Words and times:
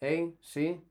Ey, 0.00 0.36
sí. 0.40 0.82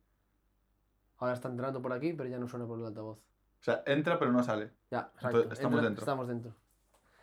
Ahora 1.18 1.34
está 1.34 1.48
entrando 1.50 1.82
por 1.82 1.94
aquí, 1.94 2.13
pero 2.13 2.29
ya 2.29 2.38
no 2.38 2.48
suena 2.48 2.66
por 2.66 2.79
el 2.79 2.86
altavoz. 2.86 3.17
O 3.17 3.63
sea, 3.66 3.83
entra 3.85 4.20
pero 4.20 4.31
no 4.31 4.43
sale. 4.43 4.71
Ya, 4.92 5.09
exacto. 5.16 5.38
Entonces, 5.38 5.54
estamos 5.59 5.78
Entra- 5.79 5.83
dentro. 5.89 6.01
Estamos 6.01 6.28
dentro. 6.28 6.54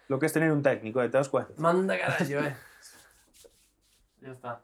Lo 0.08 0.18
que 0.18 0.26
es 0.26 0.32
tener 0.32 0.50
un 0.52 0.62
técnico, 0.62 1.02
¿eh? 1.02 1.08
¿te 1.08 1.18
das 1.18 1.28
cuenta? 1.28 1.52
Manda 1.58 1.98
carajo, 1.98 2.24
eh. 2.24 2.56
Ya 4.20 4.30
está. 4.30 4.62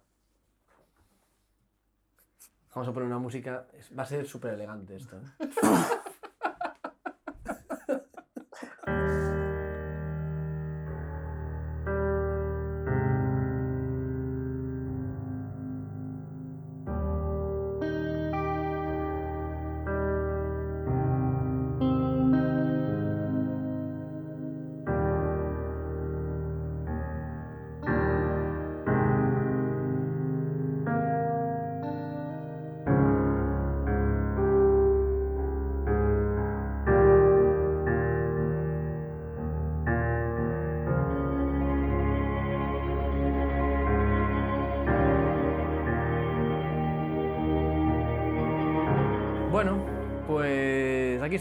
Vamos 2.74 2.88
a 2.88 2.92
poner 2.92 3.06
una 3.08 3.18
música. 3.18 3.66
Va 3.98 4.02
a 4.04 4.06
ser 4.06 4.26
súper 4.26 4.54
elegante 4.54 4.96
esto. 4.96 5.16
¿eh? 5.16 5.22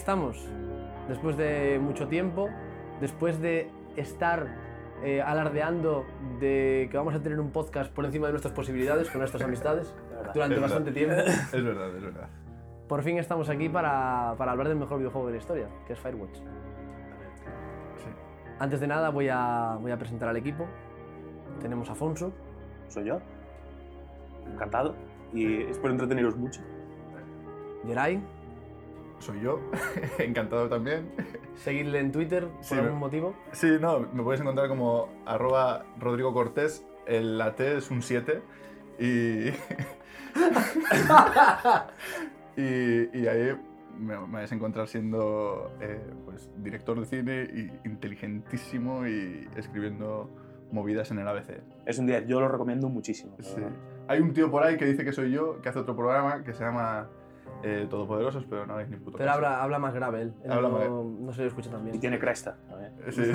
estamos. 0.07 0.37
Después 1.09 1.35
de 1.35 1.79
mucho 1.83 2.07
tiempo, 2.07 2.47
después 3.01 3.41
de 3.41 3.69
estar 3.97 4.47
eh, 5.03 5.21
alardeando 5.21 6.05
de 6.39 6.87
que 6.89 6.95
vamos 6.95 7.13
a 7.13 7.21
tener 7.21 7.37
un 7.41 7.51
podcast 7.51 7.91
por 7.91 8.05
encima 8.05 8.27
de 8.27 8.31
nuestras 8.31 8.53
posibilidades 8.53 9.09
con 9.09 9.19
nuestras 9.19 9.43
amistades 9.43 9.93
durante 10.33 10.55
Es 10.55 10.61
bastante 10.61 10.91
tiempo, 10.93 11.13
Es 11.17 11.61
verdad, 11.61 11.93
es 11.93 12.01
verdad. 12.01 12.29
por 12.87 13.03
fin 13.03 13.17
estamos 13.17 13.49
aquí 13.49 13.67
para, 13.67 14.35
para 14.37 14.53
hablar 14.53 14.69
del 14.69 14.77
mejor 14.77 14.99
videojuego 14.99 15.27
de 15.27 15.33
la 15.33 15.39
historia, 15.39 15.67
que 15.85 15.91
es 15.91 15.99
Firewatch. 15.99 16.35
Sí. 16.37 18.09
Antes 18.59 18.79
de 18.79 18.87
nada 18.87 19.09
voy 19.09 19.27
a, 19.27 19.77
voy 19.81 19.91
a 19.91 19.97
presentar 19.97 20.29
al 20.29 20.37
equipo. 20.37 20.67
Tenemos 21.59 21.89
a 21.89 21.91
Afonso, 21.91 22.31
Soy 22.87 23.03
yo. 23.03 23.19
Encantado. 24.53 24.95
Y 25.33 25.63
espero 25.63 25.91
entreteneros 25.91 26.37
mucho. 26.37 26.61
Geray, 27.85 28.21
Soy 29.19 29.41
yo. 29.41 29.59
Encantado 30.19 30.69
también. 30.69 31.09
seguidle 31.55 31.99
en 31.99 32.11
Twitter 32.11 32.47
por 32.47 32.63
Sí, 32.63 32.75
algún 32.75 32.93
me- 32.93 32.99
motivo. 32.99 33.35
Sí, 33.51 33.77
no, 33.81 33.99
me 34.13 34.23
puedes 34.23 34.39
encontrar 34.41 34.67
como 34.69 35.09
arroba 35.25 35.85
Rodrigo 35.99 36.33
Cortés. 36.33 36.85
El, 37.05 37.37
la 37.37 37.55
T 37.55 37.77
es 37.77 37.91
un 37.91 38.01
7. 38.01 38.41
Y, 38.99 39.49
y, 42.57 43.17
y 43.17 43.27
ahí 43.27 43.55
me, 43.99 44.17
me 44.19 44.33
vais 44.33 44.51
a 44.51 44.55
encontrar 44.55 44.87
siendo 44.87 45.71
eh, 45.81 45.99
pues, 46.25 46.49
director 46.57 46.99
de 46.99 47.05
cine 47.05 47.43
y 47.53 47.71
inteligentísimo 47.87 49.07
y 49.07 49.47
escribiendo 49.55 50.29
movidas 50.71 51.11
en 51.11 51.19
el 51.19 51.27
ABC. 51.27 51.61
Es 51.85 51.97
un 51.99 52.07
día, 52.07 52.19
yo 52.25 52.39
lo 52.39 52.47
recomiendo 52.49 52.89
muchísimo. 52.89 53.35
Sí. 53.39 53.55
Hay 54.07 54.19
un 54.19 54.33
tío 54.33 54.49
por 54.51 54.63
ahí 54.63 54.77
que 54.77 54.85
dice 54.85 55.03
que 55.05 55.13
soy 55.13 55.31
yo, 55.31 55.61
que 55.61 55.69
hace 55.69 55.79
otro 55.79 55.95
programa 55.95 56.43
que 56.43 56.53
se 56.53 56.63
llama 56.63 57.09
eh, 57.63 57.87
Todopoderosos, 57.89 58.45
pero 58.49 58.65
no 58.65 58.79
es 58.79 58.89
ni 58.89 58.97
puto 58.97 59.17
Pero 59.17 59.27
caso. 59.27 59.35
habla, 59.37 59.63
habla 59.63 59.79
más 59.79 59.93
grave 59.93 60.21
él. 60.23 60.33
Él 60.43 60.51
Habla 60.51 60.69
no, 60.69 60.77
más- 60.77 61.19
no 61.21 61.33
se 61.33 61.41
le 61.41 61.47
escucha 61.47 61.69
tan 61.71 61.81
Y 61.81 61.85
bien. 61.91 61.99
tiene 61.99 62.19
cresta. 62.19 62.55
Sí. 63.11 63.21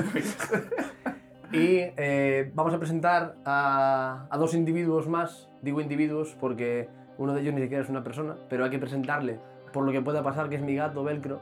Y 1.53 1.81
eh, 1.99 2.51
vamos 2.55 2.73
a 2.73 2.79
presentar 2.79 3.35
a, 3.45 4.27
a 4.31 4.39
dos 4.39 4.55
individuos 4.55 5.07
más. 5.07 5.51
Digo 5.61 5.83
individuos 5.83 6.35
porque 6.41 6.89
uno 7.19 7.35
de 7.35 7.43
ellos 7.43 7.53
ni 7.53 7.61
siquiera 7.61 7.83
es 7.83 7.91
una 7.91 8.03
persona, 8.03 8.37
pero 8.49 8.65
hay 8.65 8.71
que 8.71 8.79
presentarle 8.79 9.39
por 9.71 9.85
lo 9.85 9.93
que 9.93 10.01
pueda 10.01 10.23
pasar, 10.23 10.49
que 10.49 10.57
es 10.57 10.63
mi 10.63 10.75
gato 10.75 11.05
Velcro, 11.05 11.41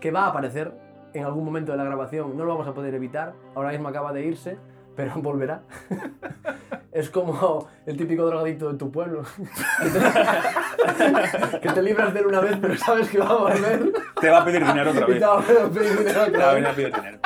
que 0.00 0.10
va 0.10 0.24
a 0.24 0.30
aparecer 0.30 0.72
en 1.14 1.24
algún 1.24 1.44
momento 1.44 1.70
de 1.70 1.78
la 1.78 1.84
grabación. 1.84 2.36
No 2.36 2.44
lo 2.44 2.50
vamos 2.54 2.66
a 2.66 2.74
poder 2.74 2.92
evitar. 2.94 3.34
Ahora 3.54 3.70
mismo 3.70 3.86
acaba 3.88 4.12
de 4.12 4.24
irse, 4.26 4.58
pero 4.96 5.12
volverá. 5.16 5.62
es 6.92 7.10
como 7.10 7.68
el 7.86 7.96
típico 7.96 8.26
drogadicto 8.26 8.70
de 8.72 8.78
tu 8.78 8.90
pueblo. 8.92 9.22
que 11.62 11.68
te 11.70 11.82
libras 11.82 12.12
de 12.14 12.20
él 12.20 12.26
una 12.26 12.40
vez, 12.40 12.56
pero 12.60 12.76
sabes 12.76 13.08
que 13.08 13.18
va 13.18 13.28
a 13.30 13.34
volver. 13.34 13.92
Te 14.20 14.28
va 14.30 14.42
a 14.42 14.44
pedir 14.44 14.64
dinero 14.66 14.90
otra 14.90 15.06
Y 15.06 15.10
vez. 15.10 15.18
te 15.20 15.26
va 15.26 15.38
a 15.38 15.42
pedir 15.42 15.98
dinero 15.98 16.24
Te 16.24 16.30
otra 16.30 16.44
va 16.44 16.50
a 16.50 16.54
vez. 16.54 16.56
venir 16.62 16.68
a 16.68 16.74
pedir 16.74 16.92
dinero. 16.94 17.18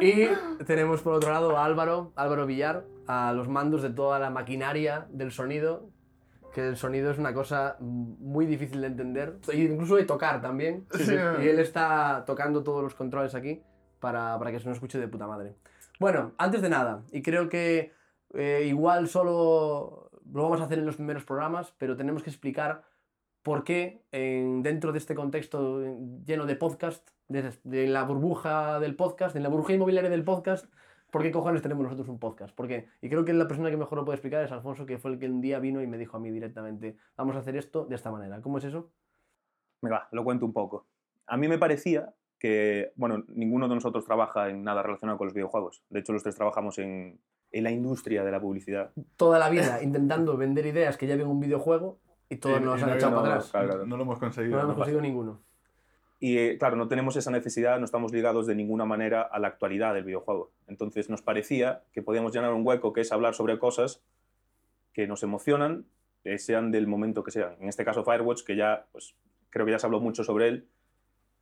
Y 0.00 0.28
tenemos 0.64 1.00
por 1.02 1.14
otro 1.14 1.32
lado 1.32 1.56
a 1.56 1.64
Álvaro, 1.64 2.12
Álvaro 2.16 2.46
Villar, 2.46 2.84
a 3.06 3.32
los 3.32 3.48
mandos 3.48 3.82
de 3.82 3.90
toda 3.90 4.18
la 4.18 4.30
maquinaria 4.30 5.06
del 5.10 5.30
sonido, 5.32 5.88
que 6.52 6.68
el 6.68 6.76
sonido 6.76 7.10
es 7.10 7.18
una 7.18 7.32
cosa 7.32 7.76
muy 7.80 8.46
difícil 8.46 8.80
de 8.80 8.86
entender, 8.88 9.36
e 9.50 9.56
incluso 9.58 9.96
de 9.96 10.04
tocar 10.04 10.40
también. 10.42 10.86
Sí, 10.92 11.04
sí. 11.06 11.14
Y 11.42 11.48
él 11.48 11.58
está 11.58 12.24
tocando 12.26 12.62
todos 12.62 12.82
los 12.82 12.94
controles 12.94 13.34
aquí 13.34 13.62
para, 14.04 14.38
para 14.38 14.52
que 14.52 14.60
se 14.60 14.68
nos 14.68 14.76
escuche 14.76 14.98
de 15.00 15.08
puta 15.08 15.26
madre. 15.26 15.54
Bueno, 15.98 16.32
antes 16.36 16.60
de 16.60 16.68
nada, 16.68 17.02
y 17.10 17.22
creo 17.22 17.48
que 17.48 17.92
eh, 18.34 18.64
igual 18.66 19.08
solo 19.08 20.10
lo 20.30 20.42
vamos 20.42 20.60
a 20.60 20.64
hacer 20.64 20.78
en 20.78 20.84
los 20.84 20.96
primeros 20.96 21.24
programas, 21.24 21.72
pero 21.78 21.96
tenemos 21.96 22.22
que 22.22 22.28
explicar 22.28 22.82
por 23.42 23.64
qué 23.64 24.02
en- 24.12 24.62
dentro 24.62 24.92
de 24.92 24.98
este 24.98 25.14
contexto 25.14 25.80
lleno 26.26 26.44
de 26.44 26.56
podcast, 26.56 27.08
de, 27.28 27.86
la 27.86 28.02
burbuja 28.04 28.78
del 28.78 28.94
podcast, 28.94 29.34
de 29.34 29.40
la 29.40 29.48
burbuja 29.48 29.72
inmobiliaria 29.72 30.10
del 30.10 30.24
podcast, 30.24 30.66
¿por 31.10 31.22
qué 31.22 31.30
cojones 31.30 31.62
tenemos 31.62 31.84
nosotros 31.84 32.08
un 32.10 32.18
podcast? 32.18 32.54
¿Por 32.54 32.68
qué? 32.68 32.88
Y 33.00 33.08
creo 33.08 33.24
que 33.24 33.32
la 33.32 33.48
persona 33.48 33.70
que 33.70 33.78
mejor 33.78 33.96
lo 33.96 34.04
puede 34.04 34.16
explicar 34.16 34.44
es 34.44 34.52
Alfonso, 34.52 34.84
que 34.84 34.98
fue 34.98 35.12
el 35.12 35.18
que 35.18 35.26
un 35.30 35.40
día 35.40 35.58
vino 35.60 35.80
y 35.80 35.86
me 35.86 35.96
dijo 35.96 36.18
a 36.18 36.20
mí 36.20 36.30
directamente, 36.30 36.98
vamos 37.16 37.36
a 37.36 37.38
hacer 37.38 37.56
esto 37.56 37.86
de 37.86 37.94
esta 37.94 38.10
manera. 38.10 38.42
¿Cómo 38.42 38.58
es 38.58 38.64
eso? 38.64 38.90
Venga, 39.80 40.08
lo 40.12 40.24
cuento 40.24 40.44
un 40.44 40.52
poco. 40.52 40.86
A 41.26 41.36
mí 41.38 41.48
me 41.48 41.56
parecía 41.56 42.12
que, 42.44 42.92
bueno, 42.96 43.24
ninguno 43.28 43.68
de 43.68 43.74
nosotros 43.74 44.04
trabaja 44.04 44.50
en 44.50 44.62
nada 44.64 44.82
relacionado 44.82 45.16
con 45.16 45.28
los 45.28 45.32
videojuegos. 45.34 45.82
De 45.88 46.00
hecho, 46.00 46.12
los 46.12 46.22
tres 46.22 46.34
trabajamos 46.34 46.78
en, 46.78 47.18
en 47.52 47.64
la 47.64 47.70
industria 47.70 48.22
de 48.22 48.30
la 48.30 48.38
publicidad. 48.38 48.90
Toda 49.16 49.38
la 49.38 49.48
vida 49.48 49.82
intentando 49.82 50.36
vender 50.36 50.66
ideas 50.66 50.98
que 50.98 51.06
ya 51.06 51.16
ven 51.16 51.26
un 51.26 51.40
videojuego 51.40 51.96
y 52.28 52.36
todos 52.36 52.60
Y- 52.60 52.64
nos 52.64 52.78
y 52.78 52.84
han 52.84 52.90
echado 52.96 53.12
no- 53.12 53.22
para 53.22 53.34
atrás. 53.36 53.50
Claro, 53.50 53.66
claro. 53.68 53.86
No 53.86 53.96
lo 53.96 54.02
hemos 54.02 54.18
conseguido. 54.18 54.56
No 54.58 54.62
hemos 54.62 54.68
¿no? 54.72 54.76
conseguido 54.76 55.00
ninguno. 55.00 55.40
Y 56.20 56.36
eh, 56.36 56.58
claro, 56.58 56.76
no 56.76 56.86
tenemos 56.86 57.16
esa 57.16 57.30
necesidad, 57.30 57.78
no 57.78 57.86
estamos 57.86 58.12
ligados 58.12 58.46
de 58.46 58.54
ninguna 58.54 58.84
manera 58.84 59.22
a 59.22 59.38
la 59.38 59.48
actualidad 59.48 59.94
del 59.94 60.04
videojuego. 60.04 60.52
Entonces 60.68 61.08
nos 61.08 61.22
parecía 61.22 61.82
que 61.92 62.02
podíamos 62.02 62.34
llenar 62.34 62.52
un 62.52 62.66
hueco 62.66 62.92
que 62.92 63.00
es 63.00 63.10
hablar 63.10 63.34
sobre 63.34 63.58
cosas 63.58 64.02
que 64.92 65.06
nos 65.06 65.22
emocionan, 65.22 65.86
eh, 66.24 66.36
sean 66.38 66.70
del 66.70 66.86
momento 66.88 67.24
que 67.24 67.30
sean. 67.30 67.56
En 67.58 67.70
este 67.70 67.86
caso 67.86 68.04
Firewatch, 68.04 68.42
que 68.44 68.54
ya, 68.54 68.84
pues 68.92 69.14
creo 69.48 69.64
que 69.64 69.72
ya 69.72 69.78
se 69.78 69.86
habló 69.86 70.00
mucho 70.00 70.24
sobre 70.24 70.48
él 70.48 70.68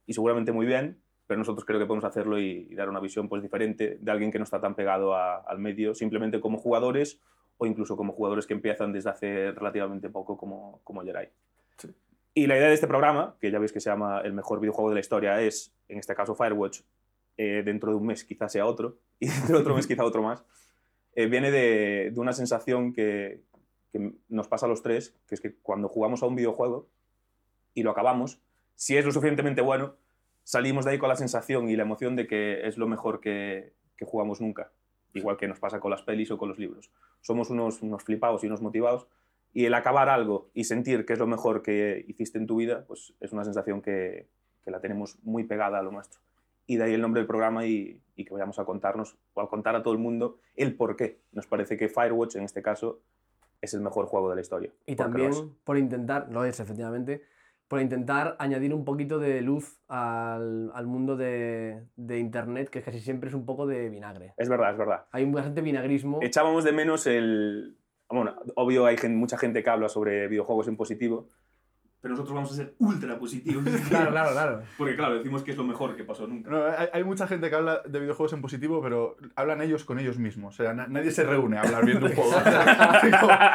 y 0.06 0.12
seguramente 0.14 0.52
muy 0.52 0.66
bien, 0.66 1.00
pero 1.26 1.38
nosotros 1.38 1.64
creo 1.64 1.78
que 1.78 1.86
podemos 1.86 2.04
hacerlo 2.04 2.38
y, 2.38 2.66
y 2.70 2.74
dar 2.74 2.88
una 2.88 3.00
visión 3.00 3.28
pues 3.28 3.42
diferente 3.42 3.98
de 4.00 4.10
alguien 4.10 4.30
que 4.30 4.38
no 4.38 4.44
está 4.44 4.60
tan 4.60 4.74
pegado 4.74 5.14
a- 5.14 5.36
al 5.36 5.58
medio, 5.58 5.94
simplemente 5.94 6.40
como 6.40 6.58
jugadores 6.58 7.20
o 7.58 7.66
incluso 7.66 7.96
como 7.96 8.12
jugadores 8.12 8.46
que 8.46 8.54
empiezan 8.54 8.92
desde 8.92 9.10
hace 9.10 9.52
relativamente 9.52 10.08
poco 10.10 10.36
como, 10.36 10.80
como 10.84 11.02
Jerai. 11.02 11.30
Sí. 11.76 11.88
Y 12.34 12.46
la 12.46 12.56
idea 12.56 12.68
de 12.68 12.74
este 12.74 12.86
programa, 12.88 13.36
que 13.40 13.50
ya 13.50 13.58
veis 13.58 13.72
que 13.72 13.80
se 13.80 13.90
llama 13.90 14.20
El 14.22 14.32
mejor 14.32 14.58
videojuego 14.60 14.88
de 14.90 14.94
la 14.94 15.00
historia, 15.00 15.40
es, 15.40 15.72
en 15.88 15.98
este 15.98 16.14
caso 16.14 16.34
Firewatch, 16.34 16.80
eh, 17.36 17.62
dentro 17.64 17.90
de 17.92 17.96
un 17.98 18.06
mes 18.06 18.24
quizás 18.24 18.52
sea 18.52 18.66
otro, 18.66 18.98
y 19.20 19.28
dentro 19.28 19.56
de 19.56 19.60
otro 19.62 19.74
mes 19.76 19.86
quizá 19.86 20.04
otro 20.04 20.22
más, 20.22 20.44
eh, 21.14 21.26
viene 21.26 21.50
de, 21.50 22.10
de 22.12 22.20
una 22.20 22.32
sensación 22.32 22.92
que, 22.92 23.42
que 23.92 24.12
nos 24.28 24.48
pasa 24.48 24.66
a 24.66 24.68
los 24.68 24.82
tres, 24.82 25.14
que 25.28 25.34
es 25.34 25.40
que 25.40 25.54
cuando 25.56 25.88
jugamos 25.88 26.22
a 26.22 26.26
un 26.26 26.34
videojuego 26.34 26.88
y 27.74 27.82
lo 27.82 27.90
acabamos, 27.90 28.40
si 28.82 28.96
es 28.96 29.04
lo 29.04 29.12
suficientemente 29.12 29.62
bueno, 29.62 29.94
salimos 30.42 30.84
de 30.84 30.90
ahí 30.90 30.98
con 30.98 31.08
la 31.08 31.14
sensación 31.14 31.70
y 31.70 31.76
la 31.76 31.84
emoción 31.84 32.16
de 32.16 32.26
que 32.26 32.66
es 32.66 32.78
lo 32.78 32.88
mejor 32.88 33.20
que, 33.20 33.74
que 33.96 34.04
jugamos 34.04 34.40
nunca, 34.40 34.72
igual 35.14 35.36
que 35.36 35.46
nos 35.46 35.60
pasa 35.60 35.78
con 35.78 35.92
las 35.92 36.02
pelis 36.02 36.32
o 36.32 36.36
con 36.36 36.48
los 36.48 36.58
libros. 36.58 36.90
Somos 37.20 37.48
unos, 37.50 37.80
unos 37.80 38.02
flipados 38.02 38.42
y 38.42 38.48
unos 38.48 38.60
motivados 38.60 39.06
y 39.52 39.66
el 39.66 39.74
acabar 39.74 40.08
algo 40.08 40.50
y 40.52 40.64
sentir 40.64 41.06
que 41.06 41.12
es 41.12 41.20
lo 41.20 41.28
mejor 41.28 41.62
que 41.62 42.04
hiciste 42.08 42.38
en 42.38 42.48
tu 42.48 42.56
vida, 42.56 42.84
pues 42.88 43.14
es 43.20 43.32
una 43.32 43.44
sensación 43.44 43.82
que, 43.82 44.26
que 44.64 44.72
la 44.72 44.80
tenemos 44.80 45.16
muy 45.22 45.44
pegada 45.44 45.78
a 45.78 45.82
lo 45.82 45.92
nuestro. 45.92 46.18
Y 46.66 46.76
de 46.76 46.82
ahí 46.82 46.94
el 46.94 47.02
nombre 47.02 47.20
del 47.20 47.28
programa 47.28 47.64
y, 47.64 48.00
y 48.16 48.24
que 48.24 48.34
vayamos 48.34 48.58
a 48.58 48.64
contarnos 48.64 49.16
o 49.34 49.42
a 49.42 49.48
contar 49.48 49.76
a 49.76 49.84
todo 49.84 49.94
el 49.94 50.00
mundo 50.00 50.40
el 50.56 50.74
por 50.74 50.96
qué. 50.96 51.20
Nos 51.30 51.46
parece 51.46 51.76
que 51.76 51.88
Firewatch, 51.88 52.34
en 52.34 52.42
este 52.42 52.62
caso, 52.62 52.98
es 53.60 53.74
el 53.74 53.80
mejor 53.80 54.06
juego 54.06 54.28
de 54.28 54.34
la 54.34 54.40
historia. 54.40 54.72
Y 54.86 54.96
también 54.96 55.30
por 55.62 55.78
intentar, 55.78 56.26
lo 56.32 56.44
es 56.44 56.58
efectivamente, 56.58 57.22
por 57.68 57.80
intentar 57.80 58.36
añadir 58.38 58.74
un 58.74 58.84
poquito 58.84 59.18
de 59.18 59.40
luz 59.40 59.78
al, 59.88 60.70
al 60.74 60.86
mundo 60.86 61.16
de, 61.16 61.84
de 61.96 62.18
Internet, 62.18 62.68
que 62.68 62.82
casi 62.82 63.00
siempre 63.00 63.28
es 63.28 63.34
un 63.34 63.46
poco 63.46 63.66
de 63.66 63.88
vinagre. 63.88 64.34
Es 64.36 64.48
verdad, 64.48 64.72
es 64.72 64.78
verdad. 64.78 65.04
Hay 65.10 65.24
bastante 65.30 65.62
vinagrismo. 65.62 66.18
Echábamos 66.22 66.64
de 66.64 66.72
menos 66.72 67.06
el, 67.06 67.76
Bueno, 68.10 68.34
obvio 68.56 68.84
hay 68.84 68.98
gen- 68.98 69.16
mucha 69.16 69.38
gente 69.38 69.62
que 69.62 69.70
habla 69.70 69.88
sobre 69.88 70.28
videojuegos 70.28 70.68
en 70.68 70.76
positivo, 70.76 71.28
Pero 72.02 72.14
nosotros 72.14 72.34
vamos 72.34 72.52
a 72.52 72.56
ser 72.56 72.74
ultra 72.80 73.16
positivos. 73.18 73.62
Claro, 73.88 74.10
claro, 74.10 74.32
claro. 74.32 74.62
Porque 74.76 74.96
claro, 74.96 75.14
decimos 75.14 75.42
que 75.44 75.52
es 75.52 75.56
lo 75.56 75.62
mejor 75.64 75.94
que 75.96 76.02
pasó 76.04 76.26
nunca. 76.26 76.50
No, 76.50 76.64
hay, 76.66 76.88
hay 76.92 77.04
mucha 77.04 77.26
gente 77.28 77.48
que 77.48 77.54
habla 77.54 77.80
de 77.86 78.00
videojuegos 78.00 78.32
en 78.32 78.42
positivo, 78.42 78.82
pero 78.82 79.16
hablan 79.36 79.62
ellos 79.62 79.84
con 79.84 79.98
ellos 80.00 80.18
mismos. 80.18 80.54
O 80.58 80.62
sea, 80.64 80.74
na- 80.74 80.88
nadie 80.88 81.10
se 81.12 81.22
reúne 81.24 81.58
a 81.58 81.62
hablar 81.62 81.84
bien 81.86 82.00
de 82.00 82.06
un 82.06 82.12
juego. 82.14 82.32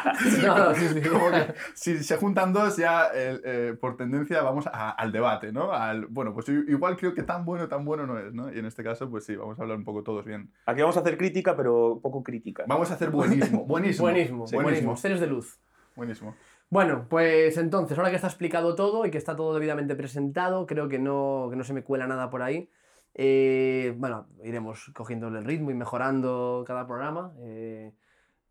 Si 1.74 2.04
se 2.04 2.18
juntan 2.18 2.54
dos, 2.54 2.78
ya 2.78 3.08
eh, 3.14 3.40
eh, 3.44 3.78
por 3.80 3.98
tendencia 3.98 4.42
vamos 4.42 4.68
a- 4.68 4.92
al 4.92 5.12
debate, 5.12 5.52
¿no? 5.52 5.72
Al, 5.72 6.06
bueno, 6.08 6.34
pues 6.34 6.48
igual 6.50 6.98
creo 6.98 7.14
que 7.14 7.24
tan 7.24 7.46
bueno, 7.46 7.68
tan 7.68 7.86
bueno 7.86 8.06
no 8.08 8.18
es, 8.20 8.34
¿no? 8.34 8.54
Y 8.54 8.60
en 8.60 8.66
este 8.66 8.84
caso, 8.84 9.10
pues 9.10 9.26
sí, 9.26 9.36
vamos 9.36 9.60
a 9.60 9.62
hablar 9.64 9.78
un 9.78 9.84
poco 9.84 10.04
todos 10.04 10.26
bien. 10.26 10.52
aquí 10.66 10.82
vamos 10.82 10.98
a 10.98 11.02
hacer 11.02 11.18
crítica, 11.18 11.56
pero 11.56 12.00
poco 12.02 12.24
crítica. 12.24 12.64
Vamos 12.68 12.92
a 12.92 12.96
hacer 12.96 13.10
buenísimo, 13.10 13.66
buenísimo. 13.66 14.04
Buenísimo, 14.08 14.48
Sí, 14.48 14.56
buenísimo. 14.56 14.98
Seres 14.98 15.20
de 15.20 15.28
luz. 15.28 15.60
Buenísimo. 15.96 16.36
Bueno, 16.70 17.08
pues 17.10 17.58
entonces, 17.58 17.98
ahora 17.98 18.10
que 18.10 18.18
está 18.18 18.28
explicado 18.28 18.76
todo 18.76 19.06
y 19.06 19.12
que 19.12 19.18
está 19.18 19.36
todo 19.38 19.54
debidamente 19.54 19.96
presentado, 19.96 20.66
creo 20.68 20.90
que 20.90 21.00
no, 21.00 21.48
que 21.50 21.56
no 21.56 21.64
se 21.64 21.74
me 21.74 21.84
cuela 21.84 22.08
nada 22.08 22.30
por 22.30 22.42
ahí. 22.42 22.70
Eh, 23.14 23.96
bueno, 23.98 24.28
iremos 24.44 24.92
cogiendo 24.94 25.30
el 25.30 25.46
ritmo 25.46 25.72
y 25.72 25.76
mejorando 25.76 26.64
cada 26.68 26.86
programa. 26.86 27.34
eh, 27.40 27.94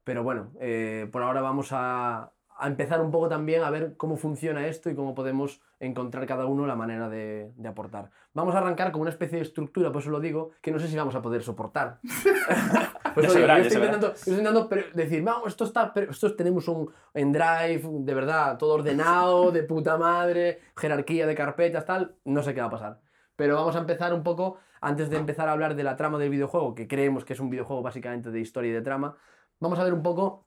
pero 0.04 0.22
bueno, 0.22 0.52
eh, 0.60 1.08
por 1.12 1.22
ahora 1.22 1.40
vamos 1.42 1.70
a, 1.72 2.32
a 2.58 2.66
empezar 2.66 3.00
un 3.00 3.10
poco 3.10 3.28
también 3.28 3.62
a 3.62 3.70
ver 3.70 3.96
cómo 3.96 4.16
funciona 4.16 4.66
esto 4.66 4.88
y 4.90 4.94
cómo 4.94 5.14
podemos 5.14 5.60
encontrar 5.78 6.26
cada 6.26 6.46
uno 6.46 6.66
la 6.66 6.74
manera 6.76 7.08
de, 7.08 7.52
de 7.56 7.68
aportar. 7.68 8.10
Vamos 8.32 8.54
a 8.54 8.58
arrancar 8.58 8.92
con 8.92 9.02
una 9.02 9.10
especie 9.10 9.36
de 9.38 9.42
estructura, 9.44 9.92
por 9.92 10.00
eso 10.00 10.10
lo 10.10 10.20
digo, 10.20 10.50
que 10.62 10.70
no 10.70 10.78
sé 10.78 10.88
si 10.88 10.96
vamos 10.96 11.14
a 11.14 11.22
poder 11.22 11.42
soportar. 11.42 11.98
Digo, 13.16 13.32
verá, 13.34 13.58
yo 13.58 13.64
estoy 13.64 13.76
intentando, 13.78 14.08
yo 14.08 14.12
estoy 14.14 14.32
intentando 14.34 14.68
pre- 14.68 14.90
decir, 14.92 15.22
vamos, 15.22 15.48
esto 15.48 15.64
está, 15.64 15.92
pero 15.94 16.10
esto 16.10 16.34
tenemos 16.36 16.68
un 16.68 16.90
en 17.14 17.32
Drive, 17.32 17.82
de 17.82 18.14
verdad, 18.14 18.58
todo 18.58 18.74
ordenado, 18.74 19.52
de 19.52 19.62
puta 19.62 19.96
madre, 19.96 20.60
jerarquía 20.76 21.26
de 21.26 21.34
carpetas, 21.34 21.84
tal, 21.86 22.16
no 22.26 22.42
sé 22.42 22.52
qué 22.52 22.60
va 22.60 22.66
a 22.66 22.70
pasar. 22.70 23.00
Pero 23.34 23.54
vamos 23.56 23.74
a 23.76 23.78
empezar 23.80 24.12
un 24.12 24.22
poco, 24.22 24.58
antes 24.82 25.08
de 25.08 25.16
empezar 25.16 25.48
a 25.48 25.52
hablar 25.52 25.74
de 25.76 25.82
la 25.84 25.96
trama 25.96 26.18
del 26.18 26.30
videojuego, 26.30 26.74
que 26.74 26.86
creemos 26.88 27.24
que 27.24 27.32
es 27.32 27.40
un 27.40 27.48
videojuego 27.50 27.82
básicamente 27.82 28.30
de 28.30 28.40
historia 28.40 28.70
y 28.70 28.74
de 28.74 28.82
trama, 28.82 29.16
vamos 29.60 29.78
a 29.78 29.84
ver 29.84 29.94
un 29.94 30.02
poco 30.02 30.45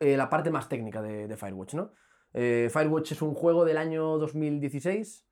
eh, 0.00 0.16
la 0.16 0.28
parte 0.28 0.50
más 0.50 0.68
técnica 0.68 1.02
de, 1.02 1.26
de 1.28 1.36
Firewatch, 1.36 1.74
¿no? 1.74 1.92
Eh, 2.34 2.68
Firewatch 2.70 3.12
es 3.12 3.22
un 3.22 3.34
juego 3.34 3.64
del 3.64 3.78
año 3.78 4.18
2016. 4.18 5.26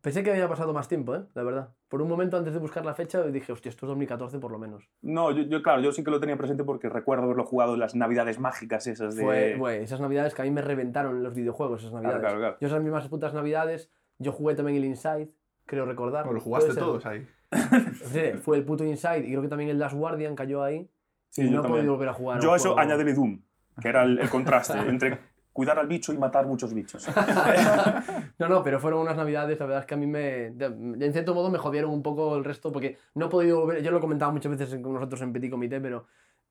Pensé 0.00 0.22
que 0.22 0.30
había 0.30 0.48
pasado 0.48 0.72
más 0.72 0.88
tiempo, 0.88 1.16
¿eh? 1.16 1.22
La 1.34 1.42
verdad. 1.42 1.74
Por 1.88 2.00
un 2.00 2.08
momento 2.08 2.36
antes 2.36 2.52
de 2.52 2.60
buscar 2.60 2.84
la 2.84 2.94
fecha 2.94 3.22
dije, 3.22 3.52
hostia, 3.52 3.70
esto 3.70 3.86
es 3.86 3.88
2014 3.88 4.38
por 4.38 4.52
lo 4.52 4.58
menos. 4.58 4.88
No, 5.02 5.32
yo, 5.32 5.42
yo, 5.44 5.62
claro, 5.62 5.82
yo 5.82 5.90
sí 5.90 6.04
que 6.04 6.10
lo 6.10 6.20
tenía 6.20 6.36
presente 6.36 6.62
porque 6.62 6.88
recuerdo 6.88 7.24
haberlo 7.24 7.44
jugado 7.44 7.74
en 7.74 7.80
las 7.80 7.94
navidades 7.96 8.38
mágicas 8.38 8.86
esas 8.86 9.16
de... 9.16 9.24
Fue, 9.24 9.54
fue 9.58 9.82
esas 9.82 10.00
navidades 10.00 10.34
que 10.34 10.42
a 10.42 10.44
mí 10.44 10.52
me 10.52 10.62
reventaron 10.62 11.22
los 11.22 11.34
videojuegos, 11.34 11.80
esas 11.80 11.92
navidades. 11.92 12.20
claro, 12.20 12.38
claro. 12.38 12.56
Yo 12.60 12.66
esas 12.68 12.82
mismas 12.82 13.08
putas 13.08 13.34
navidades, 13.34 13.90
yo 14.18 14.32
jugué 14.32 14.54
también 14.54 14.78
el 14.78 14.84
Inside, 14.84 15.30
creo 15.64 15.86
recordar. 15.86 16.24
Bueno, 16.24 16.38
lo 16.38 16.44
jugaste 16.44 16.72
ser. 16.72 16.82
todos 16.82 17.04
ahí. 17.06 17.26
Sí, 18.12 18.32
fue 18.42 18.58
el 18.58 18.64
puto 18.64 18.84
Inside 18.84 19.26
y 19.26 19.30
creo 19.30 19.42
que 19.42 19.48
también 19.48 19.70
el 19.70 19.78
Last 19.78 19.94
Guardian 19.96 20.34
cayó 20.36 20.62
ahí. 20.62 20.88
Sí, 21.30 21.42
y 21.42 21.50
yo 21.50 21.62
no 21.62 21.66
he 21.66 21.68
podido 21.68 21.92
volver 21.92 22.08
a 22.08 22.14
jugar. 22.14 22.40
Yo 22.40 22.52
a 22.52 22.56
eso 22.56 22.68
juego. 22.68 22.80
añádele 22.80 23.12
Doom, 23.12 23.42
que 23.80 23.88
era 23.88 24.02
el, 24.02 24.18
el 24.18 24.30
contraste 24.30 24.78
entre 24.78 25.18
cuidar 25.56 25.78
al 25.78 25.88
bicho 25.88 26.12
y 26.12 26.18
matar 26.18 26.46
muchos 26.46 26.74
bichos. 26.74 27.08
no, 28.38 28.48
no, 28.48 28.62
pero 28.62 28.78
fueron 28.78 29.00
unas 29.00 29.16
navidades, 29.16 29.58
la 29.58 29.64
verdad 29.64 29.80
es 29.80 29.86
que 29.86 29.94
a 29.94 29.96
mí 29.96 30.06
me. 30.06 30.48
En 30.48 31.12
cierto 31.14 31.34
modo 31.34 31.50
me 31.50 31.56
jodieron 31.56 31.90
un 31.90 32.02
poco 32.02 32.36
el 32.36 32.44
resto 32.44 32.70
porque 32.70 32.98
no 33.14 33.26
he 33.26 33.28
podido 33.30 33.60
volver. 33.60 33.82
Yo 33.82 33.90
lo 33.90 33.96
he 33.96 34.00
comentado 34.00 34.30
muchas 34.32 34.52
veces 34.52 34.68
con 34.82 34.92
nosotros 34.92 35.22
en 35.22 35.32
Petit 35.32 35.50
Comité, 35.50 35.80
pero 35.80 36.06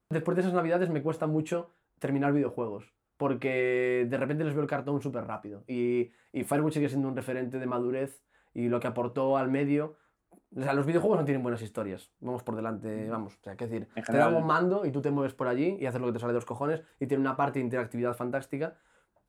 después 0.09 0.35
de 0.35 0.41
esas 0.41 0.53
navidades 0.55 0.89
me 0.89 1.03
cuesta 1.03 1.27
mucho 1.27 1.75
terminar 1.99 2.33
videojuegos. 2.33 2.91
Porque 3.17 4.07
de 4.09 4.17
repente 4.17 4.43
les 4.43 4.53
veo 4.53 4.63
el 4.63 4.69
cartón 4.69 4.99
súper 5.01 5.23
rápido. 5.25 5.63
Y, 5.67 6.11
y 6.33 6.43
Firewatch 6.43 6.73
sigue 6.73 6.89
siendo 6.89 7.07
un 7.07 7.15
referente 7.15 7.59
de 7.59 7.65
madurez 7.67 8.23
y 8.55 8.69
lo 8.69 8.79
que 8.79 8.87
aportó 8.87 9.37
al 9.37 9.49
medio. 9.51 9.97
O 10.57 10.61
sea, 10.61 10.73
los 10.73 10.85
videojuegos 10.85 11.19
no 11.19 11.25
tienen 11.25 11.43
buenas 11.43 11.61
historias. 11.61 12.11
Vamos 12.21 12.41
por 12.43 12.55
delante, 12.55 13.09
vamos. 13.09 13.35
O 13.35 13.43
sea, 13.43 13.55
qué 13.57 13.65
decir, 13.67 13.87
En 13.95 14.03
te 14.05 14.13
dan 14.13 14.21
general- 14.27 14.35
un 14.41 14.47
mando 14.47 14.85
y 14.85 14.91
tú 14.91 15.01
te 15.01 15.11
mueves 15.11 15.33
por 15.33 15.47
allí 15.47 15.77
y 15.79 15.85
haces 15.85 15.99
lo 15.99 16.07
que 16.07 16.13
te 16.13 16.19
sale 16.19 16.31
de 16.31 16.37
los 16.37 16.45
cojones 16.45 16.81
y 16.99 17.07
tiene 17.07 17.21
una 17.21 17.35
parte 17.35 17.59
de 17.59 17.65
interactividad 17.65 18.15
fantástica, 18.15 18.75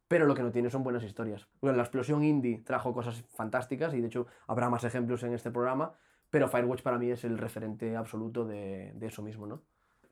pero 0.08 0.26
lo 0.26 0.34
que 0.36 0.42
no 0.44 0.52
tiene 0.52 0.70
son 0.70 0.84
buenas 0.84 1.02
historias. 1.02 1.48
Bueno, 1.60 1.76
la 1.76 1.82
explosión 1.82 2.22
indie 2.22 2.58
trajo 2.64 2.92
cosas 2.94 3.24
fantásticas 3.34 3.92
y 3.94 4.00
de 4.00 4.06
hecho 4.06 4.26
habrá 4.46 4.70
más 4.70 4.84
ejemplos 4.84 5.24
en 5.24 5.34
este 5.34 5.50
programa, 5.50 5.94
pero 6.30 6.46
Firewatch 6.48 6.82
para 6.82 6.96
mí 6.98 7.10
es 7.10 7.24
el 7.24 7.38
referente 7.38 7.96
absoluto 7.96 8.44
de, 8.44 8.92
de 8.94 9.06
eso 9.06 9.20
mismo, 9.22 9.46
¿no? 9.48 9.62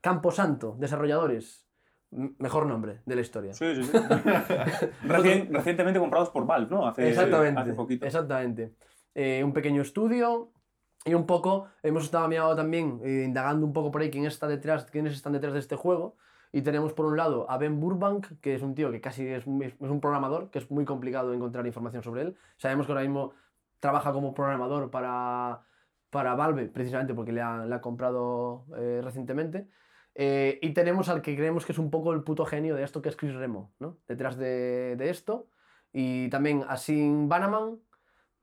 Camposanto, 0.01 0.75
desarrolladores, 0.77 1.65
mejor 2.11 2.65
nombre 2.65 3.01
de 3.05 3.15
la 3.15 3.21
historia. 3.21 3.53
Sí, 3.53 3.73
sí, 3.75 3.83
sí. 3.85 3.97
Recien- 5.03 5.49
recientemente 5.49 5.99
comprados 5.99 6.29
por 6.29 6.45
Valve, 6.45 6.69
¿no? 6.69 6.87
Hace, 6.87 7.07
Exactamente. 7.09 7.61
Hace 7.61 7.73
poquito. 7.73 8.05
Exactamente. 8.05 8.73
Eh, 9.13 9.41
un 9.43 9.53
pequeño 9.53 9.81
estudio 9.81 10.51
y 11.05 11.13
un 11.13 11.25
poco, 11.27 11.67
hemos 11.83 12.05
estado 12.05 12.27
mirando 12.27 12.55
también, 12.55 12.99
eh, 13.03 13.23
indagando 13.25 13.65
un 13.65 13.73
poco 13.73 13.91
por 13.91 14.01
ahí 14.01 14.09
quién 14.11 14.25
está 14.25 14.47
detrás, 14.47 14.85
quiénes 14.85 15.13
están 15.13 15.33
detrás 15.33 15.53
de 15.53 15.59
este 15.59 15.75
juego. 15.75 16.17
Y 16.51 16.61
tenemos 16.61 16.93
por 16.93 17.05
un 17.05 17.17
lado 17.17 17.49
a 17.49 17.57
Ben 17.57 17.79
Burbank, 17.79 18.39
que 18.41 18.55
es 18.55 18.61
un 18.61 18.75
tío 18.75 18.91
que 18.91 19.01
casi 19.01 19.27
es, 19.27 19.45
un- 19.45 19.61
es 19.61 19.75
un 19.79 19.99
programador, 20.01 20.49
que 20.49 20.59
es 20.59 20.71
muy 20.71 20.85
complicado 20.85 21.33
encontrar 21.33 21.65
información 21.67 22.01
sobre 22.01 22.21
él. 22.23 22.37
Sabemos 22.57 22.85
que 22.85 22.93
ahora 22.93 23.03
mismo 23.03 23.33
trabaja 23.79 24.13
como 24.13 24.33
programador 24.33 24.89
para, 24.89 25.61
para 26.09 26.33
Valve, 26.35 26.67
precisamente 26.69 27.13
porque 27.13 27.33
le 27.33 27.41
ha, 27.41 27.65
le 27.65 27.75
ha 27.75 27.81
comprado 27.81 28.65
eh, 28.77 29.01
recientemente. 29.03 29.67
Eh, 30.15 30.59
y 30.61 30.73
tenemos 30.73 31.09
al 31.09 31.21
que 31.21 31.35
creemos 31.35 31.65
que 31.65 31.73
es 31.73 31.77
un 31.79 31.91
poco 31.91 32.13
el 32.13 32.23
puto 32.23 32.45
genio 32.45 32.75
de 32.75 32.83
esto, 32.83 33.01
que 33.01 33.09
es 33.09 33.15
Chris 33.17 33.35
Remo, 33.35 33.73
¿no? 33.79 33.97
Detrás 34.07 34.37
de, 34.37 34.95
de 34.97 35.09
esto. 35.09 35.49
Y 35.91 36.29
también 36.29 36.63
a 36.67 36.77
Sin 36.77 37.27
Banaman, 37.29 37.79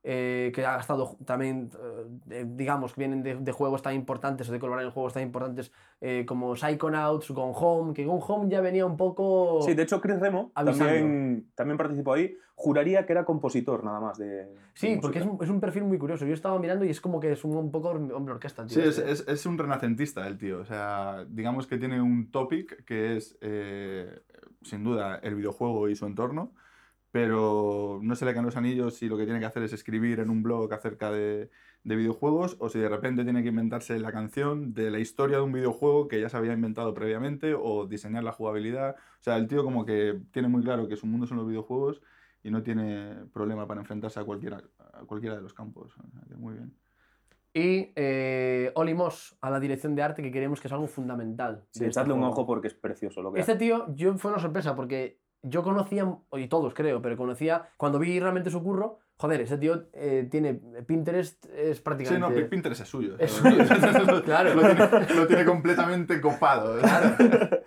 eh, 0.04 0.50
que 0.54 0.66
ha 0.66 0.78
estado 0.78 1.16
también, 1.25 1.70
eh, 1.81 2.04
de- 2.26 2.44
digamos, 2.44 2.93
que 2.94 3.00
vienen 3.02 3.22
de, 3.22 3.37
de 3.37 3.52
juegos 3.52 3.82
tan 3.82 3.94
importantes 3.94 4.49
o 4.49 4.52
de 4.52 4.58
colaborar 4.58 4.84
en 4.84 4.90
juegos 4.90 5.12
tan 5.12 5.22
importantes 5.22 5.70
eh, 6.00 6.25
como 6.26 6.56
Psychonauts, 6.56 7.31
Gone 7.31 7.52
Home, 7.54 7.94
que 7.94 8.04
Gone 8.04 8.22
Home 8.26 8.50
ya 8.50 8.60
venía 8.60 8.84
un 8.84 8.96
poco... 8.96 9.62
Sí, 9.62 9.75
de 9.75 9.82
hecho 9.84 10.00
Chris 10.00 10.19
Remo 10.19 10.50
también, 10.54 11.46
también 11.54 11.78
participó 11.78 12.14
ahí. 12.14 12.37
Juraría 12.54 13.06
que 13.06 13.12
era 13.12 13.25
compositor 13.25 13.82
nada 13.82 13.99
más 14.00 14.19
de... 14.19 14.49
Sí, 14.75 14.94
de 14.94 15.00
porque 15.00 15.19
es 15.20 15.26
un, 15.26 15.38
es 15.43 15.49
un 15.49 15.60
perfil 15.60 15.84
muy 15.84 15.99
curioso. 15.99 16.26
Yo 16.26 16.34
estaba 16.34 16.58
mirando 16.58 16.84
y 16.84 16.90
es 16.90 17.00
como 17.00 17.19
que 17.19 17.32
es 17.32 17.44
un, 17.44 17.56
un 17.56 17.70
poco 17.70 17.88
hombre 17.90 18.34
orquesta. 18.34 18.66
tío, 18.66 18.82
Sí, 18.82 18.88
es, 18.88 18.98
es, 18.98 19.26
es 19.26 19.46
un 19.46 19.56
renacentista 19.58 20.26
el 20.28 20.37
tío. 20.38 20.60
O 20.60 20.64
sea, 20.64 21.25
digamos 21.28 21.66
que 21.66 21.78
tiene 21.78 22.00
un 22.00 22.31
topic 22.31 22.84
que 22.84 23.16
es, 23.16 23.37
eh, 23.40 24.20
sin 24.62 24.84
duda, 24.84 25.16
el 25.22 25.34
videojuego 25.34 25.88
y 25.88 25.96
su 25.96 26.06
entorno, 26.06 26.52
pero 27.12 28.01
no 28.03 28.17
se 28.17 28.25
le 28.25 28.32
caen 28.32 28.46
los 28.46 28.56
anillos 28.56 28.96
si 28.96 29.08
lo 29.08 29.17
que 29.17 29.25
tiene 29.25 29.39
que 29.39 29.46
hacer 29.46 29.63
es 29.63 29.72
escribir 29.72 30.19
en 30.19 30.31
un 30.31 30.43
blog 30.43 30.72
acerca 30.72 31.10
de, 31.13 31.51
de 31.84 31.96
videojuegos 31.96 32.56
o 32.58 32.70
si 32.70 32.79
de 32.79 32.89
repente 32.89 33.22
tiene 33.22 33.43
que 33.43 33.51
inventarse 33.51 33.98
la 33.98 34.13
canción 34.13 34.72
de 34.72 34.91
la 34.91 34.98
historia 34.98 35.36
de 35.36 35.43
un 35.43 35.53
videojuego 35.53 36.08
que 36.08 36.20
ya 36.20 36.29
se 36.29 36.36
había 36.39 36.55
inventado 36.55 36.94
previamente 36.94 37.55
o 37.55 37.86
diseñar 37.86 38.25
la 38.25 38.32
jugabilidad. 38.32 38.96
O 38.96 39.22
sea, 39.22 39.36
el 39.36 39.46
tío 39.46 39.63
como 39.63 39.84
que 39.84 40.20
tiene 40.32 40.48
muy 40.48 40.63
claro 40.63 40.89
que 40.89 40.96
su 40.96 41.06
mundo 41.06 41.27
son 41.27 41.36
los 41.36 41.46
videojuegos 41.46 42.01
y 42.43 42.51
no 42.51 42.63
tiene 42.63 43.27
problema 43.32 43.67
para 43.67 43.81
enfrentarse 43.81 44.19
a 44.19 44.25
cualquiera, 44.25 44.63
a 44.79 45.05
cualquiera 45.05 45.36
de 45.36 45.43
los 45.43 45.55
campos. 45.55 45.93
O 45.98 46.10
sea, 46.10 46.22
que 46.29 46.34
muy 46.34 46.55
bien. 46.55 46.75
Y 47.55 47.93
eh, 47.96 48.72
Oli 48.75 48.94
Moss 48.94 49.36
a 49.43 49.51
la 49.51 49.60
dirección 49.60 49.94
de 49.94 50.03
Sí, 55.43 55.49
yo 55.49 55.63
conocía, 55.63 56.06
y 56.32 56.46
todos 56.49 56.75
creo, 56.75 57.03
pero 57.03 57.17
conocía, 57.17 57.69
cuando 57.77 57.99
vi 57.99 58.20
realmente 58.20 58.51
su 58.51 58.63
curro, 58.63 59.01
joder, 59.17 59.41
ese 59.41 59.58
tío 59.58 59.84
eh, 59.93 60.27
tiene 60.31 60.55
Pinterest, 60.55 61.46
es 61.55 61.77
Sí, 61.77 61.82
prácticamente... 61.82 62.43
no, 62.43 62.49
Pinterest 62.49 62.82
es 62.82 62.89
suyo. 62.89 63.17
Es 63.19 63.32
suyo, 63.32 63.65
claro. 64.25 64.55
Lo 64.55 64.63
tiene, 64.63 65.15
lo 65.15 65.27
tiene 65.27 65.44
completamente 65.44 66.20
copado. 66.20 66.79
¿eh? 66.79 66.82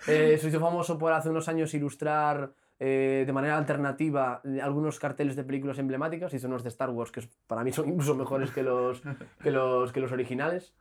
Eh, 0.08 0.38
se 0.38 0.50
hizo 0.50 0.60
famoso 0.60 0.98
por 0.98 1.14
hace 1.14 1.30
unos 1.30 1.48
años 1.48 1.74
ilustrar 1.74 2.54
eh, 2.80 3.24
de 3.26 3.34
manera 3.34 3.58
alternativa 3.58 4.42
algunos 4.62 5.00
carteles 5.00 5.36
de 5.36 5.44
películas 5.44 5.78
emblemáticas. 5.80 6.34
Hizo 6.34 6.48
unos 6.48 6.64
de 6.64 6.70
Star 6.70 6.90
Wars 6.90 7.12
que 7.12 7.22
para 7.48 7.64
mí 7.64 7.72
son 7.72 7.88
incluso 7.90 8.16
mejores 8.16 8.52
que 8.52 8.64
los, 8.64 9.02
que 9.42 9.52
los, 9.52 9.94
que 9.94 10.02
los 10.02 10.12
originales. 10.12 10.74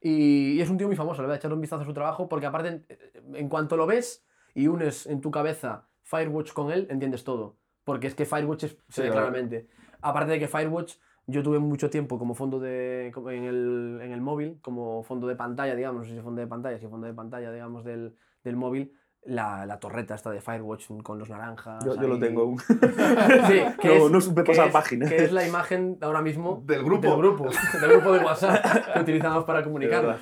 Y, 0.00 0.52
y 0.52 0.60
es 0.60 0.70
un 0.70 0.78
tío 0.78 0.86
muy 0.86 0.96
famoso, 0.96 1.20
le 1.20 1.26
voy 1.26 1.34
a 1.34 1.38
echar 1.38 1.52
un 1.52 1.60
vistazo 1.60 1.82
a 1.82 1.86
su 1.86 1.92
trabajo 1.92 2.28
porque 2.28 2.46
aparte, 2.46 2.68
en, 2.68 2.86
en 3.34 3.48
cuanto 3.48 3.76
lo 3.76 3.86
ves 3.86 4.24
y 4.54 4.66
unes 4.66 5.06
en 5.06 5.20
tu 5.20 5.30
cabeza 5.30 5.89
Firewatch 6.10 6.52
con 6.52 6.70
él, 6.72 6.86
entiendes 6.90 7.24
todo. 7.24 7.56
Porque 7.84 8.06
es 8.08 8.14
que 8.14 8.24
Firewatch 8.26 8.64
es, 8.64 8.70
se 8.70 8.76
Sí, 8.88 9.02
ve 9.02 9.08
claro. 9.10 9.26
claramente. 9.28 9.68
Aparte 10.02 10.32
de 10.32 10.38
que 10.38 10.48
Firewatch, 10.48 10.94
yo 11.26 11.42
tuve 11.42 11.58
mucho 11.58 11.88
tiempo 11.90 12.18
como 12.18 12.34
fondo 12.34 12.58
de, 12.58 13.10
como 13.14 13.30
en, 13.30 13.44
el, 13.44 14.00
en 14.02 14.12
el 14.12 14.20
móvil, 14.20 14.58
como 14.62 15.02
fondo 15.02 15.26
de 15.26 15.36
pantalla, 15.36 15.74
digamos, 15.74 16.02
no 16.02 16.08
sé 16.08 16.16
si 16.16 16.20
fondo 16.22 16.40
de 16.40 16.46
pantalla, 16.46 16.78
si 16.78 16.86
fondo 16.88 17.06
de 17.06 17.14
pantalla, 17.14 17.52
digamos, 17.52 17.84
del, 17.84 18.16
del 18.42 18.56
móvil, 18.56 18.92
la, 19.22 19.66
la 19.66 19.78
torreta 19.78 20.14
esta 20.14 20.30
de 20.30 20.40
Firewatch 20.40 20.88
con 21.02 21.18
los 21.18 21.28
naranjas. 21.28 21.84
Yo, 21.84 21.94
yo 21.94 22.08
lo 22.08 22.18
tengo 22.18 22.42
aún. 22.42 22.58
Sí, 23.46 23.60
que 23.80 23.88
No, 23.88 24.06
es, 24.06 24.10
no 24.10 24.20
supe 24.20 24.42
que 24.42 24.52
pasar 24.52 24.68
es- 24.68 24.72
página. 24.72 25.08
Que 25.08 25.16
es 25.24 25.32
la 25.32 25.46
imagen 25.46 25.98
ahora 26.00 26.22
mismo 26.22 26.62
Del 26.66 26.82
grupo. 26.82 27.06
del 27.08 27.16
grupo, 27.18 27.44
del 27.80 27.90
grupo 27.90 28.12
de 28.12 28.18
WhatsApp 28.24 28.92
que 28.94 29.00
utilizamos 29.00 29.44
para 29.44 29.62
comunicarnos. 29.64 30.20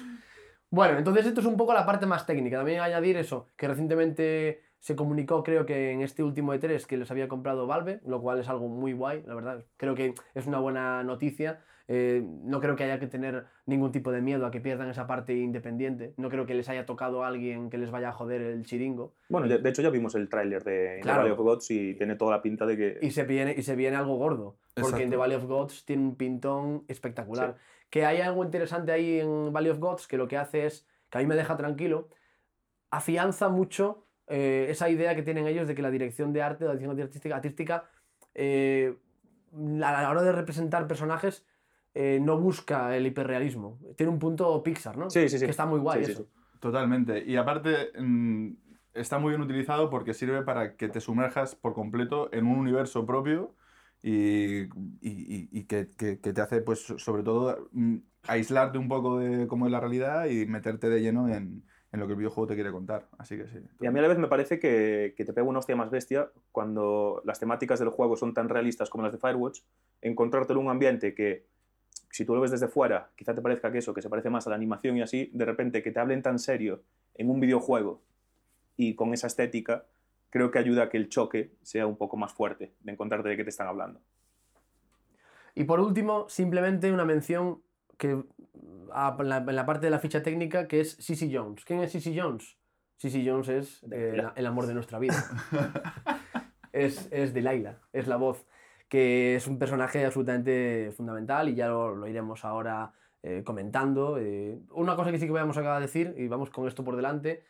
Bueno, 0.71 0.99
entonces 0.99 1.25
esto 1.27 1.41
es 1.41 1.47
un 1.47 1.57
poco 1.57 1.73
la 1.73 1.87
parte 1.87 2.05
más 2.07 2.27
técnica. 2.27 2.59
También 2.59 2.81
añadir 2.81 3.17
eso, 3.17 3.49
que 3.57 3.69
recientemente 3.69 4.63
se 4.81 4.95
comunicó, 4.97 5.43
creo 5.43 5.67
que 5.67 5.91
en 5.91 6.03
este 6.03 6.23
último 6.23 6.55
E3, 6.55 6.87
que 6.87 6.97
les 6.97 7.11
había 7.11 7.29
comprado 7.29 7.67
Valve, 7.67 8.01
lo 8.07 8.21
cual 8.21 8.39
es 8.39 8.49
algo 8.49 8.69
muy 8.69 8.93
guay, 8.93 9.23
la 9.27 9.35
verdad. 9.35 9.65
Creo 9.77 9.95
que 9.95 10.15
es 10.35 10.47
una 10.47 10.61
buena 10.61 11.03
noticia. 11.03 11.61
Eh, 11.91 12.23
no 12.23 12.61
creo 12.61 12.77
que 12.77 12.85
haya 12.85 13.01
que 13.01 13.07
tener 13.07 13.47
ningún 13.65 13.93
tipo 13.93 14.13
de 14.13 14.21
miedo 14.21 14.45
a 14.45 14.51
que 14.51 14.61
pierdan 14.61 14.91
esa 14.91 15.07
parte 15.07 15.35
independiente. 15.35 16.13
No 16.19 16.29
creo 16.29 16.45
que 16.45 16.55
les 16.55 16.69
haya 16.69 16.85
tocado 16.85 17.25
a 17.25 17.29
alguien 17.29 17.71
que 17.71 17.79
les 17.79 17.91
vaya 17.91 18.11
a 18.11 18.13
joder 18.13 18.43
el 18.43 18.65
chiringo. 18.65 19.15
Bueno, 19.31 19.49
de, 19.49 19.59
de 19.59 19.71
hecho 19.71 19.83
ya 19.83 19.89
vimos 19.89 20.15
el 20.15 20.29
tráiler 20.29 20.63
de 20.63 21.01
Claro. 21.03 21.23
The 21.23 21.31
Valley 21.31 21.33
of 21.33 21.41
Gods 21.41 21.71
y 21.71 21.95
tiene 21.95 22.15
toda 22.15 22.37
la 22.37 22.43
pinta 22.43 22.67
de 22.67 22.77
que... 22.77 22.99
Y 23.01 23.11
se 23.11 23.25
viene, 23.25 23.55
y 23.57 23.63
se 23.63 23.75
viene 23.75 23.97
algo 23.97 24.17
gordo. 24.17 24.59
Porque 24.75 25.05
en. 25.05 25.11
The 25.11 25.17
Valley 25.17 25.37
of 25.37 25.47
Gods 25.47 25.87
tiene 25.87 26.03
un 26.03 26.17
pintón 26.17 26.85
espectacular. 26.89 27.57
Que 27.89 28.05
hay 28.05 28.21
algo 28.21 28.45
interesante 28.45 28.93
ahí 28.93 29.21
en 29.21 29.53
Valley 29.53 29.71
of 29.71 29.79
Gods 29.79 30.07
que 30.07 30.19
lo 30.19 30.29
que 30.29 30.37
hace 30.37 30.67
es, 30.67 30.87
que 31.09 31.19
a 31.19 31.21
mí 31.23 31.27
me 31.27 31.37
deja 31.37 31.57
tranquilo, 31.57 32.11
afianza 32.91 33.49
mucho 33.49 34.08
eh, 34.29 34.67
esa 34.71 34.89
idea 34.89 35.15
que 35.15 35.23
tienen 35.23 35.47
ellos 35.47 35.67
de 35.69 35.75
que 35.75 35.83
la 35.83 35.91
dirección 35.91 36.33
de 36.33 36.43
arte, 36.43 36.65
la 36.65 36.73
dirección 36.75 37.01
artística, 37.01 37.37
artística 37.37 37.85
eh, 38.35 38.95
a 39.53 40.03
la 40.03 40.11
hora 40.11 40.23
de 40.23 40.33
representar 40.33 40.87
personajes, 40.87 41.45
eh, 41.95 42.21
no 42.23 42.39
busca 42.39 42.97
el 42.97 43.07
hiperrealismo. 43.07 43.79
Tiene 43.97 44.13
un 44.13 44.19
punto 44.19 44.63
Pixar, 44.63 44.97
¿no? 44.97 45.11
Sí, 45.11 45.29
sí, 45.29 45.39
sí. 45.39 45.45
Que 45.47 45.51
está 45.51 45.67
muy 45.67 45.81
guay 45.81 46.05
Sí, 46.05 46.13
eso. 46.13 46.23
sí. 46.23 46.29
Totalmente. 46.61 47.25
Y 47.25 47.37
aparte, 47.37 47.91
mm, 47.99 48.49
está 48.95 49.19
muy 49.19 49.31
bien 49.31 49.41
utilizado 49.43 49.91
porque 49.91 50.13
sirve 50.15 50.43
para 50.43 50.77
que 50.77 50.89
te 50.89 51.01
sumerjas 51.01 51.55
por 51.55 51.73
completo 51.75 52.29
en 52.33 52.47
un 52.47 52.59
universo 52.59 53.07
propio 53.07 53.55
y, 54.03 54.63
y- 54.63 54.69
y- 55.01 55.49
y 55.51 55.65
que, 55.65 55.89
que- 55.97 56.21
que 56.21 56.33
te 56.33 56.41
hace, 56.41 56.61
pues, 56.61 56.81
sobre 56.99 57.23
todo, 57.23 57.69
mm, 57.73 57.97
aislarte 58.29 58.79
un 58.79 58.89
poco 58.89 59.19
de 59.19 59.47
cómo 59.47 59.67
es 59.67 59.73
la 59.73 59.81
realidad 59.81 60.27
y 60.27 60.47
meterte 60.47 60.89
de 60.89 61.01
lleno 61.01 61.29
en, 61.29 61.65
en 61.93 62.01
lo 62.01 62.07
que 62.07 62.13
el 62.13 62.19
videojuego 62.19 62.47
te 62.47 62.55
quiere 62.55 62.71
contar. 62.71 63.07
Así 63.19 63.37
que 63.37 63.47
sí. 63.47 63.59
Y 63.81 63.87
a 63.87 63.91
mí 63.91 63.99
a 63.99 64.03
la 64.03 64.09
vez 64.09 64.19
me 64.19 64.29
parece 64.29 64.59
que, 64.59 65.15
que 65.17 65.25
te 65.25 65.33
pega 65.33 65.47
una 65.47 65.59
hostia 65.59 65.77
más 65.77 65.91
bestia 65.91 66.31
cuando 66.53 67.23
las 67.25 67.39
temáticas 67.39 67.79
del 67.79 67.89
juego 67.89 68.17
son 68.17 68.35
tan 68.35 68.49
realistas 68.49 68.91
como 68.91 69.05
las 69.05 69.13
de 69.13 69.19
Firewatch, 69.19 69.61
encontrarte 70.03 70.53
en 70.53 70.59
un 70.59 70.69
ambiente 70.69 71.15
que, 71.15 71.47
si 72.11 72.25
tú 72.25 72.35
lo 72.35 72.41
ves 72.41 72.51
desde 72.51 72.69
fuera, 72.69 73.11
quizá 73.17 73.35
te 73.35 73.41
parezca 73.41 73.71
que 73.71 73.79
eso, 73.79 73.95
que 73.95 74.03
se 74.03 74.11
parece 74.11 74.31
más 74.31 74.47
a 74.47 74.51
la 74.51 74.57
animación 74.57 74.97
y 74.97 75.03
así, 75.03 75.31
de 75.33 75.45
repente 75.45 75.83
que 75.83 75.91
te 75.91 76.01
hablen 76.01 76.23
tan 76.23 76.39
serio 76.39 76.83
en 77.15 77.31
un 77.31 77.41
videojuego 77.41 78.03
y 78.77 78.95
con 78.95 79.13
esa 79.13 79.27
estética, 79.27 79.87
creo 80.31 80.51
que 80.51 80.59
ayuda 80.59 80.85
a 80.85 80.89
que 80.89 80.97
el 80.97 81.09
choque 81.09 81.53
sea 81.63 81.87
un 81.87 81.97
poco 81.97 82.17
más 82.17 82.33
fuerte 82.33 82.73
de 82.81 82.93
encontrarte 82.93 83.29
de 83.29 83.37
qué 83.37 83.45
te 83.45 83.51
están 83.51 83.67
hablando. 83.67 84.01
Y 85.55 85.65
por 85.65 85.81
último, 85.81 86.29
simplemente 86.29 86.93
una 86.93 87.05
mención 87.05 87.63
que 87.99 88.23
a- 88.93 89.17
en, 89.21 89.29
la, 89.29 89.37
en 89.39 89.57
la 89.57 89.67
parte 89.67 89.87
de 89.87 89.91
la 89.91 89.99
ficha 89.99 90.23
técnica 90.23 90.67
que 90.67 90.81
es 90.81 90.93
Sissy 90.93 91.35
Jones. 91.35 91.65
¿Quién 91.65 91.81
es 91.81 91.93
Sissy 91.93 92.19
Jones? 92.19 92.57
Sissy 92.97 93.27
Jones 93.29 93.49
es 93.49 93.83
eh, 93.91 94.15
la- 94.17 94.33
el 94.35 94.47
amor 94.47 94.67
de 94.67 94.75
nuestra 94.75 94.99
vida. 94.99 95.15
es, 96.73 97.09
es 97.13 97.35
Delilah, 97.35 97.79
es 97.93 98.07
la 98.07 98.17
voz, 98.17 98.47
que 98.89 99.37
es 99.37 99.47
un 99.47 99.59
personaje 99.59 100.05
absolutamente 100.05 100.93
fundamental 100.97 101.49
y 101.49 101.55
ya 101.55 101.69
lo, 101.69 101.95
lo 101.95 102.07
iremos 102.07 102.45
ahora 102.45 102.93
eh, 103.23 103.43
comentando. 103.45 104.19
Eh, 104.19 104.59
una 104.73 104.97
cosa 104.97 105.11
que 105.11 105.19
sí 105.19 105.27
que 105.27 105.33
vamos 105.33 105.57
a 105.59 105.81
decir, 105.81 106.15
y 106.17 106.29
vamos 106.29 106.51
con 106.51 106.67
esto 106.67 106.85
por 106.85 106.97
delante, 106.97 107.45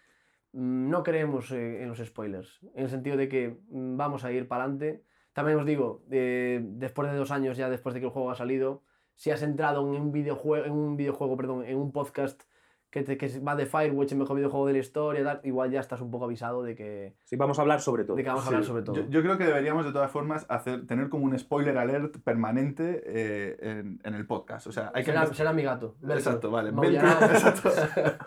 mm, 0.53 0.91
no 0.91 1.03
creemos 1.03 1.51
en 1.53 1.89
los 1.89 1.99
spoilers, 1.99 2.61
en 2.75 2.85
el 2.85 2.91
sentido 2.91 3.17
de 3.17 3.29
que 3.29 3.59
mm, 3.71 3.97
vamos 3.97 4.25
a 4.25 4.33
ir 4.33 4.49
para 4.49 4.65
adelante. 4.65 5.05
También 5.33 5.59
os 5.59 5.67
digo, 5.67 6.03
después 6.09 7.11
de 7.13 7.17
dos 7.17 7.31
años 7.31 7.57
ya 7.57 7.71
después 7.71 7.95
de 7.95 8.01
que 8.01 8.07
el 8.07 8.13
juego 8.13 8.31
ha 8.33 8.35
salido, 8.35 8.83
si 9.19 9.31
has 9.33 9.43
entrado 9.43 9.81
en 9.95 10.01
un 10.01 10.13
videojuego, 10.13 10.65
en 10.65 10.73
un 10.73 10.97
videojuego, 10.97 11.37
perdón, 11.37 11.65
en 11.65 11.77
un 11.77 11.91
podcast 11.91 12.43
que, 12.91 13.03
te- 13.03 13.19
que 13.19 13.29
va 13.41 13.55
de 13.55 13.67
Firewatch, 13.67 14.13
el 14.13 14.19
mejor 14.19 14.37
videojuego 14.37 14.67
de 14.67 14.73
la 14.73 14.79
historia, 14.79 15.23
tal, 15.23 15.41
igual 15.45 15.71
ya 15.71 15.81
estás 15.81 16.01
un 16.01 16.11
poco 16.11 16.25
avisado 16.25 16.63
de 16.63 16.75
que, 16.75 17.17
Sí, 17.25 17.37
vamos 17.37 17.59
a 17.59 17.63
hablar 17.63 17.83
sobre 17.83 18.05
todo. 18.05 18.17
de 18.17 18.23
que 18.23 18.29
vamos 18.31 18.45
a 18.45 18.49
Sí, 18.49 18.55
hablar 18.55 18.65
sobre 18.67 18.83
todo. 18.83 18.95
Yo, 18.97 19.03
yo 19.11 19.21
creo 19.21 19.37
que 19.37 19.45
deberíamos 19.45 19.85
de 19.85 19.93
todas 19.93 20.11
formas 20.11 20.47
hacer, 20.49 20.87
tener 20.87 21.11
como 21.11 21.27
un 21.27 21.39
spoiler 21.39 21.77
alert 21.77 22.17
permanente 22.25 23.03
eh, 23.05 23.57
en, 23.61 24.01
en 24.05 24.15
el 24.15 24.25
podcast. 24.27 24.69
O 24.69 24.73
sea, 24.73 24.91
hay 24.95 25.05
que 25.05 25.11
será, 25.11 25.27
empe- 25.27 25.35
será 25.35 25.53
mi 25.53 25.65
gato. 25.65 25.97
Velcro. 26.01 26.17
Exacto, 26.17 26.51
vale. 26.51 26.71
Velcro, 26.71 27.09
exacto. 27.27 27.71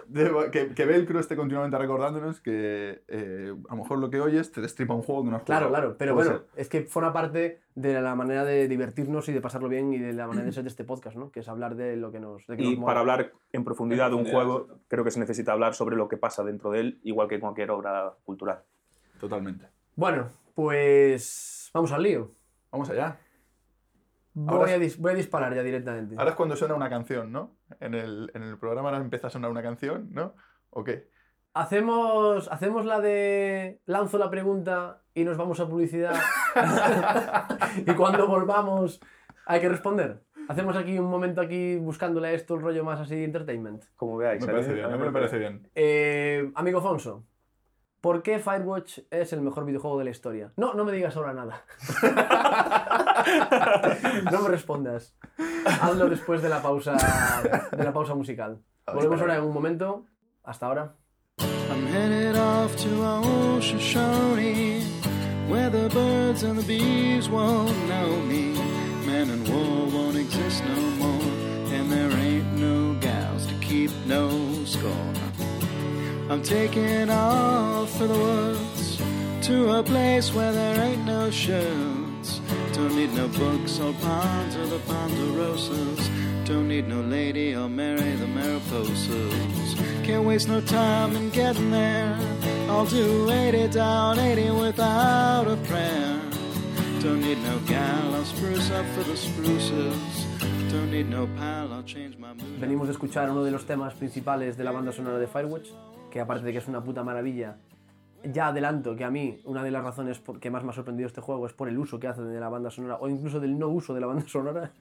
De- 0.07 0.51
que, 0.51 0.75
que 0.75 0.85
Velcro 0.85 1.19
esté 1.19 1.35
continuamente 1.35 1.77
recordándonos 1.79 2.39
que 2.39 3.01
eh, 3.07 3.55
a 3.67 3.75
lo 3.75 3.81
mejor 3.81 3.97
lo 3.97 4.11
que 4.11 4.19
oyes 4.21 4.51
te 4.51 4.61
destripa 4.61 4.93
un 4.93 5.01
juego 5.01 5.23
que 5.23 5.29
no 5.31 5.37
has 5.37 5.43
Claro, 5.43 5.67
jugado. 5.69 5.81
claro, 5.85 5.97
pero 5.97 6.13
Puede 6.13 6.29
bueno, 6.29 6.43
es 6.55 6.69
que 6.69 6.81
forma 6.83 7.11
parte 7.11 7.61
de 7.75 8.01
la 8.01 8.15
manera 8.15 8.43
de 8.43 8.67
divertirnos 8.67 9.29
y 9.29 9.33
de 9.33 9.41
pasarlo 9.41 9.69
bien 9.69 9.93
y 9.93 9.97
de 9.97 10.13
la 10.13 10.27
manera 10.27 10.45
de 10.45 10.51
ser 10.51 10.63
de 10.63 10.69
este 10.69 10.83
podcast, 10.83 11.15
¿no? 11.15 11.31
Que 11.31 11.39
es 11.39 11.47
hablar 11.47 11.75
de 11.75 11.95
lo 11.95 12.11
que 12.11 12.19
nos, 12.19 12.45
de 12.47 12.57
que 12.57 12.63
Y 12.63 12.75
nos 12.75 12.85
para 12.85 12.99
hablar 12.99 13.31
en 13.51 13.63
profundidad 13.63 14.09
de 14.09 14.15
un 14.15 14.25
juego, 14.25 14.67
creo 14.87 15.03
que 15.03 15.11
se 15.11 15.19
necesita 15.19 15.53
hablar 15.53 15.73
sobre 15.73 15.95
lo 15.95 16.07
que 16.07 16.17
pasa 16.17 16.43
dentro 16.43 16.71
de 16.71 16.79
él, 16.81 16.99
igual 17.03 17.27
que 17.27 17.39
cualquier 17.39 17.71
obra 17.71 18.13
cultural. 18.23 18.63
Totalmente. 19.19 19.67
Bueno, 19.95 20.27
pues 20.55 21.69
vamos 21.73 21.91
al 21.91 22.03
lío. 22.03 22.31
Vamos 22.71 22.89
allá. 22.89 23.17
Voy, 24.33 24.71
a, 24.71 24.77
dis- 24.79 24.97
voy 24.97 25.11
a 25.11 25.15
disparar 25.15 25.53
ya 25.53 25.61
directamente. 25.61 26.15
Ahora 26.17 26.31
es 26.31 26.35
cuando 26.37 26.55
suena 26.55 26.73
una 26.73 26.89
canción, 26.89 27.31
¿no? 27.31 27.57
En 27.81 27.93
el, 27.93 28.31
en 28.33 28.43
el 28.43 28.57
programa 28.57 28.89
ahora 28.89 29.01
empieza 29.01 29.27
a 29.27 29.29
sonar 29.29 29.51
una 29.51 29.61
canción, 29.61 30.07
¿no? 30.11 30.35
¿O 30.69 30.83
qué? 30.85 31.09
Hacemos, 31.53 32.47
hacemos 32.49 32.85
la 32.85 33.01
de 33.01 33.81
lanzo 33.85 34.17
la 34.17 34.29
pregunta 34.29 35.01
y 35.13 35.25
nos 35.25 35.35
vamos 35.35 35.59
a 35.59 35.67
publicidad. 35.67 36.15
y 37.85 37.93
cuando 37.93 38.25
volvamos 38.27 39.01
hay 39.45 39.59
que 39.59 39.67
responder. 39.67 40.23
Hacemos 40.47 40.77
aquí 40.77 40.97
un 40.97 41.09
momento 41.09 41.41
aquí 41.41 41.75
buscándole 41.75 42.29
a 42.29 42.31
esto 42.31 42.55
el 42.55 42.61
rollo 42.61 42.85
más 42.85 43.01
así 43.01 43.15
de 43.15 43.25
entertainment. 43.25 43.83
Como 43.95 44.17
veáis. 44.17 44.45
Me 44.45 44.51
¿eh? 44.51 44.55
parece 44.55 44.73
bien, 44.73 44.85
a 44.85 44.97
mí 44.97 45.03
me 45.03 45.11
parece 45.11 45.37
bien. 45.37 45.69
Eh, 45.75 46.51
amigo 46.55 46.81
Fonso, 46.81 47.25
¿por 47.99 48.23
qué 48.23 48.39
Firewatch 48.39 48.99
es 49.09 49.33
el 49.33 49.41
mejor 49.41 49.65
videojuego 49.65 49.99
de 49.99 50.05
la 50.05 50.11
historia? 50.11 50.53
No, 50.55 50.73
no 50.73 50.85
me 50.85 50.93
digas 50.93 51.17
ahora 51.17 51.33
nada. 51.33 51.65
no 54.31 54.41
me 54.41 54.49
respondas. 54.49 55.17
Hazlo 55.81 56.09
después 56.09 56.41
de 56.41 56.47
la 56.47 56.61
pausa, 56.61 56.95
de 57.71 57.83
la 57.83 57.91
pausa 57.91 58.15
musical. 58.15 58.61
Volvemos 58.87 59.19
ahora 59.19 59.35
en 59.35 59.43
un 59.43 59.53
momento. 59.53 60.05
Hasta 60.43 60.65
ahora. 60.65 60.95
Headed 61.91 62.37
off 62.37 62.77
to 62.77 63.03
Ocean 63.03 64.81
where 65.49 65.69
the 65.69 65.89
birds 65.89 66.43
and 66.43 66.57
the 66.57 66.63
bees 66.63 67.27
won't 67.27 67.77
know 67.89 68.21
me. 68.21 68.53
Man 69.05 69.29
and 69.29 69.45
war 69.49 69.87
won't 69.87 70.15
exist 70.15 70.63
no 70.63 70.79
more, 71.01 71.21
and 71.75 71.91
there 71.91 72.09
ain't 72.11 72.53
no 72.53 72.93
gals 73.01 73.45
to 73.47 73.53
keep 73.55 73.91
no 74.05 74.29
score. 74.63 75.13
I'm 76.29 76.41
taking 76.41 77.09
off 77.09 77.89
for 77.97 78.07
the 78.07 78.17
woods 78.17 79.01
to 79.47 79.73
a 79.79 79.83
place 79.83 80.33
where 80.33 80.53
there 80.53 80.79
ain't 80.79 81.03
no 81.03 81.29
shirts. 81.29 82.39
Don't 82.71 82.95
need 82.95 83.13
no 83.13 83.27
books 83.27 83.81
or 83.81 83.91
ponds 83.95 84.55
or 84.55 84.65
the 84.65 84.79
ponderosas. 84.79 86.30
Don't 86.51 86.67
need 86.67 86.87
no 86.87 87.01
lady 87.01 87.55
or 87.55 87.69
marry 87.69 88.11
the 88.21 88.25
mariposas. 88.25 90.03
Can't 90.03 90.25
waste 90.25 90.47
no 90.49 90.59
time 90.61 91.15
in 91.15 91.29
getting 91.29 91.71
there. 91.71 92.15
I'll 92.69 92.85
do 92.85 93.29
80 93.31 93.69
down, 93.69 94.19
80 94.19 94.51
without 94.51 95.47
a 95.47 95.55
prayer. 95.69 96.19
Don't 97.01 97.21
need 97.21 97.37
no 97.43 97.57
gal, 97.67 98.15
I'll 98.15 98.25
spruce 98.25 98.69
up 98.71 98.85
for 98.93 99.03
the 99.09 99.15
spruces. 99.15 99.95
Don't 100.71 100.91
need 100.91 101.09
no 101.09 101.27
pal, 101.37 101.71
I'll 101.73 101.83
change 101.85 102.17
my 102.17 102.33
mood. 102.33 102.59
Venimos 102.59 102.87
de 102.87 102.93
escuchar 102.93 103.29
uno 103.31 103.43
de 103.43 103.51
los 103.51 103.65
temas 103.65 103.93
principales 103.93 104.57
de 104.57 104.63
la 104.63 104.71
banda 104.71 104.91
sonora 104.91 105.17
de 105.19 105.27
Firewatch, 105.27 105.69
que 106.11 106.19
aparte 106.19 106.45
de 106.45 106.51
que 106.51 106.57
es 106.59 106.67
una 106.67 106.81
puta 106.83 107.03
maravilla, 107.03 107.57
ya 108.23 108.47
adelanto 108.47 108.95
que 108.95 109.03
a 109.03 109.09
mí 109.09 109.39
una 109.45 109.63
de 109.63 109.71
las 109.71 109.83
razones 109.83 110.19
por- 110.19 110.39
que 110.39 110.51
más 110.51 110.63
me 110.63 110.69
ha 110.71 110.73
sorprendido 110.73 111.07
este 111.07 111.21
juego 111.21 111.47
es 111.47 111.53
por 111.53 111.67
el 111.69 111.77
uso 111.79 111.99
que 111.99 112.07
hacen 112.07 112.31
de 112.31 112.39
la 112.39 112.49
banda 112.49 112.69
sonora, 112.69 112.97
o 113.01 113.09
incluso 113.09 113.39
del 113.39 113.57
no 113.57 113.69
uso 113.69 113.93
de 113.93 114.01
la 114.01 114.07
banda 114.07 114.25
sonora, 114.27 114.71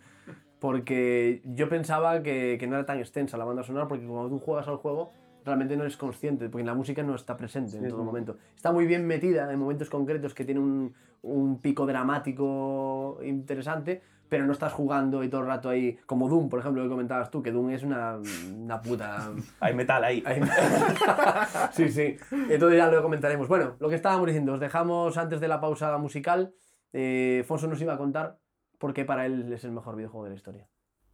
porque 0.60 1.42
yo 1.44 1.68
pensaba 1.68 2.22
que, 2.22 2.56
que 2.60 2.66
no 2.66 2.76
era 2.76 2.86
tan 2.86 2.98
extensa 2.98 3.36
la 3.36 3.44
banda 3.44 3.62
sonora, 3.64 3.88
porque 3.88 4.06
cuando 4.06 4.28
tú 4.28 4.38
juegas 4.38 4.68
al 4.68 4.76
juego 4.76 5.12
realmente 5.44 5.74
no 5.74 5.82
eres 5.84 5.96
consciente, 5.96 6.50
porque 6.50 6.64
la 6.66 6.74
música 6.74 7.02
no 7.02 7.14
está 7.14 7.36
presente 7.36 7.78
en 7.78 7.88
todo 7.88 8.04
momento. 8.04 8.36
Está 8.54 8.72
muy 8.72 8.86
bien 8.86 9.06
metida 9.06 9.50
en 9.50 9.58
momentos 9.58 9.88
concretos 9.88 10.34
que 10.34 10.44
tiene 10.44 10.60
un, 10.60 10.94
un 11.22 11.60
pico 11.62 11.86
dramático 11.86 13.18
interesante, 13.22 14.02
pero 14.28 14.44
no 14.44 14.52
estás 14.52 14.72
jugando 14.74 15.24
y 15.24 15.28
todo 15.30 15.40
el 15.40 15.46
rato 15.46 15.70
ahí, 15.70 15.98
como 16.06 16.28
Doom, 16.28 16.50
por 16.50 16.60
ejemplo, 16.60 16.82
que 16.82 16.88
comentabas 16.90 17.30
tú, 17.30 17.42
que 17.42 17.50
Doom 17.52 17.70
es 17.70 17.82
una, 17.82 18.18
una 18.54 18.80
puta... 18.82 19.32
Hay 19.60 19.74
metal 19.74 20.04
ahí. 20.04 20.22
Ahí- 20.26 20.40
sí, 21.72 21.88
sí. 21.88 22.16
Entonces 22.50 22.76
ya 22.78 22.90
lo 22.90 23.02
comentaremos. 23.02 23.48
Bueno, 23.48 23.76
lo 23.80 23.88
que 23.88 23.94
estábamos 23.96 24.26
diciendo, 24.26 24.52
os 24.52 24.60
dejamos 24.60 25.16
antes 25.16 25.40
de 25.40 25.48
la 25.48 25.58
pausa 25.60 25.96
musical. 25.98 26.52
Eh, 26.92 27.44
Fonso 27.46 27.66
nos 27.66 27.80
iba 27.80 27.94
a 27.94 27.98
contar 27.98 28.38
por 28.80 28.94
qué 28.94 29.04
para 29.04 29.26
él 29.26 29.52
es 29.52 29.62
el 29.62 29.72
mejor 29.72 29.94
videojuego 29.94 30.24
de 30.24 30.30
la 30.30 30.36
historia. 30.36 30.66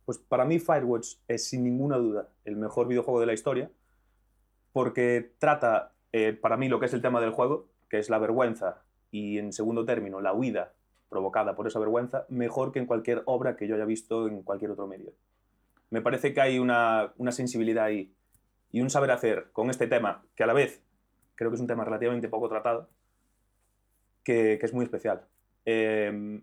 Pues 0.05 0.19
para 0.19 0.45
mí 0.45 0.61
Firewatch 0.61 1.17
es 1.27 1.49
sin 1.49 1.65
ninguna 1.65 1.99
duda 1.99 2.31
el 2.45 2.57
mejor 2.57 2.87
videojuego 2.87 3.21
de 3.21 3.27
la 3.27 3.35
historia 3.35 3.71
porque 4.73 5.33
trata 5.39 5.93
eh, 6.13 6.33
para 6.33 6.57
mí 6.57 6.69
lo 6.69 6.79
que 6.79 6.87
es 6.87 6.95
el 6.95 7.03
tema 7.03 7.21
del 7.21 7.33
juego, 7.33 7.69
que 7.91 7.99
es 7.99 8.09
la 8.09 8.19
vergüenza 8.19 8.85
y 9.11 9.39
en 9.39 9.53
segundo 9.53 9.85
término 9.85 10.21
la 10.21 10.33
huida 10.33 10.75
provocada 11.09 11.57
por 11.57 11.67
esa 11.67 11.81
vergüenza, 11.81 12.25
mejor 12.29 12.71
que 12.71 12.79
en 12.79 12.87
cualquier 12.87 13.23
obra 13.27 13.57
que 13.57 13.67
yo 13.67 13.75
haya 13.75 13.85
visto 13.85 14.29
en 14.29 14.43
cualquier 14.43 14.71
otro 14.71 14.87
medio. 14.87 15.13
Me 15.91 16.03
parece 16.03 16.33
que 16.33 16.41
hay 16.41 16.59
una, 16.61 17.13
una 17.17 17.33
sensibilidad 17.33 17.87
ahí 17.87 18.15
y 18.71 18.81
un 18.81 18.91
saber 18.91 19.11
hacer 19.11 19.51
con 19.53 19.71
este 19.71 19.89
tema, 19.89 20.25
que 20.37 20.45
a 20.45 20.47
la 20.47 20.53
vez 20.53 20.85
creo 21.35 21.51
que 21.51 21.57
es 21.57 21.61
un 21.61 21.67
tema 21.67 21.85
relativamente 21.85 22.29
poco 22.29 22.49
tratado, 22.49 22.89
que, 24.23 24.57
que 24.61 24.67
es 24.67 24.73
muy 24.73 24.85
especial. 24.85 25.27
Eh, 25.65 26.43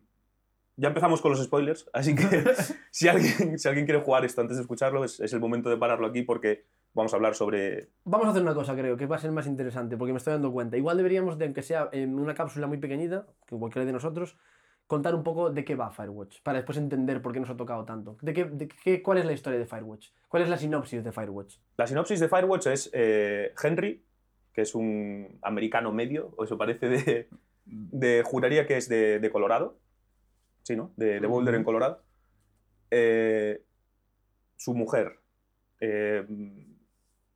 ya 0.75 0.87
empezamos 0.87 1.21
con 1.21 1.31
los 1.31 1.43
spoilers, 1.43 1.89
así 1.93 2.15
que 2.15 2.23
si 2.91 3.07
alguien, 3.07 3.59
si 3.59 3.67
alguien 3.67 3.85
quiere 3.85 4.01
jugar 4.01 4.25
esto 4.25 4.41
antes 4.41 4.57
de 4.57 4.61
escucharlo, 4.61 5.03
es, 5.03 5.19
es 5.19 5.33
el 5.33 5.39
momento 5.39 5.69
de 5.69 5.77
pararlo 5.77 6.07
aquí 6.07 6.23
porque 6.23 6.65
vamos 6.93 7.13
a 7.13 7.15
hablar 7.15 7.35
sobre... 7.35 7.89
Vamos 8.05 8.27
a 8.27 8.31
hacer 8.31 8.41
una 8.41 8.53
cosa, 8.53 8.75
creo, 8.75 8.97
que 8.97 9.05
va 9.05 9.17
a 9.17 9.19
ser 9.19 9.31
más 9.31 9.47
interesante, 9.47 9.97
porque 9.97 10.13
me 10.13 10.17
estoy 10.17 10.33
dando 10.33 10.51
cuenta. 10.51 10.77
Igual 10.77 10.97
deberíamos, 10.97 11.37
de, 11.37 11.45
aunque 11.45 11.61
sea 11.61 11.89
en 11.91 12.17
una 12.17 12.33
cápsula 12.33 12.67
muy 12.67 12.77
pequeñita, 12.77 13.27
que 13.45 13.55
cualquiera 13.55 13.85
de 13.85 13.91
nosotros, 13.91 14.37
contar 14.87 15.15
un 15.15 15.23
poco 15.23 15.49
de 15.49 15.63
qué 15.63 15.75
va 15.75 15.91
Firewatch, 15.91 16.41
para 16.41 16.57
después 16.57 16.77
entender 16.77 17.21
por 17.21 17.33
qué 17.33 17.39
nos 17.39 17.49
ha 17.49 17.57
tocado 17.57 17.85
tanto. 17.85 18.17
De 18.21 18.33
qué, 18.33 18.45
de 18.45 18.67
qué, 18.67 19.01
¿Cuál 19.01 19.19
es 19.19 19.25
la 19.25 19.33
historia 19.33 19.59
de 19.59 19.65
Firewatch? 19.65 20.09
¿Cuál 20.27 20.43
es 20.43 20.49
la 20.49 20.57
sinopsis 20.57 21.03
de 21.03 21.11
Firewatch? 21.11 21.57
La 21.77 21.87
sinopsis 21.87 22.19
de 22.19 22.27
Firewatch 22.27 22.67
es 22.67 22.89
eh, 22.93 23.53
Henry, 23.61 24.03
que 24.53 24.61
es 24.61 24.75
un 24.75 25.39
americano 25.41 25.91
medio, 25.91 26.33
o 26.37 26.43
eso 26.43 26.57
parece 26.57 26.89
de, 26.89 27.29
de 27.65 28.23
juraría 28.23 28.67
que 28.67 28.77
es 28.77 28.87
de, 28.87 29.19
de 29.19 29.31
Colorado, 29.31 29.77
sí, 30.63 30.75
¿no? 30.75 30.91
De, 30.97 31.19
de 31.19 31.27
Boulder 31.27 31.55
en 31.55 31.63
Colorado. 31.63 32.01
Eh, 32.89 33.63
su 34.55 34.73
mujer 34.73 35.19
eh, 35.79 36.25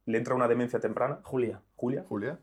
le 0.05 0.17
entra 0.17 0.35
una 0.35 0.47
demencia 0.47 0.79
temprana, 0.79 1.19
Julia. 1.23 1.61
Julia, 1.75 2.03
Julia. 2.07 2.39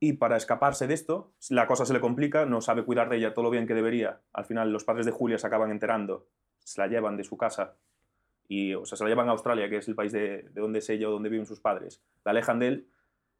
y 0.00 0.14
para 0.14 0.36
escaparse 0.36 0.86
de 0.86 0.94
esto, 0.94 1.32
la 1.48 1.66
cosa 1.66 1.86
se 1.86 1.94
le 1.94 2.00
complica, 2.00 2.44
no 2.44 2.60
sabe 2.60 2.84
cuidar 2.84 3.08
de 3.08 3.16
ella 3.16 3.32
todo 3.32 3.44
lo 3.44 3.50
bien 3.50 3.66
que 3.66 3.74
debería. 3.74 4.20
Al 4.32 4.44
final, 4.44 4.70
los 4.70 4.84
padres 4.84 5.06
de 5.06 5.12
Julia 5.12 5.38
se 5.38 5.46
acaban 5.46 5.70
enterando, 5.70 6.28
se 6.58 6.80
la 6.80 6.88
llevan 6.88 7.16
de 7.16 7.24
su 7.24 7.36
casa, 7.38 7.76
y, 8.46 8.74
o 8.74 8.84
sea, 8.84 8.98
se 8.98 9.04
la 9.04 9.08
llevan 9.08 9.28
a 9.28 9.32
Australia, 9.32 9.70
que 9.70 9.78
es 9.78 9.88
el 9.88 9.94
país 9.94 10.12
de, 10.12 10.42
de 10.42 10.60
donde 10.60 10.80
es 10.80 10.90
ella 10.90 11.08
o 11.08 11.12
donde 11.12 11.30
viven 11.30 11.46
sus 11.46 11.60
padres. 11.60 12.02
La 12.24 12.32
alejan 12.32 12.58
de 12.58 12.68
él, 12.68 12.88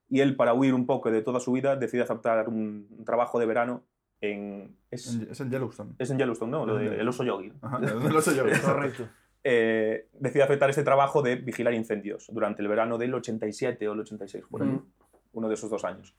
y 0.09 0.21
él, 0.21 0.37
para 0.37 0.55
huir 0.55 0.73
un 0.73 0.87
poco 0.87 1.11
de 1.11 1.21
toda 1.21 1.41
su 1.41 1.53
vida, 1.53 1.77
decide 1.77 2.03
aceptar 2.03 2.49
un, 2.49 2.87
un 2.91 3.05
trabajo 3.05 3.39
de 3.39 3.47
verano 3.47 3.85
en. 4.33 4.77
Es, 4.91 5.15
En- 5.15 5.29
Es 5.31 5.41
en 5.41 5.51
Yellowstone. 5.51 5.93
es 5.99 6.11
en 6.11 6.19
Yellowstone, 6.19 6.51
¿no? 6.51 6.67
Lo 6.67 6.77
de- 6.77 7.01
el 7.01 7.09
oso 7.09 7.25
yogi. 7.25 7.51
Correcto. 8.65 9.09
Eh, 9.43 10.09
decide 10.15 10.43
aceptar 10.43 10.71
este 10.71 10.83
trabajo 10.85 11.21
de 11.23 11.37
vigilar 11.37 11.75
incendios 11.75 12.27
durante 12.33 12.63
el 12.63 12.69
verano 12.69 12.97
del 12.97 13.13
87 13.15 13.87
o 13.89 13.93
el 13.93 14.01
86, 14.01 14.45
por 14.51 14.63
ahí. 14.63 14.69
Mm. 14.69 14.87
uno 15.33 15.49
de 15.49 15.55
esos 15.55 15.69
dos 15.69 15.85
años. 15.85 16.15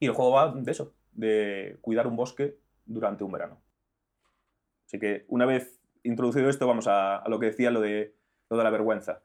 Y 0.00 0.06
el 0.06 0.12
juego 0.12 0.32
va 0.32 0.52
de 0.54 0.70
eso, 0.72 0.94
de 1.12 1.78
cuidar 1.80 2.06
un 2.06 2.16
bosque 2.16 2.56
durante 2.84 3.22
un 3.24 3.32
verano. 3.32 3.60
Así 4.86 4.98
que 4.98 5.24
una 5.28 5.46
vez 5.46 5.78
introducido 6.02 6.48
esto, 6.48 6.66
vamos 6.66 6.86
a, 6.86 7.16
a 7.16 7.28
lo 7.28 7.38
que 7.38 7.46
decía, 7.46 7.70
lo 7.70 7.80
de, 7.80 8.14
lo 8.50 8.56
de 8.56 8.64
la 8.64 8.70
vergüenza. 8.70 9.20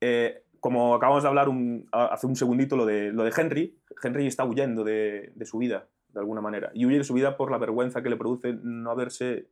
Eh, 0.00 0.44
como 0.60 0.94
acabamos 0.94 1.22
de 1.22 1.28
hablar 1.28 1.48
un- 1.48 1.88
hace 1.92 2.26
un 2.26 2.36
segundito, 2.36 2.76
lo 2.76 2.86
de, 2.86 3.12
lo 3.12 3.24
de 3.24 3.32
Henry, 3.36 3.78
Henry 4.02 4.26
está 4.26 4.44
huyendo 4.44 4.84
de, 4.84 5.32
de 5.34 5.44
su 5.46 5.58
vida, 5.58 5.88
de 6.12 6.20
alguna 6.20 6.40
manera. 6.40 6.70
Y 6.74 6.86
huye 6.86 6.98
de 6.98 7.04
su 7.04 7.14
vida 7.14 7.36
por 7.36 7.50
la 7.50 7.58
vergüenza 7.58 8.02
que 8.02 8.10
le 8.10 8.16
produce 8.16 8.54
no 8.62 8.90
haberse 8.90 9.48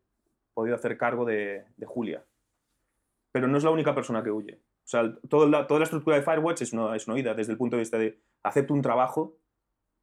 podido 0.54 0.74
hacer 0.74 0.96
cargo 0.98 1.24
de, 1.24 1.64
Julia. 1.84 2.24
Pero 3.32 3.48
no 3.48 3.58
es 3.58 3.64
la 3.64 3.70
única 3.70 3.94
persona 3.94 4.22
que 4.22 4.30
huye. 4.30 4.60
O 4.84 4.88
sea, 4.90 5.14
toda 5.28 5.46
la, 5.46 5.66
toda 5.66 5.80
la 5.80 5.84
estructura 5.84 6.16
de 6.16 6.22
Firewatch 6.22 6.62
es 6.62 6.72
una, 6.72 6.96
es 6.96 7.06
una 7.06 7.14
huida 7.14 7.34
desde 7.34 7.52
el 7.52 7.58
punto 7.58 7.76
de 7.76 7.80
vista 7.80 7.98
de 7.98 8.18
acepto 8.42 8.74
un 8.74 8.82
trabajo 8.82 9.36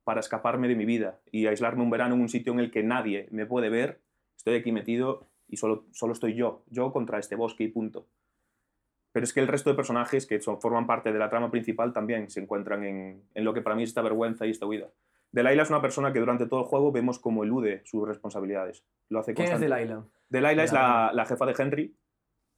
para 0.04 0.22
escaparme 0.22 0.70
de 0.70 0.76
mi 0.76 0.86
vida 0.86 1.20
y 1.32 1.48
aislarme 1.48 1.84
un 1.84 1.90
verano 1.90 2.16
en 2.16 2.22
un 2.22 2.30
sitio 2.30 2.54
en 2.54 2.60
el 2.60 2.72
que 2.72 2.84
nadie 2.84 3.28
me 3.30 3.46
puede 3.46 3.70
ver, 3.70 4.00
estoy 4.38 4.56
aquí 4.56 4.72
metido 4.72 5.28
y 5.50 5.58
solo, 5.58 5.86
solo 5.92 6.14
estoy 6.14 6.34
yo, 6.34 6.64
yo 6.68 6.94
contra 6.94 7.20
este 7.20 7.36
bosque 7.36 7.66
y 7.66 7.68
punto. 7.68 8.08
Pero 9.12 9.26
es 9.26 9.34
que 9.34 9.42
el 9.42 9.48
resto 9.48 9.70
de 9.70 9.76
personajes 9.76 10.26
que 10.26 10.40
forman 10.40 10.88
parte 10.88 11.12
de 11.12 11.20
la 11.20 11.30
trama 11.30 11.52
principal 11.52 11.92
también 11.92 12.30
se 12.30 12.40
encuentran 12.40 12.86
en, 12.86 13.24
en 13.34 13.44
lo 13.44 13.54
que 13.54 13.62
para 13.62 13.76
mí 13.76 13.84
es 13.84 13.90
esta 13.90 14.02
vergüenza 14.02 14.46
y 14.46 14.52
esta 14.52 14.66
huida. 14.66 14.90
Delilah 15.38 15.62
es 15.62 15.70
una 15.70 15.82
persona 15.82 16.12
que 16.12 16.20
durante 16.20 16.48
todo 16.48 16.62
el 16.62 16.66
juego 16.66 16.92
vemos 16.92 17.20
como 17.20 17.44
elude 17.44 17.82
sus 17.86 18.08
responsabilidades. 18.08 18.84
Lo 19.10 19.20
hace 19.20 19.36
¿Quién 19.36 19.52
es 19.52 19.60
Delilah? 19.60 20.04
Delilah 20.30 20.64
es 20.64 20.74
la, 20.74 21.12
la 21.14 21.26
jefa 21.26 21.46
de 21.46 21.56
Henry 21.56 21.96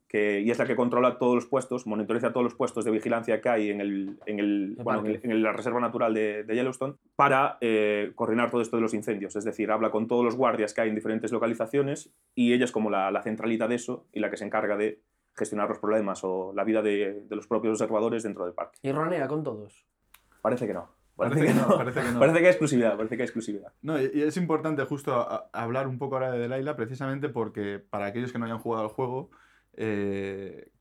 que, 0.07 0.39
y 0.39 0.49
es 0.49 0.57
la 0.57 0.65
que 0.65 0.77
controla 0.77 1.19
todos 1.19 1.35
los 1.35 1.45
puestos, 1.45 1.85
monitoriza 1.85 2.31
todos 2.31 2.45
los 2.45 2.55
puestos 2.55 2.85
de 2.85 2.91
vigilancia 2.91 3.41
que 3.41 3.49
hay 3.49 3.69
en, 3.69 3.81
el, 3.81 4.17
en, 4.25 4.39
el, 4.39 4.75
El 4.77 4.83
bueno, 4.83 5.03
en, 5.05 5.43
la 5.43 5.51
reserva 5.51 5.81
natural 5.81 6.13
de, 6.13 6.45
de 6.45 6.55
Yellowstone 6.55 6.95
para 7.17 7.57
eh, 7.59 8.13
coordinar 8.15 8.49
todo 8.49 8.61
esto 8.61 8.77
de 8.77 8.81
los 8.81 8.93
incendios. 8.93 9.35
Es 9.35 9.43
decir, 9.43 9.69
habla 9.71 9.91
con 9.91 10.07
todos 10.07 10.23
los 10.23 10.37
guardias 10.37 10.73
que 10.73 10.79
hay 10.79 10.89
en 10.89 10.95
diferentes 10.95 11.33
localizaciones 11.33 12.13
y 12.33 12.53
ella 12.53 12.63
es 12.63 12.71
como 12.71 12.89
la, 12.89 13.11
la 13.11 13.21
centralita 13.21 13.67
de 13.67 13.75
eso 13.75 14.07
y 14.13 14.21
la 14.21 14.29
que 14.29 14.37
se 14.37 14.45
encarga 14.45 14.77
de 14.77 15.01
gestionar 15.35 15.67
los 15.67 15.79
problemas 15.79 16.21
o 16.23 16.53
la 16.55 16.63
vida 16.63 16.81
de, 16.81 17.25
de 17.27 17.35
los 17.35 17.45
propios 17.45 17.73
observadores 17.73 18.23
dentro 18.23 18.45
del 18.45 18.53
parque. 18.53 18.79
Y 18.81 18.91
ronea 18.93 19.27
con 19.27 19.43
todos. 19.43 19.85
Parece 20.41 20.65
que 20.65 20.73
no. 20.73 20.98
Parece 21.19 21.45
que 21.47 21.53
no, 21.53 21.67
parece 21.77 22.01
que 22.01 22.11
no. 22.11 22.19
Parece 22.19 22.39
que 22.39 22.45
hay 22.45 22.49
exclusividad, 22.51 22.95
parece 22.97 23.15
que 23.17 23.21
hay 23.23 23.25
exclusividad. 23.25 23.73
No, 23.81 24.01
y 24.01 24.09
y 24.13 24.21
es 24.23 24.37
importante 24.37 24.83
justo 24.85 25.13
a- 25.15 25.49
a- 25.53 25.63
hablar 25.63 25.87
un 25.87 25.97
poco 25.99 26.15
ahora 26.15 26.31
de 26.31 26.39
Delilah, 26.47 26.75
precisamente 26.75 27.29
porque 27.29 27.79
para 27.79 28.05
aquellos 28.07 28.31
que 28.31 28.39
no 28.39 28.45
hayan 28.45 28.59
jugado 28.59 28.83
al 28.83 28.89
juego, 28.89 29.29
eh, 29.73 30.71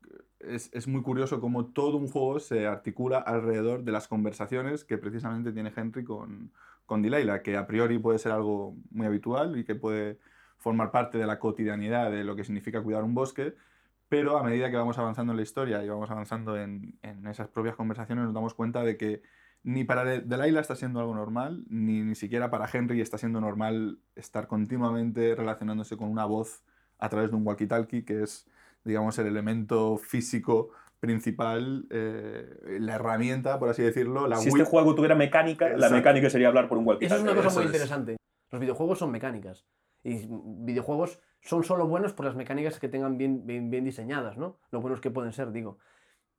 es, 0.41 0.71
es 0.73 0.87
muy 0.89 1.03
curioso 1.03 1.41
cómo 1.41 1.67
todo 1.67 1.97
un 1.97 2.09
juego 2.09 2.39
se 2.41 2.67
articula 2.67 3.19
alrededor 3.19 3.83
de 3.83 3.93
las 3.93 4.09
conversaciones 4.09 4.85
que 4.85 4.97
precisamente 4.99 5.53
tiene 5.53 5.73
Henry 5.75 6.05
con, 6.05 6.53
con 6.87 7.03
Delilah, 7.03 7.43
que 7.43 7.57
a 7.57 7.67
priori 7.67 7.99
puede 7.99 8.19
ser 8.19 8.33
algo 8.33 8.77
muy 8.91 9.07
habitual 9.07 9.59
y 9.59 9.65
que 9.65 9.75
puede 9.75 10.19
formar 10.57 10.91
parte 10.91 11.19
de 11.19 11.27
la 11.27 11.39
cotidianidad 11.39 12.11
de 12.11 12.25
lo 12.25 12.35
que 12.37 12.45
significa 12.45 12.83
cuidar 12.83 13.05
un 13.05 13.15
bosque, 13.15 13.55
pero 14.09 14.39
a 14.39 14.43
medida 14.43 14.71
que 14.71 14.77
vamos 14.77 14.97
avanzando 14.99 15.33
en 15.33 15.37
la 15.37 15.43
historia 15.43 15.85
y 15.85 15.89
vamos 15.89 16.11
avanzando 16.11 16.57
en, 16.57 16.99
en 17.03 17.27
esas 17.27 17.49
propias 17.49 17.77
conversaciones 17.77 18.25
nos 18.25 18.35
damos 18.35 18.55
cuenta 18.55 18.83
de 18.83 18.97
que 18.97 19.23
ni 19.63 19.85
para 19.85 20.05
De- 20.05 20.21
Delilah 20.21 20.61
está 20.61 20.77
siendo 20.77 21.01
algo 21.01 21.15
normal, 21.15 21.65
ni, 21.69 22.03
ni 22.03 22.15
siquiera 22.15 22.51
para 22.51 22.69
Henry 22.73 23.01
está 23.01 23.19
siendo 23.19 23.41
normal 23.41 23.99
estar 24.15 24.47
continuamente 24.47 25.35
relacionándose 25.35 25.97
con 25.97 26.09
una 26.11 26.25
voz 26.25 26.65
a 26.99 27.09
través 27.09 27.31
de 27.31 27.37
un 27.37 27.45
walkie-talkie, 27.45 28.05
que 28.05 28.23
es, 28.23 28.47
digamos, 28.85 29.19
el 29.19 29.27
elemento 29.27 29.99
físico 29.99 30.71
principal, 31.01 31.87
eh, 31.91 32.79
la 32.81 32.95
herramienta, 32.97 33.59
por 33.59 33.69
así 33.69 33.83
decirlo, 33.83 34.27
la 34.27 34.37
Si 34.37 34.51
Wii- 34.51 34.59
este 34.61 34.65
juego 34.71 34.95
tuviera 34.95 35.15
mecánica, 35.15 35.67
la 35.69 35.75
Exacto. 35.75 35.95
mecánica 35.97 36.31
sería 36.31 36.49
hablar 36.49 36.69
por 36.69 36.79
un 36.79 36.87
walkie 36.87 37.07
Eso 37.07 37.17
es 37.17 37.23
una 37.23 37.35
cosa 37.35 37.49
Eso 37.49 37.57
muy 37.61 37.65
es. 37.67 37.71
interesante. 37.73 38.17
Los 38.51 38.61
videojuegos 38.61 38.99
son 38.99 39.11
mecánicas. 39.13 39.65
Y 40.03 40.27
videojuegos 40.29 41.21
son 41.41 41.63
solo 41.65 41.87
buenos 41.87 42.13
por 42.15 42.25
las 42.27 42.35
mecánicas 42.35 42.81
que 42.81 42.89
tengan 42.89 43.17
bien, 43.19 43.47
bien, 43.47 43.71
bien 43.71 43.85
diseñadas, 43.85 44.37
¿no? 44.39 44.59
Lo 44.71 44.81
buenos 44.81 45.01
que 45.01 45.11
pueden 45.11 45.33
ser, 45.33 45.53
digo. 45.53 45.79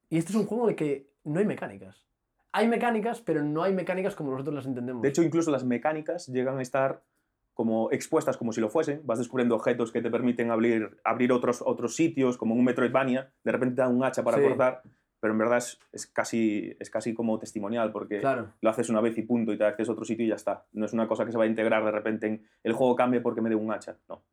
Y 0.10 0.18
este 0.18 0.32
es 0.32 0.36
un 0.38 0.46
juego 0.46 0.66
en 0.66 0.70
el 0.72 0.76
que 0.76 1.10
no 1.24 1.40
hay 1.40 1.46
mecánicas. 1.46 2.06
Hay 2.52 2.68
mecánicas, 2.68 3.22
pero 3.22 3.44
no 3.44 3.64
hay 3.64 3.74
mecánicas 3.74 4.16
como 4.16 4.32
nosotros 4.32 4.56
las 4.56 4.66
entendemos. 4.66 5.02
De 5.02 5.10
hecho, 5.10 5.22
incluso 5.24 5.52
las 5.52 5.64
mecánicas 5.64 6.28
llegan 6.28 6.58
a 6.58 6.62
estar 6.62 7.04
como 7.54 7.92
expuestas 7.92 8.38
como 8.38 8.54
si 8.54 8.62
lo 8.62 8.70
fuesen. 8.70 9.02
Vas 9.04 9.20
descubriendo 9.20 9.56
objetos 9.56 9.92
que 9.92 10.02
te 10.02 10.10
permiten 10.10 10.50
abrir, 10.50 10.98
abrir 11.04 11.32
otros, 11.32 11.62
otros 11.66 11.96
sitios, 11.96 12.38
como 12.38 12.54
en 12.54 12.60
un 12.60 12.66
Metroidvania. 12.66 13.32
De 13.44 13.52
repente 13.52 13.76
te 13.76 13.82
dan 13.82 13.96
un 13.96 14.04
hacha 14.04 14.24
para 14.24 14.38
Sí. 14.38 14.44
cortar, 14.44 14.82
pero 15.20 15.34
en 15.34 15.40
verdad 15.40 15.58
es, 15.58 15.78
es 15.92 16.08
casi, 16.08 16.74
es 16.80 16.90
casi 16.90 17.14
como 17.14 17.38
testimonial, 17.38 17.92
porque 17.92 18.20
Claro. 18.20 18.54
lo 18.62 18.70
haces 18.70 18.90
una 18.90 19.02
vez 19.02 19.18
y 19.18 19.24
punto, 19.24 19.52
y 19.52 19.58
te 19.58 19.66
a 19.66 19.76
otro 19.78 20.06
sitio 20.06 20.26
y 20.26 20.30
ya 20.30 20.36
está. 20.36 20.66
No 20.72 20.86
es 20.86 20.94
una 20.94 21.08
cosa 21.08 21.26
que 21.26 21.32
se 21.34 21.38
va 21.38 21.44
a 21.44 21.48
integrar 21.48 21.84
de 21.84 21.92
repente 21.92 22.28
en 22.28 22.48
el 22.64 22.74
juego 22.74 22.96
cambia 22.96 23.22
porque 23.22 23.42
me 23.42 23.50
dé 23.50 23.56
un 23.56 23.72
hacha. 23.72 23.98
No. 24.08 24.24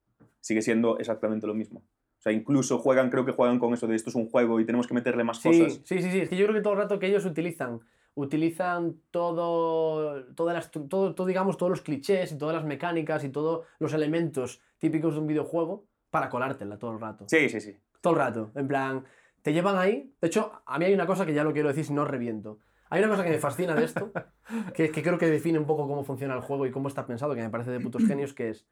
Sigue 0.40 0.62
siendo 0.62 0.98
exactamente 0.98 1.46
lo 1.48 1.54
mismo. 1.54 1.80
O 1.80 2.22
sea, 2.22 2.32
incluso 2.32 2.78
juegan, 2.78 3.10
creo 3.10 3.24
que 3.24 3.32
juegan 3.32 3.58
con 3.58 3.74
eso 3.74 3.86
de 3.88 3.96
esto 3.96 4.10
es 4.10 4.16
un 4.16 4.28
juego 4.30 4.58
y 4.60 4.64
tenemos 4.64 4.86
que 4.86 4.94
meterle 4.94 5.24
más 5.24 5.38
Sí, 5.38 5.48
cosas. 5.48 5.80
sí, 5.84 6.00
sí, 6.00 6.10
sí. 6.12 6.20
Es 6.20 6.28
que 6.28 6.36
yo 6.36 6.46
creo 6.46 6.54
que 6.56 6.62
todo 6.62 6.74
el 6.74 6.78
rato 6.78 6.98
que 7.00 7.06
ellos 7.08 7.24
utilizan, 7.24 7.80
utilizan 8.16 8.96
todo, 9.10 10.24
todas 10.34 10.54
las, 10.54 10.70
todo, 10.70 11.14
todo, 11.14 11.26
digamos, 11.26 11.56
todos 11.56 11.70
los 11.70 11.82
clichés 11.82 12.32
y 12.32 12.38
todas 12.38 12.56
las 12.56 12.64
mecánicas 12.64 13.22
y 13.24 13.28
todos 13.28 13.66
los 13.78 13.92
elementos 13.92 14.60
típicos 14.78 15.14
de 15.14 15.20
un 15.20 15.26
videojuego 15.26 15.86
para 16.10 16.30
colártela 16.30 16.78
todo 16.78 16.92
el 16.92 17.00
rato. 17.00 17.26
Sí, 17.28 17.48
sí, 17.48 17.60
sí. 17.60 17.76
Todo 18.00 18.14
el 18.14 18.18
rato. 18.18 18.52
En 18.54 18.66
plan, 18.66 19.04
te 19.42 19.52
llevan 19.52 19.76
ahí. 19.76 20.14
De 20.20 20.28
hecho, 20.28 20.62
a 20.64 20.78
mí 20.78 20.86
hay 20.86 20.94
una 20.94 21.06
cosa 21.06 21.26
que 21.26 21.34
ya 21.34 21.44
lo 21.44 21.52
quiero 21.52 21.68
decir 21.68 21.84
si 21.84 21.92
no 21.92 22.06
reviento. 22.06 22.58
Hay 22.88 23.02
una 23.02 23.10
cosa 23.10 23.22
que 23.22 23.30
me 23.30 23.38
fascina 23.38 23.74
de 23.74 23.84
esto, 23.84 24.12
que, 24.74 24.90
que 24.90 25.02
creo 25.02 25.18
que 25.18 25.26
define 25.26 25.58
un 25.58 25.66
poco 25.66 25.86
cómo 25.86 26.02
funciona 26.02 26.34
el 26.34 26.40
juego 26.40 26.66
y 26.66 26.70
cómo 26.70 26.88
está 26.88 27.06
pensado, 27.06 27.34
que 27.34 27.42
me 27.42 27.50
parece 27.50 27.70
de 27.70 27.80
putos 27.80 28.06
genios, 28.06 28.32
que 28.32 28.50
es... 28.50 28.66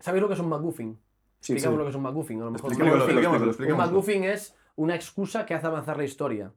¿Sabéis 0.00 0.22
lo 0.22 0.28
que 0.28 0.34
es 0.34 0.40
un 0.40 0.48
MacGuffin? 0.48 0.98
Sí, 1.40 1.52
Explicamos 1.52 1.76
sí. 1.76 1.78
lo 1.78 1.84
que 1.84 1.90
es 1.90 1.96
un 1.96 2.02
MacGuffin. 2.02 2.42
A 2.42 2.44
lo 2.46 2.50
mejor 2.50 2.72
un. 2.72 3.76
MacGuffin 3.76 4.24
es 4.24 4.56
una 4.74 4.96
excusa 4.96 5.46
que 5.46 5.54
hace 5.54 5.66
avanzar 5.66 5.96
la 5.96 6.04
historia. 6.04 6.52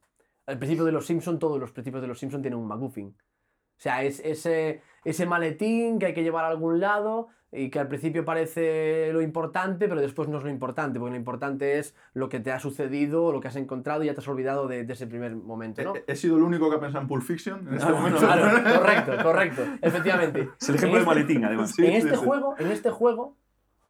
Al 0.50 0.58
principio 0.58 0.84
de 0.86 0.92
los 0.92 1.06
Simpson, 1.06 1.38
todos 1.40 1.60
los 1.60 1.72
principios 1.72 2.02
de 2.02 2.08
los 2.08 2.20
Simpson 2.20 2.42
tienen 2.42 2.60
un 2.60 2.68
MacGuffin. 2.68 3.08
O 3.10 3.82
sea, 3.82 4.04
es 4.04 4.20
ese, 4.26 4.82
ese 5.06 5.26
maletín 5.26 6.00
que 6.00 6.08
hay 6.08 6.14
que 6.14 6.24
llevar 6.24 6.44
a 6.44 6.50
algún 6.50 6.80
lado 6.80 7.28
y 7.52 7.70
que 7.70 7.80
al 7.80 7.88
principio 7.88 8.26
parece 8.26 9.12
lo 9.14 9.22
importante, 9.22 9.88
pero 9.88 10.02
después 10.02 10.28
no 10.28 10.38
es 10.38 10.44
lo 10.44 10.50
importante, 10.50 11.00
porque 11.00 11.12
lo 11.12 11.18
importante 11.18 11.80
es 11.80 11.96
lo 12.14 12.30
que 12.30 12.40
te 12.40 12.52
ha 12.52 12.60
sucedido, 12.60 13.32
lo 13.32 13.40
que 13.40 13.48
has 13.48 13.56
encontrado 13.56 14.04
y 14.04 14.08
ya 14.08 14.14
te 14.14 14.20
has 14.20 14.28
olvidado 14.28 14.68
de, 14.68 14.84
de 14.84 14.94
ese 14.94 15.08
primer 15.08 15.36
momento, 15.36 15.82
¿no? 15.82 15.96
He, 15.96 16.04
he 16.08 16.16
sido 16.16 16.38
el 16.38 16.44
único 16.44 16.70
que 16.70 16.76
ha 16.76 16.80
pensado 16.80 17.02
en 17.04 17.08
Pulp 17.08 17.24
Fiction 17.24 17.68
en 17.68 17.76
este 17.76 17.92
momento. 17.92 18.20
claro, 18.20 18.80
correcto, 18.80 19.24
correcto, 19.24 19.62
efectivamente. 19.82 20.50
Es 20.60 20.70
el 20.70 20.76
ejemplo 20.76 21.00
del 21.00 21.08
este- 21.08 21.16
maletín, 21.16 21.46
además. 21.46 21.72
Sí, 21.72 21.86
en 21.86 21.94
este 21.94 22.16
sí. 22.16 22.26
juego, 22.26 22.56
en 22.60 22.72
este 22.72 22.90
juego, 22.90 23.38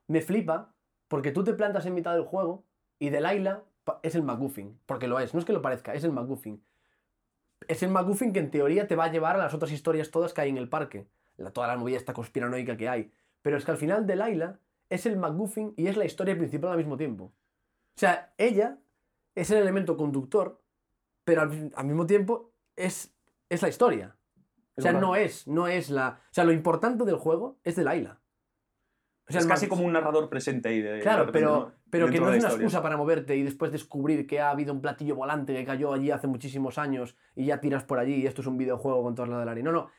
me 0.07 0.21
flipa 0.21 0.73
porque 1.07 1.31
tú 1.31 1.43
te 1.43 1.53
plantas 1.53 1.85
en 1.85 1.95
mitad 1.95 2.13
del 2.13 2.23
juego 2.23 2.63
y 2.99 3.09
Delilah 3.09 3.63
es 4.03 4.15
el 4.15 4.23
MacGuffin, 4.23 4.79
porque 4.85 5.07
lo 5.07 5.19
es, 5.19 5.33
no 5.33 5.39
es 5.39 5.45
que 5.45 5.53
lo 5.53 5.61
parezca, 5.61 5.93
es 5.93 6.03
el 6.03 6.11
MacGuffin. 6.11 6.63
Es 7.67 7.83
el 7.83 7.89
MacGuffin 7.89 8.33
que 8.33 8.39
en 8.39 8.51
teoría 8.51 8.87
te 8.87 8.95
va 8.95 9.05
a 9.05 9.11
llevar 9.11 9.35
a 9.35 9.39
las 9.39 9.53
otras 9.53 9.71
historias 9.71 10.11
todas 10.11 10.33
que 10.33 10.41
hay 10.41 10.49
en 10.49 10.57
el 10.57 10.69
parque, 10.69 11.07
la, 11.37 11.51
toda 11.51 11.67
la 11.67 11.77
movida 11.77 11.97
esta 11.97 12.13
conspiranoica 12.13 12.77
que 12.77 12.89
hay. 12.89 13.11
Pero 13.41 13.57
es 13.57 13.65
que 13.65 13.71
al 13.71 13.77
final 13.77 14.05
de 14.05 14.15
Laila 14.15 14.59
es 14.89 15.05
el 15.05 15.17
MacGuffin 15.17 15.73
y 15.77 15.87
es 15.87 15.97
la 15.97 16.05
historia 16.05 16.37
principal 16.37 16.71
al 16.71 16.77
mismo 16.77 16.97
tiempo. 16.97 17.25
O 17.25 17.99
sea, 17.99 18.33
ella 18.37 18.79
es 19.35 19.51
el 19.51 19.57
elemento 19.57 19.97
conductor, 19.97 20.61
pero 21.23 21.41
al, 21.41 21.71
al 21.75 21.85
mismo 21.85 22.05
tiempo 22.05 22.53
es, 22.75 23.13
es 23.49 23.61
la 23.61 23.69
historia. 23.69 24.15
O 24.79 24.81
sea, 24.81 24.93
no 24.93 25.15
es, 25.15 25.45
no 25.47 25.67
es 25.67 25.89
la... 25.89 26.21
O 26.31 26.33
sea, 26.33 26.45
lo 26.45 26.53
importante 26.53 27.03
del 27.03 27.17
juego 27.17 27.59
es 27.63 27.75
de 27.75 27.83
Laila. 27.83 28.21
O 29.29 29.31
sea, 29.31 29.41
es 29.41 29.47
casi 29.47 29.67
como 29.67 29.85
un 29.85 29.93
narrador 29.93 30.27
presente 30.29 30.69
ahí. 30.69 30.81
De, 30.81 30.99
Claro, 30.99 31.27
de 31.27 31.31
pero, 31.31 31.71
pero 31.89 32.09
que 32.09 32.19
no 32.19 32.31
de 32.31 32.37
es 32.37 32.43
la 32.43 32.49
una 32.49 32.55
excusa 32.57 32.81
para 32.81 32.97
moverte 32.97 33.35
y 33.35 33.43
después 33.43 33.71
descubrir 33.71 34.25
que 34.25 34.39
ha 34.39 34.49
habido 34.49 34.73
un 34.73 34.81
platillo 34.81 35.15
volante 35.15 35.53
que 35.53 35.63
cayó 35.63 35.93
allí 35.93 36.09
hace 36.09 36.27
muchísimos 36.27 36.77
años 36.77 37.15
y 37.35 37.45
ya 37.45 37.61
tiras 37.61 37.83
por 37.83 37.99
allí 37.99 38.15
y 38.15 38.25
esto 38.25 38.41
es 38.41 38.47
un 38.47 38.57
videojuego 38.57 39.03
con 39.03 39.13
todas 39.13 39.29
las 39.29 39.39
del 39.39 39.49
área. 39.49 39.63
No, 39.63 39.71
no. 39.71 39.91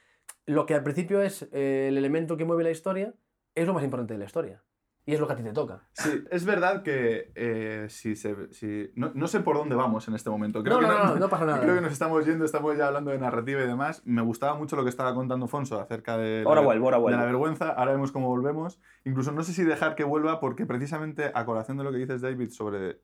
Lo 0.47 0.67
que 0.67 0.75
al 0.75 0.83
principio 0.83 1.23
es 1.23 1.49
eh, 1.53 1.87
el 1.89 1.97
elemento 1.97 2.37
que 2.37 2.45
mueve 2.45 2.65
la 2.65 2.71
historia 2.71 3.15
es 3.55 3.67
lo 3.67 3.75
más 3.75 3.85
importante 3.85 4.15
de 4.15 4.19
la 4.19 4.25
historia. 4.25 4.63
Y 5.11 5.15
es 5.15 5.19
lo 5.21 5.27
que 5.27 5.33
a 5.33 5.37
ti 5.37 5.43
te 5.43 5.53
toca. 5.53 5.83
Sí, 5.93 6.25
es 6.31 6.45
verdad 6.45 6.83
que 6.85 7.33
eh, 7.35 7.87
si 7.89 8.15
se, 8.15 8.53
si, 8.53 8.93
no, 8.95 9.11
no 9.15 9.27
sé 9.27 9.41
por 9.41 9.57
dónde 9.57 9.75
vamos 9.75 10.07
en 10.07 10.15
este 10.15 10.31
momento. 10.31 10.63
Creo 10.63 10.81
No, 10.81 10.89
que 10.89 10.95
no, 10.95 11.05
no, 11.07 11.17
no 11.17 11.29
pasa 11.29 11.45
nada. 11.47 11.61
Creo 11.61 11.75
que 11.75 11.81
nos 11.81 11.93
estamos 11.93 12.25
yendo, 12.25 12.45
estamos 12.45 12.77
ya 12.79 12.87
hablando 12.87 13.11
de 13.11 13.19
narrativa 13.19 13.61
y 13.63 13.67
demás. 13.67 14.03
Me 14.05 14.23
gustaba 14.23 14.55
mucho 14.55 14.77
lo 14.77 14.85
que 14.85 14.91
estaba 14.91 15.13
contando 15.15 15.49
Fonso 15.49 15.81
acerca 15.81 16.17
de, 16.17 16.45
Ahora 16.47 16.61
la, 16.61 16.67
vuelvo, 16.67 16.87
ahora 16.87 16.99
de 16.99 17.03
la 17.03 17.17
vuelvo. 17.17 17.25
vergüenza. 17.27 17.71
Ahora 17.71 17.93
vemos 17.93 18.13
cómo 18.13 18.29
volvemos. 18.29 18.81
Incluso 19.05 19.33
no 19.33 19.43
sé 19.43 19.53
si 19.53 19.65
dejar 19.65 19.97
que 19.97 20.05
vuelva 20.05 20.39
porque 20.39 20.65
precisamente 20.65 21.33
a 21.35 21.45
colación 21.45 21.77
de 21.77 21.83
lo 21.85 21.91
que 21.91 21.99
dices, 21.99 22.21
David, 22.21 22.51
sobre 22.51 23.01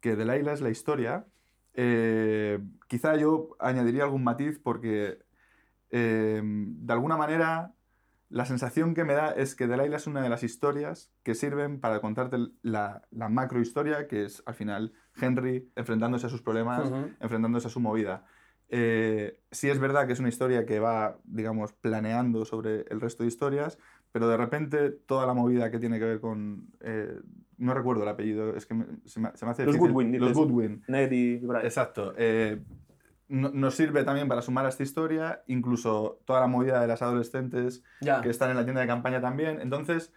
que 0.00 0.14
Delilah 0.14 0.52
es 0.52 0.60
la 0.60 0.70
historia, 0.70 1.26
eh, 1.74 2.60
quizá 2.88 3.16
yo 3.16 3.56
añadiría 3.58 4.04
algún 4.04 4.22
matiz 4.24 4.58
porque 4.62 5.18
eh, 5.90 6.40
de 6.44 6.92
alguna 6.92 7.16
manera 7.16 7.72
la 8.30 8.44
sensación 8.46 8.94
que 8.94 9.04
me 9.04 9.12
da 9.14 9.30
es 9.32 9.54
que 9.54 9.66
Delilah 9.66 9.96
es 9.96 10.06
una 10.06 10.22
de 10.22 10.28
las 10.28 10.42
historias 10.42 11.12
que 11.22 11.34
sirven 11.34 11.80
para 11.80 12.00
contarte 12.00 12.38
la, 12.62 13.02
la 13.10 13.28
macro 13.28 13.60
historia, 13.60 14.06
que 14.08 14.24
es 14.24 14.42
al 14.46 14.54
final 14.54 14.92
Henry 15.20 15.70
enfrentándose 15.76 16.26
a 16.26 16.30
sus 16.30 16.40
problemas, 16.40 16.90
enfrentándose 17.20 17.66
a 17.66 17.70
su 17.70 17.80
movida. 17.80 18.24
Eh, 18.68 19.40
sí 19.50 19.68
es 19.68 19.80
verdad 19.80 20.06
que 20.06 20.12
es 20.12 20.20
una 20.20 20.28
historia 20.28 20.64
que 20.64 20.78
va, 20.78 21.18
digamos, 21.24 21.72
planeando 21.72 22.44
sobre 22.44 22.82
el 22.88 23.00
resto 23.00 23.24
de 23.24 23.28
historias, 23.28 23.78
pero 24.12 24.28
de 24.28 24.36
repente 24.36 24.90
toda 24.90 25.26
la 25.26 25.34
movida 25.34 25.70
que 25.72 25.78
tiene 25.80 25.98
que 25.98 26.04
ver 26.04 26.20
con... 26.20 26.68
eh, 26.80 27.18
no 27.58 27.74
recuerdo 27.74 28.04
el 28.04 28.08
apellido, 28.08 28.54
es 28.56 28.64
que 28.64 28.74
me- 28.74 28.86
se, 29.06 29.18
me, 29.20 29.30
se 29.34 29.44
me 29.44 29.50
hace 29.50 29.64
Los 29.66 29.74
difícil. 29.74 29.92
Goodwin, 29.92 30.18
Los. 30.20 30.32
Goodwin. 30.34 30.82
Ned 30.88 31.10
y 31.12 31.36
Brian. 31.38 31.64
Exacto. 31.66 32.14
eh, 32.16 32.62
no- 33.30 33.50
nos 33.50 33.74
sirve 33.76 34.04
también 34.04 34.28
para 34.28 34.42
sumar 34.42 34.66
a 34.66 34.68
esta 34.68 34.82
historia, 34.82 35.42
incluso 35.46 36.20
toda 36.26 36.40
la 36.40 36.46
movida 36.48 36.80
de 36.80 36.86
las 36.88 37.00
adolescentes 37.00 37.82
Ya. 38.02 38.20
que 38.20 38.28
están 38.28 38.50
en 38.50 38.56
la 38.56 38.64
tienda 38.64 38.80
de 38.82 38.86
campaña 38.86 39.20
también. 39.20 39.60
Entonces, 39.60 40.12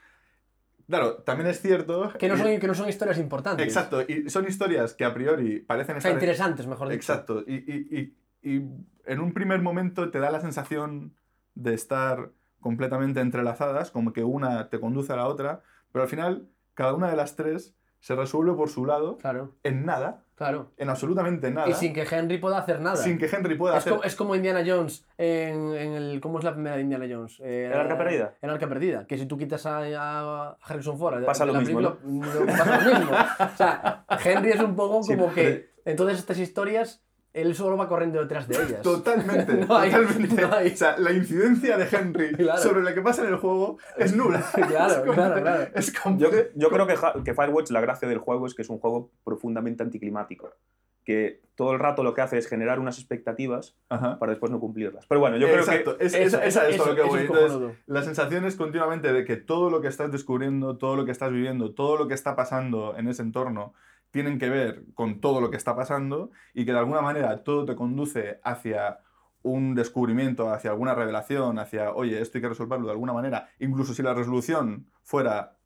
claro, 0.88 1.17
también 1.23 1.49
es 1.49 1.62
cierto... 1.62 2.12
Que 2.19 2.28
no, 2.28 2.36
y- 2.36 2.39
son, 2.39 2.60
que 2.60 2.67
no 2.67 2.73
son 2.76 2.89
historias 2.89 3.17
importantes. 3.19 3.65
Exacto, 3.65 4.02
y 4.02 4.30
son 4.30 4.45
historias 4.47 4.93
que 4.93 5.06
a 5.06 5.13
priori 5.13 5.60
parecen 5.60 5.97
O 5.97 6.02
sea, 6.02 6.10
estar... 6.12 6.21
interesantes, 6.21 6.67
mejor 6.67 6.89
dicho. 6.89 6.95
Exacto, 6.97 7.43
y, 7.47 7.54
y- 7.56 7.88
y- 7.99 8.17
y 8.56 8.67
en 9.06 9.19
un 9.19 9.34
primer 9.34 9.62
momento 9.62 10.10
te 10.12 10.19
da 10.19 10.30
la 10.32 10.41
sensación 10.41 11.13
de 11.56 11.73
estar 11.73 12.32
completamente 12.60 13.19
entrelazadas, 13.21 13.91
como 13.91 14.12
que 14.12 14.23
una 14.23 14.69
te 14.69 14.80
conduce 14.80 15.13
a 15.13 15.17
la 15.17 15.28
otra, 15.28 15.62
pero 15.91 16.04
al 16.04 16.10
final 16.10 16.47
cada 16.73 16.93
una 16.93 17.10
de 17.10 17.15
las 17.15 17.36
tres 17.36 17.76
se 18.03 18.15
resuelve 18.15 18.51
por 18.53 18.67
su 18.69 18.85
lado 18.85 19.17
Claro, 19.17 19.53
en 19.63 19.85
nada, 19.85 20.25
claro. 20.35 20.71
en 20.75 20.89
absolutamente 20.89 21.49
nada, 21.51 21.69
Y 21.69 21.73
sin 21.73 21.93
que 21.93 22.01
Henry 22.03 22.37
pueda 22.37 22.57
hacer 22.57 22.81
nada. 22.81 22.97
sin 22.97 23.17
que 23.17 23.27
Henry 23.27 23.55
pueda 23.55 23.75
Es 23.77 23.79
hacer... 23.79 23.93
como, 23.93 24.03
es 24.03 24.15
como 24.17 24.35
Indiana 24.35 24.61
Jones 24.65 25.05
en, 25.17 25.73
en 25.73 25.93
el. 25.93 26.19
¿Cómo 26.19 26.37
es 26.39 26.43
la 26.43 26.53
primera 26.53 26.75
de 26.75 26.81
Indiana 26.81 27.05
Jones? 27.09 27.39
Eh, 27.39 27.69
¿El 27.73 27.79
Arca 27.79 27.97
Perdida? 27.97 28.33
El 28.41 28.49
arca 28.49 28.67
perdida. 28.67 29.07
Que 29.07 29.17
si 29.17 29.25
tú 29.25 29.37
quitas 29.37 29.65
a, 29.65 29.77
a 29.79 30.57
Harrison 30.61 30.99
Ford. 30.99 31.23
Pasa 31.23 31.45
lo 31.45 31.53
mismo, 31.53 31.79
película, 31.79 31.97
no 32.03 32.45
pasa 32.45 32.81
lo 32.89 32.99
mismo. 32.99 33.11
O 33.13 33.55
sea, 33.57 34.05
Henry 34.25 34.51
es 34.51 34.59
un 34.59 34.75
poco 34.75 35.01
Sí, 35.03 35.15
como 35.15 35.29
pero- 35.33 35.35
que. 35.59 35.73
En 35.85 35.95
todas 35.95 36.17
estas 36.19 36.37
historias, 36.39 37.01
él 37.33 37.55
solo 37.55 37.75
va 37.77 37.87
corriendo 37.89 38.19
detrás 38.21 38.47
de 38.47 38.55
ellas. 38.55 38.81
Totalmente, 38.83 39.65
No 39.65 39.75
hay- 39.77 39.91
totalmente. 39.91 40.41
no 40.41 40.53
hay. 40.53 40.71
O 40.71 40.77
sea, 40.77 40.97
la 40.99 41.11
incidencia 41.11 41.77
de 41.77 41.87
Henry 41.91 42.31
Claro. 42.35 42.61
sobre 42.61 42.81
lo 42.83 42.93
que 42.93 43.01
pasa 43.01 43.23
en 43.23 43.29
el 43.29 43.37
juego 43.37 43.77
es 43.97 44.15
nula. 44.15 44.43
Claro, 44.53 44.93
Es 44.93 44.99
como- 45.01 45.13
claro, 45.13 45.41
claro. 45.41 45.67
Es 45.73 45.93
como... 45.99 46.19
Yo, 46.19 46.29
yo 46.55 46.69
creo 46.69 46.85
que, 46.87 46.95
que 47.23 47.33
Firewatch, 47.33 47.71
la 47.71 47.81
gracia 47.81 48.07
del 48.07 48.19
juego 48.19 48.45
es 48.47 48.53
que 48.53 48.61
es 48.61 48.69
un 48.69 48.79
juego 48.79 49.11
profundamente 49.23 49.81
anticlimático. 49.83 50.51
Que 51.05 51.41
todo 51.55 51.73
el 51.73 51.79
rato 51.79 52.01
lo 52.01 52.13
que 52.13 52.21
hace 52.21 52.37
es 52.37 52.47
generar 52.47 52.79
unas 52.79 52.97
expectativas 52.97 53.75
Ajá. 53.89 54.17
para 54.19 54.31
después 54.31 54.51
no 54.53 54.59
cumplirlas. 54.61 55.05
Pero 55.07 55.19
bueno, 55.19 55.35
yo 55.35 55.47
creo 55.47 55.59
Exacto, 55.59 55.97
que. 55.97 56.05
es, 56.05 56.13
Eso- 56.13 56.37
es- 56.41 56.55
es 56.55 56.57
a 56.57 56.69
esto 56.69 56.83
eso- 56.83 56.91
lo 56.91 56.95
que 56.95 57.01
voy. 57.01 57.19
es 57.19 57.25
Entonces, 57.29 57.77
la 57.87 58.03
sensación 58.03 58.45
es 58.45 58.55
continuamente 58.55 59.11
de 59.11 59.25
que 59.25 59.35
todo 59.35 59.69
lo 59.69 59.81
que 59.81 59.89
estás 59.89 60.11
descubriendo, 60.13 60.77
todo 60.77 60.95
lo 60.95 61.03
que 61.03 61.11
estás 61.11 61.31
viviendo, 61.31 61.73
todo 61.73 61.97
lo 61.97 62.07
que 62.07 62.13
está 62.13 62.37
pasando 62.37 62.95
en 62.97 63.07
ese 63.09 63.21
entorno, 63.21 63.73
tienen 64.13 64.38
que 64.38 64.47
ver 64.47 64.86
con 64.93 65.19
todo 65.19 65.41
lo 65.41 65.49
que 65.49 65.58
está 65.58 65.76
pasando 65.76 66.30
y 66.54 66.65
que 66.65 66.71
de 66.71 66.78
alguna 66.78 67.02
manera 67.02 67.43
todo 67.43 67.65
te 67.65 67.76
conduce 67.76 68.39
hacia 68.43 68.99
un 69.41 69.73
descubrimiento, 69.73 70.54
hacia 70.54 70.69
alguna 70.69 70.93
revelación, 70.93 71.58
hacia, 71.58 71.91
oye, 71.91 72.21
esto 72.21 72.38
hay 72.38 72.43
que 72.43 72.49
resolverlo 72.49 72.86
de 72.86 72.91
alguna 72.91 73.12
manera, 73.12 73.49
incluso 73.58 73.95
si 73.95 74.04
la 74.04 74.13
resolución 74.13 74.88
fuera 75.02 75.58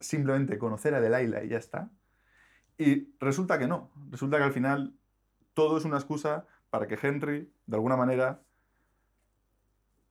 simplemente 0.00 0.58
conocer 0.58 0.94
a 0.94 1.00
Delilah 1.02 1.44
y 1.44 1.48
ya 1.48 1.58
está. 1.58 1.90
Y 2.78 3.14
resulta 3.20 3.58
que 3.58 3.68
no, 3.68 3.90
resulta 4.08 4.38
que 4.38 4.44
al 4.44 4.52
final 4.52 4.94
todo 5.52 5.76
es 5.76 5.84
una 5.84 5.98
excusa 5.98 6.46
para 6.70 6.88
que 6.88 6.98
Henry, 7.00 7.52
de 7.66 7.76
alguna 7.76 7.96
manera, 7.96 8.40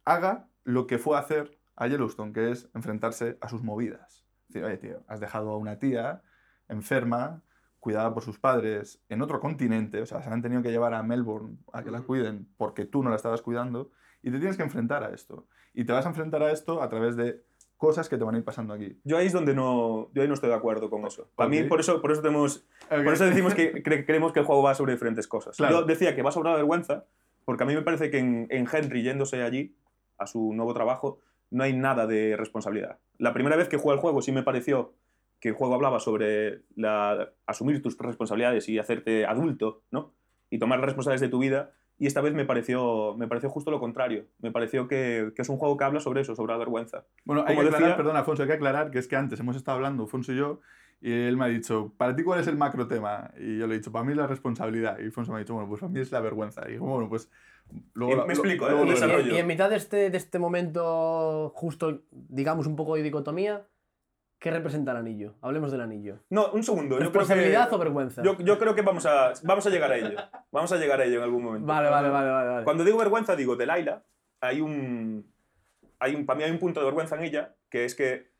haga 0.05 0.47
lo 0.63 0.85
que 0.85 0.99
fue 0.99 1.17
a 1.17 1.21
hacer 1.21 1.57
a 1.75 1.87
Yellowstone, 1.87 2.33
que 2.33 2.51
es 2.51 2.69
enfrentarse 2.75 3.39
a 3.41 3.49
sus 3.49 3.63
movidas. 3.63 4.27
Es 4.47 4.53
decir, 4.53 4.63
oye, 4.63 4.77
tío, 4.77 5.03
has 5.07 5.19
dejado 5.19 5.49
a 5.49 5.57
una 5.57 5.79
tía 5.79 6.21
enferma, 6.67 7.41
cuidada 7.79 8.13
por 8.13 8.23
sus 8.23 8.39
padres, 8.39 9.01
en 9.09 9.21
otro 9.21 9.39
continente, 9.39 10.01
o 10.01 10.05
sea, 10.05 10.21
se 10.21 10.29
han 10.29 10.41
tenido 10.41 10.61
que 10.61 10.69
llevar 10.71 10.93
a 10.93 11.01
Melbourne 11.03 11.57
a 11.71 11.83
que 11.83 11.91
la 11.91 12.01
cuiden 12.01 12.47
porque 12.57 12.85
tú 12.85 13.03
no 13.03 13.09
la 13.09 13.15
estabas 13.15 13.41
cuidando, 13.41 13.91
y 14.21 14.31
te 14.31 14.37
tienes 14.39 14.57
que 14.57 14.63
enfrentar 14.63 15.03
a 15.03 15.09
esto. 15.13 15.45
Y 15.73 15.85
te 15.85 15.93
vas 15.93 16.05
a 16.05 16.09
enfrentar 16.09 16.43
a 16.43 16.51
esto 16.51 16.81
a 16.81 16.89
través 16.89 17.15
de 17.15 17.41
cosas 17.77 18.09
que 18.09 18.17
te 18.17 18.25
van 18.25 18.35
a 18.35 18.37
ir 18.39 18.43
pasando 18.43 18.73
aquí. 18.73 18.99
Yo 19.05 19.17
ahí 19.17 19.27
es 19.27 19.31
donde 19.33 19.55
no, 19.55 20.11
yo 20.13 20.21
ahí 20.21 20.27
no 20.27 20.33
estoy 20.33 20.49
de 20.49 20.55
acuerdo 20.55 20.89
con 20.89 21.05
eso. 21.07 21.29
Para 21.35 21.49
mí, 21.49 21.63
por 21.63 21.79
eso, 21.79 22.01
por 22.01 22.11
eso, 22.11 22.21
tenemos, 22.21 22.65
por 22.89 23.13
eso 23.13 23.23
decimos 23.23 23.53
que 23.53 23.81
cre- 23.81 24.05
creemos 24.05 24.33
que 24.33 24.41
el 24.41 24.45
juego 24.45 24.61
va 24.61 24.75
sobre 24.75 24.91
diferentes 24.91 25.27
cosas. 25.29 25.55
Claro. 25.55 25.79
Yo 25.79 25.85
decía 25.85 26.13
que 26.15 26.21
va 26.21 26.33
sobre 26.33 26.49
la 26.49 26.57
vergüenza, 26.57 27.05
porque 27.45 27.63
a 27.63 27.65
mí 27.65 27.73
me 27.73 27.81
parece 27.81 28.09
que 28.11 28.17
en, 28.19 28.47
en 28.49 28.67
Henry 28.69 29.03
yéndose 29.03 29.41
allí 29.41 29.73
a 30.17 30.27
su 30.27 30.51
nuevo 30.53 30.73
trabajo 30.73 31.19
no 31.51 31.63
hay 31.63 31.71
nada 31.71 32.05
de 32.05 32.35
responsabilidad. 32.35 32.99
La 33.17 33.33
primera 33.33 33.55
vez 33.55 33.69
que 33.69 33.77
jugué 33.77 33.95
el 33.95 34.01
juego 34.01 34.21
sí 34.21 34.33
me 34.33 34.43
pareció 34.43 34.93
que 35.39 35.49
el 35.49 35.55
juego 35.55 35.75
hablaba 35.75 35.99
sobre 35.99 36.63
la, 36.75 37.31
asumir 37.45 37.81
tus 37.81 37.97
responsabilidades 37.97 38.67
y 38.69 38.77
hacerte 38.79 39.25
adulto, 39.25 39.83
¿no? 39.91 40.13
Y 40.49 40.59
tomar 40.59 40.79
las 40.79 40.87
responsabilidades 40.87 41.21
de 41.21 41.29
tu 41.29 41.39
vida. 41.39 41.71
Y 41.97 42.07
esta 42.07 42.21
vez 42.21 42.33
me 42.33 42.45
pareció, 42.45 43.13
me 43.17 43.27
pareció 43.27 43.49
justo 43.49 43.71
lo 43.71 43.79
contrario. 43.79 44.25
Me 44.39 44.51
pareció 44.51 44.87
que, 44.87 45.31
que 45.35 45.41
es 45.41 45.49
un 45.49 45.57
juego 45.57 45.75
que 45.77 45.83
habla 45.83 45.99
sobre 45.99 46.21
eso, 46.21 46.33
sobre 46.35 46.53
la 46.53 46.57
vergüenza. 46.57 47.05
Bueno, 47.25 47.41
hay 47.45 47.55
Como 47.55 47.61
que 47.61 47.67
aclarar, 47.67 47.81
decía- 47.89 47.97
perdón, 47.97 48.15
Alfonso, 48.17 48.43
hay 48.43 48.47
que 48.47 48.53
aclarar 48.55 48.89
que 48.91 48.99
es 48.99 49.07
que 49.07 49.15
antes 49.17 49.39
hemos 49.39 49.55
estado 49.57 49.75
hablando, 49.77 50.03
Alfonso 50.03 50.31
y 50.31 50.37
yo, 50.37 50.59
y 51.01 51.11
él 51.11 51.37
me 51.37 51.45
ha 51.45 51.47
dicho, 51.49 51.93
¿para 51.97 52.15
ti 52.15 52.23
cuál 52.23 52.39
es 52.41 52.47
el 52.47 52.57
macro 52.57 52.87
tema? 52.87 53.31
Y 53.37 53.57
yo 53.57 53.67
le 53.67 53.75
he 53.75 53.77
dicho, 53.79 53.91
para 53.91 54.03
mí 54.05 54.11
es 54.11 54.17
la 54.17 54.27
responsabilidad. 54.27 54.97
Y 54.99 55.03
Alfonso 55.05 55.31
me 55.31 55.37
ha 55.37 55.39
dicho, 55.39 55.53
bueno, 55.53 55.67
pues 55.69 55.81
para 55.81 55.91
mí 55.91 55.99
es 55.99 56.11
la 56.11 56.19
vergüenza. 56.21 56.67
Y 56.67 56.73
digo, 56.73 56.85
bueno, 56.87 57.07
pues... 57.09 57.29
Luego, 57.93 58.13
Y 58.13 58.15
lo- 58.15 58.21
me 58.25 58.33
lo- 58.33 58.39
explico, 58.39 58.65
¿eh? 58.67 58.71
luego 58.71 58.85
lo 58.85 58.99
veremos. 58.99 59.27
Y 59.27 59.37
en 59.37 59.47
mitad 59.47 59.69
de 59.69 59.75
este, 59.75 60.09
de 60.09 60.17
este 60.17 60.39
momento, 60.39 61.51
justo, 61.55 62.01
digamos, 62.11 62.65
un 62.67 62.75
poco 62.75 62.95
de 62.95 63.03
dicotomía, 63.03 63.65
¿qué 64.39 64.51
representa 64.51 64.91
el 64.91 64.97
anillo? 64.97 65.35
Hablemos 65.41 65.71
del 65.71 65.81
anillo. 65.81 66.19
No, 66.29 66.51
un 66.51 66.63
segundo. 66.63 66.95
Yo 66.95 66.99
creo 66.99 67.11
que- 67.11 67.19
¿Responsabilidad 67.19 67.73
o 67.73 67.77
vergüenza? 67.77 68.23
Yo, 68.23 68.37
yo 68.39 68.57
creo 68.57 68.73
que 68.73 68.81
vamos 68.81 69.05
a, 69.05 69.33
vamos 69.43 69.65
a 69.67 69.69
llegar 69.69 69.91
a 69.91 69.97
ello. 69.97 70.17
Vamos 70.51 70.71
a 70.71 70.77
llegar 70.77 70.99
a 71.01 71.05
ello 71.05 71.17
en 71.17 71.23
algún 71.23 71.43
momento. 71.43 71.67
Vale, 71.67 71.89
vale, 71.89 72.09
vale, 72.09 72.29
vale. 72.29 72.49
vale. 72.49 72.63
Cuando 72.63 72.83
digo 72.83 72.97
vergüenza, 72.97 73.35
digo 73.35 73.55
de 73.55 73.65
Laila. 73.65 74.03
Hay 74.41 74.61
un, 74.61 75.31
hay 75.99 76.15
un. 76.15 76.25
Para 76.25 76.37
mí 76.37 76.43
hay 76.45 76.51
un 76.51 76.59
punto 76.59 76.79
de 76.79 76.85
vergüenza 76.85 77.15
en 77.17 77.23
ella, 77.23 77.55
que 77.69 77.83
es 77.85 77.93
que 77.95 78.31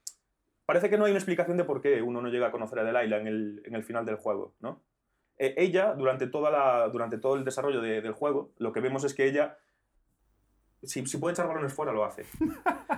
parece 0.65 0.89
que 0.89 0.97
no 0.97 1.05
hay 1.05 1.11
una 1.11 1.19
explicación 1.19 1.57
de 1.57 1.63
por 1.65 1.81
qué 1.81 2.01
uno 2.01 2.21
no 2.21 2.29
llega 2.29 2.47
a 2.47 2.51
conocer 2.51 2.79
a 2.79 2.83
Delilah 2.83 3.17
en 3.17 3.27
el, 3.27 3.61
en 3.65 3.75
el 3.75 3.83
final 3.83 4.05
del 4.05 4.15
juego, 4.15 4.55
¿no? 4.61 4.81
Eh, 5.37 5.55
ella, 5.57 5.93
durante, 5.95 6.27
toda 6.27 6.51
la, 6.51 6.87
durante 6.89 7.17
todo 7.17 7.35
el 7.35 7.43
desarrollo 7.43 7.81
de- 7.81 8.01
del 8.01 8.11
juego, 8.13 8.51
lo 8.57 8.71
que 8.71 8.79
vemos 8.81 9.03
es 9.03 9.13
que 9.13 9.25
ella, 9.25 9.57
si, 10.83 11.05
si 11.05 11.17
puede 11.17 11.33
echar 11.33 11.47
balones 11.47 11.73
fuera, 11.73 11.91
lo 11.91 12.05
hace. 12.05 12.25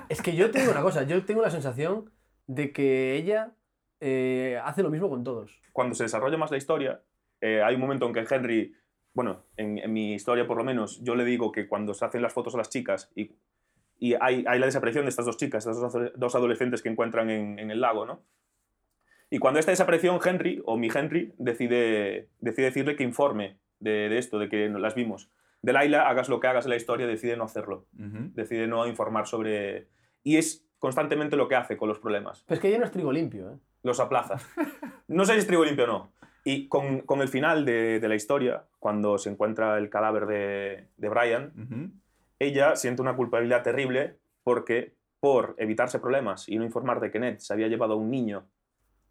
Es 0.09 0.21
que 0.21 0.35
yo 0.35 0.51
tengo 0.51 0.71
una 0.71 0.81
cosa, 0.81 1.03
yo 1.03 1.23
tengo 1.25 1.41
la 1.41 1.49
sensación 1.49 2.11
de 2.47 2.71
que 2.71 3.15
ella 3.15 3.51
eh, 3.99 4.59
hace 4.63 4.83
lo 4.83 4.89
mismo 4.89 5.09
con 5.09 5.23
todos. 5.23 5.59
cuando 5.73 5.95
se 5.95 6.03
desarrolla 6.03 6.37
más 6.37 6.51
la 6.51 6.57
historia, 6.57 7.01
eh, 7.39 7.61
hay 7.63 7.75
un 7.75 7.81
momento 7.81 8.05
en 8.07 8.13
que 8.13 8.25
Henry, 8.29 8.75
bueno, 9.13 9.43
en, 9.57 9.77
en 9.77 9.91
mi 9.93 10.13
historia 10.13 10.45
por 10.47 10.57
lo 10.57 10.63
menos, 10.63 11.01
yo 11.03 11.15
le 11.15 11.23
digo 11.25 11.51
que 11.51 11.67
cuando 11.67 11.93
se 11.93 12.05
hacen 12.05 12.21
las 12.21 12.33
fotos 12.33 12.55
a 12.55 12.57
las 12.57 12.69
chicas 12.69 13.11
y, 13.15 13.31
y 13.99 14.15
hay, 14.19 14.43
hay 14.47 14.59
la 14.59 14.65
desaparición 14.65 15.05
de 15.05 15.09
estas 15.09 15.25
dos 15.25 15.37
chicas, 15.37 15.65
estas 15.65 15.79
dos, 15.93 16.11
dos 16.15 16.35
adolescentes 16.35 16.81
que 16.81 16.89
encuentran 16.89 17.29
en, 17.29 17.59
en 17.59 17.71
el 17.71 17.79
lago, 17.81 18.05
¿no? 18.05 18.23
Y 19.29 19.37
cuando 19.39 19.59
esta 19.59 19.71
desaparición, 19.71 20.19
Henry, 20.23 20.61
o 20.65 20.75
mi 20.77 20.89
Henry, 20.93 21.33
decide, 21.37 22.27
decide 22.39 22.65
decirle 22.65 22.95
que 22.97 23.03
informe 23.03 23.59
de, 23.79 24.09
de 24.09 24.17
esto, 24.17 24.39
de 24.39 24.49
que 24.49 24.67
no- 24.69 24.79
las 24.79 24.93
vimos. 24.93 25.29
Delilah, 25.61 26.09
hagas 26.09 26.27
lo 26.27 26.39
que 26.41 26.47
hagas 26.47 26.65
en 26.65 26.71
la 26.71 26.75
historia, 26.75 27.07
decide 27.07 27.37
no 27.37 27.45
hacerlo. 27.45 27.85
Decide 27.93 28.67
no 28.67 28.85
informar 28.87 29.27
sobre... 29.27 29.87
Y 30.23 30.35
es 30.37 30.65
constantemente 30.81 31.37
lo 31.37 31.47
que 31.47 31.55
hace 31.55 31.77
con 31.77 31.87
los 31.87 31.99
problemas. 31.99 32.43
Pero 32.47 32.55
es 32.55 32.59
que 32.61 32.71
ya 32.71 32.79
no 32.79 32.85
es 32.85 32.91
trigo 32.91 33.11
limpio, 33.13 33.51
¿eh? 33.51 33.57
Los 33.83 33.99
aplaza. 34.01 34.35
No 35.07 35.23
sé 35.25 35.33
si 35.33 35.39
es 35.39 35.47
trigo 35.47 35.63
limpio 35.63 35.85
o 35.85 35.87
no. 35.87 36.11
Y 36.43 36.67
con, 36.67 37.01
con 37.01 37.21
el 37.21 37.27
final 37.27 37.65
de, 37.65 37.99
de 37.99 38.07
la 38.09 38.15
historia, 38.15 38.65
cuando 38.79 39.17
se 39.19 39.29
encuentra 39.29 39.77
el 39.77 39.89
cadáver 39.89 40.25
de, 40.25 40.87
de 40.97 41.09
Brian, 41.09 42.01
ella 42.39 42.75
siente 42.75 43.01
una 43.01 43.15
culpabilidad 43.15 43.61
terrible 43.63 44.17
porque 44.43 44.95
por 45.19 45.53
evitarse 45.59 45.99
problemas 45.99 46.49
y 46.49 46.57
no 46.57 46.63
informar 46.65 46.99
de 46.99 47.11
que 47.11 47.19
Ned 47.19 47.37
se 47.37 47.53
había 47.53 47.67
llevado 47.67 47.93
a 47.93 47.97
un 47.97 48.09
niño 48.09 48.47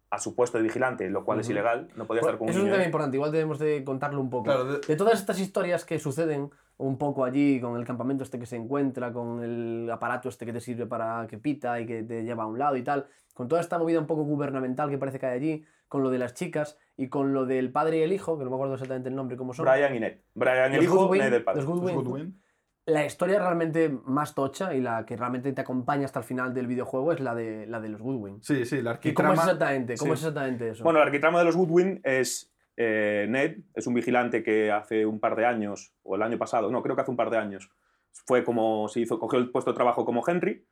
a 0.09 0.19
su 0.19 0.35
puesto 0.35 0.57
de 0.57 0.65
vigilante, 0.65 1.09
lo 1.09 1.23
cual 1.23 1.39
es 1.39 1.49
ilegal, 1.49 1.87
no 1.95 2.05
podía 2.05 2.19
estar 2.19 2.37
con 2.37 2.49
Eso 2.49 2.57
es 2.57 2.63
un 2.63 2.63
un 2.63 2.67
niño. 2.67 2.73
tema 2.75 2.85
importante, 2.85 3.15
igual 3.15 3.31
tenemos 3.31 3.59
de 3.59 3.81
contarlo 3.85 4.19
un 4.19 4.29
poco. 4.29 4.43
Claro, 4.43 4.65
de- 4.65 4.79
De 4.85 4.95
todas 4.97 5.17
estas 5.17 5.39
historias 5.39 5.85
que 5.85 5.99
suceden 5.99 6.49
un 6.77 6.97
poco 6.97 7.23
allí, 7.23 7.59
con 7.61 7.77
el 7.77 7.85
campamento 7.85 8.23
este 8.23 8.39
que 8.39 8.45
se 8.45 8.55
encuentra, 8.55 9.13
con 9.13 9.43
el 9.43 9.89
aparato 9.91 10.29
este 10.29 10.45
que 10.45 10.53
te 10.53 10.59
sirve 10.59 10.85
para 10.87 11.27
que 11.27 11.37
pita 11.37 11.79
y 11.79 11.85
que 11.85 12.03
te 12.03 12.23
lleva 12.23 12.43
a 12.43 12.47
un 12.47 12.57
lado 12.57 12.75
y 12.75 12.83
tal, 12.83 13.07
con 13.33 13.47
toda 13.47 13.61
esta 13.61 13.77
movida 13.77 13.99
un 13.99 14.07
poco 14.07 14.23
gubernamental 14.23 14.89
que 14.89 14.97
parece 14.97 15.19
que 15.19 15.25
hay 15.27 15.37
allí, 15.37 15.65
con 15.87 16.03
lo 16.03 16.09
de 16.09 16.17
las 16.19 16.33
chicas 16.33 16.77
y 16.97 17.09
con 17.09 17.33
lo 17.33 17.45
del 17.45 17.71
padre 17.71 17.97
y 17.97 18.01
el 18.01 18.13
hijo, 18.13 18.37
que 18.37 18.43
no 18.45 18.49
me 18.49 18.55
acuerdo 18.55 18.73
exactamente 18.75 19.09
el 19.09 19.15
nombre, 19.15 19.37
cómo 19.37 19.53
son. 19.53 19.65
Brian 19.65 19.93
y 19.95 19.99
Ned. 19.99 20.17
Brian 20.33 20.71
el 20.71 20.77
Los 20.77 20.85
hijo, 20.85 20.95
Goodwin, 21.07 21.21
Ned 21.21 21.33
el 21.33 21.43
padre. 21.43 21.61
los 21.61 21.65
Goodwin. 21.69 21.95
Los 21.95 22.03
Goodwin. 22.05 22.41
La 22.87 23.05
historia 23.05 23.37
realmente 23.37 23.89
más 24.05 24.33
tocha 24.33 24.73
y 24.73 24.81
la 24.81 25.05
que 25.05 25.15
realmente 25.15 25.53
te 25.53 25.61
acompaña 25.61 26.05
hasta 26.05 26.19
el 26.19 26.25
final 26.25 26.53
del 26.53 26.65
videojuego 26.65 27.11
es 27.11 27.19
la 27.19 27.35
de, 27.35 27.67
la 27.67 27.79
de 27.79 27.89
los 27.89 28.01
Goodwin. 28.01 28.41
Sí, 28.41 28.65
sí, 28.65 28.81
la 28.81 28.99
¿Y 29.03 29.13
cómo 29.13 29.33
es 29.33 29.39
arquitrama. 29.39 29.43
exactamente? 29.43 29.97
¿Cómo 29.97 30.15
sí. 30.15 30.19
es 30.21 30.27
exactamente 30.27 30.69
eso? 30.69 30.83
Bueno, 30.83 30.99
el 30.99 31.05
arquitrama 31.05 31.39
de 31.39 31.45
los 31.45 31.55
Woodwin 31.55 32.01
es 32.03 32.50
eh, 32.77 33.25
Ned, 33.29 33.59
es 33.73 33.87
un 33.87 33.93
vigilante 33.93 34.43
que 34.43 34.71
hace 34.71 35.05
un 35.05 35.19
par 35.19 35.35
de 35.35 35.45
años, 35.45 35.93
o 36.03 36.15
el 36.15 36.21
año 36.21 36.37
pasado, 36.37 36.71
no, 36.71 36.81
creo 36.81 36.95
que 36.95 37.01
hace 37.01 37.11
un 37.11 37.17
par 37.17 37.29
de 37.29 37.37
años, 37.37 37.69
fue 38.11 38.43
como 38.43 38.87
se 38.87 39.01
hizo, 39.01 39.19
cogió 39.19 39.39
el 39.39 39.51
puesto 39.51 39.71
de 39.71 39.75
trabajo 39.75 40.05
como 40.05 40.23
Henry 40.27 40.67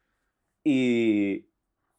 y, 0.64 1.50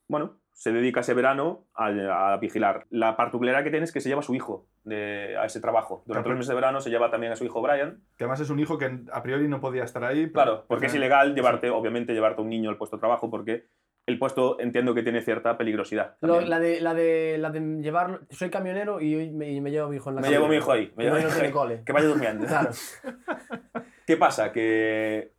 bueno, 0.09 0.39
se 0.61 0.73
dedica 0.73 1.01
ese 1.01 1.14
verano 1.14 1.64
a, 1.75 2.33
a 2.35 2.37
vigilar. 2.37 2.85
La 2.90 3.16
particularidad 3.16 3.64
que 3.64 3.70
tiene 3.70 3.85
es 3.85 3.92
que 3.92 4.03
se 4.03 4.11
lleva 4.11 4.20
a 4.20 4.23
su 4.23 4.35
hijo 4.35 4.66
de- 4.85 5.35
a 5.38 5.46
ese 5.46 5.59
trabajo. 5.59 6.03
Durante 6.05 6.29
los 6.29 6.37
meses 6.37 6.51
de 6.51 6.55
verano 6.55 6.83
se 6.83 6.90
lleva 6.90 7.11
también 7.11 7.33
a 7.33 7.37
su 7.37 7.46
hijo 7.46 7.62
Brian. 7.62 8.03
Que 8.18 8.25
además 8.25 8.40
es 8.40 8.51
un 8.51 8.61
hijo 8.61 8.77
que 8.77 9.01
a 9.11 9.23
priori 9.23 9.49
no 9.49 9.62
podía 9.62 9.85
estar 9.85 10.05
ahí. 10.05 10.27
pero- 10.27 10.33
Claro, 10.33 10.64
porque 10.68 10.87
es 10.87 10.94
ilegal 10.94 11.35
llevarte, 11.35 11.70
obviamente, 11.70 12.12
llevarte 12.12 12.42
a 12.42 12.44
un 12.44 12.51
niño 12.51 12.68
al 12.68 12.77
puesto 12.77 12.96
de 12.96 13.01
trabajo 13.01 13.31
porque 13.31 13.68
el 14.05 14.18
puesto 14.18 14.61
entiendo 14.61 14.92
que 14.94 15.03
tiene 15.03 15.23
cierta 15.23 15.57
peligrosidad. 15.57 16.16
Lo- 16.20 16.42
la, 16.42 16.59
de, 16.61 16.83
la, 16.83 16.92
de, 16.92 17.38
la 17.38 17.49
de 17.49 17.61
llevarlo. 17.81 18.20
Soy 18.29 18.51
camionero 18.51 19.01
y 19.01 19.14
hoy 19.16 19.31
me, 19.31 19.51
y 19.51 19.62
me 19.62 19.70
llevo 19.70 19.87
a 19.87 19.90
mi 19.90 19.96
hijo 19.96 20.11
en 20.11 20.16
la 20.16 20.20
Me 20.20 20.29
llevo 20.29 20.44
a 20.44 20.49
mi 20.51 20.57
hijo 20.57 20.73
ahí, 20.73 20.92
me 20.94 21.05
llevo 21.05 21.16
a 21.16 21.20
mi 21.20 21.25
hijo 21.27 21.40
ahí. 21.40 21.51
cole. 21.53 21.83
Que 21.87 21.92
vaya 21.94 22.07
durmiendo. 22.07 22.46
Claro. 22.46 22.70
¿Qué 24.07 24.16
pasa? 24.18 24.53
Que, 24.53 25.33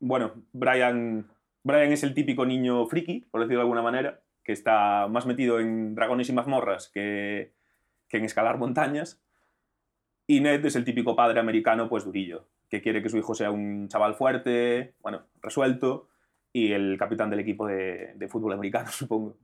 bueno, 0.00 0.32
Brian, 0.52 1.26
Brian 1.62 1.92
es 1.92 2.02
el 2.04 2.14
típico 2.14 2.46
niño 2.46 2.86
friki, 2.86 3.26
por 3.30 3.40
decirlo 3.42 3.58
de 3.58 3.64
alguna 3.64 3.82
manera, 3.82 4.20
que 4.46 4.52
está 4.52 5.08
más 5.08 5.26
metido 5.26 5.58
en 5.58 5.96
dragones 5.96 6.28
y 6.28 6.32
mazmorras 6.32 6.88
que, 6.88 7.52
que 8.08 8.18
en 8.18 8.24
escalar 8.24 8.58
montañas. 8.58 9.20
Y 10.28 10.40
Ned 10.40 10.64
es 10.64 10.76
el 10.76 10.84
típico 10.84 11.16
padre 11.16 11.40
americano, 11.40 11.88
pues 11.88 12.04
durillo, 12.04 12.46
que 12.70 12.80
quiere 12.80 13.02
que 13.02 13.08
su 13.08 13.18
hijo 13.18 13.34
sea 13.34 13.50
un 13.50 13.88
chaval 13.88 14.14
fuerte, 14.14 14.94
bueno, 15.02 15.24
resuelto, 15.42 16.08
y 16.52 16.72
el 16.72 16.96
capitán 16.96 17.28
del 17.28 17.40
equipo 17.40 17.66
de, 17.66 18.28
fútbol 18.30 18.52
americano, 18.52 18.88
supongo. 18.92 19.36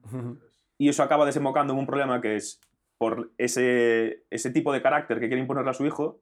Y 0.79 0.89
eso 0.89 1.03
acaba 1.03 1.27
desembocando 1.27 1.73
en 1.73 1.81
un 1.81 1.87
problema 1.87 2.21
que 2.21 2.37
es, 2.37 2.61
por 2.97 3.33
ese, 3.39 4.23
ese 4.31 4.53
tipo 4.53 4.73
de 4.73 4.83
carácter 4.83 5.19
que 5.19 5.27
quiere 5.27 5.43
imponerle 5.43 5.71
a 5.71 5.75
su 5.75 5.85
hijo, 5.85 6.21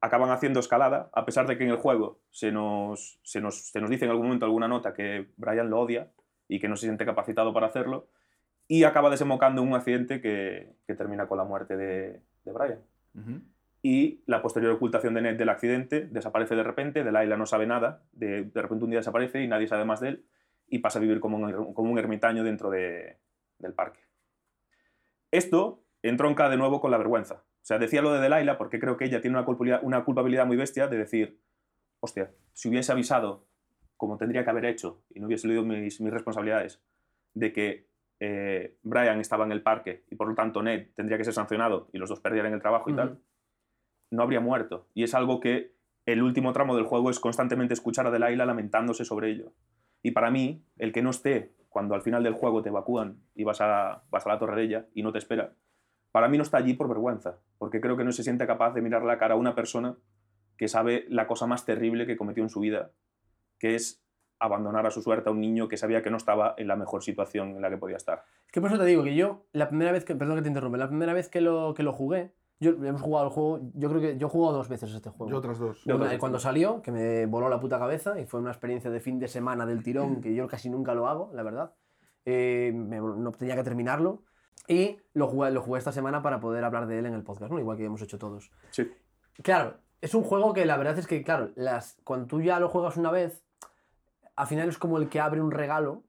acaban 0.00 0.30
haciendo 0.30 0.60
escalada, 0.60 1.10
a 1.12 1.26
pesar 1.26 1.46
de 1.46 1.58
que 1.58 1.64
en 1.64 1.70
el 1.70 1.76
juego 1.76 2.20
se 2.30 2.52
nos, 2.52 3.20
se 3.22 3.42
nos, 3.42 3.68
se 3.68 3.82
nos 3.82 3.90
dice 3.90 4.06
en 4.06 4.12
algún 4.12 4.26
momento 4.26 4.46
alguna 4.46 4.68
nota 4.68 4.94
que 4.94 5.28
Brian 5.36 5.68
lo 5.68 5.80
odia 5.80 6.10
y 6.48 6.60
que 6.60 6.68
no 6.68 6.76
se 6.76 6.86
siente 6.86 7.04
capacitado 7.04 7.52
para 7.52 7.66
hacerlo, 7.66 8.08
y 8.66 8.84
acaba 8.84 9.10
desembocando 9.10 9.62
en 9.62 9.68
un 9.68 9.74
accidente 9.74 10.20
que, 10.20 10.76
que 10.86 10.94
termina 10.94 11.26
con 11.28 11.38
la 11.38 11.44
muerte 11.44 11.76
de, 11.76 12.22
de 12.44 12.52
Brian. 12.52 12.80
Y 13.82 14.22
la 14.26 14.40
posterior 14.40 14.72
ocultación 14.72 15.12
de 15.14 15.20
Ned 15.22 15.36
del 15.36 15.50
accidente 15.50 16.06
desaparece 16.06 16.56
de 16.56 16.62
repente, 16.62 17.04
Delilah 17.04 17.36
no 17.36 17.44
sabe 17.44 17.66
nada, 17.66 18.02
de, 18.12 18.44
de 18.44 18.62
repente 18.62 18.84
un 18.84 18.90
día 18.90 19.00
desaparece 19.00 19.42
y 19.42 19.48
nadie 19.48 19.66
sabe 19.66 19.84
más 19.84 20.00
de 20.00 20.08
él, 20.08 20.24
y 20.66 20.78
pasa 20.78 20.98
a 20.98 21.02
vivir 21.02 21.20
como 21.20 21.36
un, 21.36 21.74
como 21.74 21.92
un 21.92 21.98
ermitaño 21.98 22.42
dentro 22.42 22.70
de- 22.70 23.18
del 23.58 23.74
parque. 23.74 24.00
Esto 25.30 25.82
entronca 26.02 26.48
de 26.48 26.56
nuevo 26.56 26.80
con 26.80 26.90
la 26.90 26.98
vergüenza. 26.98 27.34
O 27.34 27.66
sea, 27.66 27.78
decía 27.78 28.02
lo 28.02 28.12
de 28.12 28.20
Delilah 28.20 28.56
porque 28.58 28.78
creo 28.78 28.96
que 28.96 29.04
ella 29.04 29.20
tiene 29.20 29.36
una 29.36 29.44
culpabilidad, 29.44 29.80
una 29.82 30.04
culpabilidad 30.04 30.46
muy 30.46 30.56
bestia 30.56 30.86
de 30.88 30.98
decir, 30.98 31.40
hostia, 32.00 32.30
si 32.52 32.68
hubiese 32.68 32.92
avisado 32.92 33.46
como 34.04 34.18
tendría 34.18 34.44
que 34.44 34.50
haber 34.50 34.66
hecho 34.66 35.02
y 35.14 35.18
no 35.18 35.28
hubiese 35.28 35.48
leído 35.48 35.64
mis, 35.64 35.98
mis 35.98 36.12
responsabilidades 36.12 36.82
de 37.32 37.54
que 37.54 37.88
eh, 38.20 38.76
Brian 38.82 39.18
estaba 39.18 39.46
en 39.46 39.52
el 39.52 39.62
parque 39.62 40.04
y 40.10 40.16
por 40.16 40.28
lo 40.28 40.34
tanto 40.34 40.62
Ned 40.62 40.88
tendría 40.94 41.16
que 41.16 41.24
ser 41.24 41.32
sancionado 41.32 41.88
y 41.90 41.96
los 41.96 42.10
dos 42.10 42.20
perdieran 42.20 42.52
el 42.52 42.60
trabajo 42.60 42.90
y 42.90 42.94
tal, 42.94 43.18
no 44.10 44.22
habría 44.22 44.40
muerto. 44.40 44.88
Y 44.92 45.04
es 45.04 45.14
algo 45.14 45.40
que 45.40 45.72
el 46.04 46.22
último 46.22 46.52
tramo 46.52 46.76
del 46.76 46.84
juego 46.84 47.08
es 47.08 47.18
constantemente 47.18 47.72
escuchar 47.72 48.06
a 48.06 48.10
Delilah 48.10 48.44
lamentándose 48.44 49.06
sobre 49.06 49.30
ello. 49.30 49.54
Y 50.02 50.10
para 50.10 50.30
mí, 50.30 50.62
el 50.76 50.92
que 50.92 51.00
no 51.00 51.08
esté 51.08 51.54
cuando 51.70 51.94
al 51.94 52.02
final 52.02 52.22
del 52.22 52.34
juego 52.34 52.62
te 52.62 52.68
evacúan 52.68 53.22
y 53.34 53.44
vas 53.44 53.62
a, 53.62 54.04
vas 54.10 54.26
a 54.26 54.28
la 54.28 54.38
torre 54.38 54.56
de 54.56 54.64
ella 54.64 54.86
y 54.92 55.02
no 55.02 55.12
te 55.12 55.18
espera, 55.18 55.54
para 56.12 56.28
mí 56.28 56.36
no 56.36 56.42
está 56.42 56.58
allí 56.58 56.74
por 56.74 56.88
vergüenza, 56.88 57.38
porque 57.56 57.80
creo 57.80 57.96
que 57.96 58.04
no 58.04 58.12
se 58.12 58.22
siente 58.22 58.46
capaz 58.46 58.74
de 58.74 58.82
mirar 58.82 59.02
la 59.02 59.16
cara 59.16 59.32
a 59.32 59.38
una 59.38 59.54
persona 59.54 59.96
que 60.56 60.68
sabe 60.68 61.06
la 61.08 61.26
cosa 61.26 61.46
más 61.46 61.64
terrible 61.64 62.06
que 62.06 62.16
cometió 62.16 62.42
en 62.42 62.50
su 62.50 62.60
vida, 62.60 62.92
que 63.64 63.74
es 63.76 64.04
abandonar 64.40 64.84
a 64.86 64.90
su 64.90 65.00
suerte 65.00 65.30
a 65.30 65.32
un 65.32 65.40
niño 65.40 65.68
que 65.68 65.78
sabía 65.78 66.02
que 66.02 66.10
no 66.10 66.18
estaba 66.18 66.54
en 66.58 66.68
la 66.68 66.76
mejor 66.76 67.02
situación 67.02 67.50
en 67.56 67.62
la 67.62 67.70
que 67.70 67.78
podía 67.78 67.96
estar. 67.96 68.24
Es 68.44 68.52
que 68.52 68.60
por 68.60 68.68
eso 68.68 68.78
te 68.78 68.84
digo 68.84 69.02
que 69.02 69.14
yo, 69.14 69.46
la 69.52 69.68
primera 69.68 69.90
vez 69.90 70.04
que. 70.04 70.14
Perdón 70.14 70.36
que 70.36 70.42
te 70.42 70.48
interrumpe, 70.48 70.76
la 70.76 70.88
primera 70.88 71.14
vez 71.14 71.30
que 71.30 71.40
lo, 71.40 71.72
que 71.72 71.82
lo 71.82 71.94
jugué, 71.94 72.34
yo 72.60 72.72
hemos 72.72 73.00
jugado 73.00 73.26
el 73.28 73.32
juego, 73.32 73.60
yo 73.74 73.88
creo 73.88 74.00
que 74.02 74.18
yo 74.18 74.26
he 74.26 74.30
jugado 74.30 74.58
dos 74.58 74.68
veces 74.68 74.92
este 74.92 75.08
juego. 75.08 75.30
Yo 75.30 75.38
otras 75.38 75.58
dos. 75.58 75.82
Yo 75.86 75.96
Una, 75.96 76.04
otras 76.04 76.18
cuando 76.20 76.36
dos. 76.36 76.42
salió, 76.42 76.82
que 76.82 76.92
me 76.92 77.24
voló 77.24 77.48
la 77.48 77.58
puta 77.58 77.78
cabeza 77.78 78.20
y 78.20 78.26
fue 78.26 78.40
una 78.40 78.50
experiencia 78.50 78.90
de 78.90 79.00
fin 79.00 79.18
de 79.18 79.28
semana 79.28 79.64
del 79.64 79.82
tirón 79.82 80.20
que 80.20 80.34
yo 80.34 80.46
casi 80.46 80.68
nunca 80.68 80.94
lo 80.94 81.08
hago, 81.08 81.30
la 81.32 81.42
verdad. 81.42 81.72
Eh, 82.26 82.70
me- 82.74 82.98
no 83.00 83.32
tenía 83.32 83.56
que 83.56 83.62
terminarlo. 83.64 84.24
Y 84.68 84.98
lo 85.14 85.26
jugué, 85.26 85.50
lo 85.52 85.62
jugué 85.62 85.78
esta 85.78 85.92
semana 85.92 86.20
para 86.22 86.40
poder 86.40 86.64
hablar 86.64 86.86
de 86.86 86.98
él 86.98 87.06
en 87.06 87.14
el 87.14 87.22
podcast, 87.22 87.50
¿no? 87.52 87.58
igual 87.58 87.76
que 87.76 87.84
hemos 87.84 88.00
hecho 88.02 88.18
todos. 88.18 88.50
Sí. 88.70 88.90
Claro, 89.42 89.78
es 90.00 90.14
un 90.14 90.22
juego 90.22 90.52
que 90.54 90.64
la 90.64 90.76
verdad 90.78 90.98
es 90.98 91.06
que, 91.06 91.22
claro, 91.22 91.50
las, 91.54 91.98
cuando 92.04 92.26
tú 92.26 92.40
ya 92.40 92.58
lo 92.60 92.68
juegas 92.68 92.96
una 92.96 93.10
vez, 93.10 93.43
al 94.36 94.46
final 94.46 94.68
es 94.68 94.78
como 94.78 94.98
el 94.98 95.08
que 95.08 95.20
abre 95.20 95.40
un 95.40 95.50
regalo 95.50 96.04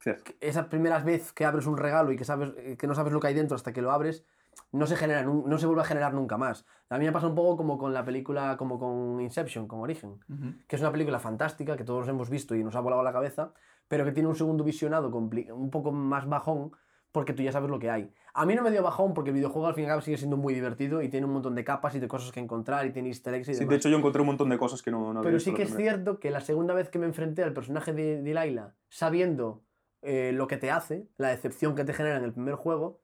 Cierto. 0.00 0.32
esa 0.40 0.68
primera 0.68 0.98
vez 1.00 1.32
que 1.32 1.44
abres 1.44 1.66
un 1.66 1.76
regalo 1.76 2.12
y 2.12 2.16
que, 2.16 2.24
sabes, 2.24 2.52
eh, 2.58 2.76
que 2.78 2.86
no 2.86 2.94
sabes 2.94 3.12
lo 3.12 3.20
que 3.20 3.28
hay 3.28 3.34
dentro 3.34 3.56
hasta 3.56 3.72
que 3.72 3.82
lo 3.82 3.90
abres, 3.90 4.24
no 4.72 4.86
se, 4.86 4.96
genera, 4.96 5.22
no 5.22 5.58
se 5.58 5.66
vuelve 5.66 5.82
a 5.82 5.84
generar 5.84 6.14
nunca 6.14 6.36
más. 6.38 6.64
A 6.88 6.98
mí 6.98 7.04
me 7.04 7.12
pasa 7.12 7.26
un 7.26 7.34
poco 7.34 7.56
como 7.56 7.78
con 7.78 7.92
la 7.92 8.04
película, 8.04 8.56
como 8.56 8.78
con 8.78 9.20
Inception, 9.20 9.66
con 9.66 9.80
Origen, 9.80 10.18
que 10.66 10.76
es 10.76 10.82
una 10.82 10.92
película 10.92 11.18
fantástica 11.18 11.76
que 11.76 11.84
todos 11.84 12.08
hemos 12.08 12.30
visto 12.30 12.54
y 12.54 12.64
nos 12.64 12.76
ha 12.76 12.80
volado 12.80 13.02
la 13.02 13.12
cabeza, 13.12 13.52
pero 13.88 14.04
que 14.04 14.12
tiene 14.12 14.28
un 14.28 14.34
segundo 14.34 14.64
visionado 14.64 15.08
un 15.08 15.70
poco 15.70 15.92
más 15.92 16.26
bajón 16.28 16.72
porque 17.16 17.32
tú 17.32 17.42
ya 17.42 17.50
sabes 17.50 17.70
lo 17.70 17.78
que 17.78 17.88
hay. 17.88 18.12
A 18.34 18.44
mí 18.44 18.54
no 18.54 18.60
me 18.62 18.70
dio 18.70 18.82
bajón 18.82 19.14
porque 19.14 19.30
el 19.30 19.36
videojuego 19.36 19.66
al 19.68 19.72
fin 19.74 19.84
y 19.84 19.86
al 19.86 19.92
cabo 19.92 20.02
sigue 20.02 20.18
siendo 20.18 20.36
muy 20.36 20.52
divertido 20.52 21.00
y 21.00 21.08
tiene 21.08 21.24
un 21.24 21.32
montón 21.32 21.54
de 21.54 21.64
capas 21.64 21.94
y 21.94 21.98
de 21.98 22.08
cosas 22.08 22.30
que 22.30 22.40
encontrar 22.40 22.84
y 22.84 22.90
tiene 22.90 23.08
easter 23.08 23.32
eggs 23.32 23.48
y 23.48 23.54
Sí, 23.54 23.60
demás. 23.60 23.70
de 23.70 23.76
hecho, 23.76 23.88
yo 23.88 23.96
encontré 23.96 24.20
un 24.20 24.26
montón 24.26 24.50
de 24.50 24.58
cosas 24.58 24.82
que 24.82 24.90
no, 24.90 25.14
no 25.14 25.20
había 25.20 25.30
Pero 25.30 25.40
sí 25.40 25.54
que 25.54 25.62
es 25.62 25.70
primera. 25.72 25.92
cierto 25.94 26.20
que 26.20 26.30
la 26.30 26.42
segunda 26.42 26.74
vez 26.74 26.90
que 26.90 26.98
me 26.98 27.06
enfrenté 27.06 27.42
al 27.42 27.54
personaje 27.54 27.94
de 27.94 28.20
Delilah, 28.20 28.74
sabiendo 28.90 29.62
eh, 30.02 30.32
lo 30.34 30.46
que 30.46 30.58
te 30.58 30.70
hace, 30.70 31.08
la 31.16 31.28
decepción 31.28 31.74
que 31.74 31.84
te 31.84 31.94
genera 31.94 32.18
en 32.18 32.24
el 32.24 32.34
primer 32.34 32.56
juego, 32.56 33.00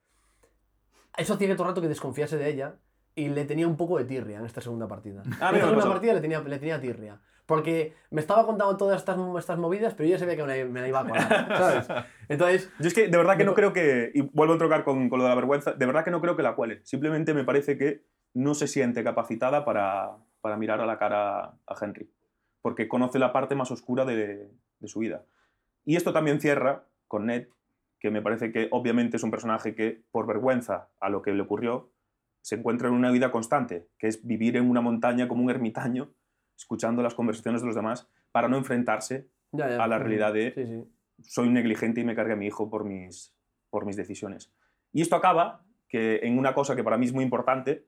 eso 1.17 1.33
hacía 1.33 1.49
que 1.49 1.55
todo 1.55 1.65
el 1.65 1.71
rato 1.71 1.81
que 1.81 1.89
desconfiase 1.89 2.37
de 2.37 2.51
ella 2.51 2.75
y 3.15 3.29
le 3.31 3.47
tenía 3.47 3.67
un 3.67 3.79
poco 3.79 3.97
de 3.97 4.05
tirria 4.05 4.39
en 4.41 4.45
esta 4.45 4.61
segunda 4.61 4.89
partida. 4.89 5.23
Ah, 5.41 5.49
en 5.49 5.57
esta 5.57 5.61
segunda 5.61 5.77
pasó. 5.77 5.89
partida 5.91 6.13
le 6.13 6.21
tenía, 6.21 6.41
le 6.43 6.59
tenía 6.59 6.79
tirria. 6.79 7.19
Porque 7.47 7.95
me 8.11 8.21
estaba 8.21 8.47
contando 8.47 8.77
todas 8.77 8.99
estas, 8.99 9.19
estas 9.39 9.59
movidas, 9.59 9.95
pero 9.95 10.09
yo 10.09 10.15
ya 10.15 10.19
sabía 10.19 10.37
que 10.37 10.45
me 10.45 10.65
me 10.65 10.81
la 10.81 10.89
iba 10.89 11.01
a 11.01 11.07
colar, 11.07 11.49
¿sabes? 11.59 12.07
Entonces, 12.29 12.71
Yo 12.79 12.89
es 12.89 12.95
que 12.95 13.09
de 13.09 13.17
verdad 13.17 13.37
que 13.37 13.45
no 13.45 13.55
creo 13.55 13.73
que, 13.73 14.11
y 14.15 14.21
vuelvo 14.21 14.55
a 14.55 14.59
trocar 14.59 14.85
con, 14.85 15.09
con 15.09 15.19
lo 15.19 15.25
de 15.25 15.31
la 15.31 15.35
vergüenza, 15.35 15.73
de 15.73 15.87
verdad 15.87 16.05
que 16.05 16.11
no 16.11 16.21
creo 16.21 16.37
que 16.37 16.43
la 16.43 16.55
cuele. 16.55 16.81
Simplemente 16.85 17.35
me 17.35 17.45
parece 17.45 17.77
que 17.77 18.05
no 18.35 18.55
se 18.55 18.69
siente 18.69 19.05
capacitada 19.05 19.65
para, 19.65 20.17
para 20.41 20.57
mirar 20.57 20.81
a 20.81 20.87
la 20.87 20.99
cara 20.99 21.41
a 21.67 21.75
Henry, 21.81 22.11
porque 22.63 22.89
conoce 22.89 23.19
la 23.19 23.33
parte 23.33 23.55
más 23.55 23.71
oscura 23.71 24.05
de, 24.05 24.51
de 24.79 24.89
su 24.89 25.01
vida. 25.01 25.25
Y 25.85 25.97
esto 25.97 26.13
también 26.13 26.41
cierra 26.41 26.85
con 27.09 27.27
Ned, 27.27 27.49
que 27.99 28.11
me 28.11 28.23
parece 28.23 28.53
que 28.53 28.69
obviamente 28.71 29.17
es 29.17 29.23
un 29.23 29.31
personaje 29.31 29.75
que, 29.75 30.05
por 30.11 30.27
vergüenza 30.27 30.91
a 31.01 31.09
lo 31.09 31.23
que 31.23 31.33
le 31.33 31.43
ocurrió, 31.43 31.93
se 32.43 32.57
encuentra 32.57 32.89
en 32.89 32.95
una 32.95 33.11
vida 33.11 33.31
constante, 33.31 33.89
que 33.99 34.09
es 34.09 34.27
vivir 34.27 34.57
en 34.57 34.69
una 34.69 34.81
montaña 34.81 35.29
como 35.29 35.45
un 35.45 35.51
ermitaño, 35.51 36.13
escuchando 36.63 37.03
las 37.03 37.15
conversaciones 37.15 37.61
de 37.61 37.67
los 37.67 37.77
demás, 37.77 38.09
para 38.31 38.49
no 38.49 38.57
enfrentarse 38.57 39.29
ya, 39.53 39.69
ya. 39.69 39.83
A 39.85 39.87
la 39.87 39.99
realidad 39.99 40.33
de- 40.33 40.53
Sí, 40.55 40.65
sí. 40.65 40.85
soy 41.31 41.51
negligente 41.51 42.01
y 42.01 42.05
me 42.05 42.15
cargué 42.15 42.33
a 42.33 42.37
mi 42.37 42.47
hijo 42.47 42.71
por 42.71 42.85
mis, 42.85 43.35
por 43.71 43.85
mis 43.85 43.97
decisiones. 43.97 44.51
Y 44.93 45.03
esto 45.03 45.17
acaba 45.17 45.65
que 45.89 46.21
en 46.23 46.39
una 46.39 46.55
cosa 46.55 46.75
que 46.75 46.83
para 46.85 46.97
mí 46.97 47.07
es 47.07 47.13
muy 47.13 47.23
importante, 47.25 47.87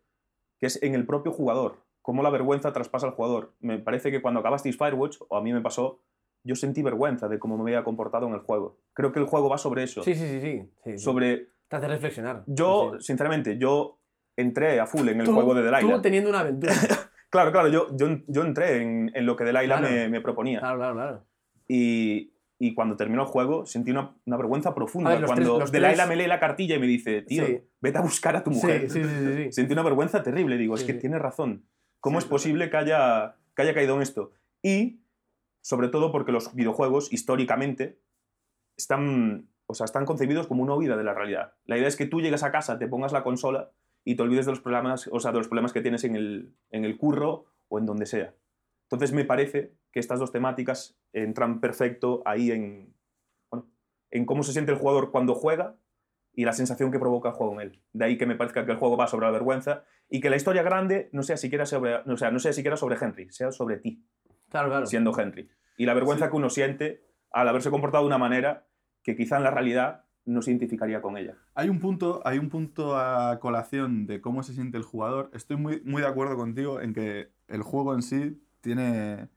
que 0.60 0.66
es 0.66 0.82
en 0.82 0.94
el 0.94 1.06
propio 1.06 1.32
jugador, 1.32 1.84
cómo 2.02 2.22
la 2.22 2.30
vergüenza 2.30 2.72
traspasa 2.72 3.06
al 3.06 3.12
jugador. 3.14 3.54
Me 3.60 3.78
parece 3.78 4.10
que 4.10 4.20
cuando 4.20 4.40
acabasteis 4.40 4.76
Firewatch, 4.76 5.16
o 5.28 5.36
a 5.38 5.40
mí 5.42 5.52
me 5.54 5.60
pasó, 5.62 6.02
yo 6.42 6.54
sentí 6.54 6.82
vergüenza 6.82 7.28
de 7.28 7.38
cómo 7.38 7.56
me 7.56 7.62
había 7.70 7.82
comportado 7.84 8.26
en 8.26 8.34
el 8.34 8.40
juego. 8.40 8.78
Creo 8.92 9.10
que 9.12 9.20
el 9.20 9.24
juego 9.26 9.48
va 9.48 9.56
sobre 9.56 9.84
eso. 9.84 10.02
Sí, 10.02 10.14
sí, 10.14 10.28
sí, 10.28 10.40
sí. 10.40 10.70
sí. 10.84 10.98
Sobre... 10.98 11.48
Te 11.68 11.76
hace 11.76 11.88
reflexionar. 11.88 12.42
Yo, 12.46 12.90
Sí, 12.92 12.98
sí. 13.00 13.06
sinceramente, 13.06 13.56
yo 13.56 13.98
entré 14.36 14.78
a 14.80 14.86
full 14.86 15.08
en 15.08 15.20
el 15.20 15.26
Tú- 15.26 15.32
juego 15.32 15.54
de 15.54 15.62
Delilah. 15.62 15.80
Tú 15.96 16.02
teniendo 16.02 16.28
una 16.28 16.40
aventura. 16.40 16.74
Claro, 17.34 17.50
claro, 17.50 17.68
yo, 17.68 17.88
yo, 17.96 18.18
yo 18.28 18.42
entré 18.44 18.80
en, 18.80 19.10
en 19.12 19.26
lo 19.26 19.34
que 19.34 19.42
Delilah 19.42 19.78
Claro. 19.78 19.88
me, 19.90 20.08
me 20.08 20.20
proponía. 20.20 20.60
claro, 20.60 20.78
claro, 20.78 20.94
claro. 20.94 21.24
Y, 21.66 22.32
y 22.60 22.74
cuando 22.74 22.96
terminó 22.96 23.22
el 23.22 23.28
juego 23.28 23.66
sentí 23.66 23.90
una, 23.90 24.14
una 24.24 24.36
vergüenza 24.36 24.72
profunda. 24.72 25.10
Ver, 25.10 25.24
cuando 25.26 25.58
tres- 25.64 26.06
me 26.08 26.14
lee 26.14 26.28
la 26.28 26.38
cartilla 26.38 26.76
y 26.76 26.78
me 26.78 26.86
dice, 26.86 27.22
tío, 27.22 27.44
Sí. 27.44 27.60
vete 27.80 27.98
a 27.98 28.02
buscar 28.02 28.36
a 28.36 28.44
tu 28.44 28.52
mujer. 28.52 28.88
Sí, 28.88 29.02
sí, 29.02 29.10
sí. 29.36 29.48
Sentí 29.52 29.72
una 29.72 29.82
vergüenza 29.82 30.22
terrible. 30.22 30.56
Digo, 30.56 30.76
es 30.76 30.84
que 30.84 30.94
tienes 30.94 31.20
razón. 31.20 31.64
¿Cómo 31.98 32.20
es 32.20 32.24
posible 32.24 32.70
que 32.70 32.76
haya, 32.76 33.34
que 33.56 33.62
haya 33.62 33.74
caído 33.74 33.96
en 33.96 34.02
esto? 34.02 34.30
Y, 34.62 35.00
sobre 35.60 35.88
todo, 35.88 36.12
porque 36.12 36.30
los 36.30 36.54
videojuegos, 36.54 37.12
históricamente, 37.12 37.98
están, 38.76 39.48
o 39.66 39.74
sea, 39.74 39.84
están 39.86 40.04
concebidos 40.04 40.46
como 40.46 40.62
una 40.62 40.74
huida 40.74 40.96
de 40.96 41.04
la 41.04 41.14
realidad. 41.14 41.54
La 41.64 41.76
idea 41.78 41.88
es 41.88 41.96
que 41.96 42.06
tú 42.06 42.20
llegues 42.20 42.42
a 42.42 42.52
casa, 42.52 42.78
te 42.78 42.86
pongas 42.88 43.12
la 43.12 43.22
consola 43.24 43.72
y 44.04 44.16
te 44.16 44.22
olvides 44.22 44.46
de 44.46 44.52
los 44.52 44.60
problemas, 44.60 45.08
o 45.10 45.18
sea, 45.18 45.32
de 45.32 45.38
los 45.38 45.48
problemas 45.48 45.72
que 45.72 45.80
tienes 45.80 46.04
en 46.04 46.16
el, 46.16 46.54
en 46.70 46.84
el 46.84 46.96
curro 46.96 47.46
o 47.68 47.78
en 47.78 47.86
donde 47.86 48.06
sea. 48.06 48.34
Entonces 48.84 49.12
me 49.12 49.24
parece 49.24 49.72
que 49.90 50.00
estas 50.00 50.18
dos 50.18 50.30
temáticas 50.30 50.98
entran 51.12 51.60
perfecto 51.60 52.22
ahí 52.26 52.50
en, 52.50 52.94
bueno, 53.50 53.66
en 54.10 54.26
cómo 54.26 54.42
se 54.42 54.52
siente 54.52 54.72
el 54.72 54.78
jugador 54.78 55.10
cuando 55.10 55.34
juega 55.34 55.76
y 56.34 56.44
la 56.44 56.52
sensación 56.52 56.90
que 56.90 56.98
provoca 56.98 57.30
el 57.30 57.34
juego 57.34 57.54
en 57.54 57.60
él. 57.60 57.82
De 57.92 58.04
ahí 58.04 58.18
que 58.18 58.26
me 58.26 58.36
parezca 58.36 58.66
que 58.66 58.72
el 58.72 58.78
juego 58.78 58.96
va 58.96 59.06
sobre 59.06 59.26
la 59.26 59.32
vergüenza 59.32 59.84
y 60.10 60.20
que 60.20 60.30
la 60.30 60.36
historia 60.36 60.62
grande 60.62 61.08
no 61.12 61.22
sea 61.22 61.36
siquiera 61.36 61.64
sobre, 61.64 61.96
o 61.96 62.16
sea, 62.16 62.30
no 62.30 62.38
sea 62.38 62.52
siquiera 62.52 62.76
sobre 62.76 62.96
Henry, 63.00 63.30
sea 63.30 63.52
sobre 63.52 63.78
ti, 63.78 64.04
Claro, 64.50 64.68
claro. 64.68 64.86
siendo 64.86 65.18
Henry. 65.18 65.48
Y 65.76 65.86
la 65.86 65.94
vergüenza 65.94 66.30
que 66.30 66.36
uno 66.36 66.50
siente 66.50 67.04
al 67.32 67.48
haberse 67.48 67.70
comportado 67.70 68.04
de 68.04 68.08
una 68.08 68.18
manera 68.18 68.66
que 69.02 69.16
quizá 69.16 69.36
en 69.38 69.44
la 69.44 69.50
realidad 69.50 70.03
no 70.26 70.42
se 70.42 70.50
identificaría 70.50 71.02
con 71.02 71.16
ella. 71.16 71.36
Hay 71.54 71.68
un 71.68 71.80
punto, 71.80 72.22
hay 72.24 72.38
un 72.38 72.48
punto 72.48 72.96
a 72.96 73.38
colación 73.40 74.06
de 74.06 74.20
cómo 74.20 74.42
se 74.42 74.54
siente 74.54 74.78
el 74.78 74.84
jugador. 74.84 75.30
Estoy 75.34 75.56
muy, 75.56 75.80
muy 75.84 76.02
de 76.02 76.08
acuerdo 76.08 76.36
contigo 76.36 76.80
en 76.80 76.94
que 76.94 77.30
el 77.48 77.62
juego 77.62 77.94
en 77.94 78.02
sí 78.02 78.42
tiene 78.60 79.28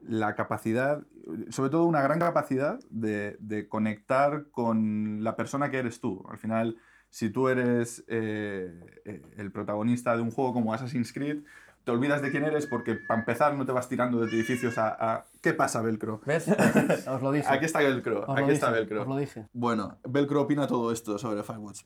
la 0.00 0.34
capacidad, 0.34 1.06
sobre 1.50 1.70
todo 1.70 1.84
una 1.84 2.02
gran 2.02 2.18
capacidad 2.18 2.78
de, 2.90 3.36
de 3.40 3.68
conectar 3.68 4.50
con 4.50 5.22
la 5.22 5.36
persona 5.36 5.70
que 5.70 5.78
eres 5.78 6.00
tú. 6.00 6.24
Al 6.28 6.38
final, 6.38 6.76
si 7.14 7.30
tú 7.30 7.48
eres 7.48 8.04
eh, 8.08 9.00
eh, 9.04 9.22
el 9.36 9.52
protagonista 9.52 10.16
de 10.16 10.22
un 10.22 10.32
juego 10.32 10.52
como 10.52 10.74
Assassin's 10.74 11.12
Creed, 11.12 11.44
te 11.84 11.90
olvidas 11.90 12.22
de 12.22 12.30
quién 12.30 12.44
eres 12.44 12.66
porque 12.66 12.94
para 12.94 13.20
empezar 13.20 13.54
no 13.54 13.66
te 13.66 13.72
vas 13.72 13.88
tirando 13.88 14.18
de 14.20 14.26
edificios 14.34 14.78
a, 14.78 14.88
a- 14.98 15.24
¿qué 15.42 15.52
pasa, 15.52 15.82
Velcro? 15.82 16.20
¿Ves? 16.24 16.48
Os 17.08 17.22
lo 17.22 17.30
dije. 17.32 17.46
Aquí 17.50 17.66
está 17.66 17.80
Velcro, 17.80 18.24
Os 18.26 18.38
aquí 18.38 18.50
está 18.52 18.68
dije, 18.68 18.80
Velcro. 18.80 19.02
Os 19.02 19.08
lo 19.08 19.16
dije. 19.16 19.46
Bueno, 19.52 19.98
Velcro 20.08 20.42
opina 20.42 20.66
todo 20.66 20.90
esto 20.92 21.18
sobre 21.18 21.42
Firewatch. 21.42 21.82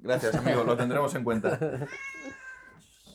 Gracias, 0.00 0.34
amigo, 0.36 0.62
lo 0.64 0.76
tendremos 0.76 1.14
en 1.14 1.24
cuenta. 1.24 1.58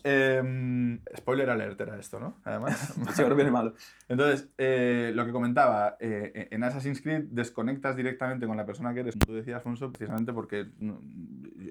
Em, 0.06 1.00
spoiler 1.18 1.50
alert 1.50 1.80
era 1.80 1.98
esto, 1.98 2.20
¿no? 2.20 2.36
Además. 2.44 2.94
Ahora 3.20 3.36
viene 3.36 3.52
malo. 3.52 3.74
Entonces, 4.10 4.50
eh, 4.58 5.14
lo 5.16 5.26
que 5.26 5.32
comentaba, 5.32 5.96
eh, 6.02 6.50
en 6.52 6.62
Assassin's 6.64 7.02
Creed 7.02 7.28
desconectas 7.30 7.96
directamente 7.96 8.46
con 8.46 8.58
la 8.58 8.66
persona 8.66 8.94
que 8.94 9.00
eres, 9.00 9.18
tú 9.18 9.34
decías, 9.34 9.56
Alfonso, 9.58 9.94
precisamente 9.94 10.34
porque 10.34 10.68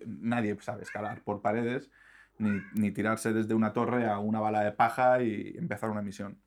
nadie 0.06 0.56
sabe 0.62 0.82
escalar 0.82 1.20
por 1.20 1.42
paredes 1.42 1.90
ni, 2.38 2.60
ni 2.74 2.90
tirarse 2.90 3.32
desde 3.32 3.54
una 3.54 3.72
torre 3.72 4.08
a 4.08 4.18
una 4.18 4.40
bala 4.40 4.62
de 4.62 4.72
paja 4.72 5.22
y 5.22 5.54
empezar 5.56 5.90
una 5.90 6.02
misión. 6.02 6.38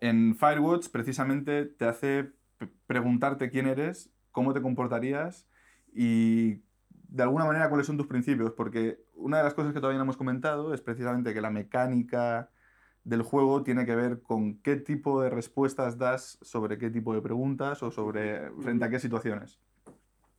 En 0.00 0.34
Firewatch, 0.36 0.88
precisamente, 0.88 1.64
te 1.66 1.84
hace 1.84 2.32
preguntarte 2.86 3.50
quién 3.50 3.66
eres, 3.66 4.10
cómo 4.32 4.52
te 4.52 4.62
comportarías 4.62 5.46
y 5.94 6.62
de 7.12 7.22
alguna 7.22 7.44
manera 7.44 7.68
cuáles 7.68 7.86
son 7.86 7.96
tus 7.96 8.06
principios, 8.06 8.52
porque 8.52 8.98
una 9.14 9.38
de 9.38 9.44
las 9.44 9.54
cosas 9.54 9.72
que 9.72 9.80
todavía 9.80 9.98
no 9.98 10.04
hemos 10.04 10.16
comentado 10.16 10.72
es 10.72 10.80
precisamente 10.80 11.34
que 11.34 11.40
la 11.40 11.50
mecánica 11.50 12.50
del 13.04 13.22
juego 13.22 13.62
tiene 13.62 13.84
que 13.84 13.94
ver 13.94 14.22
con 14.22 14.58
qué 14.58 14.76
tipo 14.76 15.22
de 15.22 15.28
respuestas 15.28 15.98
das 15.98 16.38
sobre 16.40 16.78
qué 16.78 16.90
tipo 16.90 17.14
de 17.14 17.20
preguntas 17.20 17.82
o 17.82 17.90
sobre 17.90 18.50
frente 18.62 18.84
a 18.84 18.90
qué 18.90 18.98
situaciones. 18.98 19.60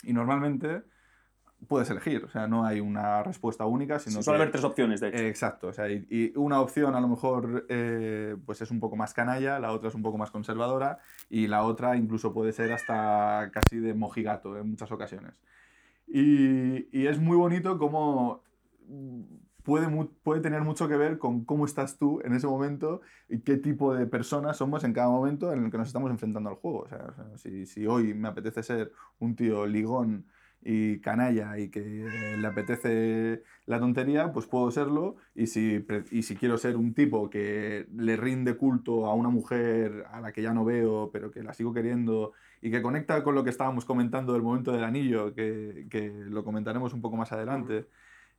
Y 0.02 0.13
normalmente 0.13 0.84
puedes 1.67 1.89
elegir, 1.89 2.23
o 2.26 2.30
sea, 2.30 2.47
no 2.47 2.65
hay 2.65 2.80
una 2.80 3.23
respuesta 3.23 3.65
única, 3.65 3.99
sino 3.99 4.21
Suele 4.21 4.38
que- 4.38 4.41
haber 4.43 4.52
tres 4.52 4.63
opciones, 4.63 4.99
de 5.02 5.10
hecho. 5.10 5.17
eh, 5.17 5.28
Exacto, 5.30 5.67
o 5.67 5.73
sea, 5.73 5.89
y, 5.89 6.06
y 6.10 6.32
una 6.36 6.60
opción 6.62 6.95
a 6.95 7.02
lo 7.02 7.08
mejor 7.08 7.65
eh, 7.69 8.36
pues 8.45 8.62
es 8.62 8.71
un 8.71 8.80
poco 8.80 8.95
más 8.95 9.13
canalla, 9.13 9.60
la 9.60 9.71
otra 9.71 9.89
es 9.89 9.95
un 9.95 10.02
poco 10.04 10.17
más 10.17 10.32
conservadora 10.32 10.99
y 11.30 11.47
la 11.47 11.63
otra 11.63 11.95
incluso 11.95 12.34
puede 12.34 12.54
ser 12.54 12.71
hasta 12.73 13.49
casi 13.52 13.80
de 13.80 13.93
mojigato 13.93 14.58
en 14.58 14.69
muchas 14.69 14.91
ocasiones. 14.91 15.34
Y, 16.08 16.88
y 16.97 17.08
es 17.08 17.19
muy 17.19 17.38
bonito 17.38 17.78
cómo 17.78 18.43
puede, 19.63 19.88
puede 20.23 20.41
tener 20.41 20.62
mucho 20.62 20.88
que 20.88 20.97
ver 20.97 21.17
con 21.17 21.45
cómo 21.45 21.65
estás 21.65 21.97
tú 21.97 22.19
en 22.23 22.34
ese 22.34 22.47
momento 22.47 23.02
y 23.30 23.39
qué 23.39 23.58
tipo 23.58 23.93
de 23.95 24.06
persona 24.06 24.54
somos 24.54 24.84
en 24.84 24.93
cada 24.93 25.10
momento 25.10 25.52
en 25.54 25.63
el 25.65 25.71
que 25.71 25.78
nos 25.78 25.88
estamos 25.88 26.12
enfrentando 26.12 26.49
al 26.49 26.56
juego. 26.58 26.80
O 26.82 26.88
sea, 26.89 27.13
si, 27.38 27.65
si 27.65 27.88
hoy 27.88 28.13
me 28.13 28.28
apetece 28.28 28.62
ser 28.63 28.91
un 29.19 29.36
tío 29.36 29.65
ligón 29.65 30.26
y 30.65 30.99
canalla 30.99 31.58
y 31.58 31.69
que 31.69 31.82
le 32.39 32.47
apetece 32.47 33.43
la 33.65 33.80
tontería, 33.80 34.32
pues 34.32 34.47
puedo 34.47 34.71
serlo. 34.71 35.17
Y 35.36 35.47
si, 35.47 35.86
y 36.12 36.23
si 36.23 36.36
quiero 36.36 36.58
ser 36.58 36.78
un 36.78 36.93
tipo 36.93 37.30
que 37.30 37.88
le 37.95 38.15
rinde 38.17 38.56
culto 38.56 39.06
a 39.06 39.13
una 39.13 39.30
mujer 39.30 40.06
a 40.12 40.21
la 40.21 40.32
que 40.32 40.41
ya 40.41 40.54
no 40.54 40.65
veo, 40.65 41.10
pero 41.12 41.32
que 41.32 41.43
la 41.43 41.54
sigo 41.54 41.73
queriendo 41.73 42.34
y 42.62 42.71
que 42.71 42.82
conecta 42.82 43.23
con 43.23 43.36
lo 43.36 43.43
que 43.43 43.49
estábamos 43.49 43.86
comentando 43.86 44.34
del 44.34 44.41
momento 44.41 44.71
del 44.71 44.84
anillo, 44.84 45.34
que, 45.34 45.88
que 45.89 46.10
lo 46.10 46.43
comentaremos 46.43 46.93
un 46.93 47.02
poco 47.02 47.17
más 47.17 47.32
adelante, 47.34 47.88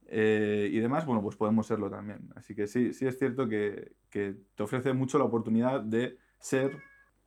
eh, 0.07 0.69
y 0.71 0.79
demás, 0.81 1.07
bueno, 1.07 1.23
pues 1.23 1.37
podemos 1.37 1.67
serlo 1.67 1.91
también. 1.91 2.31
Así 2.37 2.55
que 2.55 2.67
sí, 2.67 2.93
sí 2.93 3.07
es 3.07 3.19
cierto 3.19 3.49
que, 3.49 3.93
que 4.11 4.35
te 4.55 4.63
ofrece 4.63 4.93
mucho 4.93 5.19
la 5.19 5.25
oportunidad 5.25 5.81
de 5.81 6.19
ser 6.39 6.79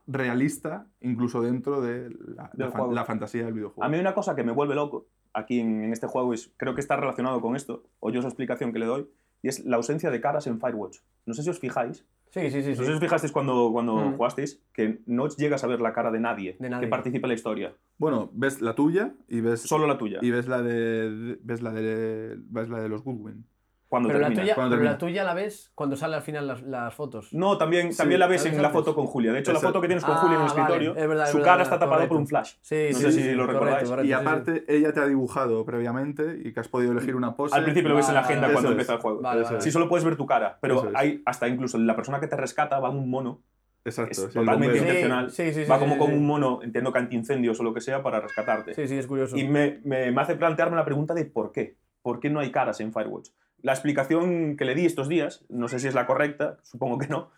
realista, 0.07 0.87
incluso 1.01 1.41
dentro 1.41 1.81
de 1.81 2.09
la, 2.35 2.49
la 2.53 2.71
fan- 2.71 2.95
la 2.95 3.05
fantasía 3.05 3.45
del 3.45 3.53
videojuego. 3.53 3.83
A 3.83 3.89
mí 3.89 3.99
una 3.99 4.13
cosa 4.13 4.35
que 4.35 4.43
me 4.43 4.51
vuelve 4.51 4.73
loco 4.75 5.07
aquí 5.33 5.59
en, 5.59 5.83
en 5.83 5.91
este 5.93 6.07
juego 6.07 6.33
es, 6.33 6.51
creo 6.57 6.73
que 6.73 6.81
está 6.81 6.95
relacionado 6.95 7.41
con 7.41 7.55
esto, 7.55 7.83
o 7.99 8.09
yo 8.09 8.19
esa 8.19 8.29
explicación 8.29 8.71
que 8.73 8.79
le 8.79 8.85
doy, 8.85 9.07
y 9.43 9.49
es 9.49 9.63
la 9.65 9.75
ausencia 9.77 10.09
de 10.09 10.19
caras 10.21 10.47
en 10.47 10.59
Firewatch. 10.59 10.97
No 11.25 11.33
sé 11.33 11.43
si 11.43 11.49
os 11.49 11.59
fijáis, 11.59 12.05
Sí, 12.29 12.51
sí, 12.51 12.61
sí. 12.61 12.69
no 12.71 12.75
sí. 12.75 12.81
sé 12.81 12.85
si 12.85 12.91
os 12.91 12.99
fijasteis 12.99 13.31
cuando, 13.31 13.69
cuando 13.71 13.95
Mm. 13.95 14.15
jugasteis, 14.17 14.61
que 14.73 14.99
no 15.05 15.27
llegas 15.29 15.63
a 15.63 15.67
ver 15.67 15.79
la 15.79 15.93
cara 15.93 16.11
de 16.11 16.19
nadie, 16.19 16.57
De 16.59 16.69
nadie. 16.69 16.85
que 16.85 16.89
participe 16.89 17.25
en 17.25 17.29
la 17.29 17.33
historia, 17.35 17.73
Bueno, 17.97 18.29
ves 18.33 18.61
la 18.61 18.75
tuya 18.75 19.13
y 19.27 19.41
ves, 19.41 19.61
solo 19.61 19.87
la 19.87 19.97
tuya, 19.97 20.19
y 20.21 20.31
ves 20.31 20.47
la 20.47 20.61
de, 20.61 21.37
ves 21.41 21.61
la 21.61 21.71
de, 21.71 22.35
ves 22.39 22.69
la 22.69 22.79
de 22.81 22.89
los 22.89 23.03
Goodwin. 23.03 23.45
Cuando 23.87 24.09
Pero, 24.09 24.19
la 24.19 24.25
termina. 24.27 24.41
tuya, 24.43 24.55
cuando 24.55 24.75
pero 24.75 24.83
la 24.83 24.97
termina. 24.97 25.11
tuya 25.13 25.23
la 25.23 25.33
ves 25.33 25.71
cuando 25.73 25.95
sale 25.95 26.15
al 26.17 26.21
final 26.21 26.45
las, 26.47 26.61
las 26.63 26.93
fotos. 26.93 27.33
No, 27.33 27.57
también, 27.57 27.91
Sí, 27.93 27.97
también 27.97 28.19
la 28.19 28.27
ves 28.27 28.41
¿sabes 28.41 28.57
en 28.57 28.61
la 28.61 28.69
foto 28.69 28.93
con 28.93 29.05
Julia. 29.05 29.31
De 29.31 29.39
hecho, 29.39 29.51
la 29.51 29.59
Exacto. 29.59 29.73
foto 29.75 29.81
que 29.81 29.87
tienes 29.87 30.03
con 30.03 30.15
Ah, 30.15 30.17
Julia 30.17 30.35
en 30.35 30.41
el 30.41 30.47
vale, 30.49 30.59
escritorio, 30.61 30.95
es 30.95 31.07
verdad, 31.07 31.25
es 31.25 31.31
su 31.31 31.37
verdad, 31.37 31.51
cara 31.51 31.63
está 31.63 31.75
tapada 31.75 31.91
correcto. 31.95 32.09
por 32.13 32.17
un 32.21 32.27
flash. 32.27 32.53
Sí, 32.61 32.87
No 32.91 32.97
sí, 32.97 33.03
sé 33.05 33.11
sí, 33.11 33.17
si 33.19 33.23
sí, 33.29 33.31
lo 33.35 33.45
correcto, 33.45 33.53
recordáis. 33.65 33.89
correcto, 33.89 34.05
Y 34.05 34.07
sí, 34.07 34.13
sí. 34.13 34.21
aparte, 34.27 34.65
ella 34.67 34.93
te 34.93 34.99
ha 34.99 35.05
dibujado 35.07 35.65
previamente 35.65 36.41
y 36.43 36.53
que 36.53 36.59
has 36.59 36.67
podido 36.67 36.91
elegir 36.91 37.15
una 37.15 37.35
pose. 37.35 37.55
Al 37.55 37.63
principio 37.63 37.89
lo 37.89 37.95
ves 37.95 38.09
en 38.09 38.15
la 38.15 38.21
Vale, 38.21 38.33
agenda 38.33 38.47
vale. 38.47 38.53
cuando 38.53 38.71
empieza 38.71 38.93
el 38.93 38.99
juego. 38.99 39.21
Vale, 39.21 39.41
vale. 39.43 39.61
Sí, 39.61 39.71
solo 39.71 39.87
puedes 39.87 40.03
ver 40.03 40.17
tu 40.17 40.25
cara, 40.25 40.57
pero 40.61 40.91
hay 40.93 41.21
hasta 41.25 41.47
incluso 41.47 41.77
la 41.77 41.95
persona 41.95 42.19
que 42.19 42.27
te 42.27 42.35
rescata 42.35 42.79
va 42.79 42.89
en 42.89 42.97
un 42.97 43.09
mono, 43.09 43.41
Exacto, 43.85 44.11
es 44.11 44.17
sí, 44.33 44.39
totalmente 44.39 44.77
intencional. 44.79 45.31
Sí, 45.31 45.53
sí, 45.53 45.63
sí, 45.63 45.69
va 45.71 45.75
sí, 45.77 45.79
como 45.79 45.93
sí, 45.93 45.99
con 45.99 46.09
sí. 46.09 46.13
un 46.17 46.25
mono, 46.27 46.59
entiendo 46.61 46.91
que 46.91 46.99
antiincendios 46.99 47.57
o 47.61 47.63
lo 47.63 47.73
que 47.73 47.79
sea, 47.79 48.03
para 48.03 48.19
rescatarte. 48.19 48.73
Sí, 48.73 48.85
sí, 48.85 48.97
es 48.97 49.07
curioso. 49.07 49.37
Y 49.37 49.47
me, 49.47 49.79
me- 49.85 50.11
me 50.11 50.21
hace 50.21 50.35
plantearme 50.35 50.75
la 50.75 50.83
pregunta 50.83 51.13
de 51.13 51.23
por 51.23 51.53
qué. 51.53 51.77
¿Por 52.01 52.19
qué 52.19 52.29
no 52.29 52.41
hay 52.41 52.51
caras 52.51 52.79
en 52.81 52.91
Firewatch? 52.91 53.29
La 53.61 53.73
explicación 53.73 54.55
que 54.57 54.65
le 54.65 54.75
di 54.75 54.85
estos 54.85 55.07
días, 55.09 55.45
no 55.49 55.67
sé 55.67 55.79
si 55.79 55.87
es 55.87 55.95
la 55.95 56.05
correcta, 56.05 56.57
supongo 56.63 56.97
que 56.99 57.07
no, 57.07 57.31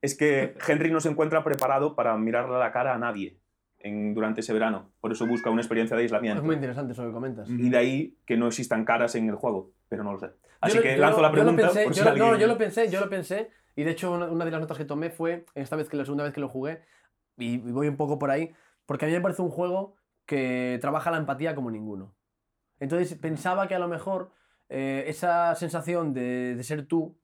es 0.00 0.16
que 0.16 0.54
Henry 0.66 0.90
no 0.90 1.00
se 1.00 1.08
encuentra 1.08 1.42
preparado 1.42 1.94
para 1.96 2.16
mirarle 2.16 2.58
la 2.58 2.70
cara 2.72 2.94
a 2.94 2.98
nadie 2.98 3.38
en- 3.78 4.14
durante 4.14 4.40
ese 4.42 4.52
verano. 4.52 4.92
Por 5.00 5.12
eso 5.12 5.26
busca 5.26 5.50
una 5.50 5.60
experiencia 5.62 5.96
de 5.96 6.04
aislamiento. 6.04 6.38
Es 6.40 6.44
muy 6.46 6.54
interesante 6.54 6.92
eso 6.92 7.04
que 7.04 7.12
comentas. 7.12 7.48
Y 7.50 7.68
de 7.68 7.76
ahí 7.76 8.16
que 8.26 8.36
no 8.36 8.46
existan 8.46 8.84
caras 8.84 9.14
en 9.16 9.28
el 9.28 9.34
juego, 9.34 9.72
pero 9.88 10.04
no 10.04 10.12
lo 10.12 10.18
sé. 10.20 10.30
Así 10.60 10.76
Yo 10.76 10.82
que 10.82 10.96
lanzo 10.96 11.20
la 11.20 11.28
yo 11.30 11.36
lo 11.36 11.42
pregunta. 11.42 11.62
pensé, 11.68 11.84
por 11.84 11.94
si 11.94 11.98
yo 11.98 12.04
lo- 12.04 12.10
alguien- 12.12 12.30
No, 12.32 12.38
yo 12.38 12.46
lo 12.46 12.58
pensé, 12.58 12.88
yo 12.90 13.00
lo 13.00 13.08
pensé. 13.10 13.50
Y 13.74 13.82
de 13.84 13.90
hecho, 13.90 14.12
una, 14.12 14.26
una 14.26 14.44
de 14.44 14.50
las 14.50 14.60
notas 14.60 14.78
que 14.78 14.84
tomé 14.86 15.10
fue, 15.10 15.44
esta 15.54 15.76
vez 15.76 15.88
que 15.88 15.96
la 15.96 16.04
segunda 16.04 16.24
vez 16.24 16.32
que 16.32 16.40
lo 16.40 16.48
jugué, 16.48 16.80
y, 17.36 17.54
y 17.56 17.72
voy 17.72 17.88
un 17.88 17.96
poco 17.96 18.18
por 18.18 18.30
ahí, 18.30 18.52
porque 18.86 19.04
a 19.04 19.08
mí 19.08 19.14
me 19.14 19.20
parece 19.20 19.42
un 19.42 19.50
juego 19.50 19.96
que 20.24 20.78
trabaja 20.80 21.10
la 21.10 21.18
empatía 21.18 21.54
como 21.54 21.70
ninguno. 21.70 22.14
Entonces 22.80 23.14
pensaba 23.18 23.68
que 23.68 23.74
a 23.74 23.78
lo 23.78 23.88
mejor 23.88 24.30
eh, 24.68 25.04
esa 25.06 25.54
sensación 25.54 26.12
de, 26.12 26.54
de 26.56 26.62
ser 26.62 26.86
tú 26.86 27.16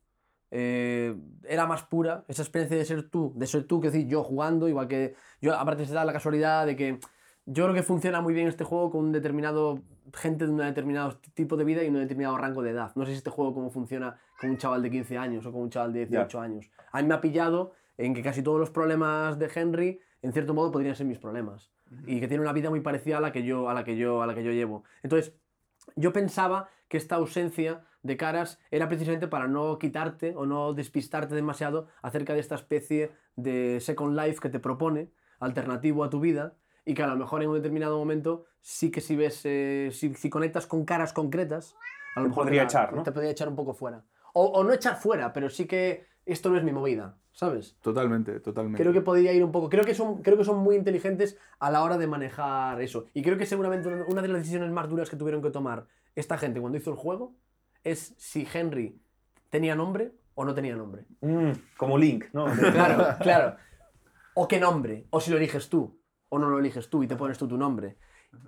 eh, 0.50 1.16
era 1.44 1.66
más 1.66 1.82
pura, 1.84 2.24
esa 2.28 2.42
experiencia 2.42 2.76
de 2.76 2.84
ser 2.84 3.08
tú, 3.08 3.32
de 3.36 3.46
ser 3.46 3.64
tú, 3.64 3.80
que 3.80 3.90
decir, 3.90 4.06
yo 4.06 4.22
jugando, 4.22 4.68
igual 4.68 4.86
que 4.86 5.14
yo, 5.40 5.54
aparte 5.56 5.86
se 5.86 5.94
da 5.94 6.04
la 6.04 6.12
casualidad 6.12 6.66
de 6.66 6.76
que 6.76 6.98
yo 7.46 7.64
creo 7.64 7.74
que 7.74 7.82
funciona 7.82 8.20
muy 8.20 8.34
bien 8.34 8.48
este 8.48 8.62
juego 8.62 8.90
con 8.90 9.04
un 9.06 9.12
determinado 9.12 9.80
gente 10.14 10.44
de 10.44 10.50
un 10.52 10.58
determinado 10.58 11.18
tipo 11.34 11.56
de 11.56 11.64
vida 11.64 11.82
y 11.82 11.88
un 11.88 11.94
determinado 11.94 12.36
rango 12.36 12.62
de 12.62 12.70
edad. 12.70 12.92
No 12.96 13.04
sé 13.04 13.12
si 13.12 13.18
este 13.18 13.30
juego 13.30 13.54
cómo 13.54 13.70
funciona 13.70 14.18
con 14.40 14.50
un 14.50 14.58
chaval 14.58 14.82
de 14.82 14.90
15 14.90 15.16
años 15.16 15.46
o 15.46 15.52
con 15.52 15.62
un 15.62 15.70
chaval 15.70 15.92
de 15.92 16.06
18 16.06 16.40
años. 16.40 16.70
A 16.92 17.00
mí 17.00 17.08
me 17.08 17.14
ha 17.14 17.20
pillado 17.20 17.72
en 17.96 18.14
que 18.14 18.22
casi 18.22 18.42
todos 18.42 18.60
los 18.60 18.70
problemas 18.70 19.38
de 19.38 19.50
Henry, 19.54 20.00
en 20.20 20.32
cierto 20.32 20.54
modo, 20.54 20.70
podrían 20.70 20.96
ser 20.96 21.06
mis 21.06 21.18
problemas. 21.18 21.72
Y 22.06 22.20
que 22.20 22.28
tiene 22.28 22.42
una 22.42 22.52
vida 22.52 22.70
muy 22.70 22.80
parecida 22.80 23.18
a 23.18 23.20
la 23.20 23.32
que 23.32 23.42
yo, 23.42 23.68
a 23.68 23.74
la 23.74 23.84
que 23.84 23.96
yo, 23.96 24.22
a 24.22 24.26
la 24.26 24.34
que 24.34 24.42
yo 24.42 24.52
llevo. 24.52 24.84
Entonces, 25.02 25.34
yo 25.96 26.12
pensaba 26.12 26.68
que 26.92 26.98
esta 26.98 27.14
ausencia 27.14 27.86
de 28.02 28.18
caras 28.18 28.58
era 28.70 28.86
precisamente 28.86 29.26
para 29.26 29.48
no 29.48 29.78
quitarte 29.78 30.34
o 30.36 30.44
no 30.44 30.74
despistarte 30.74 31.34
demasiado 31.34 31.88
acerca 32.02 32.34
de 32.34 32.40
esta 32.40 32.54
especie 32.54 33.12
de 33.34 33.80
Second 33.80 34.14
Life 34.14 34.40
que 34.40 34.50
te 34.50 34.60
propone, 34.60 35.10
alternativo 35.40 36.04
a 36.04 36.10
tu 36.10 36.20
vida, 36.20 36.54
y 36.84 36.92
que 36.92 37.02
a 37.02 37.06
lo 37.06 37.16
mejor 37.16 37.42
en 37.42 37.48
un 37.48 37.54
determinado 37.54 37.96
momento 37.96 38.44
sí 38.60 38.90
que 38.90 39.00
si 39.00 39.16
ves, 39.16 39.40
eh, 39.44 39.88
si, 39.90 40.12
si 40.12 40.28
conectas 40.28 40.66
con 40.66 40.84
caras 40.84 41.14
concretas, 41.14 41.76
a 42.14 42.20
lo 42.20 42.24
Te 42.24 42.28
mejor 42.28 42.44
podría 42.44 42.60
te, 42.60 42.66
echar, 42.66 42.92
¿no? 42.92 43.02
te 43.02 43.12
podría 43.12 43.30
echar 43.30 43.48
un 43.48 43.56
poco 43.56 43.72
fuera. 43.72 44.04
O, 44.34 44.44
o 44.44 44.62
no 44.62 44.74
echar 44.74 44.96
fuera, 44.96 45.32
pero 45.32 45.48
sí 45.48 45.66
que 45.66 46.08
esto 46.26 46.50
no 46.50 46.58
es 46.58 46.62
mi 46.62 46.72
movida, 46.72 47.16
¿sabes? 47.32 47.76
Totalmente, 47.82 48.38
totalmente. 48.40 48.82
Creo 48.82 48.92
que 48.92 49.00
podría 49.00 49.32
ir 49.32 49.42
un 49.44 49.52
poco. 49.52 49.68
Creo 49.68 49.84
que 49.84 49.94
son, 49.94 50.22
creo 50.22 50.36
que 50.38 50.44
son 50.44 50.58
muy 50.58 50.76
inteligentes 50.76 51.36
a 51.58 51.70
la 51.70 51.82
hora 51.82 51.98
de 51.98 52.06
manejar 52.06 52.80
eso. 52.80 53.06
Y 53.14 53.22
creo 53.22 53.36
que 53.38 53.46
seguramente 53.46 53.88
una- 53.88 54.22
de 54.22 54.28
las 54.28 54.38
decisiones 54.42 54.70
más 54.70 54.88
duras 54.88 55.10
que 55.10 55.16
tuvieron 55.16 55.42
que 55.42 55.50
tomar 55.50 55.86
esta 56.14 56.38
gente 56.38 56.60
cuando 56.60 56.78
hizo 56.78 56.90
el 56.90 56.96
juego 56.96 57.34
es 57.84 58.14
si 58.18 58.46
Henry 58.52 59.00
tenía 59.50 59.74
nombre 59.74 60.12
o 60.34 60.44
no 60.44 60.54
tenía 60.54 60.76
nombre. 60.76 61.04
Mm, 61.20 61.50
como 61.76 61.98
Link, 61.98 62.26
¿no? 62.32 62.44
Claro, 62.72 63.16
claro. 63.20 63.56
O 64.34 64.46
qué 64.48 64.58
nombre, 64.60 65.06
o 65.10 65.20
si 65.20 65.30
lo 65.30 65.36
eliges 65.36 65.68
tú, 65.68 66.00
o 66.28 66.38
no 66.38 66.48
lo 66.48 66.58
eliges 66.58 66.88
tú 66.88 67.02
y 67.02 67.06
te 67.06 67.16
pones 67.16 67.36
tú 67.38 67.46
tu 67.48 67.58
nombre. 67.58 67.96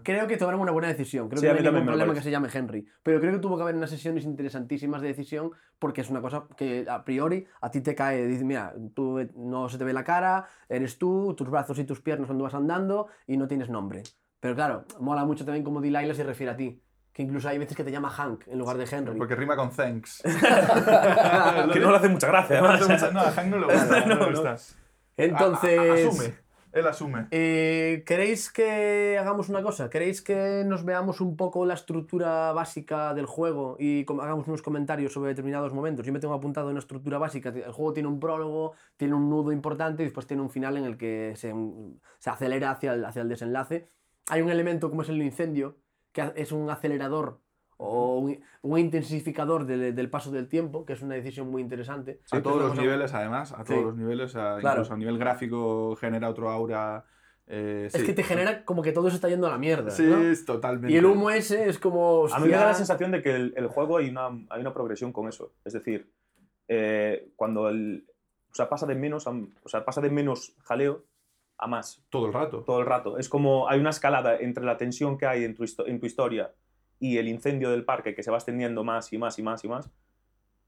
Creo 0.02 0.26
que 0.26 0.36
tomaron 0.36 0.60
una 0.60 0.72
buena 0.72 0.88
decisión. 0.88 1.28
Creo 1.28 1.40
Sí, 1.40 1.46
que 1.46 1.50
a 1.50 1.52
no 1.54 1.58
hay 1.60 1.64
ningún 1.64 1.86
problema 1.86 2.14
que 2.14 2.20
se 2.22 2.30
llame 2.30 2.48
Henry. 2.52 2.86
Pero 3.02 3.20
creo 3.20 3.32
que 3.32 3.38
tuvo 3.38 3.56
que 3.56 3.62
haber 3.62 3.74
unas 3.74 3.90
sesiones 3.90 4.24
interesantísimas 4.24 5.00
de 5.02 5.08
decisión 5.08 5.50
porque 5.78 6.00
es 6.02 6.10
una 6.10 6.20
cosa 6.20 6.44
que 6.56 6.86
a 6.88 7.04
priori 7.04 7.46
a 7.60 7.70
ti 7.70 7.80
te 7.80 7.94
cae. 7.94 8.26
Dices, 8.26 8.44
mira, 8.44 8.74
tú 8.94 9.18
eh, 9.18 9.30
no 9.36 9.68
se 9.68 9.78
te 9.78 9.84
ve 9.84 9.92
la 9.92 10.04
cara, 10.04 10.46
eres 10.68 10.98
tú, 10.98 11.34
tus 11.34 11.48
brazos 11.50 11.78
y 11.78 11.84
tus 11.84 12.00
piernas 12.00 12.26
cuando 12.26 12.44
vas 12.44 12.54
andando 12.54 13.08
y 13.26 13.36
no 13.36 13.46
tienes 13.48 13.68
nombre. 13.70 14.02
Pero 14.40 14.54
claro, 14.54 14.84
mola 15.00 15.24
mucho 15.24 15.44
también 15.44 15.64
como 15.64 15.80
Delilah 15.80 16.14
se 16.14 16.24
refiere 16.24 16.52
a 16.52 16.56
ti. 16.56 16.80
Que 17.12 17.22
incluso 17.22 17.48
hay 17.48 17.58
veces 17.58 17.76
que 17.76 17.84
te 17.84 17.92
llama 17.92 18.10
Hank 18.10 18.48
en 18.48 18.58
lugar 18.58 18.76
de 18.76 18.84
Henry. 18.90 19.16
Porque 19.16 19.36
rima 19.36 19.54
con 19.54 19.70
thanks. 19.70 20.20
que 21.72 21.80
no 21.80 21.90
le 21.90 21.96
hace 21.96 22.08
mucha 22.08 22.26
gracia, 22.26 22.60
No, 22.60 22.66
además. 22.68 23.12
no, 23.12 23.20
a 23.20 23.30
Hank 23.30 23.46
no 23.46 23.58
le 23.58 23.66
gusta. 23.66 24.04
no, 24.06 24.30
No. 24.30 24.54
Entonces... 25.16 25.78
A- 25.78 25.82
a- 25.82 26.08
asume. 26.08 26.43
Él 26.74 26.86
asume. 26.88 27.28
Eh, 27.30 28.02
¿Queréis 28.04 28.50
que 28.50 29.16
hagamos 29.16 29.48
una 29.48 29.62
cosa? 29.62 29.88
¿Queréis 29.88 30.20
que 30.20 30.64
nos 30.66 30.84
veamos 30.84 31.20
un 31.20 31.36
poco 31.36 31.64
la 31.64 31.74
estructura 31.74 32.52
básica 32.52 33.14
del 33.14 33.26
juego 33.26 33.76
y 33.78 34.04
hagamos 34.20 34.48
unos 34.48 34.60
comentarios 34.60 35.12
sobre 35.12 35.28
determinados 35.28 35.72
momentos? 35.72 36.04
Yo 36.04 36.12
me 36.12 36.18
tengo 36.18 36.34
apuntado 36.34 36.70
una 36.70 36.80
estructura 36.80 37.18
básica. 37.18 37.50
El 37.50 37.70
juego 37.70 37.92
tiene 37.92 38.08
un 38.08 38.18
prólogo, 38.18 38.72
tiene 38.96 39.14
un 39.14 39.30
nudo 39.30 39.52
importante 39.52 40.02
y 40.02 40.06
después 40.06 40.26
tiene 40.26 40.42
un 40.42 40.50
final 40.50 40.76
en 40.76 40.84
el 40.84 40.96
que 40.96 41.34
se, 41.36 41.54
se 42.18 42.30
acelera 42.30 42.72
hacia 42.72 42.94
el, 42.94 43.04
hacia 43.04 43.22
el 43.22 43.28
desenlace. 43.28 43.88
Hay 44.26 44.42
un 44.42 44.50
elemento 44.50 44.90
como 44.90 45.02
es 45.02 45.08
el 45.08 45.22
incendio, 45.22 45.78
que 46.10 46.32
es 46.34 46.50
un 46.50 46.68
acelerador 46.70 47.43
o 47.76 48.18
un, 48.18 48.40
un 48.62 48.78
intensificador 48.78 49.66
del, 49.66 49.94
del 49.94 50.10
paso 50.10 50.30
del 50.30 50.48
tiempo, 50.48 50.84
que 50.86 50.92
es 50.94 51.02
una 51.02 51.14
decisión 51.14 51.50
muy 51.50 51.60
interesante. 51.62 52.20
a 52.30 52.40
todos 52.42 52.58
los 52.60 52.70
cosa- 52.70 52.82
niveles, 52.82 53.12
además, 53.14 53.52
a 53.52 53.64
todos 53.64 53.78
Sí. 53.80 53.84
los 53.84 53.96
niveles, 53.96 54.36
a- 54.36 54.58
Claro. 54.60 54.76
incluso 54.78 54.94
a 54.94 54.96
nivel 54.96 55.18
gráfico 55.18 55.96
genera 55.96 56.28
otro 56.30 56.50
aura. 56.50 57.04
eh, 57.46 57.84
Es 57.92 57.92
sí. 58.00 58.06
que 58.06 58.14
te 58.14 58.22
genera 58.22 58.64
como 58.64 58.80
que 58.80 58.92
todo 58.92 59.10
se 59.10 59.16
está 59.16 59.28
yendo 59.28 59.46
a 59.46 59.50
la 59.50 59.58
mierda. 59.58 59.90
Sí, 59.90 60.02
¿no? 60.04 60.16
es 60.18 60.46
totalmente. 60.46 60.90
Y 60.90 60.96
el 60.96 61.04
humo 61.04 61.28
ese 61.30 61.68
es 61.68 61.78
como. 61.78 62.26
A 62.32 62.38
mí 62.38 62.48
me 62.48 62.54
da 62.56 62.64
la 62.66 62.74
sensación 62.74 63.10
de 63.10 63.20
que 63.20 63.34
el, 63.34 63.52
el 63.56 63.66
juego 63.66 63.98
hay 63.98 64.08
una, 64.08 64.28
hay 64.48 64.60
una 64.62 64.72
progresión 64.72 65.12
con 65.12 65.28
eso. 65.28 65.52
Es 65.62 65.74
decir, 65.74 66.10
eh, 66.68 67.28
cuando 67.36 67.68
el. 67.68 68.06
O 68.50 68.54
sea, 68.54 68.68
pasa 68.68 68.86
de 68.86 68.94
menos 68.94 69.26
a, 69.26 69.30
o 69.32 69.68
sea, 69.68 69.84
pasa 69.84 70.00
de 70.00 70.08
menos 70.10 70.54
jaleo 70.62 71.04
a 71.58 71.66
más 71.66 72.02
Todo 72.08 72.26
el 72.28 72.32
rato. 72.32 72.62
todo 72.62 72.80
el 72.80 72.86
rato. 72.86 73.18
Es 73.18 73.28
como 73.28 73.68
hay 73.68 73.78
una 73.80 73.90
escalada 73.90 74.36
entre 74.38 74.64
la 74.64 74.76
tensión 74.76 75.18
que 75.18 75.26
hay 75.26 75.44
en 75.44 75.54
tu, 75.54 75.64
en 75.86 76.00
tu 76.00 76.06
historia 76.06 76.52
y 76.98 77.18
el 77.18 77.28
incendio 77.28 77.70
del 77.70 77.84
parque 77.84 78.14
que 78.14 78.22
se 78.22 78.30
va 78.30 78.36
extendiendo 78.38 78.84
más 78.84 79.12
y 79.12 79.18
más 79.18 79.38
y 79.38 79.42
más 79.42 79.64
y 79.64 79.68
más. 79.68 79.90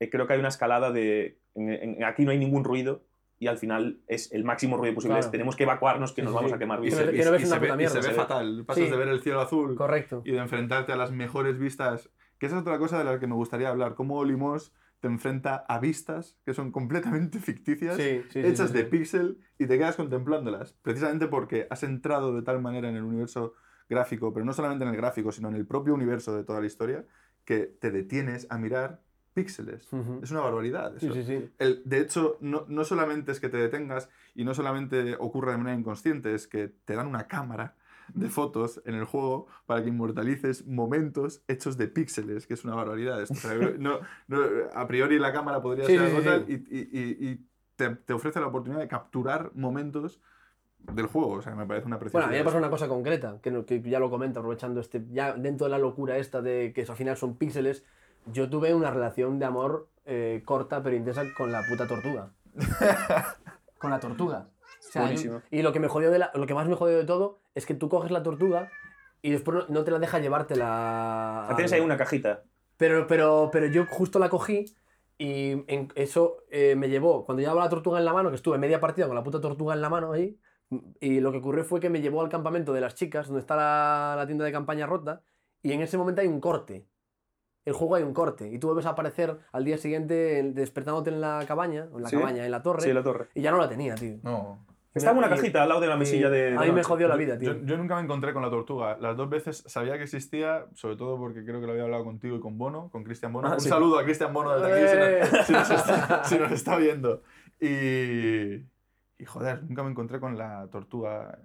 Eh, 0.01 0.11
creo 0.11 0.27
que 0.27 0.35
hay 0.35 0.39
una 0.39 0.49
escalada 0.49 0.91
de. 0.93 1.39
en- 1.55 1.71
en- 1.71 2.05
aquí 2.05 2.25
no 2.25 2.31
hay 2.31 2.39
ningún 2.39 2.65
ruido 2.65 3.05
y 3.39 3.47
al 3.49 3.59
final 3.59 4.01
es 4.09 4.31
el 4.33 4.45
máximo 4.45 4.77
ruido 4.77 4.95
posible. 4.95 5.15
Claro. 5.15 5.27
Es, 5.27 5.31
tenemos 5.31 5.57
que 5.57 5.63
evacuarnos 5.65 6.13
que 6.13 6.21
Sí, 6.21 6.25
nos 6.25 6.33
sí, 6.33 6.37
vamos 6.37 6.51
sí. 6.51 6.55
a 6.55 6.59
quemar 6.59 6.85
Y 6.85 6.91
se, 6.91 7.03
y 7.03 7.07
ve, 7.07 7.23
puta 7.23 7.57
y 7.57 7.77
mierda, 7.77 7.89
se 7.89 7.97
ve 7.99 8.03
se 8.03 8.09
ve. 8.11 8.15
fatal. 8.15 8.65
Pasas 8.67 8.85
Sí. 8.85 8.91
de 8.91 8.97
ver 8.97 9.09
el 9.09 9.21
cielo 9.23 9.41
azul 9.41 9.75
Correcto. 9.75 10.23
y 10.25 10.33
de 10.33 10.39
enfrentarte 10.39 10.93
a 10.93 10.97
las 10.97 11.13
mejores 11.13 11.59
vistas. 11.59 12.11
Que 12.39 12.47
esa 12.47 12.57
es 12.57 12.63
otra 12.63 12.79
cosa 12.79 12.99
de 12.99 13.05
la 13.05 13.19
que 13.19 13.27
me 13.27 13.35
gustaría 13.35 13.69
hablar. 13.71 13.95
Cómo 13.95 14.17
Olimos 14.19 14.75
te 15.01 15.09
enfrenta 15.09 15.57
a 15.69 15.79
vistas 15.79 16.39
que 16.45 16.53
son 16.55 16.73
completamente 16.73 17.39
ficticias, 17.41 17.97
Sí, 17.97 18.23
sí, 18.29 18.29
sí, 18.31 18.41
hechas 18.41 18.69
sí, 18.71 18.77
de 18.77 18.83
sí. 18.85 18.91
píxel 18.91 19.39
y 19.59 19.67
te 19.67 19.79
quedas 19.79 19.97
contemplándolas. 19.97 20.75
Precisamente 20.83 21.27
porque 21.27 21.67
has 21.71 21.83
entrado 21.83 22.35
de 22.35 22.43
tal 22.43 22.61
manera 22.61 22.89
en 22.91 22.97
el 22.97 23.03
universo 23.05 23.55
gráfico, 23.89 24.33
pero 24.33 24.45
no 24.45 24.53
solamente 24.53 24.85
en 24.85 24.91
el 24.91 24.97
gráfico, 24.97 25.33
sino 25.33 25.49
en 25.49 25.55
el 25.57 25.67
propio 25.67 25.95
universo 25.95 26.37
de 26.37 26.45
toda 26.45 26.61
la 26.61 26.67
historia, 26.67 27.05
que 27.45 27.61
te 27.67 27.91
detienes 27.91 28.47
a 28.51 28.59
mirar 28.59 29.01
píxeles. 29.35 29.89
Es 30.23 30.31
una 30.31 30.41
barbaridad. 30.41 30.95
Sí, 30.99 31.07
eso. 31.07 31.15
sí, 31.15 31.25
sí. 31.25 31.51
El- 31.59 31.83
de 31.85 32.01
hecho, 32.01 32.39
no, 32.41 32.65
no 32.69 32.85
solamente 32.85 33.33
es 33.33 33.39
que 33.41 33.49
te 33.49 33.59
detengas 33.59 34.09
y 34.35 34.45
no 34.45 34.55
solamente 34.55 35.15
ocurre 35.19 35.53
de 35.53 35.59
manera 35.59 35.79
inconsciente, 35.79 36.35
es 36.35 36.49
que 36.49 36.69
te 36.69 36.95
dan 36.95 37.07
una 37.07 37.29
cámara 37.29 37.77
de 38.15 38.29
fotos 38.31 38.81
en 38.87 38.95
el 38.95 39.05
juego 39.05 39.47
para 39.67 39.83
que 39.83 39.89
inmortalices 39.89 40.65
momentos 40.67 41.43
hechos 41.49 41.77
de 41.77 41.89
píxeles, 41.89 42.47
que 42.47 42.55
es 42.55 42.65
una 42.65 42.75
barbaridad. 42.77 43.21
esto. 43.21 43.35
O 43.35 43.37
sea, 43.37 43.55
no- 43.79 43.99
no- 44.29 44.39
a 44.75 44.87
priori 44.87 45.19
la 45.19 45.33
cámara 45.33 45.61
podría 45.61 45.85
Sí, 45.87 45.93
ser 45.97 46.01
sí, 46.01 46.07
algo 46.07 46.19
sí, 46.21 46.25
tal 46.25 46.45
sí. 46.47 46.67
y, 46.71 46.79
y- 46.79 47.01
y- 47.01 47.31
y 47.33 47.47
te, 47.77 47.91
te 47.97 48.13
ofrece 48.15 48.41
la 48.41 48.47
oportunidad 48.47 48.81
de 48.81 48.89
capturar 48.89 49.51
momentos 49.55 50.21
del 50.93 51.07
juego. 51.07 51.33
O 51.33 51.43
sea, 51.43 51.55
me 51.55 51.67
parece 51.67 51.87
una 51.87 51.97
Bueno, 51.97 52.01
preciosidad. 52.11 52.29
a 52.29 52.33
mí 52.33 52.39
me 52.39 52.45
pasa 52.45 52.59
una 52.59 52.71
cosa 52.71 52.89
concreta, 52.89 53.39
que, 53.43 53.83
ya 53.83 53.99
lo 53.99 54.11
comento, 54.11 54.41
aprovechando 54.41 54.81
este. 54.81 55.03
Ya 55.11 55.33
dentro 55.35 55.67
de 55.67 55.71
la 55.71 55.79
locura 55.79 56.17
esta 56.19 56.41
de 56.43 56.73
que 56.75 56.83
al 56.83 56.97
final 56.97 57.17
son 57.17 57.37
píxeles, 57.37 57.85
yo 58.27 58.49
tuve 58.51 58.75
una 58.75 58.91
relación 58.91 59.39
de 59.39 59.45
amor 59.45 59.89
eh, 60.05 60.43
corta 60.45 60.83
pero 60.83 60.97
intensa 60.97 61.23
con 61.37 61.51
la 61.53 61.63
puta 61.69 61.87
tortuga. 61.87 62.31
con 63.79 63.91
la 63.91 64.01
tortuga. 64.01 64.49
O 64.79 64.83
sea, 64.93 65.03
Buenísimo. 65.03 65.43
y 65.51 65.63
lo 65.63 65.73
que, 65.73 65.81
me 65.81 65.89
jodió 65.89 66.11
de 66.11 66.19
la- 66.19 66.31
lo 66.35 66.47
que 66.47 66.55
más 66.55 66.69
me 66.69 66.75
jodió 66.77 66.97
de 66.97 67.05
todo 67.05 67.41
es 67.55 67.67
que 67.67 67.75
tú 67.75 67.89
coges 67.89 68.11
la 68.11 68.23
tortuga 68.23 68.71
y 69.23 69.31
después 69.31 69.59
no, 69.59 69.65
no 69.69 69.85
te 69.85 69.91
la 69.91 69.99
deja 69.99 70.19
llevártela. 70.21 71.47
Tienes 71.57 71.73
al- 71.73 71.79
ahí 71.81 71.85
una 71.85 71.97
cajita. 71.97 72.43
Pero, 72.77 73.07
pero, 73.07 73.49
pero 73.53 73.67
yo 73.67 73.87
justo 73.87 74.19
la 74.19 74.29
cogí 74.29 74.67
y 75.19 75.65
en- 75.73 75.89
eso 75.95 76.39
eh, 76.51 76.75
me 76.77 76.89
llevó, 76.89 77.25
cuando 77.25 77.41
llevaba 77.41 77.65
la 77.65 77.71
tortuga 77.71 77.99
en 77.99 78.05
la 78.05 78.13
mano, 78.13 78.31
que 78.31 78.37
estuve 78.37 78.59
media 78.59 78.81
partida 78.81 79.07
con 79.07 79.15
la 79.17 79.23
puta 79.25 79.41
tortuga 79.41 79.75
en 79.75 79.81
la 79.81 79.89
mano 79.89 80.13
ahí, 80.13 80.39
y 81.01 81.21
lo 81.21 81.31
que 81.33 81.39
ocurrió 81.39 81.65
fue 81.65 81.81
que 81.81 81.91
me 81.91 82.01
llevó 82.01 82.23
al 82.23 82.29
campamento 82.29 82.73
de 82.73 82.81
las 82.81 82.95
chicas, 82.95 83.27
donde 83.29 83.41
está 83.41 83.57
la, 83.57 84.15
la 84.17 84.27
tienda 84.27 84.45
de 84.45 84.53
campaña 84.53 84.87
rota, 84.87 85.23
y 85.63 85.73
en 85.73 85.81
ese 85.81 85.97
momento 85.99 86.21
hay 86.23 86.29
un 86.29 86.41
corte. 86.41 86.87
El 87.65 87.73
juego 87.73 87.97
hay 87.97 88.03
un 88.05 88.15
corte, 88.15 88.49
y 88.49 88.59
tú 88.59 88.69
vuelves 88.69 88.87
a 88.87 88.91
aparecer 88.91 89.39
al 89.53 89.65
día 89.65 89.77
siguiente 89.79 90.39
el- 90.39 90.55
despertándote 90.55 91.11
en 91.11 91.21
la 91.21 91.45
cabaña, 91.49 91.89
o 91.93 91.97
en 91.97 92.05
la 92.05 92.09
Sí. 92.09 92.17
cabaña, 92.17 92.45
en 92.45 92.51
la 92.51 92.63
torre, 92.63 92.83
Sí, 92.83 92.93
la 92.93 93.03
torre. 93.03 93.29
y 93.35 93.43
ya 93.43 93.51
no 93.51 93.59
la 93.59 93.69
tenía, 93.69 93.95
tío. 93.97 94.19
No. 94.23 94.65
Está 94.95 95.11
en 95.11 95.19
una 95.19 95.29
cajita 95.29 95.63
al 95.63 95.69
lado 95.69 95.81
de 95.83 95.89
la 95.89 95.97
mesilla 95.99 96.31
de. 96.31 96.57
A 96.57 96.61
mí 96.63 96.73
me 96.73 96.83
jodió 96.83 97.07
la 97.07 97.17
Yo- 97.17 97.19
vida, 97.19 97.39
tío. 97.39 97.53
Yo, 97.55 97.67
yo 97.67 97.77
nunca 97.77 97.97
me 97.97 98.03
encontré 98.03 98.33
con 98.33 98.41
la 98.43 98.49
tortuga. 98.49 98.97
Las 98.99 99.15
dos 99.15 99.29
veces 99.29 99.63
sabía 99.67 99.99
que 99.99 100.05
existía, 100.05 100.65
sobre 100.75 100.97
todo 100.97 101.19
porque 101.19 101.45
creo 101.45 101.61
que 101.61 101.67
lo 101.67 101.73
había 101.73 101.85
hablado 101.85 102.03
contigo 102.05 102.37
y 102.37 102.41
con 102.41 102.57
Bono, 102.57 102.89
con 102.91 103.05
Cristian 103.05 103.31
Bono. 103.31 103.49
Ah, 103.49 103.55
Un 103.55 103.61
sí. 103.61 103.69
saludo 103.69 103.99
a 103.99 104.05
Cristian 104.05 104.33
Bono 104.33 104.59
desde 104.59 105.21
aquí 105.23 105.27
si 105.37 105.37
nos, 105.37 105.47
si 105.47 105.53
nos 105.53 105.71
está, 105.71 106.25
si 106.25 106.39
nos 106.39 106.51
está 106.53 106.77
viendo. 106.79 107.23
Y, 107.61 108.65
y 109.19 109.25
joder, 109.25 109.63
nunca 109.65 109.83
me 109.83 109.91
encontré 109.91 110.21
con 110.21 110.37
la 110.37 110.67
tortuga, 110.71 111.39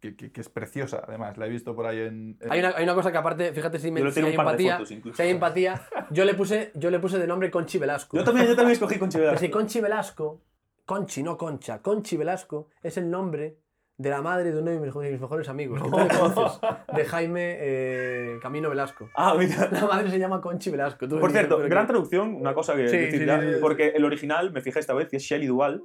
que, 0.00 0.14
que- 0.16 0.30
que 0.32 0.40
es 0.40 0.48
preciosa 0.48 1.02
además. 1.06 1.36
La 1.38 1.46
he 1.46 1.48
visto 1.50 1.74
por 1.74 1.86
ahí 1.86 1.98
en... 2.00 2.38
en- 2.40 2.52
Hay 2.52 2.60
una, 2.60 2.68
hay 2.76 2.84
una 2.84 2.94
cosa 2.94 3.10
que 3.12 3.18
aparte, 3.18 3.52
fíjate 3.52 3.78
si, 3.78 3.90
me, 3.90 4.00
Yo 4.00 4.10
si 4.10 4.20
hay 4.20 4.30
empatía, 4.34 4.80
si 4.86 5.22
hay 5.22 5.30
empatía, 5.30 5.82
yo 6.10 6.24
le 6.24 6.34
puse, 6.34 6.70
yo 6.74 6.90
le 6.90 6.98
puse 7.00 7.18
de 7.18 7.26
nombre 7.26 7.50
Conchi 7.50 7.78
Velasco. 7.78 8.16
Yo 8.16 8.24
también, 8.24 8.46
yo 8.46 8.54
también 8.56 8.72
escogí 8.72 8.98
con 8.98 9.08
Pero 9.10 9.36
si 9.36 9.50
Conchi 9.50 9.80
Velasco, 9.80 10.40
Conchi, 10.86 11.22
no 11.22 11.36
Concha, 11.36 11.82
Conchi 11.82 12.16
Velasco 12.16 12.68
es 12.82 12.96
el 12.96 13.10
nombre 13.10 13.58
de 13.98 14.10
la 14.10 14.22
madre 14.22 14.52
de 14.52 14.60
uno 14.62 14.70
de 14.70 14.78
mis, 14.78 14.94
de 14.94 15.10
mis 15.10 15.20
mejores 15.20 15.48
amigos, 15.48 15.82
le 15.82 15.90
conoces, 15.90 16.60
de 16.94 17.04
Jaime 17.04 17.56
eh, 17.58 18.38
Camino 18.40 18.70
Velasco. 18.70 19.10
Ah, 19.16 19.34
mira. 19.36 19.68
La 19.72 19.86
madre 19.86 20.08
se 20.08 20.20
llama 20.20 20.40
Conchi 20.40 20.70
Velasco. 20.70 21.08
tú 21.08 21.18
Por 21.18 21.32
cierto, 21.32 21.58
gran 21.58 21.84
que- 21.84 21.92
traducción, 21.92 22.36
una 22.36 22.54
cosa 22.54 22.76
que 22.76 22.88
Sí, 22.88 22.96
decir 22.96 23.20
sí, 23.22 23.26
ya, 23.26 23.40
sí, 23.40 23.48
sí. 23.54 23.58
porque 23.60 23.88
el 23.88 24.04
original, 24.04 24.52
me 24.52 24.60
fijé 24.62 24.78
esta 24.78 24.94
vez, 24.94 25.08
que 25.08 25.16
es 25.16 25.24
Shelly 25.24 25.46
Dual, 25.48 25.82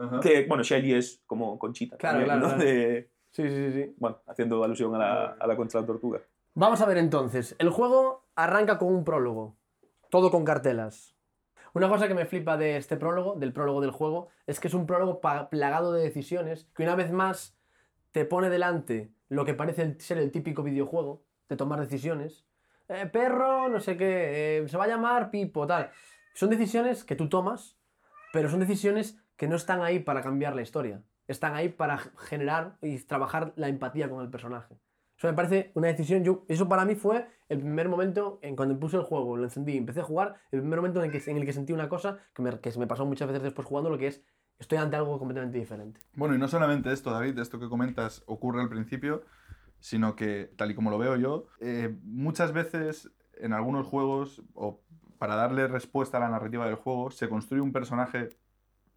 Ajá. 0.00 0.20
que, 0.20 0.46
bueno, 0.46 0.62
Shelly 0.62 0.94
es 0.94 1.22
como 1.26 1.58
Conchita. 1.58 1.96
Claro, 1.96 2.18
también, 2.18 2.38
claro, 2.40 2.56
¿no? 2.56 2.62
claro. 2.62 2.70
De- 2.70 3.10
Sí, 3.32 3.48
sí, 3.48 3.72
sí, 3.72 3.94
bueno, 3.98 4.18
haciendo 4.26 4.64
alusión 4.64 4.92
a 4.96 4.98
la, 4.98 5.24
a 5.38 5.46
la 5.46 5.56
contra 5.56 5.80
la 5.80 5.86
tortuga. 5.86 6.20
Vamos 6.54 6.80
a 6.80 6.86
ver 6.86 6.98
entonces. 6.98 7.54
El 7.60 7.70
juego 7.70 8.26
arranca 8.34 8.76
con 8.76 8.88
un 8.92 9.04
prólogo. 9.04 9.54
Todo 10.10 10.32
con 10.32 10.44
cartelas. 10.44 11.14
Una 11.72 11.88
cosa 11.88 12.08
que 12.08 12.14
me 12.14 12.26
flipa 12.26 12.56
de 12.56 12.76
este 12.76 12.96
prólogo, 12.96 13.36
del 13.36 13.52
prólogo 13.52 13.80
del 13.80 13.92
juego, 13.92 14.30
es 14.48 14.58
que 14.58 14.66
es 14.66 14.74
un 14.74 14.84
prólogo 14.84 15.20
plagado 15.48 15.92
de 15.92 16.02
decisiones 16.02 16.68
que 16.74 16.82
una 16.82 16.96
vez 16.96 17.12
más 17.12 17.56
te 18.10 18.24
pone 18.24 18.50
delante 18.50 19.12
lo 19.28 19.44
que 19.44 19.54
parece 19.54 19.94
ser 20.00 20.18
el 20.18 20.32
típico 20.32 20.64
videojuego 20.64 21.22
de 21.48 21.56
tomar 21.56 21.78
decisiones. 21.78 22.44
eh, 22.88 23.06
perro, 23.06 23.68
no 23.68 23.78
sé 23.78 23.96
qué, 23.96 24.58
eh, 24.58 24.68
se 24.68 24.76
va 24.76 24.84
a 24.84 24.88
llamar 24.88 25.30
Pipo, 25.30 25.68
tal. 25.68 25.92
Son 26.34 26.50
decisiones 26.50 27.04
que 27.04 27.14
tú 27.14 27.28
tomas, 27.28 27.78
pero 28.32 28.48
son 28.50 28.58
decisiones 28.58 29.19
que 29.40 29.48
no 29.48 29.56
están 29.56 29.80
ahí 29.80 30.00
para 30.00 30.20
cambiar 30.20 30.54
la 30.54 30.60
historia. 30.60 31.02
Están 31.26 31.54
ahí 31.54 31.70
para 31.70 31.96
generar 32.28 32.76
y 32.82 32.98
trabajar 32.98 33.54
la 33.56 33.68
empatía 33.68 34.10
con 34.10 34.22
el 34.22 34.28
personaje. 34.28 34.78
Eso 35.16 35.28
me 35.28 35.32
parece 35.32 35.72
una 35.72 35.86
decisión. 35.86 36.22
Yo, 36.22 36.44
eso 36.46 36.68
para 36.68 36.84
mí 36.84 36.94
fue 36.94 37.26
el 37.48 37.60
primer 37.60 37.88
momento 37.88 38.38
en 38.42 38.54
cuando 38.54 38.78
puse 38.78 38.98
el 38.98 39.02
juego, 39.02 39.38
lo 39.38 39.44
encendí 39.44 39.78
empecé 39.78 40.00
a 40.00 40.04
jugar, 40.04 40.34
el 40.50 40.60
primer 40.60 40.80
momento 40.80 41.02
en 41.02 41.06
el 41.06 41.46
que, 41.46 41.52
sentí 41.54 41.72
una 41.72 41.88
cosa 41.88 42.18
que 42.34 42.42
me, 42.42 42.50
se 42.52 42.78
me 42.78 42.86
pasó 42.86 43.06
muchas 43.06 43.28
veces 43.28 43.42
después 43.42 43.66
jugando, 43.66 43.88
lo 43.88 43.96
que 43.96 44.08
es 44.08 44.22
estoy 44.58 44.76
ante 44.76 44.96
algo 44.96 45.18
completamente 45.18 45.56
diferente. 45.56 46.00
Bueno, 46.12 46.34
y 46.34 46.38
no 46.38 46.46
solamente 46.46 46.92
esto, 46.92 47.10
David, 47.10 47.38
esto 47.38 47.58
que 47.58 47.70
comentas 47.70 48.22
ocurre 48.26 48.60
al 48.60 48.68
principio, 48.68 49.24
sino 49.78 50.16
que, 50.16 50.52
tal 50.58 50.70
y 50.70 50.74
como 50.74 50.90
lo 50.90 50.98
veo 50.98 51.16
yo, 51.16 51.46
eh, 51.60 51.96
muchas 52.02 52.52
veces 52.52 53.10
en 53.38 53.54
algunos 53.54 53.86
juegos, 53.86 54.42
o 54.52 54.82
para 55.16 55.34
darle 55.34 55.66
respuesta 55.66 56.18
a 56.18 56.20
la 56.20 56.28
narrativa 56.28 56.66
del 56.66 56.74
juego, 56.74 57.10
se 57.10 57.30
construye 57.30 57.62
un 57.62 57.72
personaje 57.72 58.36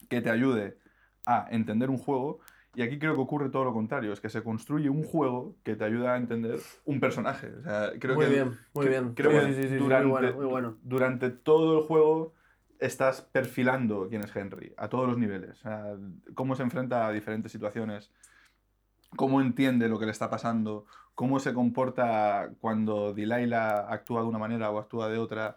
que 0.09 0.21
te 0.21 0.29
ayude 0.29 0.77
a 1.25 1.47
entender 1.51 1.89
un 1.89 1.97
juego. 1.97 2.39
Y 2.75 2.81
aquí 2.81 2.97
creo 2.97 3.13
que 3.13 3.21
ocurre 3.21 3.49
todo 3.49 3.63
lo 3.65 3.73
contrario, 3.73 4.11
es 4.13 4.19
que 4.19 4.29
se 4.29 4.41
construye 4.41 4.89
un 4.89 5.03
juego 5.03 5.55
que 5.63 5.75
te 5.75 5.83
ayuda 5.85 6.13
a 6.13 6.17
entender 6.17 6.59
un 6.85 6.99
personaje. 6.99 7.51
O 7.59 7.61
sea, 7.61 7.91
creo 7.99 8.15
muy 8.15 8.25
que, 8.25 8.31
bien, 8.31 8.57
muy 8.73 8.83
que- 8.85 8.89
bien. 8.89 9.13
creo 9.13 9.31
Sí, 9.31 9.53
que 9.53 9.67
sí, 9.69 9.75
durante, 9.75 10.07
muy 10.07 10.11
bueno, 10.21 10.35
muy 10.37 10.45
bueno. 10.47 10.77
durante 10.81 11.29
todo 11.29 11.77
el 11.79 11.85
juego 11.85 12.33
estás 12.79 13.21
perfilando 13.21 14.07
quién 14.09 14.23
es 14.23 14.35
Henry, 14.35 14.73
a 14.75 14.89
todos 14.89 15.07
los 15.07 15.17
niveles. 15.19 15.51
O 15.51 15.55
sea, 15.61 15.95
cómo 16.33 16.55
se 16.55 16.63
enfrenta 16.63 17.05
a 17.07 17.11
diferentes 17.11 17.51
situaciones, 17.51 18.11
cómo 19.15 19.39
entiende 19.39 19.87
lo 19.87 19.99
que 19.99 20.05
le 20.05 20.11
está 20.11 20.29
pasando, 20.31 20.85
cómo 21.13 21.39
se 21.39 21.53
comporta 21.53 22.49
cuando 22.59 23.13
Delilah 23.13 23.81
actúa 23.87 24.21
de 24.21 24.27
una 24.27 24.39
manera 24.39 24.71
o 24.71 24.79
actúa 24.79 25.09
de 25.09 25.19
otra. 25.19 25.55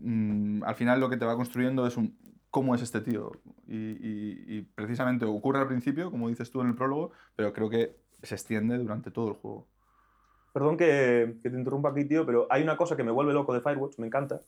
Mm, 0.00 0.62
al 0.62 0.74
final 0.76 1.00
lo 1.00 1.10
que 1.10 1.16
te 1.16 1.24
va 1.24 1.34
construyendo 1.36 1.86
es 1.88 1.96
un 1.96 2.16
cómo 2.50 2.74
es 2.74 2.82
este 2.82 3.00
tío. 3.00 3.32
Y, 3.66 3.76
y- 3.76 4.44
y 4.58 4.62
precisamente 4.62 5.24
ocurre 5.24 5.60
al 5.60 5.68
principio, 5.68 6.10
como 6.10 6.28
dices 6.28 6.50
tú 6.50 6.60
en 6.60 6.68
el 6.68 6.74
prólogo, 6.74 7.12
pero 7.36 7.52
creo 7.52 7.68
que 7.70 7.96
se 8.22 8.34
extiende 8.34 8.78
durante 8.78 9.10
todo 9.10 9.28
el 9.28 9.34
juego. 9.34 9.66
Perdón 10.52 10.76
que, 10.76 11.36
que 11.42 11.50
te 11.50 11.58
interrumpa 11.58 11.90
aquí, 11.90 12.04
tío, 12.06 12.24
pero 12.24 12.46
hay 12.50 12.62
una 12.62 12.76
cosa 12.76 12.96
que 12.96 13.04
me 13.04 13.10
vuelve 13.12 13.34
loco 13.34 13.52
de 13.52 13.60
Firewatch, 13.60 13.98
me 13.98 14.06
encanta, 14.06 14.40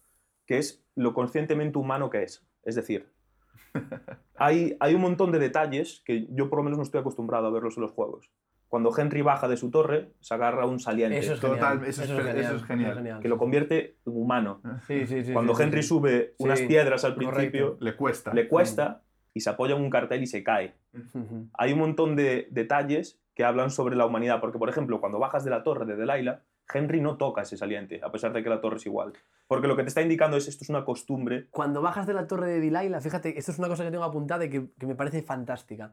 que 0.46 0.59
es 0.59 0.82
lo 0.94 1.12
conscientemente 1.12 1.78
humano 1.78 2.09
que 2.09 2.22
es. 2.22 2.46
Es 2.62 2.74
decir, 2.76 3.12
hay, 4.36 4.76
hay 4.80 4.94
un 4.94 5.03
montón 5.03 5.32
de 5.32 5.38
detalles 5.38 6.03
que 6.05 6.26
yo 6.30 6.49
por 6.49 6.59
lo 6.59 6.62
menos 6.64 6.78
no 6.78 6.82
estoy 6.84 7.01
acostumbrado 7.01 7.46
a 7.46 7.51
verlos 7.51 7.76
en 7.76 7.82
los 7.82 7.92
juegos. 7.92 8.30
Cuando 8.68 8.90
Henry 8.96 9.22
baja 9.22 9.48
de 9.48 9.56
su 9.56 9.70
torre, 9.70 10.12
se 10.20 10.34
agarra 10.34 10.66
un 10.66 10.78
saliente 10.78 11.18
Eso 11.18 11.32
es 11.34 11.40
Total, 11.40 11.78
genial. 11.78 11.84
eso 11.88 12.02
es 12.04 12.10
pre- 12.10 12.40
eso 12.40 12.56
es 12.56 12.64
genial. 12.64 13.20
que 13.20 13.28
lo 13.28 13.38
convierte 13.38 13.96
en 14.04 14.12
humano. 14.14 14.60
Sí, 14.86 15.06
sí, 15.06 15.24
sí. 15.24 15.32
Cuando 15.32 15.54
sí, 15.54 15.58
sí, 15.58 15.62
Henry 15.64 15.82
sí. 15.82 15.88
sube 15.88 16.34
unas 16.38 16.58
Sí, 16.58 16.66
piedras 16.66 17.04
al 17.04 17.14
correcto. 17.14 17.34
principio, 17.34 17.76
Le 17.80 17.96
cuesta. 17.96 18.34
le 18.34 18.46
cuesta 18.46 19.02
y 19.32 19.40
se 19.40 19.48
apoya 19.50 19.74
en 19.74 19.82
un 19.82 19.88
cartel 19.90 20.22
y 20.22 20.26
se 20.26 20.42
cae. 20.44 20.74
Ujú. 21.14 21.48
hay 21.54 21.72
un 21.74 21.78
montón 21.78 22.16
de 22.16 22.48
detalles 22.50 23.20
que 23.34 23.44
hablan 23.44 23.70
sobre 23.70 23.94
la 23.94 24.04
humanidad. 24.04 24.40
Porque, 24.40 24.58
por 24.58 24.68
ejemplo, 24.68 25.00
cuando 25.00 25.18
bajas 25.18 25.44
de 25.44 25.50
la 25.50 25.62
torre 25.62 25.86
de 25.86 25.96
Delilah, 25.96 26.42
Henry 26.72 27.00
no 27.00 27.16
toca 27.16 27.42
ese 27.42 27.56
saliente, 27.56 28.00
a 28.02 28.10
pesar 28.12 28.32
de 28.34 28.42
que 28.42 28.50
la 28.50 28.60
torre 28.60 28.76
es 28.76 28.84
igual. 28.86 29.12
Porque 29.46 29.68
lo 29.68 29.76
que 29.76 29.82
te 29.84 29.88
está 29.88 30.02
indicando 30.02 30.36
es 30.36 30.46
esto 30.48 30.64
es 30.64 30.68
una 30.70 30.84
costumbre. 30.84 31.46
Cuando 31.50 31.80
bajas 31.80 32.06
de 32.06 32.12
la 32.14 32.26
torre 32.26 32.48
de 32.50 32.60
Delilah, 32.60 33.00
fíjate, 33.00 33.38
esto 33.38 33.52
es 33.52 33.58
una 33.58 33.68
cosa 33.68 33.84
que 33.84 33.90
tengo 33.90 34.04
apuntada 34.04 34.44
y 34.44 34.50
que, 34.50 34.68
que 34.78 34.86
me 34.86 34.94
parece 34.94 35.22
fantástica. 35.22 35.92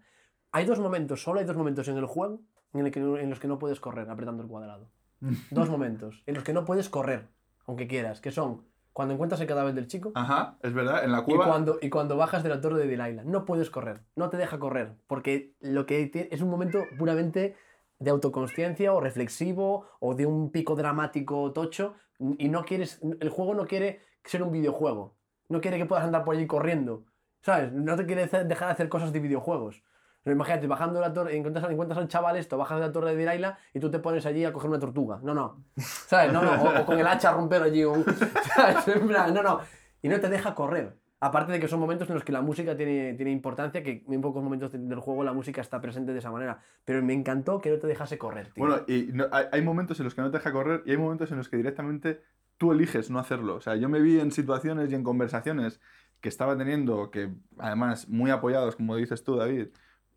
Hay 0.51 0.65
dos 0.65 0.79
momentos, 0.79 1.21
solo 1.21 1.39
hay 1.39 1.45
dos 1.45 1.55
momentos 1.57 1.87
en 1.87 1.97
el 1.97 2.05
juego 2.05 2.41
en, 2.79 2.85
el 2.87 2.91
que- 2.91 2.99
en 2.99 3.29
los 3.29 3.39
que 3.39 3.47
no 3.47 3.59
puedes 3.59 3.79
correr 3.79 4.09
apretando 4.09 4.43
el 4.43 4.49
cuadrado. 4.49 4.89
dos 5.51 5.69
momentos 5.69 6.23
en 6.25 6.35
los 6.35 6.43
que 6.43 6.53
no 6.53 6.65
puedes 6.65 6.89
correr, 6.89 7.27
aunque 7.65 7.87
quieras, 7.87 8.21
que 8.21 8.31
son 8.31 8.65
cuando 8.93 9.13
encuentras 9.13 9.41
el 9.41 9.47
cadáver 9.47 9.73
del 9.73 9.87
chico 9.87 10.11
Ajá, 10.15 10.57
es 10.63 10.73
verdad, 10.73 11.03
en 11.03 11.11
la 11.11 11.19
y 11.19 11.23
cueva. 11.23 11.45
cuando, 11.47 11.77
y 11.81 11.89
cuando 11.89 12.15
bajas 12.15 12.43
de 12.43 12.49
la 12.49 12.61
torre 12.61 12.77
de 12.79 12.87
Delilah. 12.87 13.23
No 13.25 13.43
puedes 13.45 13.69
correr, 13.69 14.01
no 14.15 14.29
te 14.29 14.37
deja 14.37 14.57
correr, 14.59 14.93
porque 15.07 15.53
lo 15.59 15.85
que 15.85 16.09
es 16.31 16.41
un 16.41 16.49
momento 16.49 16.79
puramente 16.97 17.57
de 17.99 18.09
autoconsciencia 18.11 18.93
o 18.93 18.99
reflexivo 19.01 19.87
o 19.99 20.15
de 20.15 20.25
un 20.25 20.49
pico 20.51 20.75
dramático 20.75 21.51
tocho 21.53 21.95
y 22.37 22.47
no 22.49 22.63
quieres, 22.63 23.01
el 23.19 23.29
juego 23.29 23.53
no 23.53 23.65
quiere 23.67 23.99
ser 24.23 24.43
un 24.43 24.51
videojuego, 24.51 25.15
no 25.49 25.59
quiere 25.59 25.77
que 25.77 25.85
puedas 25.85 26.05
andar 26.05 26.23
por 26.23 26.35
allí 26.35 26.47
corriendo, 26.47 27.03
¿sabes? 27.41 27.73
No 27.73 27.95
te 27.97 28.05
quiere 28.05 28.27
dejar 28.27 28.47
de 28.47 28.53
hacer 28.73 28.87
cosas 28.89 29.11
de 29.11 29.19
videojuegos. 29.19 29.83
Pero 30.25 30.35
imagínate, 30.35 30.65
bajando 30.67 30.99
la 30.99 31.13
torre, 31.13 31.37
encuentras, 31.37 31.69
encuentras 31.71 31.99
al 31.99 32.07
chaval 32.09 32.35
esto, 32.35 32.57
bajas 32.57 32.79
de 32.79 32.87
la 32.87 32.91
torre 32.91 33.15
de 33.15 33.25
Delilah 33.25 33.57
y 33.73 33.79
tú 33.79 33.89
te 33.91 33.99
pones 33.99 34.25
allí 34.25 34.43
a 34.43 34.51
coger 34.51 34.69
una 34.71 34.79
tortuga. 34.79 35.19
No, 35.23 35.33
no. 35.35 35.63
¿Sabes? 35.77 36.33
No, 36.33 36.41
no. 36.41 36.61
O, 36.63 36.81
o 36.81 36.85
con 36.85 36.97
el 36.99 37.05
hacha 37.07 37.29
a 37.29 37.33
romper 37.33 37.61
allí 37.61 37.83
un... 37.85 38.03
¿Sabes? 38.55 38.87
En 38.87 39.07
plan, 39.07 39.33
no, 39.33 39.43
no. 39.43 39.59
Y 40.01 40.09
no 40.09 40.19
te 40.19 40.27
deja 40.27 40.55
correr. 40.55 40.95
Aparte 41.19 41.51
de 41.53 41.59
que 41.59 41.67
son 41.67 41.79
momentos 41.79 42.09
en 42.09 42.15
los 42.15 42.23
que 42.23 42.31
la 42.31 42.41
música 42.41 42.75
tiene, 42.75 43.13
tiene 43.13 43.31
importancia, 43.31 43.81
que 43.83 44.03
en 44.07 44.21
pocos 44.21 44.43
momentos 44.43 44.71
de- 44.71 44.79
del 44.79 44.99
juego 44.99 45.23
la 45.23 45.31
música 45.31 45.61
está 45.61 45.79
presente 45.79 46.11
de 46.11 46.19
esa 46.19 46.31
manera. 46.31 46.59
Pero 46.83 47.01
me 47.03 47.13
encantó 47.13 47.61
que 47.61 47.69
no 47.69 47.77
te 47.77 47.87
dejase 47.87 48.17
correr, 48.17 48.51
tío. 48.51 48.65
Bueno, 48.65 48.81
y 48.87 49.09
no- 49.13 49.27
hay, 49.31 49.45
hay 49.51 49.61
momentos 49.61 49.99
en 49.99 50.03
los 50.05 50.13
que 50.15 50.21
no 50.21 50.29
te 50.31 50.37
deja 50.39 50.51
correr 50.51 50.83
y 50.85 50.91
hay 50.91 50.97
momentos 50.97 51.31
en 51.31 51.37
los 51.37 51.49
que 51.49 51.57
directamente 51.57 52.21
tú 52.57 52.71
eliges 52.71 53.09
no 53.11 53.19
hacerlo. 53.19 53.55
O 53.55 53.61
sea, 53.61 53.75
yo 53.75 53.89
me 53.89 54.01
vi 54.01 54.19
en 54.19 54.31
situaciones 54.31 54.91
y 54.91 54.95
en 54.95 55.03
conversaciones 55.03 55.79
que 56.19 56.29
estaba 56.29 56.57
teniendo, 56.57 57.11
que 57.11 57.29
además 57.59 58.09
muy 58.09 58.31
apoyados, 58.31 58.75
como 58.75 58.95
dices 58.95 59.23
tú, 59.23 59.35
David, 59.37 59.67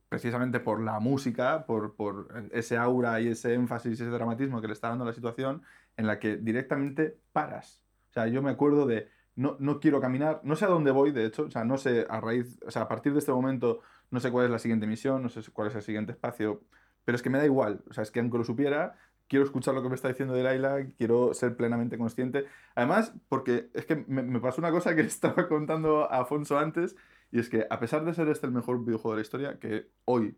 precisamente 0.08 0.60
por 0.60 0.80
la 0.80 1.00
música, 1.00 1.66
por, 1.66 1.94
por 1.94 2.28
ese 2.52 2.76
aura 2.76 3.20
y 3.20 3.28
ese 3.28 3.54
énfasis 3.54 4.00
ese 4.00 4.10
dramatismo 4.10 4.60
que 4.60 4.66
le 4.66 4.72
está 4.72 4.88
dando 4.88 5.04
la 5.04 5.12
situación, 5.12 5.62
en 5.96 6.06
la 6.06 6.18
que 6.18 6.36
directamente 6.36 7.18
paras. 7.32 7.82
O 8.10 8.12
sea, 8.12 8.26
yo 8.26 8.42
me 8.42 8.50
acuerdo 8.50 8.86
de, 8.86 9.08
no, 9.36 9.56
no 9.60 9.80
quiero 9.80 10.00
caminar, 10.00 10.40
no 10.44 10.56
sé 10.56 10.64
a 10.64 10.68
dónde 10.68 10.90
voy, 10.90 11.12
de 11.12 11.26
hecho, 11.26 11.44
o 11.44 11.50
sea, 11.50 11.64
no 11.64 11.76
sé 11.76 12.06
a 12.08 12.20
raíz, 12.20 12.58
o 12.66 12.70
sea, 12.70 12.82
a 12.82 12.88
partir 12.88 13.12
de 13.12 13.18
este 13.18 13.32
momento, 13.32 13.80
no 14.10 14.20
sé 14.20 14.30
cuál 14.30 14.46
es 14.46 14.50
la 14.50 14.58
siguiente 14.58 14.86
misión, 14.86 15.22
no 15.22 15.28
sé 15.28 15.42
cuál 15.52 15.68
es 15.68 15.74
el 15.74 15.82
siguiente 15.82 16.12
espacio, 16.12 16.62
pero 17.04 17.16
es 17.16 17.22
que 17.22 17.30
me 17.30 17.38
da 17.38 17.44
igual, 17.44 17.82
o 17.90 17.92
sea, 17.92 18.02
es 18.02 18.10
que 18.10 18.20
aunque 18.20 18.38
lo 18.38 18.44
supiera, 18.44 18.96
quiero 19.28 19.44
escuchar 19.44 19.74
lo 19.74 19.82
que 19.82 19.88
me 19.90 19.94
está 19.94 20.08
diciendo 20.08 20.34
Delilah, 20.34 20.86
quiero 20.96 21.34
ser 21.34 21.56
plenamente 21.56 21.98
consciente. 21.98 22.46
Además, 22.74 23.14
porque 23.28 23.68
es 23.74 23.84
que 23.84 23.96
me, 24.08 24.22
me 24.22 24.40
pasó 24.40 24.60
una 24.60 24.70
cosa 24.70 24.94
que 24.94 25.02
le 25.02 25.08
estaba 25.08 25.46
contando 25.48 26.10
a 26.10 26.20
Afonso 26.20 26.58
antes, 26.58 26.96
y 27.30 27.38
es 27.40 27.48
que 27.48 27.66
a 27.68 27.78
pesar 27.78 28.04
de 28.04 28.14
ser 28.14 28.28
este 28.28 28.46
el 28.46 28.52
mejor 28.52 28.84
videojuego 28.84 29.12
de 29.12 29.16
la 29.18 29.22
historia, 29.22 29.58
que 29.58 29.88
hoy 30.04 30.36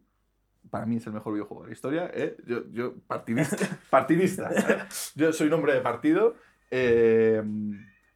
para 0.71 0.87
mí 0.87 0.97
es 0.97 1.07
el 1.07 1.13
mejor 1.13 1.33
videojuego 1.33 1.63
de 1.63 1.69
la 1.69 1.73
historia, 1.73 2.11
¿eh? 2.13 2.37
yo, 2.47 2.69
yo 2.71 2.95
partidista, 3.07 3.57
partidista 3.91 4.51
¿eh? 4.51 4.79
yo 5.15 5.33
soy 5.33 5.47
un 5.49 5.55
hombre 5.55 5.73
de 5.75 5.81
partido, 5.81 6.35
eh, 6.71 7.43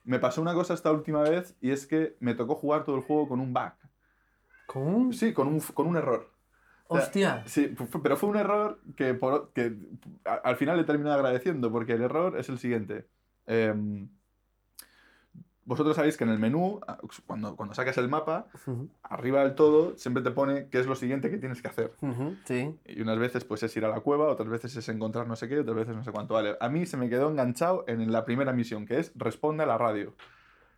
me 0.04 0.18
pasó 0.18 0.42
una 0.42 0.52
cosa 0.54 0.74
esta 0.74 0.92
última 0.92 1.22
vez 1.22 1.56
y 1.60 1.70
es 1.70 1.86
que 1.86 2.16
me 2.20 2.34
tocó 2.34 2.54
jugar 2.54 2.84
todo 2.84 2.96
el 2.96 3.02
juego 3.02 3.28
con 3.28 3.40
un 3.40 3.52
bug. 3.54 3.72
¿Con 4.66 4.82
un... 4.82 5.12
Sí, 5.14 5.32
con 5.32 5.48
un, 5.48 5.60
con 5.60 5.86
un 5.86 5.96
error. 5.96 6.30
¡Hostia! 6.88 7.42
Sí, 7.46 7.74
pero 8.02 8.16
fue 8.16 8.28
un 8.28 8.36
error 8.36 8.80
que, 8.96 9.14
por- 9.14 9.52
que 9.54 9.74
al 10.44 10.56
final 10.56 10.76
le 10.76 10.84
terminé 10.84 11.10
agradeciendo, 11.10 11.72
porque 11.72 11.94
el 11.94 12.02
error 12.02 12.38
es 12.38 12.50
el 12.50 12.58
siguiente. 12.58 13.06
Vosotros 15.66 15.96
sabéis 15.96 16.16
que 16.16 16.24
en 16.24 16.30
el 16.30 16.38
menú, 16.38 16.80
a- 16.86 16.98
cuando, 17.26 17.56
cuando 17.56 17.74
sacas 17.74 17.96
el 17.98 18.08
mapa, 18.08 18.46
arriba 19.02 19.42
del 19.42 19.54
todo 19.54 19.96
siempre 19.96 20.22
te 20.22 20.30
pone 20.30 20.68
qué 20.68 20.78
es 20.78 20.86
lo 20.86 20.94
siguiente 20.94 21.30
que 21.30 21.38
tienes 21.38 21.62
que 21.62 21.68
hacer. 21.68 21.92
Sí. 22.44 22.74
Y 22.86 23.00
unas 23.00 23.18
veces 23.18 23.44
pues 23.44 23.62
es 23.62 23.76
ir 23.76 23.84
a 23.84 23.88
la 23.88 24.00
cueva, 24.00 24.28
otras 24.28 24.48
veces 24.48 24.76
es 24.76 24.88
encontrar 24.88 25.26
no 25.26 25.36
sé 25.36 25.48
qué, 25.48 25.60
otras 25.60 25.76
veces 25.76 25.96
no 25.96 26.04
sé 26.04 26.12
cuánto. 26.12 26.34
Vale, 26.34 26.56
a 26.60 26.68
mí 26.68 26.84
se 26.86 26.96
me 26.96 27.08
quedó 27.08 27.30
enganchado 27.30 27.84
en 27.88 28.12
la 28.12 28.24
primera 28.24 28.52
misión, 28.52 28.84
que 28.86 28.98
es 28.98 29.12
responde 29.14 29.62
a 29.62 29.66
la 29.66 29.78
radio. 29.78 30.12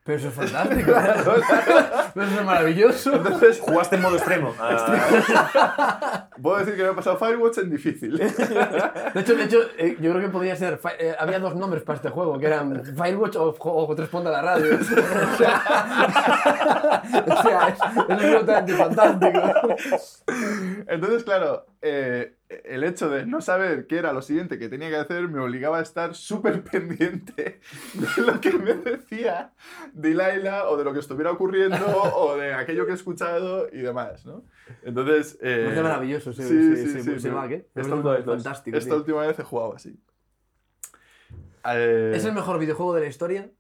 Pero 0.06 0.18
eso 0.18 0.28
es 0.28 0.34
fantástico. 0.34 0.92
Pero 2.14 2.26
eso 2.26 2.40
es 2.40 2.44
maravilloso. 2.46 3.12
Entonces, 3.14 3.60
Jugaste 3.60 3.96
en 3.96 4.02
modo 4.02 4.16
extremo. 4.16 4.54
Ah, 5.58 6.28
puedo 6.40 6.58
decir 6.58 6.76
que 6.76 6.82
me 6.82 6.90
he 6.90 6.92
pasado 6.92 7.16
Firewatch 7.16 7.58
en 7.58 7.70
difícil. 7.70 8.16
De 9.14 9.20
hecho, 9.20 9.34
de 9.34 9.44
hecho 9.44 9.58
eh, 9.78 9.96
yo 10.00 10.10
creo 10.12 10.22
que 10.22 10.28
podría 10.28 10.54
ser. 10.54 10.78
eh, 10.98 11.14
había 11.18 11.38
dos 11.40 11.56
nombres 11.56 11.82
para 11.82 11.96
este 11.96 12.10
juego, 12.10 12.38
que 12.38 12.46
eran 12.46 12.84
Firewatch 12.84 13.36
o, 13.36 13.54
o 13.58 13.94
Responde 13.94 14.28
a 14.28 14.32
la 14.32 14.42
radio. 14.42 14.78
o 14.78 14.84
sea, 15.36 17.02
o 17.26 17.42
sea, 17.42 17.68
es, 17.68 17.74
es 17.74 18.10
absolutamente 18.10 18.72
fantástico. 18.74 19.40
Entonces, 20.86 21.24
claro, 21.24 21.66
eh, 21.82 22.36
el 22.48 22.84
hecho 22.84 23.10
de 23.10 23.26
no 23.26 23.40
saber 23.40 23.86
qué 23.86 23.98
era 23.98 24.12
lo 24.12 24.22
siguiente 24.22 24.58
que 24.58 24.68
tenía 24.68 24.88
que 24.88 24.96
hacer 24.96 25.28
me 25.28 25.40
obligaba 25.40 25.78
a 25.78 25.82
estar 25.82 26.14
súper 26.14 26.62
pendiente 26.70 27.60
de 27.94 28.22
lo 28.22 28.40
que 28.40 28.52
me 28.52 28.74
decía 28.74 29.52
Dilaila 29.92 30.68
o 30.68 30.76
de 30.76 30.84
lo 30.84 30.92
que 30.92 31.00
estuviera 31.00 31.30
ocurriendo 31.30 31.84
o 32.16 32.36
de 32.36 32.54
aquello 32.54 32.86
que 32.86 32.92
he 32.92 32.94
escuchado 32.94 33.68
y 33.72 33.78
demás, 33.78 34.24
¿no? 34.24 34.44
Entonces... 34.82 35.38
Eh, 35.42 35.68
es 35.70 35.82
maravilloso, 35.82 36.32
sí. 36.32 36.42
Sí, 36.42 36.76
sí, 36.76 36.86
sí. 36.86 37.02
sí, 37.02 37.20
sí 37.20 37.28
va, 37.28 37.48
¿qué? 37.48 37.68
Esta, 37.74 37.94
última 37.94 38.14
vez, 38.14 38.24
fantástico, 38.24 38.76
esta 38.76 38.94
última 38.94 39.26
vez 39.26 39.38
he 39.38 39.44
jugado 39.44 39.74
así. 39.74 39.98
Eh... 41.64 42.12
¿Es 42.14 42.24
el 42.24 42.32
mejor 42.32 42.58
videojuego 42.58 42.94
de 42.94 43.00
la 43.00 43.06
historia? 43.08 43.50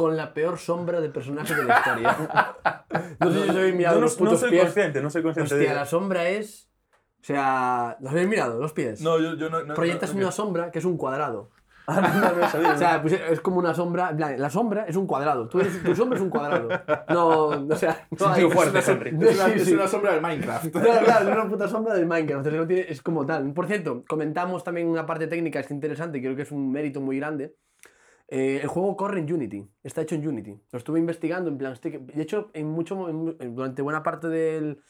con 0.00 0.16
la 0.16 0.32
peor 0.32 0.58
sombra 0.58 1.02
de 1.02 1.10
personaje 1.10 1.54
de 1.54 1.64
la 1.64 1.78
historia. 1.78 2.56
no 3.20 3.32
sé 3.32 3.42
si 3.42 3.52
soy 3.52 3.72
mirado 3.74 3.96
no, 3.96 4.02
los 4.02 4.14
putos 4.14 4.32
no 4.32 4.38
soy 4.38 4.50
pies. 4.50 4.62
consciente, 4.62 5.02
no 5.02 5.10
soy 5.10 5.22
consciente. 5.22 5.54
Hostia, 5.54 5.68
de... 5.68 5.74
la 5.74 5.84
sombra 5.84 6.28
es 6.30 6.69
o 7.20 7.24
sea, 7.24 7.96
¿los 8.00 8.10
habéis 8.12 8.28
mirado? 8.28 8.60
Los 8.60 8.72
pies. 8.72 9.00
No, 9.02 9.18
yo, 9.20 9.34
yo 9.36 9.50
no... 9.50 9.62
no- 9.64 9.74
Proyectas 9.74 10.14
no- 10.14 10.20
una 10.22 10.32
sombra 10.32 10.70
que 10.70 10.78
es 10.78 10.84
un 10.84 10.96
cuadrado. 10.96 11.50
Ah, 11.92 12.00
no, 12.02 12.36
no 12.40 12.48
sabía. 12.48 12.72
O 12.74 12.78
sea, 12.78 13.02
pues 13.02 13.14
es 13.14 13.40
como 13.40 13.58
una 13.58 13.74
sombra. 13.74 14.10
en 14.10 14.16
plan, 14.16 14.40
La 14.40 14.48
sombra 14.48 14.84
es 14.86 14.94
un 14.94 15.08
cuadrado. 15.08 15.48
Tú 15.48 15.58
eres, 15.60 15.82
tu 15.82 15.92
sombra 15.96 16.18
es 16.18 16.22
un 16.22 16.30
cuadrado. 16.30 16.68
No, 17.08 17.28
o 17.48 17.74
sea, 17.76 18.06
no 18.16 18.28
hay. 18.28 18.48
Fuerte, 18.48 18.78
Es 18.78 18.88
una, 18.88 19.08
es 19.08 19.34
una- 19.40 19.46
es 19.54 19.72
una 19.72 19.88
sombra 19.88 20.12
del 20.12 20.20
Minecraft. 20.22 20.70
Claro, 20.70 21.04
claro, 21.04 21.28
es 21.28 21.34
una 21.36 21.48
puta 21.48 21.66
sombra 21.68 21.94
del 21.94 22.06
Minecraft. 22.06 22.46
o 22.46 22.50
sea, 22.50 22.60
no 22.60 22.66
tiene- 22.66 22.86
es 22.88 23.02
como 23.02 23.26
tal. 23.26 23.52
Por 23.52 23.66
cierto, 23.66 24.04
comentamos 24.06 24.62
también 24.62 24.86
una 24.86 25.04
parte 25.04 25.26
técnica 25.26 25.58
que 25.60 25.64
es 25.66 25.70
interesante, 25.72 26.20
creo 26.20 26.36
que 26.36 26.42
es 26.42 26.52
un 26.52 26.70
mérito 26.70 27.00
muy 27.00 27.18
grande. 27.18 27.56
Eh, 28.28 28.60
el 28.62 28.68
juego 28.68 28.96
corre 28.96 29.18
en 29.18 29.32
Unity, 29.32 29.68
está 29.82 30.02
hecho 30.02 30.14
en 30.14 30.28
Unity. 30.28 30.60
Lo 30.70 30.78
estuve 30.78 31.00
investigando 31.00 31.50
en 31.50 31.58
plan. 31.58 31.74
De 31.82 32.22
hecho, 32.22 32.50
en 32.54 32.68
mucho, 32.68 33.08
en- 33.08 33.54
durante 33.56 33.82
buena 33.82 34.04
parte 34.04 34.28
del. 34.28 34.80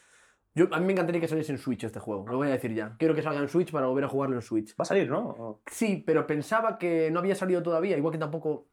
Yo, 0.54 0.66
a 0.72 0.80
mí 0.80 0.86
me 0.86 0.92
encantaría 0.92 1.20
que 1.20 1.28
saliese 1.28 1.52
en 1.52 1.58
Switch 1.58 1.84
este 1.84 2.00
juego, 2.00 2.26
lo 2.26 2.36
voy 2.36 2.48
a 2.48 2.52
decir 2.52 2.74
ya. 2.74 2.96
Quiero 2.98 3.14
que 3.14 3.22
salga 3.22 3.40
en 3.40 3.48
Switch 3.48 3.70
para 3.70 3.86
volver 3.86 4.04
a 4.04 4.08
jugarlo 4.08 4.36
en 4.36 4.42
Switch. 4.42 4.72
Va 4.72 4.82
a 4.82 4.84
salir, 4.84 5.08
¿no? 5.08 5.28
O- 5.28 5.60
Sí, 5.66 6.02
pero 6.04 6.26
pensaba 6.26 6.76
que 6.78 7.10
no 7.10 7.20
había 7.20 7.34
salido 7.36 7.62
todavía, 7.62 7.96
igual 7.96 8.12
que 8.12 8.18
tampoco 8.18 8.66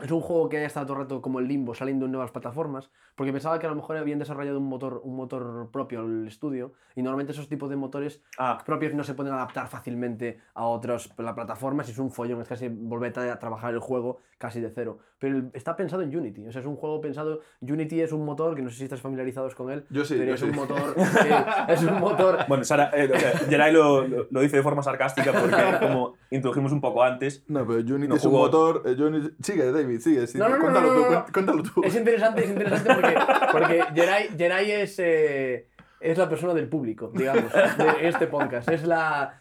es 0.00 0.10
un 0.12 0.20
juego 0.20 0.48
que 0.48 0.58
haya 0.58 0.66
estado 0.68 0.86
todo 0.86 0.96
el 0.98 1.02
rato 1.02 1.20
como 1.20 1.40
el 1.40 1.48
limbo, 1.48 1.74
saliendo 1.74 2.06
en 2.06 2.12
nuevas 2.12 2.30
plataformas, 2.30 2.90
porque 3.16 3.32
pensaba 3.32 3.58
que 3.58 3.66
a 3.66 3.70
lo 3.70 3.74
mejor 3.74 3.96
habían 3.96 4.20
desarrollado 4.20 4.58
un 4.58 4.68
motor, 4.68 5.00
un 5.02 5.16
motor 5.16 5.70
propio 5.72 6.02
el 6.02 6.26
estudio, 6.28 6.72
y 6.94 7.02
normalmente 7.02 7.32
esos 7.32 7.48
tipos 7.48 7.68
de 7.68 7.76
motores 7.76 8.22
Ah, 8.38 8.62
propios 8.64 8.94
no 8.94 9.02
se 9.02 9.14
pueden 9.14 9.34
adaptar 9.34 9.66
fácilmente 9.66 10.38
a 10.54 10.66
otras 10.66 11.08
pla- 11.08 11.34
plataformas 11.34 11.88
y 11.88 11.92
es 11.92 11.98
un 11.98 12.12
follón, 12.12 12.40
es 12.40 12.48
casi 12.48 12.68
volver 12.68 13.18
a 13.18 13.38
trabajar 13.40 13.74
el 13.74 13.80
juego 13.80 14.18
casi 14.38 14.60
de 14.60 14.70
cero. 14.70 14.98
Pero 15.18 15.50
está 15.52 15.74
pensado 15.76 16.02
en 16.02 16.16
Unity, 16.16 16.46
o 16.46 16.52
sea, 16.52 16.60
es 16.60 16.66
un 16.66 16.76
juego 16.76 17.00
pensado, 17.00 17.40
Unity 17.60 18.00
es 18.02 18.12
un 18.12 18.24
motor, 18.24 18.54
que 18.54 18.62
no 18.62 18.70
sé 18.70 18.76
si 18.76 18.84
estás 18.84 19.00
familiarizados 19.00 19.54
con 19.56 19.70
él, 19.70 19.84
Yo 19.90 20.04
sí, 20.04 20.14
pero 20.14 20.28
yo 20.28 20.34
es 20.34 20.40
sí. 20.40 20.46
un 20.46 20.54
motor, 20.54 20.94
es 21.68 21.82
un 21.82 21.98
motor 21.98 22.38
bueno, 22.48 22.62
Sara, 22.64 22.90
eh, 22.94 23.10
o 23.12 23.18
sea, 23.18 23.30
Geray 23.48 23.72
lo, 23.72 24.06
lo, 24.06 24.26
lo 24.30 24.40
dice 24.40 24.58
de 24.58 24.62
forma 24.62 24.82
sarcástica 24.82 25.32
porque, 25.32 25.56
como 25.80 26.14
introdujimos 26.30 26.70
un 26.72 26.80
poco 26.80 27.02
antes, 27.02 27.44
No, 27.48 27.66
pero 27.66 27.80
Unity 27.80 28.06
No 28.08 28.14
es 28.14 28.24
un 28.24 28.32
motor. 28.32 28.82
eh, 28.86 28.94
Unity- 28.96 29.34
Sigue, 29.42 29.72
David, 29.72 29.98
sigue. 30.00 30.26
sí. 30.28 30.38
No, 30.38 30.48
no, 30.48 30.56
no, 30.56 30.60
cuéntalo 30.62 30.86
no, 30.86 30.94
tú, 30.94 31.00
no, 31.00 31.10
no. 31.10 31.16
cuen- 31.26 31.32
cuéntalo 31.32 31.62
tú. 31.64 31.82
Es 31.82 31.94
interesante, 31.96 32.44
es 32.44 32.50
interesante 32.50 32.94
porque, 32.94 33.14
porque 33.52 33.82
Jerai, 33.94 34.28
Jerai 34.38 34.70
es, 34.70 34.98
eh, 35.00 35.68
es 36.00 36.16
la 36.18 36.28
persona 36.28 36.54
del 36.54 36.68
público, 36.68 37.10
digamos, 37.14 37.52
de 37.52 38.08
este 38.08 38.26
podcast. 38.26 38.68
Es 38.70 38.84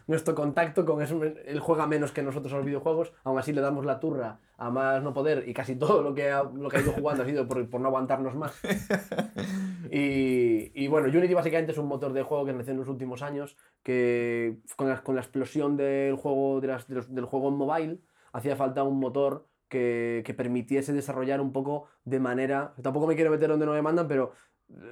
nuestro 0.08 0.34
contacto 0.36 0.86
con 0.86 1.02
eso. 1.02 1.22
Él 1.24 1.60
juega 1.60 1.88
menos 1.88 2.12
que 2.12 2.24
nosotros 2.24 2.54
a 2.54 2.58
los 2.58 2.66
videojuegos, 2.66 3.14
aún 3.24 3.38
así 3.38 3.54
le 3.54 3.62
damos 3.62 3.86
la 3.86 4.00
turra 4.00 4.40
a 4.58 4.72
más 4.72 5.04
no 5.04 5.14
poder 5.14 5.48
y 5.48 5.54
casi 5.54 5.76
todo 5.76 6.02
lo 6.02 6.16
que 6.16 6.32
ha, 6.32 6.42
lo 6.44 6.68
que 6.70 6.78
ha 6.78 6.82
ido 6.82 6.92
jugando 6.94 7.22
ha 7.24 7.26
sido 7.28 7.48
por, 7.48 7.70
por 7.70 7.80
no 7.80 7.88
aguantarnos 7.90 8.36
más. 8.36 8.60
Y, 9.92 10.72
y 10.74 10.88
bueno, 10.88 11.08
Unity 11.08 11.34
básicamente 11.34 11.72
es 11.72 11.78
un 11.78 11.88
motor 11.88 12.12
de 12.14 12.24
juego 12.24 12.46
que 12.46 12.54
nació 12.54 12.74
en 12.74 12.80
los 12.80 12.88
últimos 12.90 13.22
años, 13.22 13.56
que 13.84 14.58
con 14.76 14.90
la, 14.90 15.02
con 15.02 15.16
la 15.16 15.22
explosión 15.22 15.78
del 15.78 16.16
juego, 16.16 16.60
de 16.60 16.68
las- 16.68 16.88
del 16.88 17.26
juego 17.26 17.50
en 17.50 17.56
mobile, 17.56 18.00
hacía 18.34 18.56
falta 18.56 18.84
un 18.84 19.00
motor 19.00 19.48
que, 19.70 20.24
que 20.26 20.34
permitiese 20.34 20.94
desarrollar 20.94 21.40
un 21.42 21.52
poco 21.54 21.88
de 22.04 22.20
manera... 22.20 22.74
Tampoco 22.82 23.08
me 23.08 23.16
quiero 23.16 23.32
meter 23.32 23.50
donde 23.50 23.66
no 23.66 23.74
me 23.74 23.82
mandan, 23.82 24.08
pero 24.08 24.32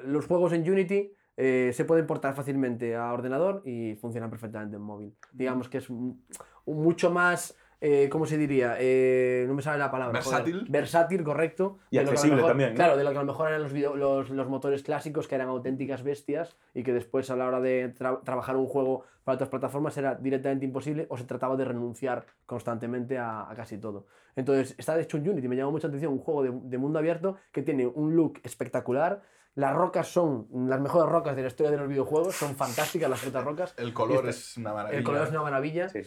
los 0.05 0.27
juegos 0.27 0.53
en 0.53 0.69
Unity 0.69 1.11
eh, 1.37 1.71
se 1.73 1.85
pueden 1.85 2.05
portar 2.07 2.33
fácilmente 2.35 2.95
a 2.95 3.11
ordenador 3.13 3.61
y 3.65 3.95
funcionan 3.95 4.29
perfectamente 4.29 4.75
en 4.77 4.81
móvil. 4.81 5.15
Digamos 5.33 5.69
que 5.69 5.79
es 5.79 5.89
un- 5.89 6.23
un 6.65 6.81
mucho 6.83 7.11
más... 7.11 7.57
eh, 7.81 8.07
¿Cómo 8.09 8.25
se 8.25 8.37
diría? 8.37 8.77
Eh, 8.79 9.43
no 9.47 9.53
me 9.53 9.61
sale 9.61 9.77
la 9.77 9.91
palabra. 9.91 10.21
joder. 10.21 10.43
¿Versátil? 10.43 10.71
Versátil, 10.71 11.23
correcto. 11.23 11.77
Y 11.91 11.97
de 11.97 12.03
accesible 12.03 12.37
mejor- 12.37 12.51
también, 12.51 12.69
¿no? 12.69 12.75
Claro, 12.75 12.97
de 12.97 13.03
lo 13.03 13.11
que 13.11 13.17
a 13.17 13.21
lo 13.21 13.27
mejor 13.27 13.49
eran 13.49 13.61
los, 13.63 13.73
video- 13.73 13.95
los, 13.95 14.29
los 14.29 14.47
motores 14.47 14.81
clásicos, 14.81 15.27
que 15.27 15.35
eran 15.35 15.49
auténticas 15.49 16.01
bestias 16.01 16.55
y 16.73 16.83
que 16.83 16.93
después 16.93 17.29
a 17.29 17.35
la 17.35 17.45
hora 17.47 17.59
de 17.59 17.93
tra- 17.93 18.21
trabajar 18.23 18.55
un 18.55 18.65
juego 18.67 19.03
para 19.25 19.35
otras 19.35 19.49
plataformas 19.49 19.97
era 19.97 20.15
directamente 20.15 20.65
imposible 20.65 21.05
o 21.09 21.17
se 21.17 21.25
trataba 21.25 21.55
de 21.57 21.65
renunciar 21.65 22.25
constantemente 22.45 23.17
a, 23.17 23.49
a 23.49 23.55
casi 23.55 23.77
todo. 23.77 24.05
Entonces, 24.35 24.73
está 24.77 24.99
hecho 24.99 25.17
en 25.17 25.29
Unity, 25.29 25.47
me 25.47 25.55
llamó 25.55 25.71
mucha 25.71 25.87
atención, 25.87 26.13
un 26.13 26.19
juego 26.19 26.43
de, 26.43 26.51
de 26.51 26.77
mundo 26.77 26.97
abierto 26.99 27.35
que 27.51 27.61
tiene 27.61 27.85
un 27.87 28.15
look 28.15 28.39
espectacular. 28.43 29.21
Las 29.55 29.73
rocas 29.75 30.07
son 30.07 30.47
las 30.67 30.79
mejores 30.81 31.09
rocas 31.11 31.35
de 31.35 31.41
la 31.41 31.47
historia 31.47 31.71
de 31.71 31.77
los 31.77 31.87
videojuegos, 31.87 32.35
son 32.35 32.55
fantásticas 32.55 33.09
las 33.09 33.21
putas 33.23 33.43
rocas. 33.43 33.73
El 33.77 33.93
color 33.93 34.25
Y 34.25 34.29
es 34.29 34.57
una 34.57 34.73
maravilla. 34.73 34.97
El 34.97 35.03
color 35.05 35.23
es 35.23 35.29
una 35.31 35.41
maravilla. 35.41 35.89
sí. 35.89 36.01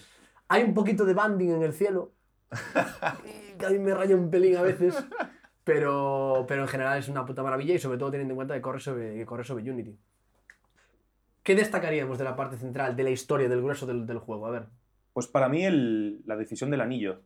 Hay 0.51 0.63
un 0.63 0.73
poquito 0.75 1.05
de 1.05 1.13
banding 1.15 1.51
en 1.53 1.63
el 1.63 1.73
cielo. 1.75 2.13
y 3.25 3.57
que 3.59 3.67
a 3.67 3.71
mí 3.71 3.79
me 3.79 3.95
raya 3.95 4.15
un 4.17 4.31
pelín 4.31 4.57
a 4.57 4.63
veces. 4.63 4.95
Pero, 5.65 6.47
pero 6.49 6.63
en 6.63 6.69
general 6.69 6.99
es 6.99 7.09
una 7.09 7.27
puta 7.27 7.43
maravilla 7.43 7.75
y 7.75 7.79
sobre 7.79 7.99
todo 7.99 8.11
teniendo 8.11 8.33
en 8.33 8.37
cuenta 8.37 8.55
que 8.55 8.63
corre 8.63 8.81
sobre, 8.81 9.15
que 9.17 9.27
corre 9.27 9.45
sobre 9.45 9.71
Unity. 9.71 9.99
¿Qué 11.43 11.55
destacaríamos 11.55 12.19
de 12.19 12.25
la 12.25 12.37
parte 12.37 12.57
central, 12.57 12.97
de 12.97 13.03
la 13.05 13.11
historia, 13.11 13.49
del 13.49 13.63
grueso 13.63 13.87
del, 13.87 14.07
del 14.07 14.19
juego? 14.19 14.47
A 14.47 14.51
ver. 14.51 14.67
Pues 15.13 15.27
para 15.27 15.49
mí 15.49 15.65
el- 15.65 16.23
la 16.27 16.37
decisión 16.37 16.71
del 16.71 16.81
anillo, 16.81 17.23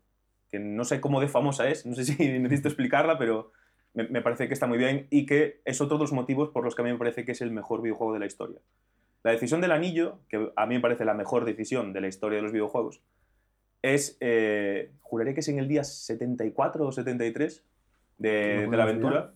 que 0.48 0.58
no 0.58 0.84
sé 0.84 1.00
cómo 1.00 1.20
de 1.20 1.28
famosa 1.28 1.68
es, 1.68 1.86
no 1.86 1.94
sé 1.94 2.04
si 2.04 2.16
necesito 2.40 2.68
explicarla, 2.68 3.18
pero 3.18 3.52
me, 3.94 4.08
me 4.08 4.22
parece 4.22 4.48
que 4.48 4.54
está 4.54 4.66
muy 4.66 4.78
bien 4.78 5.06
y 5.10 5.26
que 5.26 5.60
es 5.64 5.80
otro 5.80 5.98
de 5.98 6.04
los 6.04 6.12
motivos 6.12 6.50
por 6.50 6.64
los 6.64 6.74
que 6.74 6.82
a 6.82 6.84
mí 6.84 6.92
me 6.92 6.98
parece 6.98 7.24
que 7.24 7.32
es 7.32 7.40
el 7.40 7.50
mejor 7.50 7.82
videojuego 7.82 8.12
de 8.12 8.20
la 8.20 8.26
historia. 8.26 8.60
La 9.22 9.30
decisión 9.30 9.60
del 9.60 9.72
anillo, 9.72 10.20
que 10.28 10.50
a 10.56 10.66
mí 10.66 10.74
me 10.74 10.80
parece 10.80 11.04
la 11.04 11.14
mejor 11.14 11.44
decisión 11.44 11.92
de 11.92 12.00
la 12.00 12.08
historia 12.08 12.36
de 12.36 12.42
los 12.42 12.52
videojuegos, 12.52 13.02
es, 13.82 14.16
eh, 14.20 14.92
juraré 15.00 15.34
que 15.34 15.40
es 15.40 15.48
en 15.48 15.58
el 15.58 15.68
día 15.68 15.84
74 15.84 16.86
o 16.86 16.92
73 16.92 17.64
de, 18.18 18.62
No 18.64 18.70
de 18.70 18.76
la 18.76 18.82
aventura. 18.82 19.34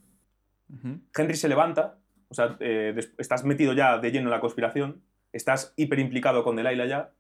Henry 1.17 1.37
se 1.37 1.49
levanta, 1.49 1.99
o 2.29 2.35
sea, 2.35 2.57
eh, 2.59 2.99
estás 3.19 3.45
metido 3.45 3.73
ya 3.73 3.99
de 3.99 4.11
lleno 4.11 4.27
en 4.27 4.33
la 4.33 4.41
conspiración, 4.41 5.03
estás 5.33 5.73
hiper 5.77 6.01
implicado 6.01 6.43
con 6.43 6.57
Delilah 6.57 6.87
ya, 6.87 7.13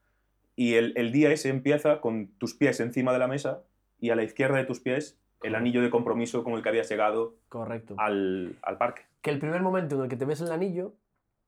y 0.56 0.74
el, 0.74 0.92
el 0.96 1.12
día 1.12 1.30
ese 1.30 1.50
empieza 1.50 2.00
con 2.00 2.28
tus 2.38 2.54
pies 2.54 2.80
encima 2.80 3.12
de 3.12 3.20
la 3.20 3.28
mesa 3.28 3.62
y 4.00 4.10
a 4.10 4.16
la 4.16 4.24
izquierda 4.24 4.56
de 4.56 4.64
tus 4.64 4.80
pies 4.80 5.20
el 5.42 5.54
anillo 5.54 5.82
de 5.82 5.90
compromiso 5.90 6.42
con 6.44 6.54
el 6.54 6.62
que 6.62 6.68
habías 6.68 6.88
llegado 6.88 7.36
Correcto. 7.48 7.94
al, 7.98 8.56
al 8.62 8.78
parque. 8.78 9.02
Que 9.20 9.30
el 9.30 9.38
primer 9.38 9.62
momento 9.62 9.96
en 9.96 10.02
el 10.02 10.08
que 10.08 10.16
te 10.16 10.24
ves 10.24 10.40
el 10.40 10.50
anillo, 10.52 10.94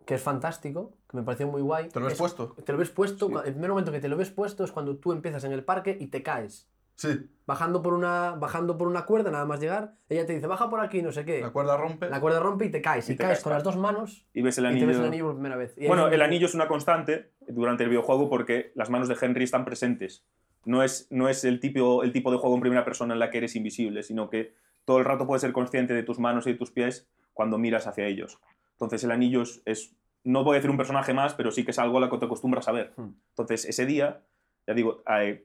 que 0.06 0.14
es 0.14 0.22
fantástico, 0.22 0.94
que 1.10 1.16
me 1.16 1.22
pareció 1.22 1.46
muy 1.48 1.62
guay. 1.62 1.88
¿Te 1.88 1.98
lo 2.00 2.06
ves 2.06 2.14
es- 2.14 2.18
puesto? 2.18 2.54
Te 2.64 2.72
lo 2.72 2.78
ves 2.78 2.90
puesto. 2.90 3.28
Sí. 3.28 3.34
El 3.44 3.52
primer 3.52 3.70
momento 3.70 3.92
que 3.92 4.00
te 4.00 4.08
lo 4.08 4.16
ves 4.16 4.30
puesto 4.30 4.64
es 4.64 4.72
cuando 4.72 4.96
tú 4.96 5.12
empiezas 5.12 5.44
en 5.44 5.52
el 5.52 5.64
parque 5.64 5.96
y 5.98 6.06
te 6.08 6.22
caes. 6.22 6.68
Sí. 6.96 7.30
Bajando 7.46 7.80
por 7.80 7.94
una, 7.94 8.32
bajando 8.32 8.76
por 8.76 8.88
una 8.88 9.06
cuerda, 9.06 9.30
nada 9.30 9.44
más 9.44 9.60
llegar, 9.60 9.94
ella 10.08 10.26
te 10.26 10.32
dice, 10.34 10.48
baja 10.48 10.68
por 10.68 10.80
aquí, 10.80 11.00
no 11.00 11.12
sé 11.12 11.24
qué. 11.24 11.40
La 11.40 11.50
cuerda 11.50 11.76
rompe. 11.76 12.08
La 12.10 12.20
cuerda 12.20 12.40
rompe 12.40 12.64
y 12.64 12.70
te 12.72 12.82
caes. 12.82 13.08
Y 13.08 13.12
Y, 13.12 13.16
te 13.16 13.22
caes 13.22 13.34
caes, 13.36 13.44
con 13.44 13.52
las 13.52 13.62
dos 13.62 13.76
manos 13.76 14.26
Y 14.34 14.42
ves 14.42 14.58
el 14.58 14.64
y 14.64 14.66
anillo. 14.66 14.82
te 14.82 14.86
ves 14.88 14.98
el 14.98 15.04
anillo 15.06 15.24
por 15.26 15.34
primera 15.34 15.56
vez. 15.56 15.74
Y 15.76 15.86
Bueno, 15.86 16.08
el 16.08 16.20
anillo 16.20 16.46
es 16.46 16.54
una 16.54 16.66
constante 16.66 17.30
durante 17.46 17.84
el 17.84 17.90
videojuego 17.90 18.28
porque 18.28 18.72
las 18.74 18.90
manos 18.90 19.06
de 19.08 19.16
Henry 19.20 19.44
están 19.44 19.64
presentes. 19.64 20.26
No 20.64 20.82
es, 20.82 21.06
no 21.10 21.28
es 21.28 21.44
el, 21.44 21.60
tipo, 21.60 22.02
el 22.02 22.12
tipo 22.12 22.30
de 22.30 22.36
juego 22.38 22.54
en 22.54 22.60
primera 22.60 22.84
persona 22.84 23.14
en 23.14 23.20
la 23.20 23.30
que 23.30 23.38
eres 23.38 23.56
invisible, 23.56 24.02
sino 24.02 24.28
que 24.28 24.54
todo 24.84 24.98
el 24.98 25.04
rato 25.04 25.26
puedes 25.26 25.40
ser 25.42 25.52
consciente 25.52 25.94
de 25.94 26.02
tus 26.02 26.18
manos 26.18 26.46
y 26.46 26.52
de 26.52 26.58
tus 26.58 26.70
pies 26.70 27.08
cuando 27.32 27.58
miras 27.58 27.86
hacia 27.86 28.06
ellos. 28.06 28.38
Entonces 28.72 29.02
el 29.04 29.10
anillo 29.10 29.42
es, 29.42 29.62
es- 29.64 29.94
no 30.24 30.44
voy 30.44 30.54
a 30.54 30.58
decir 30.58 30.70
un 30.70 30.76
personaje 30.76 31.14
más, 31.14 31.34
pero 31.34 31.50
sí 31.50 31.64
que 31.64 31.70
es 31.70 31.78
algo 31.78 31.98
a 31.98 32.00
lo 32.00 32.10
que 32.10 32.18
te 32.18 32.24
acostumbras 32.26 32.68
a 32.68 32.72
ver. 32.72 32.92
Hmm. 32.96 33.14
Entonces 33.30 33.64
ese 33.64 33.86
día, 33.86 34.22
ya 34.66 34.74
digo, 34.74 35.02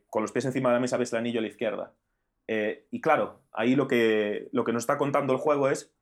con 0.10 0.24
los 0.24 0.32
pies 0.32 0.46
encima 0.46 0.70
de 0.70 0.76
la 0.76 0.82
mesa 0.82 0.98
ves 0.98 1.14
el 1.14 1.20
anillo 1.20 1.40
a 1.40 1.42
la 1.44 1.48
izquierda. 1.48 1.94
Eh, 2.48 2.88
y 2.92 3.00
claro, 3.00 3.40
ahí 3.54 3.76
lo 3.76 3.88
que, 3.88 4.50
lo 4.52 4.64
que 4.66 4.74
nos 4.74 4.84
está 4.84 4.98
contando 4.98 5.32
el 5.34 5.40
juego 5.40 5.70
es, 5.70 5.94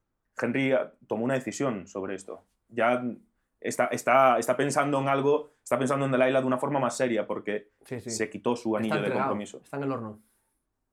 Henry 0.42 0.74
tomó 1.08 1.26
una 1.26 1.36
decisión 1.36 1.88
sobre 1.88 2.16
esto. 2.16 2.44
Ya 2.70 3.04
está, 3.62 3.86
está, 3.88 4.38
está 4.40 4.58
pensando 4.58 5.00
en 5.00 5.08
algo, 5.08 5.52
está 5.64 5.78
pensando 5.80 6.06
en 6.06 6.12
Delilah 6.12 6.42
de 6.42 6.48
una 6.48 6.58
forma 6.58 6.80
más 6.80 6.98
seria, 6.98 7.26
porque 7.26 7.70
Sí, 7.86 8.00
sí. 8.02 8.10
se 8.10 8.30
quitó 8.30 8.56
su 8.56 8.76
Está 8.76 8.96
anillo 8.96 9.08
de 9.10 9.14
compromiso. 9.14 9.62
Está 9.64 9.78
en 9.78 9.84
el 9.84 9.92
horno. 9.92 10.20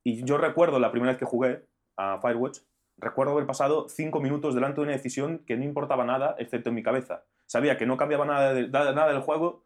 Y 0.04 0.24
yo 0.24 0.38
recuerdo 0.38 0.78
la 0.78 0.90
primera 0.92 1.12
vez 1.12 1.18
que 1.18 1.24
jugué 1.24 1.64
a 1.96 2.20
Firewatch, 2.20 2.58
recuerdo 2.98 3.32
haber 3.32 3.46
pasado 3.46 3.88
cinco 3.88 4.20
minutos 4.20 4.54
delante 4.54 4.76
de 4.80 4.82
una 4.84 4.92
decisión 4.92 5.38
que 5.46 5.56
no 5.56 5.64
importaba 5.64 6.04
nada, 6.04 6.36
excepto 6.38 6.68
en 6.68 6.74
mi 6.76 6.82
cabeza. 6.82 7.24
Sabía 7.46 7.76
que 7.76 7.86
no 7.86 7.96
cambiaba 7.96 8.24
nada, 8.24 8.54
de- 8.54 8.68
nada, 8.68 8.92
nada 8.92 9.12
del 9.12 9.22
juego, 9.22 9.64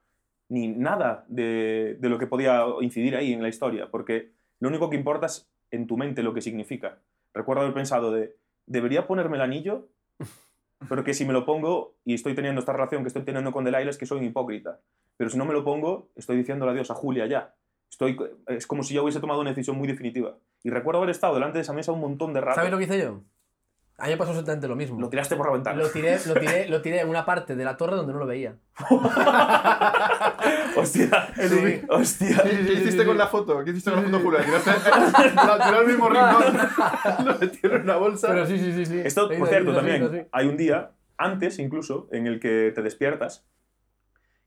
ni 0.48 0.68
nada 0.68 1.24
de, 1.28 1.96
de 1.98 2.08
lo 2.08 2.18
que 2.18 2.26
podía 2.26 2.64
incidir 2.80 3.16
ahí 3.16 3.32
en 3.32 3.42
la 3.42 3.48
historia, 3.48 3.90
porque 3.90 4.32
lo 4.60 4.68
único 4.68 4.90
que 4.90 4.96
importa 4.96 5.26
es 5.26 5.48
en 5.70 5.86
tu 5.86 5.96
mente 5.96 6.22
lo 6.22 6.34
que 6.34 6.40
significa. 6.42 6.98
Recuerdo 7.34 7.62
haber 7.62 7.74
pensado 7.74 8.12
de, 8.12 8.36
¿debería 8.66 9.06
ponerme 9.06 9.36
el 9.36 9.42
anillo? 9.42 9.88
Pero 10.88 11.04
que 11.04 11.14
si 11.14 11.24
me 11.24 11.32
lo 11.32 11.44
pongo 11.44 11.94
y 12.04 12.14
estoy 12.14 12.34
teniendo 12.34 12.60
esta 12.60 12.72
relación 12.72 13.02
que 13.02 13.08
estoy 13.08 13.22
teniendo 13.22 13.52
con 13.52 13.64
Delilah 13.64 13.90
es 13.90 13.98
que 13.98 14.06
soy 14.06 14.18
un 14.18 14.24
hipócrita. 14.24 14.80
Pero 15.16 15.30
si 15.30 15.38
no 15.38 15.44
me 15.44 15.52
lo 15.52 15.64
pongo, 15.64 16.10
estoy 16.16 16.36
diciéndole 16.36 16.72
adiós 16.72 16.90
a 16.90 16.94
Julia 16.94 17.26
ya. 17.26 17.54
Estoy, 17.90 18.18
es 18.46 18.66
como 18.66 18.82
si 18.82 18.94
ya 18.94 19.02
hubiese 19.02 19.20
tomado 19.20 19.40
una 19.40 19.50
decisión 19.50 19.76
muy 19.76 19.86
definitiva. 19.86 20.36
Y 20.62 20.70
recuerdo 20.70 20.98
haber 20.98 21.10
estado 21.10 21.34
delante 21.34 21.58
de 21.58 21.62
esa 21.62 21.72
mesa 21.72 21.92
un 21.92 22.00
montón 22.00 22.32
de 22.32 22.40
rato. 22.40 22.54
¿Sabes 22.54 22.70
lo 22.70 22.78
que 22.78 22.84
hice 22.84 22.98
yo? 22.98 23.20
A 23.98 24.06
mí 24.06 24.10
me 24.10 24.16
pasó 24.16 24.30
exactamente 24.30 24.66
lo 24.66 24.74
mismo. 24.74 24.98
Lo 25.00 25.08
tiraste 25.08 25.36
por 25.36 25.46
la 25.46 25.52
ventana. 25.52 25.76
Lo 25.76 25.90
tiré, 25.90 26.18
lo, 26.26 26.34
tiré, 26.34 26.68
lo 26.68 26.82
tiré 26.82 27.00
en 27.00 27.08
una 27.08 27.24
parte 27.24 27.54
de 27.54 27.64
la 27.64 27.76
torre 27.76 27.94
donde 27.94 28.12
no 28.12 28.18
lo 28.18 28.26
veía. 28.26 28.56
Hostia. 30.76 31.32
Sí. 31.36 31.82
Hostia. 31.88 32.42
¿Qué, 32.42 32.72
hiciste 32.74 33.04
con 33.04 33.18
la 33.18 33.26
foto? 33.26 33.62
¿Qué 33.64 33.70
hiciste 33.70 33.90
con 33.90 34.10
la 34.10 34.18
foto? 34.18 34.36
¿Tiraste 34.42 34.70
la 35.34 35.64
tiró 35.66 35.78
al 35.78 35.86
mismo 35.86 36.08
rincón? 36.08 37.24
lo 37.26 37.38
metieron 37.38 37.76
en 37.78 37.82
una 37.84 37.96
bolsa. 37.96 38.28
Pero 38.28 38.46
sí, 38.46 38.58
sí, 38.58 38.72
sí. 38.72 38.86
sí. 38.86 39.00
Esto, 39.04 39.28
por 39.38 39.48
cierto, 39.48 39.74
también 39.74 40.02
ido, 40.02 40.12
sí. 40.12 40.18
hay 40.32 40.46
un 40.48 40.56
día, 40.56 40.92
antes 41.16 41.58
incluso, 41.58 42.08
en 42.12 42.26
el 42.26 42.40
que 42.40 42.72
te 42.74 42.82
despiertas 42.82 43.46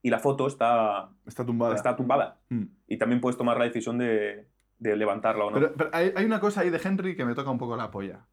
y 0.01 0.09
la 0.09 0.19
foto 0.19 0.47
está, 0.47 1.09
Está 1.25 1.45
tumbada. 1.45 1.75
está 1.75 1.95
tumbada. 1.95 2.39
Mm. 2.49 2.63
Y 2.87 2.97
también 2.97 3.21
puedes 3.21 3.37
tomar 3.37 3.57
la 3.57 3.65
decisión 3.65 3.97
de, 3.97 4.47
de 4.77 4.95
levantarla 4.95 5.45
o 5.45 5.49
no. 5.51 5.55
Pero, 5.55 5.73
pero 5.75 5.89
hay, 5.93 6.13
hay 6.15 6.25
una 6.25 6.39
cosa 6.39 6.61
ahí 6.61 6.69
de 6.69 6.79
Henry 6.83 7.15
que 7.15 7.25
me 7.25 7.33
toca 7.33 7.49
un 7.49 7.57
poco 7.57 7.75
la 7.75 7.89
polla. 7.89 8.25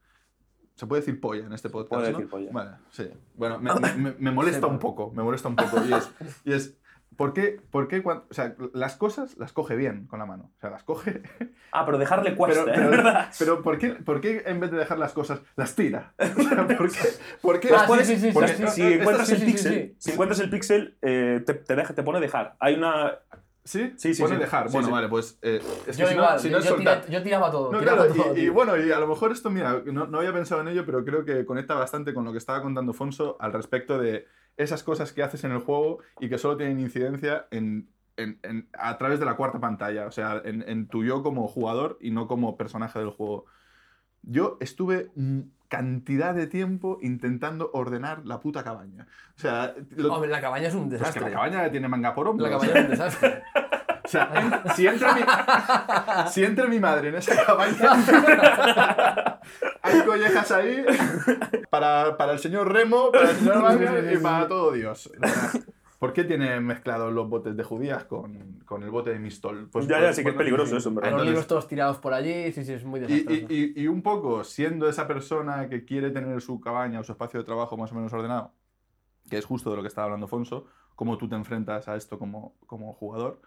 Se 0.75 0.87
puede 0.87 1.01
decir 1.03 1.21
polla 1.21 1.47
en 1.47 1.53
este 1.53 1.69
podcast, 1.71 1.91
puede 2.01 2.13
¿no? 2.13 2.19
decir 2.19 2.31
polla. 2.31 2.51
Vale, 2.53 2.71
sí. 2.91 3.09
Bueno, 3.35 3.59
me, 3.59 3.73
me- 3.75 3.95
me- 3.95 4.15
me 4.19 4.31
molesta 4.31 4.67
un 4.67 4.79
poco, 4.79 5.13
me 5.13 5.23
molesta 5.23 5.49
un 5.49 5.57
poco. 5.57 5.83
Y 5.87 5.93
es, 5.93 6.11
y 6.45 6.53
es 6.53 6.79
¿por 7.17 7.33
qué, 7.33 7.61
por 7.71 7.89
qué 7.89 8.03
cuan- 8.03 8.23
o 8.31 8.35
sea, 8.35 8.55
las 8.75 8.97
cosas 8.97 9.37
las 9.39 9.53
coge 9.53 9.77
bien 9.77 10.07
con 10.07 10.19
la 10.19 10.27
mano? 10.27 10.51
O 10.57 10.61
sea, 10.61 10.71
las 10.71 10.83
coge... 10.85 11.23
Ah, 11.73 11.85
pero 11.87 11.97
dejarle 11.99 12.35
cuesta, 12.37 12.65
Pero, 12.67 12.85
¿eh? 12.85 12.89
¿verdad? 12.91 13.31
pero 13.39 13.63
¿por, 13.63 13.79
qué, 13.79 13.91
¿por 13.91 14.21
qué 14.21 14.43
en 14.47 14.61
vez 14.61 14.71
de 14.71 14.77
dejar 14.79 14.99
las 14.99 15.13
cosas 15.13 15.41
las 15.57 15.75
tira? 15.75 16.13
O 16.19 16.43
sea, 16.43 16.67
¿por 16.67 16.91
qué? 16.91 16.99
¿Por 17.41 17.61
qué? 17.61 17.71
Ah, 17.75 17.85
Puedes- 17.87 18.07
sí, 18.07 18.17
sí, 18.17 18.27
sí, 18.29 18.33
porque- 18.33 18.55
sí, 18.55 18.67
si 18.69 18.83
encuentras 18.83 19.31
el 19.31 19.59
sí. 19.59 19.95
si 19.99 20.11
encuentras 20.11 20.41
el 20.41 20.51
pixel, 20.51 20.97
eh, 21.03 21.43
te, 21.47 21.55
te, 21.55 21.75
deja, 21.77 21.95
te 21.95 22.03
pone 22.03 22.21
dejar. 22.21 22.57
Hay 22.61 22.75
una. 22.75 23.13
¿Sí? 23.65 23.93
Sí, 23.97 24.13
sí, 24.13 24.21
Pone 24.21 24.35
sí. 24.35 24.41
dejar. 24.41 24.67
Sí, 24.69 24.73
bueno, 24.73 24.89
sí. 24.89 24.93
vale, 24.93 25.09
pues... 25.09 25.39
eh, 25.41 25.63
es 25.87 25.97
que 25.97 26.03
Yo 26.03 26.09
si 26.09 26.15
igual, 26.15 26.31
no, 26.33 26.39
si 26.41 26.51
no 26.51 26.59
es 26.59 26.65
yo, 26.65 26.75
tira- 26.77 27.07
yo 27.09 27.23
tiraba 27.23 27.49
todo. 27.49 27.71
No, 27.71 27.79
tiraba 27.79 28.07
claro, 28.09 28.23
todo, 28.25 28.37
y, 28.37 28.41
y 28.41 28.49
bueno, 28.49 28.77
y 28.77 28.91
a 28.91 28.99
lo 28.99 29.07
mejor 29.07 29.31
esto, 29.31 29.51
mira, 29.51 29.81
no, 29.87 30.09
no 30.09 30.19
había 30.19 30.33
pensado 30.33 30.61
en 30.63 30.69
ello, 30.69 30.85
pero 30.85 31.05
creo 31.05 31.25
que 31.25 31.47
conecta 31.47 31.75
bastante 31.77 32.13
con 32.13 32.25
lo 32.25 32.33
que 32.33 32.39
estaba 32.39 32.61
contando 32.61 32.93
Fonso 32.93 33.37
al 33.39 33.53
respecto 33.53 33.99
de 34.01 34.27
esas 34.57 34.83
cosas 34.83 35.13
que 35.13 35.23
haces 35.23 35.45
en 35.45 35.53
el 35.53 35.59
juego 35.61 35.99
y 36.21 36.29
que 36.29 36.39
solo 36.39 36.57
tienen 36.57 36.81
incidencia 36.81 37.47
en, 37.51 37.89
en- 38.17 38.39
en- 38.43 38.69
a 38.75 38.99
través 38.99 39.19
de 39.21 39.27
la 39.27 39.35
cuarta 39.37 39.59
pantalla, 39.61 40.07
o 40.07 40.11
sea, 40.11 40.41
en, 40.45 40.63
en 40.69 40.87
tu 40.89 41.05
yo 41.05 41.23
como 41.23 41.49
jugador 41.49 41.99
y 42.01 42.11
no 42.11 42.29
como 42.29 42.57
personaje 42.57 42.99
del 42.99 43.11
juego. 43.11 43.47
Yo 44.23 44.57
estuve 44.61 45.11
cantidad 45.69 46.35
de 46.35 46.47
tiempo 46.47 46.99
intentando 47.03 47.71
ordenar 47.73 48.25
la 48.27 48.41
puta 48.41 48.63
cabaña. 48.63 49.07
O 49.37 49.41
sea, 49.41 49.75
lo- 49.97 50.13
Hombre, 50.15 50.31
la 50.31 50.41
cabaña 50.41 50.69
es 50.69 50.75
un 50.75 50.89
pues 50.89 50.93
que 50.93 50.99
desastre. 50.99 51.25
la 51.25 51.31
cabaña 51.33 51.71
tiene 51.71 51.89
manga 51.89 52.15
por 52.15 52.29
hombro. 52.29 52.45
La 52.47 52.53
cabaña 52.53 52.73
es 52.79 52.85
un 52.85 52.91
desastre. 52.91 53.43
sea, 54.13 54.63
si 54.77 54.87
entra, 54.87 55.15
mi, 55.15 55.21
si 56.31 56.45
entra 56.45 56.67
mi 56.67 56.79
madre 56.81 57.09
en 57.09 57.15
esa 57.17 57.45
cabaña, 57.45 57.93
hay 59.83 60.01
collejas 60.05 60.51
ahí 60.53 60.85
para, 61.71 62.17
para 62.17 62.33
el 62.33 62.39
señor 62.39 62.73
Remo, 62.73 63.11
para 63.13 63.31
el 63.31 63.37
señor 63.37 63.63
Wagner 63.63 64.13
y 64.13 64.19
para 64.19 64.49
todo 64.49 64.73
Dios. 64.73 65.11
¿Por 65.99 66.13
qué 66.13 66.25
tiene 66.25 66.59
mezclados 66.61 67.13
los 67.13 67.29
botes 67.29 67.57
de 67.57 67.63
judías 67.63 68.05
con, 68.05 68.61
con 68.65 68.83
el 68.83 68.91
bote 68.91 69.11
de 69.11 69.21
Mistol? 69.21 69.69
Pues, 69.71 69.87
Ya, 69.87 70.01
ya, 70.01 70.13
sí 70.13 70.25
que 70.25 70.31
es 70.31 70.35
peligroso 70.35 70.77
eso, 70.77 70.89
en 70.89 70.97
verdad. 70.97 71.11
Los 71.13 71.21
Entonces- 71.21 71.31
libros 71.33 71.47
todos 71.47 71.69
tirados 71.69 71.99
por 71.99 72.13
allí, 72.13 72.51
sí, 72.53 72.65
sí, 72.65 72.73
es 72.73 72.85
muy 72.85 72.99
y, 72.99 73.03
desastroso. 73.05 73.41
y- 73.53 73.73
y- 73.77 73.83
y 73.83 73.87
un 73.87 74.03
poco, 74.03 74.43
siendo 74.43 74.89
esa 74.89 75.07
persona 75.07 75.69
que 75.69 75.85
quiere 75.85 76.11
tener 76.11 76.41
su 76.41 76.61
cabaña 76.61 76.99
o 76.99 77.05
su 77.05 77.13
espacio 77.13 77.39
de 77.39 77.45
trabajo 77.47 77.77
más 77.77 77.93
o 77.93 77.95
menos 77.95 78.13
ordenado, 78.13 78.53
que 79.31 79.39
es 79.39 79.45
justo 79.45 79.71
de 79.71 79.77
lo 79.77 79.83
que 79.83 79.89
estaba 79.89 80.07
hablando 80.07 80.27
Fonso, 80.27 80.67
cómo 80.97 81.17
tú 81.19 81.29
te 81.29 81.37
enfrentas 81.37 81.87
a 81.87 81.95
esto 81.95 82.19
como, 82.19 82.57
como 82.67 82.93
jugador, 82.95 83.41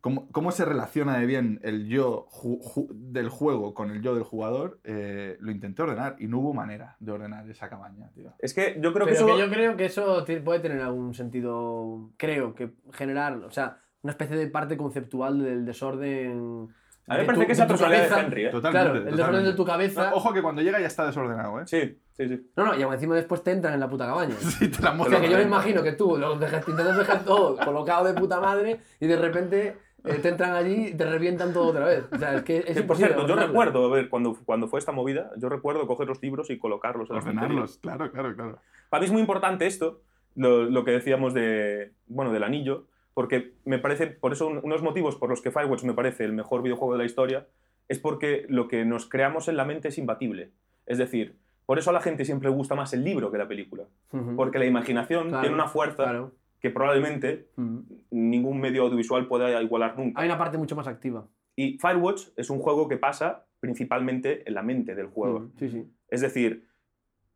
cómo, 0.00 0.28
cómo 0.32 0.50
se 0.52 0.64
relaciona 0.64 1.18
de 1.18 1.26
bien 1.26 1.60
el 1.62 1.86
yo 1.88 2.26
ju- 2.30 2.60
ju- 2.60 2.88
del 2.90 3.28
juego 3.28 3.74
con 3.74 3.90
el 3.90 4.02
yo 4.02 4.14
del 4.14 4.24
jugador, 4.24 4.80
eh, 4.84 5.36
lo 5.40 5.50
intenté 5.50 5.82
ordenar 5.82 6.16
y 6.18 6.26
no 6.26 6.38
hubo 6.38 6.54
manera 6.54 6.96
de 7.00 7.12
ordenar 7.12 7.48
esa 7.50 7.68
cabaña, 7.68 8.10
tío. 8.14 8.32
Es 8.38 8.54
que 8.54 8.78
yo 8.80 8.92
creo 8.92 9.06
que 9.06 9.12
eso. 9.12 9.26
que 9.26 9.38
yo 9.38 9.48
creo 9.50 9.76
que 9.76 9.84
eso 9.86 10.24
puede 10.44 10.60
tener 10.60 10.80
algún 10.80 11.14
sentido, 11.14 12.10
creo, 12.16 12.54
que 12.54 12.72
generar, 12.92 13.34
o 13.44 13.50
sea, 13.50 13.78
una 14.02 14.12
especie 14.12 14.36
de 14.36 14.46
parte 14.46 14.76
conceptual 14.76 15.42
del 15.42 15.64
desorden. 15.66 16.68
A 17.06 17.14
mí 17.14 17.16
me 17.16 17.18
de 17.22 17.26
parece 17.26 17.42
tu- 17.42 17.46
que 17.46 17.52
es 17.52 17.58
la 17.58 17.64
de 17.64 17.68
tu 17.68 17.72
personalidad 17.72 18.02
de 18.04 18.08
cabeza. 18.08 18.26
Henry, 18.26 18.44
¿eh? 18.44 18.50
Totalmente. 18.50 18.88
Claro, 18.90 19.08
el 19.10 19.16
desorden 19.16 19.44
de 19.44 19.52
tu 19.54 19.64
cabeza. 19.64 20.10
No, 20.10 20.16
ojo 20.16 20.32
que 20.32 20.42
cuando 20.42 20.62
llega 20.62 20.80
ya 20.80 20.86
está 20.86 21.06
desordenado, 21.06 21.60
¿eh? 21.60 21.64
Sí, 21.66 21.98
sí, 22.12 22.28
sí. 22.28 22.50
No, 22.56 22.64
no, 22.66 22.78
y 22.78 22.82
aún 22.82 22.94
encima 22.94 23.16
después 23.16 23.42
te 23.42 23.50
entran 23.50 23.74
en 23.74 23.80
la 23.80 23.90
puta 23.90 24.06
cabaña. 24.06 24.34
Sí, 24.40 24.68
te 24.68 24.80
la 24.80 24.92
O 24.92 25.04
sea, 25.06 25.20
que 25.20 25.28
yo 25.28 25.36
me 25.36 25.42
imagino 25.42 25.82
que 25.82 25.92
tú 25.92 26.16
los 26.16 26.38
dejas, 26.38 26.64
te 26.64 26.70
intentas 26.70 26.96
dejar 26.96 27.24
todo 27.24 27.56
colocado 27.56 28.04
de 28.06 28.14
puta 28.14 28.40
madre 28.40 28.80
y 29.00 29.06
de 29.08 29.16
repente 29.16 29.76
eh, 30.04 30.14
te 30.22 30.28
entran 30.28 30.52
allí 30.54 30.88
y 30.88 30.94
te 30.94 31.04
revientan 31.04 31.52
todo 31.52 31.68
otra 31.68 31.86
vez. 31.86 32.04
O 32.12 32.16
sea, 32.18 32.34
es 32.36 32.42
que 32.42 32.58
es 32.58 32.76
Que, 32.76 32.82
por 32.82 32.96
cierto, 32.96 33.26
yo 33.26 33.36
recuerdo, 33.36 33.84
a 33.86 33.94
ver, 33.96 34.08
cuando, 34.08 34.36
cuando 34.44 34.68
fue 34.68 34.78
esta 34.78 34.92
movida, 34.92 35.30
yo 35.36 35.48
recuerdo 35.48 35.86
coger 35.86 36.08
los 36.08 36.22
libros 36.22 36.50
y 36.50 36.58
colocarlos 36.58 37.10
en. 37.10 37.16
Ordenarlos, 37.16 37.78
claro, 37.78 38.10
claro, 38.10 38.34
claro. 38.34 38.58
Para 38.88 39.00
mí 39.00 39.06
es 39.06 39.12
muy 39.12 39.20
importante 39.20 39.66
esto, 39.66 40.00
lo, 40.34 40.64
lo 40.64 40.84
que 40.84 40.90
decíamos 40.92 41.34
de, 41.34 41.92
bueno, 42.06 42.32
del 42.32 42.42
anillo, 42.44 42.86
porque 43.14 43.52
me 43.64 43.78
parece, 43.78 44.06
por 44.06 44.32
eso 44.32 44.46
un- 44.46 44.60
unos 44.62 44.82
motivos 44.82 45.16
por 45.16 45.28
los 45.28 45.40
que 45.42 45.50
Firewatch 45.50 45.84
me 45.84 45.94
parece 45.94 46.24
el 46.24 46.32
mejor 46.32 46.62
videojuego 46.62 46.92
de 46.94 46.98
la 46.98 47.04
historia, 47.04 47.46
es 47.88 47.98
porque 47.98 48.46
lo 48.48 48.68
que 48.68 48.84
nos 48.84 49.06
creamos 49.08 49.48
en 49.48 49.56
la 49.56 49.64
mente 49.64 49.88
es 49.88 49.98
imbatible. 49.98 50.50
Es 50.86 50.98
decir, 50.98 51.36
por 51.66 51.78
eso 51.78 51.90
a 51.90 51.92
la 51.92 52.00
gente 52.00 52.24
siempre 52.24 52.48
le 52.48 52.54
gusta 52.54 52.74
más 52.74 52.92
el 52.94 53.04
libro 53.04 53.30
que 53.30 53.38
la 53.38 53.46
película, 53.48 53.84
Ujú. 54.12 54.34
porque 54.36 54.58
la 54.58 54.64
imaginación 54.66 55.28
Claro, 55.28 55.40
tiene 55.42 55.54
una 55.54 55.68
fuerza 55.68 56.04
Claro. 56.04 56.32
Que 56.60 56.70
probablemente 56.70 57.48
Ujú. 57.56 57.84
ningún 58.10 58.60
medio 58.60 58.82
audiovisual 58.82 59.26
pueda 59.26 59.62
igualar 59.62 59.98
nunca. 59.98 60.20
Hay 60.20 60.26
una 60.26 60.38
parte 60.38 60.58
mucho 60.58 60.76
más 60.76 60.86
activa. 60.86 61.26
Y 61.56 61.78
Firewatch 61.78 62.28
es 62.36 62.50
un 62.50 62.58
juego 62.60 62.88
que 62.88 62.96
pasa 62.96 63.46
principalmente 63.60 64.42
en 64.46 64.54
la 64.54 64.62
mente 64.62 64.94
del 64.94 65.06
juego. 65.06 65.38
Ujú. 65.38 65.52
Sí, 65.58 65.70
sí. 65.70 65.84
Es 66.08 66.20
decir, 66.20 66.66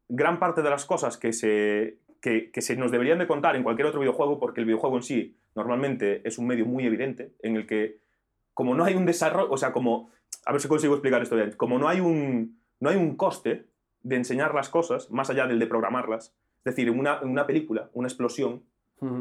gran 0.09 0.39
parte 0.39 0.63
de 0.63 0.71
las 0.71 0.85
cosas 0.85 1.17
que 1.17 1.33
se, 1.33 1.99
que, 2.21 2.51
que 2.51 2.63
se 2.63 2.77
nos 2.77 2.91
deberían 2.91 3.19
de 3.19 3.27
contar 3.27 3.57
en 3.57 3.63
cualquier 3.63 3.89
otro 3.89 4.01
videojuego, 4.01 4.39
porque 4.39 4.61
el 4.61 4.67
videojuego 4.67 4.97
en 4.97 5.03
sí 5.03 5.37
normalmente 5.55 6.27
es 6.27 6.39
un 6.39 6.47
medio 6.47 6.67
muy 6.67 6.85
evidente, 6.87 7.33
en 7.43 7.57
el 7.57 7.67
que 7.67 7.99
como 8.55 8.75
no 8.75 8.85
hay 8.85 8.95
un 8.95 9.07
desarrollo, 9.07 9.51
o 9.51 9.57
sea, 9.57 9.73
como, 9.73 10.11
a 10.47 10.53
ver 10.53 10.61
si 10.61 10.69
consigo 10.69 10.95
explicar 10.95 11.23
esto 11.23 11.37
bien, 11.37 11.53
como 11.57 11.79
no 11.79 11.89
hay 11.89 12.01
un, 12.01 12.61
no 12.81 12.91
hay 12.91 12.97
un 12.97 13.17
coste 13.17 13.67
de 14.03 14.17
enseñar 14.17 14.55
las 14.55 14.69
cosas, 14.69 15.11
más 15.11 15.31
allá 15.31 15.47
del 15.47 15.59
de 15.59 15.67
programarlas, 15.67 16.35
es 16.59 16.65
decir, 16.65 16.89
en 16.89 16.99
una, 16.99 17.19
en 17.23 17.29
una 17.29 17.47
película, 17.47 17.91
una 17.93 18.09
explosión, 18.09 18.63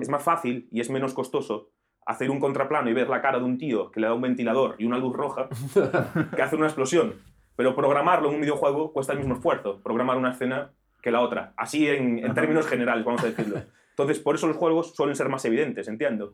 Es 0.01 0.09
más 0.09 0.23
fácil 0.23 0.67
y 0.71 0.79
es 0.81 0.89
menos 0.89 1.13
costoso 1.13 1.69
hacer 2.05 2.29
un 2.31 2.39
contraplano 2.39 2.89
y 2.89 2.93
ver 2.93 3.07
la 3.09 3.21
cara 3.21 3.39
de 3.39 3.45
un 3.45 3.57
tío 3.57 3.89
que 3.91 3.99
le 3.99 4.07
da 4.07 4.13
un 4.13 4.21
ventilador 4.21 4.75
y 4.77 4.85
una 4.85 4.97
luz 4.97 5.13
roja 5.15 5.47
que 6.35 6.41
hacer 6.41 6.57
una 6.59 6.67
explosión. 6.67 7.13
Pero 7.55 7.75
programarlo 7.75 8.29
en 8.29 8.35
un 8.35 8.41
videojuego 8.41 8.91
cuesta 8.93 9.13
el 9.13 9.19
mismo 9.19 9.35
esfuerzo, 9.35 9.79
programar 9.83 10.17
una 10.17 10.31
escena 10.31 10.71
que 11.01 11.11
la 11.11 11.21
otra. 11.21 11.53
Así 11.55 11.87
en, 11.87 12.19
en 12.19 12.33
términos 12.33 12.65
generales, 12.67 13.05
vamos 13.05 13.23
a 13.23 13.27
decirlo. 13.27 13.61
Entonces, 13.91 14.19
por 14.19 14.35
eso 14.35 14.47
los 14.47 14.57
juegos 14.57 14.95
suelen 14.95 15.15
ser 15.15 15.29
más 15.29 15.45
evidentes, 15.45 15.87
entiendo. 15.87 16.33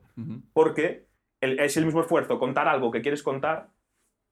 Porque 0.53 1.07
el- 1.41 1.59
es 1.59 1.75
el 1.77 1.85
mismo 1.85 2.01
esfuerzo 2.01 2.39
contar 2.39 2.67
algo 2.67 2.89
que 2.91 3.01
quieres 3.01 3.21
contar 3.21 3.69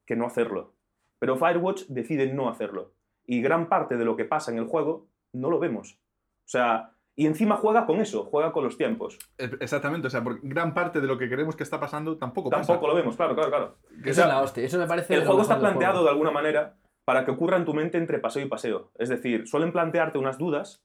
que 0.05 0.15
no 0.15 0.25
hacerlo. 0.25 0.73
Pero 1.19 1.35
Firewatch 1.35 1.87
decide 1.87 2.31
no 2.33 2.47
hacerlo. 2.49 2.93
Y 3.25 3.41
gran 3.41 3.67
parte 3.67 3.97
de 3.97 4.05
lo 4.05 4.15
que 4.15 4.23
pasa 4.25 4.51
en 4.51 4.57
el 4.59 4.65
juego 4.65 5.07
no 5.33 5.49
lo 5.49 5.59
vemos. 5.59 5.99
O 6.45 6.47
sea, 6.49 6.91
y 7.17 7.25
encima 7.25 7.57
juega 7.57 7.85
con 7.85 7.99
eso, 7.99 8.23
juega 8.25 8.53
con 8.53 8.63
los 8.63 8.77
tiempos. 8.77 9.17
Exactamente, 9.37 10.07
o 10.07 10.09
sea, 10.09 10.23
porque 10.23 10.39
gran 10.43 10.73
parte 10.73 11.01
de 11.01 11.07
lo 11.07 11.17
que 11.17 11.27
creemos 11.29 11.55
que 11.57 11.63
está 11.63 11.79
pasando 11.79 12.15
tampoco, 12.17 12.49
Tampoco 12.49 12.79
pasa. 12.79 12.87
lo 12.87 12.95
vemos, 12.95 13.15
claro, 13.17 13.33
claro, 13.35 13.49
claro. 13.49 13.75
Que 14.03 14.11
Eso 14.11 14.21
sea, 14.21 14.25
es 14.25 14.33
la 14.35 14.41
hostia. 14.41 14.63
Eso 14.63 14.77
me 14.77 14.87
parece. 14.87 15.15
El 15.15 15.25
juego 15.25 15.41
está 15.41 15.59
planteado 15.59 15.93
juego. 15.95 16.05
de 16.05 16.11
alguna 16.11 16.31
manera 16.31 16.77
para 17.03 17.25
que 17.25 17.31
ocurra 17.31 17.57
en 17.57 17.65
tu 17.65 17.73
mente 17.73 17.97
entre 17.97 18.19
paseo 18.19 18.45
y 18.45 18.49
paseo. 18.49 18.91
Es 18.99 19.09
decir, 19.09 19.47
suelen 19.47 19.71
plantearte 19.71 20.17
unas 20.19 20.37
dudas, 20.37 20.83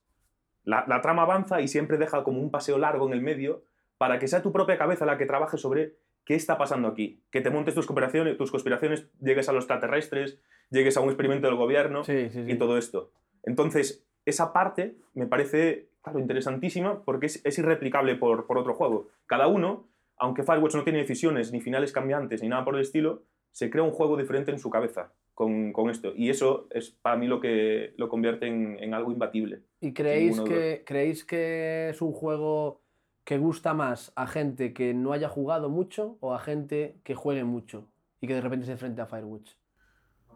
la, 0.63 0.85
la 0.87 1.01
trama 1.01 1.21
avanza 1.23 1.61
y 1.61 1.67
siempre 1.67 1.97
deja 1.97 2.23
como 2.23 2.41
un 2.41 2.49
paseo 2.49 2.77
largo 2.77 3.05
en 3.07 3.13
el 3.13 3.21
medio 3.21 3.63
para 3.97 4.17
que 4.19 4.27
sea 4.27 4.41
tu 4.41 4.51
propia 4.51 4.77
cabeza 4.77 5.05
la 5.05 5.17
que 5.17 5.25
trabaje 5.25 5.57
sobre 5.57 5.97
qué 6.25 6.33
está 6.35 6.57
pasando 6.57 6.87
aquí. 6.87 7.21
Que 7.29 7.41
te 7.41 7.49
montes 7.51 7.75
tus 7.75 7.85
conspiraciones, 7.85 8.37
tus 8.37 8.49
conspiraciones 8.51 9.07
llegues 9.19 9.49
a 9.49 9.51
los 9.53 9.65
extraterrestres, 9.65 10.39
llegues 10.71 10.95
a 10.97 11.01
un 11.01 11.09
experimento 11.09 11.47
del 11.47 11.57
gobierno 11.57 12.03
Sí, 12.05 12.29
sí, 12.29 12.45
sí. 12.45 12.51
y 12.53 12.57
todo 12.57 12.77
esto. 12.77 13.11
Entonces, 13.43 14.05
esa 14.25 14.53
parte 14.53 14.95
me 15.13 15.27
parece, 15.27 15.89
claro, 16.03 16.19
interesantísima 16.19 17.03
porque 17.03 17.25
es, 17.25 17.41
es 17.43 17.57
irreplicable 17.57 18.15
por, 18.15 18.45
por 18.45 18.57
otro 18.57 18.75
juego. 18.75 19.07
Cada 19.25 19.47
uno, 19.47 19.87
aunque 20.17 20.43
Firewatch 20.43 20.75
no 20.75 20.83
tiene 20.83 20.99
decisiones 20.99 21.51
ni 21.51 21.61
finales 21.61 21.91
cambiantes 21.91 22.43
ni 22.43 22.49
nada 22.49 22.63
por 22.63 22.75
el 22.75 22.81
estilo, 22.81 23.23
se 23.51 23.69
crea 23.69 23.83
un 23.83 23.91
juego 23.91 24.17
diferente 24.17 24.51
en 24.51 24.59
su 24.59 24.69
cabeza 24.69 25.13
con, 25.33 25.73
con 25.73 25.89
esto. 25.89 26.13
Y 26.15 26.29
eso 26.29 26.67
es 26.71 26.91
para 26.91 27.15
mí 27.15 27.27
lo 27.27 27.39
que 27.39 27.93
lo 27.97 28.09
convierte 28.09 28.47
en, 28.47 28.77
en 28.79 28.93
algo 28.93 29.11
imbatible. 29.11 29.63
¿Y 29.79 29.93
creéis 29.93 30.39
que, 30.41 30.83
creéis 30.85 31.23
que 31.23 31.89
es 31.89 32.01
un 32.01 32.11
juego 32.11 32.81
que 33.23 33.37
gusta 33.37 33.73
más 33.73 34.11
a 34.15 34.27
gente 34.27 34.73
que 34.73 34.93
no 34.93 35.13
haya 35.13 35.29
jugado 35.29 35.69
mucho 35.69 36.17
o 36.19 36.33
a 36.33 36.39
gente 36.39 36.97
que 37.03 37.15
juegue 37.15 37.43
mucho 37.43 37.87
y 38.19 38.27
que 38.27 38.33
de 38.33 38.41
repente 38.41 38.65
se 38.65 38.73
enfrente 38.73 39.01
a 39.01 39.05
Firewatch? 39.05 39.53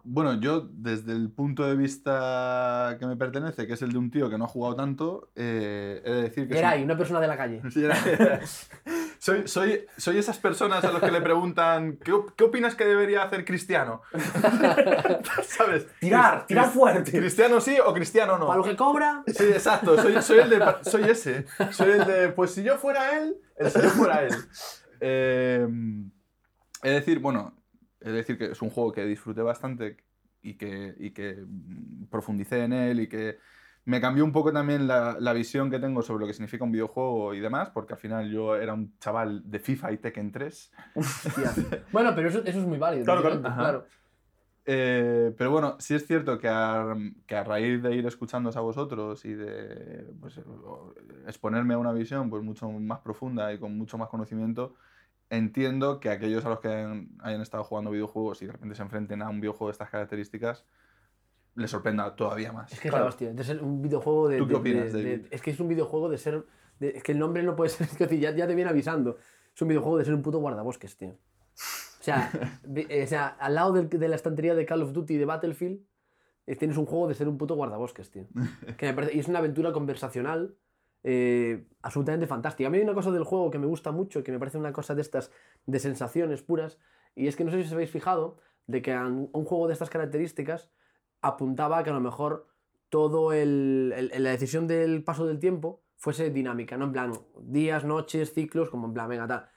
Bueno, 0.09 0.39
yo 0.39 0.69
desde 0.71 1.11
el 1.11 1.29
punto 1.29 1.65
de 1.65 1.75
vista 1.75 2.95
que 2.97 3.05
me 3.05 3.17
pertenece, 3.17 3.67
que 3.67 3.73
es 3.73 3.81
el 3.81 3.91
de 3.91 3.97
un 3.97 4.09
tío 4.09 4.29
que 4.29 4.37
no 4.37 4.45
ha 4.45 4.47
jugado 4.47 4.75
tanto, 4.77 5.29
eh, 5.35 6.01
he 6.05 6.11
de 6.11 6.21
decir 6.21 6.47
que... 6.47 6.53
un- 6.53 6.59
Geray, 6.59 6.83
una 6.83 6.97
persona 6.97 7.19
de 7.19 7.27
la 7.27 7.35
calle. 7.37 7.61
Sí, 7.71 7.83
era- 7.83 7.97
soy, 9.19 9.47
soy, 9.47 9.85
soy 9.97 10.17
esas 10.19 10.37
personas 10.37 10.83
a 10.85 10.91
los 10.91 11.01
que 11.01 11.11
le 11.11 11.19
preguntan 11.21 11.97
¿qué, 11.97 12.13
op- 12.13 12.31
qué 12.37 12.43
opinas 12.45 12.75
que 12.75 12.85
debería 12.85 13.23
hacer 13.23 13.43
Cristiano? 13.45 14.01
¿Sabes? 15.43 15.87
Tirar, 15.99 16.45
tirar 16.45 16.69
fuerte. 16.69 17.11
¿Cristiano 17.11 17.59
sí 17.59 17.77
o 17.83 17.93
Cristiano 17.93 18.37
no? 18.37 18.47
Para 18.47 18.59
lo 18.59 18.63
que 18.63 18.75
cobra. 18.75 19.23
Sí, 19.27 19.45
exacto, 19.45 19.99
soy, 20.01 20.21
soy 20.21 20.39
el 20.39 20.49
de, 20.51 20.63
soy 20.83 21.03
ese. 21.03 21.45
Soy 21.71 21.89
el 21.91 22.05
de, 22.05 22.29
pues 22.29 22.51
si 22.51 22.63
yo 22.63 22.77
fuera 22.77 23.17
él, 23.17 23.35
el 23.57 23.71
si 23.71 23.81
yo 23.81 23.89
fuera 23.89 24.23
él. 24.23 24.33
Eh, 24.99 25.67
es 26.81 26.91
decir, 26.91 27.19
bueno, 27.19 27.53
es 27.99 28.13
decir 28.13 28.37
que 28.37 28.51
es 28.51 28.61
un 28.61 28.69
juego 28.69 28.91
que 28.91 29.05
disfruté 29.05 29.41
bastante 29.41 29.97
y 30.41 30.55
que, 30.55 30.95
y 30.97 31.11
que 31.11 31.43
mm, 31.45 32.05
profundicé 32.09 32.63
en 32.63 32.73
él 32.73 32.99
y 33.01 33.07
que 33.07 33.37
Me 33.85 34.01
cambió 34.01 34.25
un 34.25 34.33
poco 34.33 34.51
también 34.51 34.85
la, 34.85 35.15
la 35.19 35.31
visión 35.31 35.71
que 35.71 35.79
tengo 35.79 36.01
sobre 36.01 36.21
lo 36.21 36.27
que 36.27 36.33
significa 36.33 36.65
un 36.65 36.73
videojuego 36.73 37.33
y 37.33 37.39
demás, 37.39 37.69
porque 37.69 37.93
al 37.93 37.99
final 37.99 38.29
yo 38.29 38.57
era 38.57 38.73
un 38.73 38.97
chaval 38.99 39.49
de 39.49 39.59
FIFA 39.59 39.93
y 39.93 39.97
Tekken 39.97 40.31
3. 40.31 40.71
Hostia. 40.95 41.53
bueno, 41.93 42.13
pero 42.13 42.27
eso, 42.27 42.39
eso 42.43 42.59
es 42.59 42.65
muy 42.65 42.77
válido. 42.77 43.05
Claro, 43.05 43.21
claro. 43.21 43.41
claro. 43.41 43.85
Eh, 44.69 45.33
pero 45.37 45.49
bueno, 45.49 45.77
sí 45.79 45.95
es 45.95 46.05
cierto 46.05 46.37
que 46.37 46.49
a, 46.49 46.93
que 47.25 47.35
a 47.37 47.45
raíz 47.45 47.81
de 47.81 47.95
ir 47.95 48.05
escuchándoos 48.05 48.57
a 48.57 48.59
vosotros 48.59 49.23
y 49.23 49.33
de 49.33 50.05
pues, 50.19 50.41
exponerme 51.25 51.73
a 51.73 51.77
una 51.77 51.93
visión 51.93 52.29
pues, 52.29 52.43
mucho 52.43 52.69
más 52.69 52.99
profunda 52.99 53.53
y 53.53 53.59
con 53.59 53.77
mucho 53.77 53.97
más 53.97 54.09
conocimiento, 54.09 54.75
entiendo 55.29 55.99
que 55.99 56.09
aquellos 56.09 56.45
a 56.45 56.49
los 56.49 56.59
que 56.59 56.67
hayan, 56.69 57.09
hayan 57.19 57.41
estado 57.41 57.63
jugando 57.63 57.91
videojuegos 57.91 58.41
y 58.41 58.45
de 58.45 58.53
repente 58.53 58.75
se 58.75 58.81
enfrenten 58.83 59.21
a 59.21 59.29
un 59.29 59.39
videojuego 59.41 59.67
de 59.67 59.71
estas 59.73 59.89
características, 59.89 60.65
les 61.55 61.71
sorprenda 61.71 62.15
todavía 62.15 62.51
más. 62.53 62.71
Es 62.71 62.79
que 62.79 62.87
es 62.87 62.91
Claro. 62.91 63.05
la 63.05 63.09
hostia. 63.09 63.43
Ser 63.43 63.63
un 63.63 63.81
videojuego 63.81 64.27
de. 64.29 64.37
¿Tú 64.37 64.45
qué 64.47 64.53
de- 64.53 64.59
opinas, 64.59 64.93
de- 64.93 65.03
David? 65.03 65.21
de- 65.23 65.35
es 65.35 65.41
que 65.41 65.51
es 65.51 65.59
un 65.59 65.67
videojuego 65.67 66.09
de 66.09 66.17
ser. 66.17 66.45
es 66.79 67.01
que 67.03 67.11
el 67.13 67.19
nombre 67.19 67.41
no 67.43 67.55
puede 67.55 67.69
ser. 67.71 67.87
Es 67.91 67.97
que 67.97 68.19
ya, 68.19 68.31
ya 68.31 68.45
te 68.47 68.53
viene 68.55 68.69
avisando. 68.69 69.17
Es 69.55 69.61
un 69.61 69.67
videojuego 69.69 69.97
de 69.97 70.05
ser 70.05 70.13
un 70.13 70.21
puto 70.21 70.37
guardabosques, 70.39 70.95
tío. 70.97 71.09
O 71.09 72.03
sea, 72.03 72.29
eh, 72.75 73.03
o 73.03 73.07
sea 73.07 73.27
al 73.27 73.55
lado 73.55 73.73
de 73.73 74.07
la 74.07 74.15
estantería 74.15 74.53
de 74.55 74.65
Call 74.65 74.83
of 74.83 74.93
Duty 74.93 75.15
y 75.15 75.17
de 75.17 75.25
Battlefield, 75.25 75.79
eh, 76.45 76.55
tienes 76.55 76.77
un 76.77 76.85
juego 76.85 77.07
de 77.07 77.15
ser 77.15 77.27
un 77.27 77.37
puto 77.39 77.55
guardabosques, 77.55 78.11
tío. 78.11 78.27
Que 78.77 78.85
me 78.85 78.93
parece, 78.93 79.15
y 79.15 79.19
es 79.19 79.27
una 79.27 79.39
aventura 79.39 79.71
conversacional 79.73 80.55
eh, 81.09 81.65
absolutamente 81.81 82.27
fantástica. 82.27 82.67
A 82.67 82.69
mí 82.69 82.79
hay 82.79 82.83
una 82.83 82.93
cosa 82.93 83.11
del 83.11 83.23
juego 83.23 83.49
que 83.49 83.59
me 83.59 83.65
gusta 83.65 83.93
mucho, 83.93 84.23
que 84.23 84.31
me 84.33 84.39
parece 84.39 84.57
una 84.57 84.73
cosa 84.73 84.93
de 84.93 85.01
estas 85.01 85.31
de 85.65 85.79
sensaciones 85.79 86.41
puras, 86.41 86.79
y 87.15 87.27
es 87.27 87.37
que 87.37 87.45
no 87.45 87.51
sé 87.51 87.61
si 87.61 87.67
os 87.67 87.71
habéis 87.71 87.91
fijado 87.91 88.39
de 88.65 88.81
que 88.81 88.93
un 88.93 89.45
juego 89.45 89.67
de 89.67 89.73
estas 89.73 89.89
características 89.89 90.69
apuntaba 91.21 91.77
a 91.77 91.83
que 91.83 91.91
a 91.91 91.93
lo 91.93 92.01
mejor 92.01 92.47
todo 92.89 93.31
el- 93.31 94.11
la 94.17 94.31
decisión 94.31 94.67
del 94.67 95.01
paso 95.05 95.25
del 95.25 95.39
tiempo 95.39 95.81
fuese 95.95 96.29
dinámica, 96.29 96.75
¿no? 96.77 96.85
En 96.85 96.91
plan, 96.91 97.13
días, 97.41 97.85
noches, 97.85 98.33
ciclos, 98.33 98.69
como 98.69 98.87
en 98.87 98.93
plan, 98.93 99.07
venga, 99.07 99.27
tal. 99.27 99.49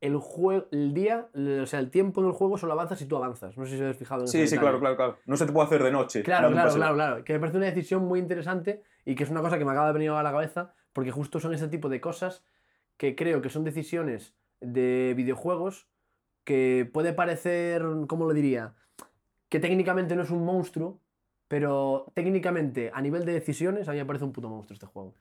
El, 0.00 0.16
juego, 0.18 0.66
el 0.72 0.92
día, 0.92 1.28
o 1.34 1.66
sea, 1.66 1.80
el 1.80 1.90
tiempo 1.90 2.20
en 2.20 2.26
el 2.26 2.32
juego 2.32 2.58
solo 2.58 2.72
avanza 2.74 2.96
si 2.96 3.06
tú 3.06 3.16
avanzas. 3.16 3.56
No 3.56 3.64
sé 3.64 3.76
si 3.76 3.80
habéis 3.82 3.96
fijado 3.96 4.20
en 4.22 4.24
ese 4.24 4.32
Sí, 4.32 4.38
sí, 4.46 4.54
detalle. 4.56 4.60
claro, 4.60 4.80
claro, 4.80 4.96
claro. 4.96 5.18
No 5.26 5.36
se 5.36 5.46
te 5.46 5.52
puede 5.52 5.66
hacer 5.66 5.82
de 5.82 5.90
noche. 5.90 6.22
Claro, 6.22 6.50
claro, 6.50 6.74
claro, 6.74 6.94
claro. 6.94 7.24
Que 7.24 7.32
me 7.32 7.40
parece 7.40 7.56
una 7.56 7.66
decisión 7.66 8.04
muy 8.04 8.18
interesante 8.20 8.82
y 9.04 9.14
que 9.14 9.24
es 9.24 9.30
una 9.30 9.40
cosa 9.40 9.58
que 9.58 9.64
me 9.64 9.70
acaba 9.72 9.86
de 9.88 9.92
venir 9.94 10.10
a 10.10 10.22
la 10.22 10.30
cabeza 10.32 10.74
porque 10.92 11.10
justo 11.10 11.40
son 11.40 11.54
ese 11.54 11.68
tipo 11.68 11.88
de 11.88 12.00
cosas 12.00 12.44
que 12.96 13.14
creo 13.16 13.40
que 13.42 13.48
son 13.48 13.64
decisiones 13.64 14.34
de 14.60 15.14
videojuegos 15.16 15.88
que 16.44 16.88
puede 16.92 17.12
parecer, 17.12 17.82
¿cómo 18.08 18.26
lo 18.26 18.32
diría? 18.32 18.74
Que 19.48 19.60
técnicamente 19.60 20.14
no 20.16 20.22
es 20.22 20.30
un 20.30 20.44
monstruo, 20.44 21.00
pero 21.48 22.10
técnicamente 22.14 22.90
a 22.94 23.00
nivel 23.02 23.24
de 23.24 23.32
decisiones 23.32 23.88
a 23.88 23.92
mí 23.92 23.98
me 23.98 24.06
parece 24.06 24.24
un 24.24 24.32
puto 24.32 24.48
monstruo 24.48 24.74
este 24.74 24.86
juego. 24.86 25.14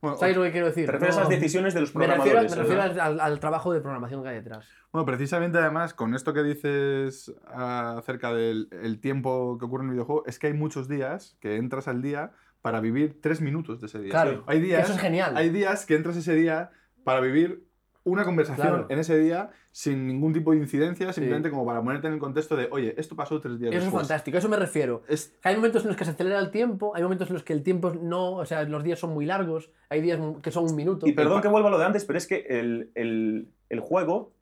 Bueno, 0.00 0.16
¿Sabéis 0.16 0.36
lo 0.36 0.44
que 0.44 0.52
quiero 0.52 0.66
decir? 0.66 0.86
Te 0.86 0.92
refieres 0.92 1.16
a 1.16 1.20
las 1.20 1.28
decisiones 1.28 1.74
de 1.74 1.80
los 1.80 1.94
Me 1.94 2.06
refiero, 2.06 2.38
programadores. 2.38 2.56
me 2.56 2.62
refiero 2.62 3.22
al, 3.22 3.40
trabajo 3.40 3.72
de 3.72 3.80
programación 3.80 4.22
que 4.22 4.28
hay 4.28 4.36
detrás. 4.36 4.66
Bueno, 4.92 5.04
precisamente 5.04 5.58
además, 5.58 5.92
con 5.92 6.14
esto 6.14 6.32
que 6.32 6.42
dices 6.42 7.34
acerca 7.46 8.32
del 8.32 8.68
el 8.70 9.00
tiempo 9.00 9.56
que 9.58 9.64
ocurre 9.64 9.82
en 9.82 9.88
el 9.88 9.94
videojuego, 9.94 10.24
es 10.26 10.38
que 10.38 10.46
hay 10.46 10.52
muchos 10.54 10.88
días 10.88 11.36
que 11.40 11.56
entras 11.56 11.88
al 11.88 12.00
día 12.00 12.32
para 12.62 12.80
vivir 12.80 13.20
tres 13.20 13.40
minutos 13.40 13.80
de 13.80 13.86
ese 13.88 13.98
día. 13.98 14.10
Claro, 14.10 14.44
hay 14.46 14.60
días, 14.60 14.84
eso 14.84 14.94
es 14.94 15.00
genial. 15.00 15.36
Hay 15.36 15.50
días 15.50 15.84
que 15.84 15.96
entras 15.96 16.16
ese 16.16 16.34
día 16.34 16.70
para 17.02 17.20
vivir 17.20 17.67
una 18.08 18.24
conversación 18.24 18.66
Claro. 18.68 18.86
en 18.88 18.98
ese 18.98 19.18
día 19.18 19.50
sin 19.72 20.06
ningún 20.06 20.32
tipo 20.32 20.50
de 20.52 20.58
incidencia, 20.58 21.12
simplemente 21.12 21.50
como 21.50 21.64
para 21.64 21.80
ponerte 21.82 22.06
en 22.08 22.14
el 22.14 22.18
contexto 22.18 22.56
de, 22.56 22.68
oye, 22.70 22.94
esto 22.98 23.14
pasó 23.14 23.40
tres 23.40 23.58
días 23.58 23.70
Eso 23.70 23.78
es 23.78 23.84
después. 23.84 24.02
fantástico, 24.08 24.36
a 24.36 24.38
eso 24.40 24.48
me 24.48 24.56
refiero. 24.56 25.02
Es- 25.08 25.36
Hay 25.44 25.54
momentos 25.56 25.82
en 25.82 25.88
los 25.88 25.96
que 25.96 26.04
se 26.04 26.10
acelera 26.10 26.38
el 26.40 26.50
tiempo, 26.50 26.94
hay 26.96 27.02
momentos 27.02 27.28
en 27.28 27.34
los 27.34 27.42
que 27.44 27.52
el 27.52 27.62
tiempo 27.62 27.92
no, 27.94 28.32
o 28.36 28.44
sea, 28.46 28.64
los 28.64 28.82
días 28.82 28.98
son 28.98 29.10
muy 29.14 29.24
largos, 29.26 29.70
hay 29.88 30.00
días 30.00 30.18
que 30.42 30.50
son 30.50 30.64
un 30.64 30.74
minuto. 30.74 31.06
Y 31.06 31.12
perdón 31.12 31.40
que 31.42 31.48
vuelva 31.48 31.68
a 31.68 31.70
lo 31.72 31.78
de 31.78 31.84
antes, 31.84 32.04
pero 32.04 32.18
es 32.18 32.26
que 32.26 32.44
el, 32.48 32.90
el- 32.94 33.48
el 33.68 33.80
juego 33.80 34.32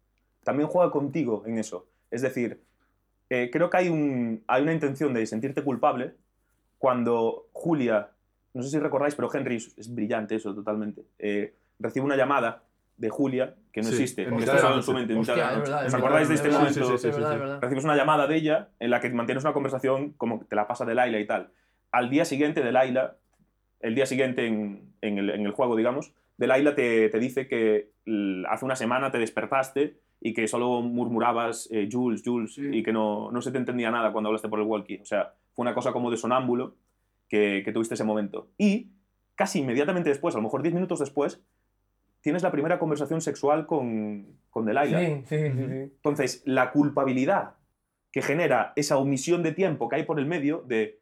también 0.45 0.69
juega 0.69 0.91
contigo 0.91 1.43
en 1.47 1.59
eso. 1.59 1.87
Es 2.11 2.23
decir, 2.23 2.61
eh, 3.29 3.51
creo 3.53 3.69
que 3.71 3.77
hay, 3.79 3.89
un, 3.89 4.43
hay 4.47 4.63
una 4.63 4.73
intención 4.73 5.13
de 5.13 5.27
sentirte 5.27 5.63
culpable 5.65 6.15
cuando 6.79 7.49
Julia, 7.53 8.11
no 8.55 8.63
sé 8.63 8.71
si 8.71 8.79
recordáis, 8.79 9.15
pero 9.15 9.29
Henry 9.35 9.57
es, 9.57 9.77
es 9.77 9.93
brillante 9.95 10.35
eso 10.37 10.55
totalmente, 10.55 11.05
eh, 11.19 11.55
recibe 11.79 12.07
una 12.07 12.17
llamada 12.17 12.63
de 12.97 13.09
Julia 13.11 13.55
que 13.73 13.83
no 13.83 13.89
Sí, 13.89 13.95
existe, 13.95 14.25
porque 14.25 14.41
mitad 14.41 14.57
está 14.57 14.71
la 14.71 14.77
en 14.77 14.83
su 14.83 14.93
mente. 14.95 15.13
en 15.13 15.21
mitad 15.21 15.35
de 15.35 15.41
Hostia, 15.43 15.51
la 15.53 15.59
noche. 15.59 15.71
verdad, 15.71 15.87
¿Os 15.87 15.95
acordáis 15.95 16.29
de 16.29 16.35
este 16.35 16.49
es 16.49 16.55
verdad, 16.55 16.71
momento? 16.71 16.99
sí, 16.99 17.09
verdad, 17.11 17.61
recibes 17.61 17.85
una 17.85 17.97
llamada 17.97 18.27
de 18.27 18.37
ella 18.37 18.69
en 18.81 18.91
la 18.91 19.01
que 19.01 19.11
mantienes 19.11 19.45
una 19.45 19.53
conversación 19.53 20.13
como 20.17 20.39
que 20.41 20.47
te 20.47 20.57
la 20.57 20.67
pasa 20.67 20.85
de 20.87 20.95
Laila 20.95 21.19
y 21.21 21.27
tal. 21.27 21.51
Al 21.93 22.09
día 22.11 22.25
siguiente 22.25 22.63
de 22.63 22.73
Laila, 22.73 23.17
el 23.81 23.95
día 23.95 24.07
siguiente 24.07 24.47
en, 24.47 24.93
en 25.03 25.19
el, 25.19 25.31
en 25.31 25.45
el 25.45 25.53
juego, 25.53 25.77
digamos, 25.77 26.13
de 26.39 26.47
Laila 26.47 26.75
te, 26.75 27.09
te 27.11 27.19
dice 27.19 27.49
que 27.49 27.91
hace 28.49 28.65
una 28.65 28.77
semana 28.77 29.11
te 29.11 29.19
despertaste 29.19 29.99
y 30.21 30.33
que 30.33 30.49
solo 30.49 30.81
murmurabas 30.81 31.69
eh, 31.71 31.89
Jules, 31.93 32.23
Jules, 32.25 32.55
Sí. 32.55 32.63
y 32.73 32.83
que 32.83 32.93
no, 32.93 33.31
no 33.31 33.43
se 33.43 33.53
te 33.53 33.59
entendía 33.59 33.91
nada 33.91 34.13
cuando 34.13 34.29
hablaste 34.29 34.49
por 34.49 34.59
el 34.61 34.65
walkie. 34.67 34.99
O 35.03 35.05
sea, 35.05 35.35
fue 35.53 35.63
una 35.65 35.75
cosa 35.75 35.93
como 35.93 36.11
de 36.11 36.17
sonámbulo 36.17 36.75
que, 37.29 37.61
que 37.65 37.73
tuviste 37.73 37.95
ese 37.95 38.05
momento. 38.05 38.49
Y 38.57 38.89
casi 39.35 39.59
inmediatamente 39.61 40.09
después, 40.09 40.35
a 40.35 40.39
lo 40.39 40.43
mejor 40.45 40.63
10 40.63 40.75
minutos 40.75 40.99
después, 41.01 41.43
tienes 42.27 42.43
la 42.43 42.51
primera 42.51 42.81
conversación 42.81 43.21
sexual 43.21 43.67
con, 43.67 44.27
con 44.51 44.65
Delilah. 44.65 44.99
Sí, 44.99 45.23
sí, 45.27 45.37
sí. 45.53 45.63
Entonces, 45.63 46.43
la 46.45 46.73
culpabilidad 46.73 47.55
que 48.11 48.21
genera 48.21 48.73
esa 48.75 48.99
omisión 48.99 49.45
de 49.45 49.53
tiempo 49.53 49.89
que 49.89 49.95
hay 49.95 50.03
por 50.03 50.19
el 50.19 50.27
medio 50.27 50.65
de 50.67 50.99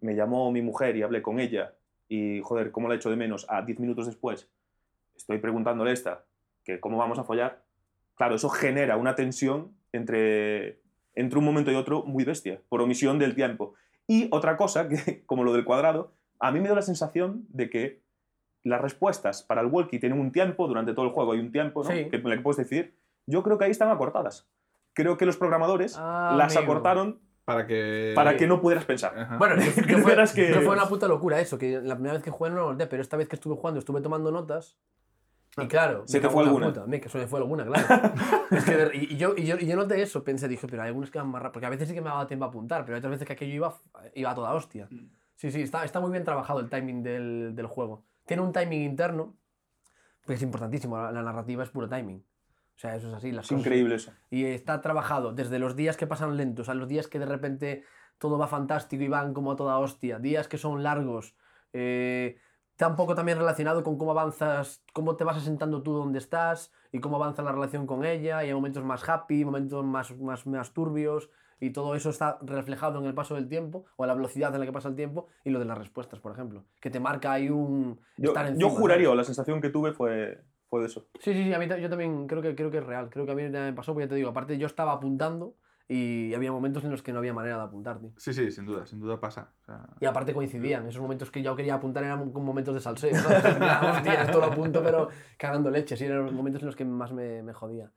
me 0.00 0.14
llamó 0.14 0.50
mi 0.50 0.62
mujer 0.62 0.96
y 0.96 1.02
hablé 1.02 1.20
con 1.20 1.38
ella 1.38 1.74
y, 2.08 2.40
joder, 2.40 2.70
¿cómo 2.70 2.88
la 2.88 2.94
echo 2.94 3.10
de 3.10 3.16
menos? 3.16 3.44
A 3.50 3.60
10 3.60 3.78
minutos 3.78 4.06
después 4.06 4.48
estoy 5.14 5.36
preguntándole 5.36 5.92
esta, 5.92 6.24
que 6.64 6.80
cómo 6.80 6.96
vamos 6.96 7.18
a 7.18 7.24
follar. 7.24 7.62
Claro, 8.14 8.36
eso 8.36 8.48
genera 8.48 8.96
una 8.96 9.16
tensión 9.16 9.76
entre, 9.92 10.80
entre 11.14 11.38
un 11.38 11.44
momento 11.44 11.72
y 11.72 11.74
otro 11.74 12.04
muy 12.04 12.24
bestia, 12.24 12.62
por 12.70 12.80
omisión 12.80 13.18
del 13.18 13.34
tiempo. 13.34 13.74
Y 14.06 14.28
otra 14.30 14.56
cosa, 14.56 14.88
que 14.88 15.24
como 15.26 15.44
lo 15.44 15.52
del 15.52 15.66
cuadrado, 15.66 16.14
a 16.38 16.50
mí 16.52 16.60
me 16.60 16.70
da 16.70 16.74
la 16.74 16.80
sensación 16.80 17.44
de 17.50 17.68
que 17.68 18.03
las 18.64 18.80
respuestas 18.80 19.42
para 19.42 19.60
el 19.60 19.68
walkie 19.68 19.98
tienen 20.00 20.18
un 20.18 20.32
tiempo, 20.32 20.66
durante 20.66 20.92
todo 20.94 21.04
el 21.06 21.12
juego 21.12 21.32
hay 21.32 21.38
un 21.40 21.52
tiempo, 21.52 21.84
¿no? 21.84 21.90
Sí. 21.90 22.08
Que, 22.10 22.16
en 22.16 22.26
el 22.26 22.36
que 22.38 22.42
puedes 22.42 22.56
decidir. 22.58 22.96
Yo 23.26 23.42
creo 23.42 23.56
que 23.58 23.66
ahí 23.66 23.70
están 23.70 23.90
acortadas. 23.90 24.48
Creo 24.94 25.16
que 25.16 25.26
los 25.26 25.36
programadores 25.36 25.96
Ah, 25.98 26.34
las 26.36 26.56
amigo. 26.56 26.72
acortaron 26.72 27.20
Para 27.44 27.66
que... 27.66 28.12
para 28.14 28.36
que 28.36 28.46
no 28.46 28.60
pudieras 28.60 28.84
pensar. 28.84 29.18
Ajá. 29.18 29.36
Bueno, 29.38 29.56
que, 29.56 29.70
que 29.82 29.86
Que 29.86 29.96
fue, 29.98 30.14
que- 30.34 30.52
que 30.52 30.60
fue 30.60 30.74
una 30.74 30.86
puta 30.88 31.06
locura 31.08 31.40
eso, 31.40 31.58
que 31.58 31.80
la 31.82 31.94
primera 31.94 32.14
vez 32.14 32.22
que 32.22 32.30
jugué 32.30 32.50
no 32.50 32.56
lo 32.56 32.72
noté, 32.72 32.86
pero 32.86 33.02
esta 33.02 33.16
vez 33.16 33.28
que 33.28 33.36
estuve 33.36 33.54
jugando 33.56 33.78
estuve 33.78 34.00
tomando 34.00 34.30
notas. 34.30 34.78
Y 35.56 35.68
claro, 35.68 36.02
¿Se 36.06 36.18
te 36.20 36.28
fue 36.28 36.42
alguna? 36.42 36.66
puta. 36.66 36.84
Me, 36.86 37.00
que 37.00 37.08
se 37.08 37.16
me 37.18 37.26
fue 37.28 37.38
alguna, 37.38 37.64
claro. 37.64 37.86
Es 38.50 38.64
que 38.64 38.90
y, 38.94 39.14
y 39.14 39.16
yo, 39.18 39.34
y, 39.36 39.44
yo, 39.46 39.56
y 39.58 39.66
yo 39.66 39.76
noté 39.76 40.02
eso, 40.02 40.24
pensé, 40.24 40.48
dije, 40.48 40.66
pero 40.66 40.82
hay 40.82 40.88
algunos 40.88 41.10
que 41.12 41.18
van 41.18 41.28
más 41.28 41.40
rápido. 41.42 41.52
Porque 41.52 41.66
a 41.66 41.70
veces 41.70 41.86
sí 41.88 41.94
que 41.94 42.00
me 42.00 42.08
daba 42.08 42.26
tiempo 42.26 42.44
a 42.44 42.48
apuntar, 42.48 42.84
pero 42.84 42.96
hay 42.96 42.98
otras 42.98 43.12
veces 43.12 43.26
que 43.26 43.34
aquello 43.34 43.54
iba, 43.54 43.74
iba 44.14 44.30
a 44.30 44.34
toda 44.34 44.52
hostia. 44.54 44.88
Sí, 45.36 45.50
sí, 45.52 45.62
está, 45.62 45.84
está 45.84 46.00
muy 46.00 46.10
bien 46.10 46.24
trabajado 46.24 46.58
el 46.60 46.68
timing 46.70 47.02
del, 47.04 47.52
del 47.54 47.66
juego. 47.66 48.04
Tiene 48.26 48.42
un 48.42 48.52
timing 48.52 48.82
interno, 48.82 49.36
que 50.26 50.34
es 50.34 50.42
importantísimo. 50.42 50.96
La, 50.96 51.12
la 51.12 51.22
narrativa 51.22 51.62
es 51.62 51.70
puro 51.70 51.88
timing. 51.88 52.18
O 52.76 52.78
sea, 52.78 52.96
eso 52.96 53.08
es 53.08 53.14
así. 53.14 53.30
Las 53.32 53.44
Es 53.46 53.48
cosas- 53.50 53.60
increíble 53.66 53.94
eso. 53.96 54.12
y 54.30 54.44
está 54.46 54.80
trabajado 54.80 55.32
desde 55.32 55.58
los 55.58 55.76
días 55.76 55.96
que 55.96 56.06
pasan 56.06 56.36
lentos 56.36 56.68
a 56.68 56.74
los 56.74 56.88
días 56.88 57.06
que 57.08 57.18
de 57.18 57.26
repente 57.26 57.84
todo 58.18 58.38
va 58.38 58.46
fantástico 58.46 59.02
y 59.02 59.08
van 59.08 59.34
como 59.34 59.52
a 59.52 59.56
toda 59.56 59.78
hostia, 59.78 60.18
días 60.18 60.48
que 60.48 60.56
son 60.58 60.82
largos, 60.82 61.36
eh, 61.72 62.38
está 62.70 62.86
un 62.88 62.96
poco 62.96 63.14
también 63.14 63.38
relacionado 63.38 63.82
con 63.82 63.98
cómo 63.98 64.12
avanzas, 64.12 64.82
cómo 64.92 65.16
te 65.16 65.24
vas 65.24 65.36
asentando 65.36 65.82
tú 65.82 65.92
donde 65.92 66.18
estás 66.20 66.72
y 66.92 67.00
cómo 67.00 67.16
avanza 67.16 67.42
la 67.42 67.52
relación 67.52 67.86
con 67.86 68.04
ella, 68.04 68.42
y 68.44 68.48
hay 68.48 68.54
momentos 68.54 68.84
más 68.84 69.06
happy, 69.08 69.44
momentos 69.44 69.84
más, 69.84 70.16
más, 70.18 70.46
más 70.46 70.72
turbios, 70.72 71.28
y 71.60 71.70
todo 71.70 71.94
eso 71.94 72.10
está 72.10 72.38
reflejado 72.42 73.00
en 73.00 73.06
el 73.06 73.14
paso 73.14 73.34
del 73.34 73.48
tiempo, 73.48 73.86
o 73.96 74.04
en 74.04 74.08
la 74.08 74.14
velocidad 74.14 74.54
en 74.54 74.60
la 74.60 74.66
que 74.66 74.72
pasa 74.72 74.88
el 74.88 74.96
tiempo, 74.96 75.28
y 75.44 75.50
lo 75.50 75.58
de 75.58 75.64
las 75.64 75.78
respuestas, 75.78 76.20
por 76.20 76.32
ejemplo, 76.32 76.64
que 76.80 76.90
te 76.90 77.00
marca 77.00 77.32
ahí 77.32 77.50
un... 77.50 78.00
Yo, 78.16 78.30
estar 78.30 78.46
yo 78.46 78.52
encima, 78.52 78.70
juraría, 78.70 79.08
o 79.08 79.10
¿sabes? 79.12 79.18
la 79.18 79.24
sensación 79.24 79.60
que 79.60 79.70
tuve 79.70 79.92
fue, 79.92 80.42
fue 80.68 80.80
de 80.80 80.86
eso. 80.86 81.06
Sí, 81.20 81.32
sí, 81.32 81.44
sí, 81.44 81.52
a 81.52 81.58
mí 81.58 81.66
yo 81.80 81.88
también 81.88 82.26
creo 82.26 82.42
que, 82.42 82.54
creo 82.54 82.70
que 82.70 82.78
es 82.78 82.84
real. 82.84 83.08
Creo 83.10 83.26
que 83.26 83.32
a 83.32 83.34
mí 83.34 83.42
también 83.42 83.64
me 83.64 83.72
pasó, 83.72 83.92
porque 83.92 84.06
ya 84.06 84.10
te 84.10 84.14
digo, 84.16 84.30
aparte 84.30 84.58
yo 84.58 84.66
estaba 84.66 84.92
apuntando 84.92 85.56
y 85.86 86.32
había 86.32 86.50
momentos 86.50 86.82
en 86.84 86.90
los 86.90 87.02
que 87.02 87.12
no 87.12 87.18
había 87.18 87.34
manera 87.34 87.58
de 87.58 87.62
apuntar, 87.64 87.98
tío. 87.98 88.10
Sí, 88.16 88.32
sí, 88.32 88.50
sin 88.50 88.64
duda, 88.64 88.86
sin 88.86 89.00
duda 89.00 89.20
pasa. 89.20 89.52
O 89.60 89.64
sea, 89.64 89.86
Y 90.00 90.06
aparte 90.06 90.32
coincidían, 90.32 90.86
esos 90.88 91.02
momentos 91.02 91.30
que 91.30 91.42
yo 91.42 91.54
quería 91.54 91.74
apuntar 91.74 92.04
eran 92.04 92.30
con 92.32 92.44
momentos 92.44 92.74
de 92.74 92.80
salseo, 92.80 93.14
¿sabes? 93.14 93.44
Hostia, 93.96 94.22
esto 94.22 94.38
lo 94.38 94.46
apunto, 94.46 94.82
pero 94.82 95.08
cagando 95.36 95.70
leche, 95.70 95.96
sí, 95.96 96.06
eran 96.06 96.24
los 96.24 96.32
momentos 96.32 96.62
en 96.62 96.66
los 96.66 96.76
que 96.76 96.86
más 96.86 97.12
me, 97.12 97.42
me 97.42 97.52
jodía. 97.52 97.92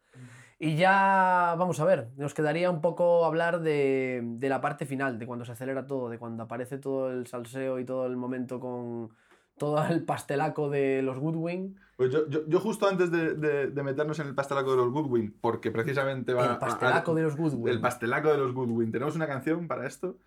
Y 0.60 0.76
ya, 0.76 1.54
vamos 1.58 1.80
a 1.80 1.86
ver, 1.86 2.10
nos 2.18 2.34
quedaría 2.34 2.72
un 2.72 2.82
poco 2.82 3.26
hablar 3.26 3.60
de, 3.62 4.22
de 4.24 4.50
la 4.50 4.60
parte 4.60 4.86
final, 4.88 5.20
de 5.20 5.28
cuando 5.28 5.46
se 5.46 5.52
acelera 5.52 5.86
todo, 5.86 6.10
de 6.10 6.18
cuando 6.18 6.44
aparece 6.44 6.80
todo 6.80 7.12
el 7.12 7.28
salseo 7.28 7.78
y 7.78 7.86
todo 7.86 8.08
el 8.08 8.16
momento 8.18 8.60
con 8.60 9.10
todo 9.58 9.84
el 9.86 10.04
pastelaco 10.04 10.70
de 10.70 11.02
los 11.04 11.20
Goodwin. 11.20 11.80
Pues 11.96 12.12
yo, 12.12 12.28
yo, 12.28 12.42
yo 12.48 12.60
justo 12.60 12.88
antes 12.88 13.12
de, 13.12 13.36
de- 13.36 13.68
de 13.68 13.84
meternos 13.84 14.20
en 14.20 14.28
el 14.28 14.36
pastelaco 14.36 14.72
de 14.72 14.78
los 14.78 14.92
Goodwin, 14.92 15.36
porque 15.42 15.70
precisamente 15.72 16.34
va... 16.34 16.46
El 16.54 16.58
pastelaco 16.58 17.12
a- 17.12 17.16
de 17.16 17.22
los 17.24 17.36
Goodwin. 17.36 17.68
El 17.68 17.80
pastelaco 17.82 18.32
de 18.32 18.38
los 18.40 18.54
Goodwin. 18.54 18.92
Tenemos 18.92 19.16
una 19.16 19.28
canción 19.28 19.68
para 19.68 19.86
esto. 19.86 20.18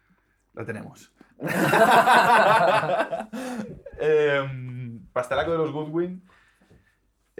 La 0.54 0.64
tenemos. 0.64 1.12
Em, 4.00 5.00
Pastelaco 5.12 5.52
de 5.52 5.58
los 5.58 5.72
Goodwin 5.72 6.22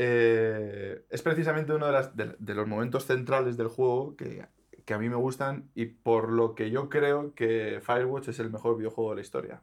eh, 0.03 1.05
es 1.11 1.21
precisamente 1.21 1.75
uno 1.75 1.85
de, 1.87 1.93
las- 1.93 2.17
de- 2.17 2.35
de 2.39 2.55
los 2.55 2.67
momentos 2.67 3.05
centrales 3.05 3.59
del 3.59 3.69
juego 3.69 4.17
que, 4.17 4.47
que 4.87 4.95
a 4.95 4.99
mí 4.99 5.11
me 5.11 5.17
gustan 5.17 5.69
y 5.75 5.85
por 5.85 6.31
lo 6.33 6.55
que 6.55 6.71
yo 6.71 6.89
creo 6.89 7.35
que 7.35 7.81
Firewatch 7.83 8.29
es 8.29 8.39
el 8.39 8.51
mejor 8.51 8.79
videojuego 8.79 9.11
de 9.11 9.17
la 9.17 9.21
historia. 9.23 9.61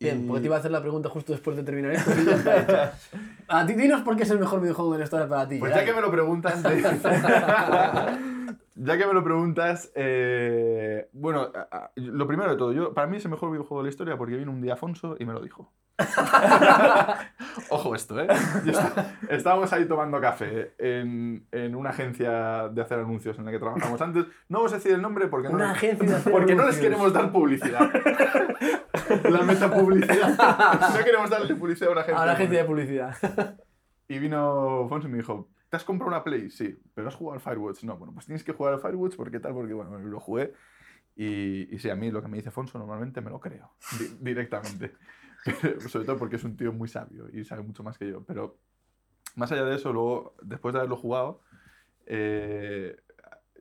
Bien, 0.00 0.24
Y- 0.24 0.26
porque 0.26 0.40
te 0.40 0.46
iba 0.46 0.56
a 0.56 0.58
hacer 0.58 0.72
la 0.72 0.80
pregunta 0.80 1.08
justo 1.08 1.32
después 1.32 1.56
de 1.56 1.62
terminar 1.62 1.92
esto. 1.92 2.10
y 2.20 2.24
ya 2.24 2.34
está 2.34 2.62
hecha. 2.62 2.92
A 3.48 3.64
ti, 3.66 3.74
dinos 3.74 4.02
por 4.02 4.16
qué 4.16 4.22
es 4.24 4.30
el 4.30 4.38
mejor 4.40 4.60
videojuego 4.60 4.92
de 4.92 4.98
la 4.98 5.04
historia 5.04 5.28
para 5.28 5.46
ti. 5.48 5.58
Pues 5.58 5.72
ya 5.74 5.84
que 5.84 5.92
me 5.92 6.00
lo 6.00 6.10
preguntas, 6.10 6.60
te- 6.62 6.82
ya 8.82 8.96
que 8.96 9.06
me 9.06 9.12
lo 9.12 9.22
preguntas, 9.22 9.92
eh, 9.94 11.08
bueno, 11.12 11.50
lo 11.96 12.26
primero 12.26 12.50
de 12.50 12.56
todo, 12.56 12.72
yo, 12.72 12.94
para 12.94 13.06
mí 13.06 13.18
es 13.18 13.24
el 13.26 13.30
mejor 13.30 13.50
videojuego 13.50 13.82
de 13.82 13.84
la 13.88 13.90
historia 13.90 14.16
porque 14.16 14.36
vino 14.36 14.50
un 14.50 14.62
día 14.62 14.72
Afonso 14.74 15.16
y 15.18 15.26
me 15.26 15.34
lo 15.34 15.40
dijo. 15.40 15.70
Ojo 17.68 17.94
esto, 17.94 18.18
¿eh? 18.20 18.26
Está- 18.66 19.12
estábamos 19.28 19.70
ahí 19.74 19.86
tomando 19.86 20.18
café 20.18 20.72
en, 20.78 21.46
en 21.52 21.74
una 21.74 21.90
agencia 21.90 22.68
de 22.68 22.80
hacer 22.80 22.98
anuncios 23.00 23.38
en 23.38 23.44
la 23.44 23.50
que 23.50 23.58
trabajamos 23.58 24.00
antes. 24.00 24.24
No 24.48 24.58
vamos 24.58 24.72
a 24.72 24.76
decir 24.76 24.92
el 24.92 25.02
nombre 25.02 25.26
porque 25.28 25.48
no, 25.48 25.56
Una 25.56 25.72
agencia 25.72 26.08
de 26.08 26.16
hacer 26.16 26.32
porque 26.32 26.54
no 26.54 26.66
les 26.66 26.78
queremos 26.78 27.12
dar 27.12 27.30
publicidad. 27.30 27.80
la 29.30 29.42
metapublicidad. 29.42 30.38
No 30.96 31.04
queremos 31.04 31.28
darle 31.28 31.54
publicidad 31.54 31.90
a 31.90 31.92
una 31.92 32.00
agencia. 32.00 32.22
A 32.22 32.26
la 32.26 32.32
agencia 32.32 32.58
de 32.60 32.64
publicidad. 32.64 33.14
Y 34.08 34.18
vino 34.18 34.86
Fonso 34.88 35.06
y 35.06 35.10
me 35.10 35.18
dijo, 35.18 35.48
¿te 35.70 35.76
has 35.76 35.84
comprado 35.84 36.08
una 36.08 36.22
Play? 36.24 36.50
Sí, 36.50 36.78
pero 36.94 37.08
has 37.08 37.14
jugado 37.14 37.34
al 37.34 37.40
Firewatch. 37.40 37.84
No, 37.84 37.96
bueno, 37.96 38.12
pues 38.12 38.26
tienes 38.26 38.44
que 38.44 38.52
jugar 38.52 38.74
al 38.74 38.80
Firewatch 38.80 39.16
porque 39.16 39.40
tal, 39.40 39.54
porque 39.54 39.72
bueno, 39.72 39.98
lo 39.98 40.20
jugué. 40.20 40.52
Y, 41.16 41.74
y 41.74 41.78
sí, 41.78 41.88
a 41.90 41.96
mí 41.96 42.10
lo 42.10 42.22
que 42.22 42.28
me 42.28 42.36
dice 42.36 42.50
Fonso 42.50 42.78
normalmente 42.78 43.20
me 43.20 43.30
lo 43.30 43.40
creo, 43.40 43.72
di- 43.98 44.16
directamente. 44.20 44.94
Sobre 45.88 46.04
todo 46.04 46.16
porque 46.18 46.36
es 46.36 46.44
un 46.44 46.56
tío 46.56 46.72
muy 46.72 46.88
sabio 46.88 47.28
y 47.32 47.44
sabe 47.44 47.62
mucho 47.62 47.82
más 47.82 47.96
que 47.98 48.08
yo. 48.08 48.22
Pero 48.24 48.58
más 49.36 49.50
allá 49.52 49.64
de 49.64 49.76
eso, 49.76 49.92
luego, 49.92 50.34
después 50.42 50.72
de 50.74 50.80
haberlo 50.80 50.96
jugado, 50.96 51.40
eh, 52.06 52.96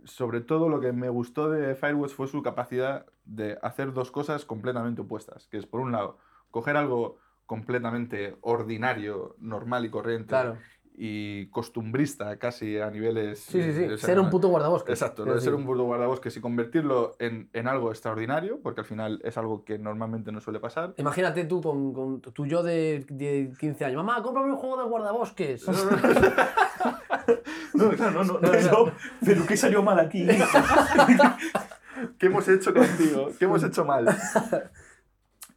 sobre 0.06 0.42
todo 0.42 0.70
lo 0.70 0.80
que 0.80 0.92
me 0.94 1.10
gustó 1.10 1.50
de 1.50 1.76
Firewatch 1.76 2.12
fue 2.14 2.28
su 2.28 2.42
capacidad 2.42 3.06
de 3.26 3.58
hacer 3.62 3.94
dos 3.94 4.12
cosas 4.12 4.46
completamente 4.46 5.02
opuestas. 5.02 5.48
Que 5.48 5.58
es, 5.58 5.66
por 5.66 5.82
un 5.82 5.92
lado, 5.92 6.18
coger 6.52 6.78
algo 6.78 7.18
completamente 7.46 8.38
ordinario, 8.42 9.36
normal 9.40 9.86
y 9.86 9.90
corriente, 9.90 10.28
Claro. 10.30 10.58
Y 11.02 11.48
costumbrista 11.48 12.38
casi 12.38 12.78
a 12.78 12.90
niveles... 12.92 13.40
Sí, 13.40 13.64
sí, 13.64 13.72
sí. 13.72 13.84
o 13.86 13.98
sea, 13.98 14.08
Ser 14.10 14.20
un 14.20 14.30
puto 14.30 14.50
guardabosques. 14.50 14.92
Exacto, 14.92 15.26
lo 15.26 15.34
de 15.34 15.40
ser 15.40 15.56
un 15.56 15.66
puto 15.66 15.84
guardabosques 15.86 16.36
y 16.36 16.42
convertirlo 16.42 17.16
en, 17.20 17.50
en 17.54 17.68
algo 17.70 17.90
extraordinario, 17.90 18.60
porque 18.62 18.82
al 18.82 18.86
final 18.86 19.22
es 19.24 19.38
algo 19.38 19.64
que 19.64 19.80
normalmente 19.80 20.34
no 20.34 20.42
suele 20.42 20.60
pasar. 20.60 20.96
Imagínate 20.98 21.46
tú 21.46 21.62
con, 21.62 21.94
con 21.94 22.20
tu 22.20 22.46
yo 22.46 22.64
de, 22.64 23.06
de 23.08 23.54
15 23.58 23.86
años. 23.86 24.04
Mamá, 24.04 24.22
cómprame 24.22 24.52
un 24.52 24.58
juego 24.58 24.76
de 24.78 24.90
guardabosques. 24.90 25.66
No, 27.74 27.92
no, 27.94 28.12
no, 28.12 28.24
no, 28.24 28.92
pero 29.26 29.46
¿qué 29.46 29.56
salió 29.56 29.82
mal 29.82 30.00
aquí? 30.00 30.28
¿Qué 32.18 32.26
hemos 32.26 32.48
hecho 32.50 32.74
contigo? 32.74 33.30
¿Qué 33.40 33.46
hemos 33.46 33.64
hecho 33.64 33.86
mal? 33.86 34.06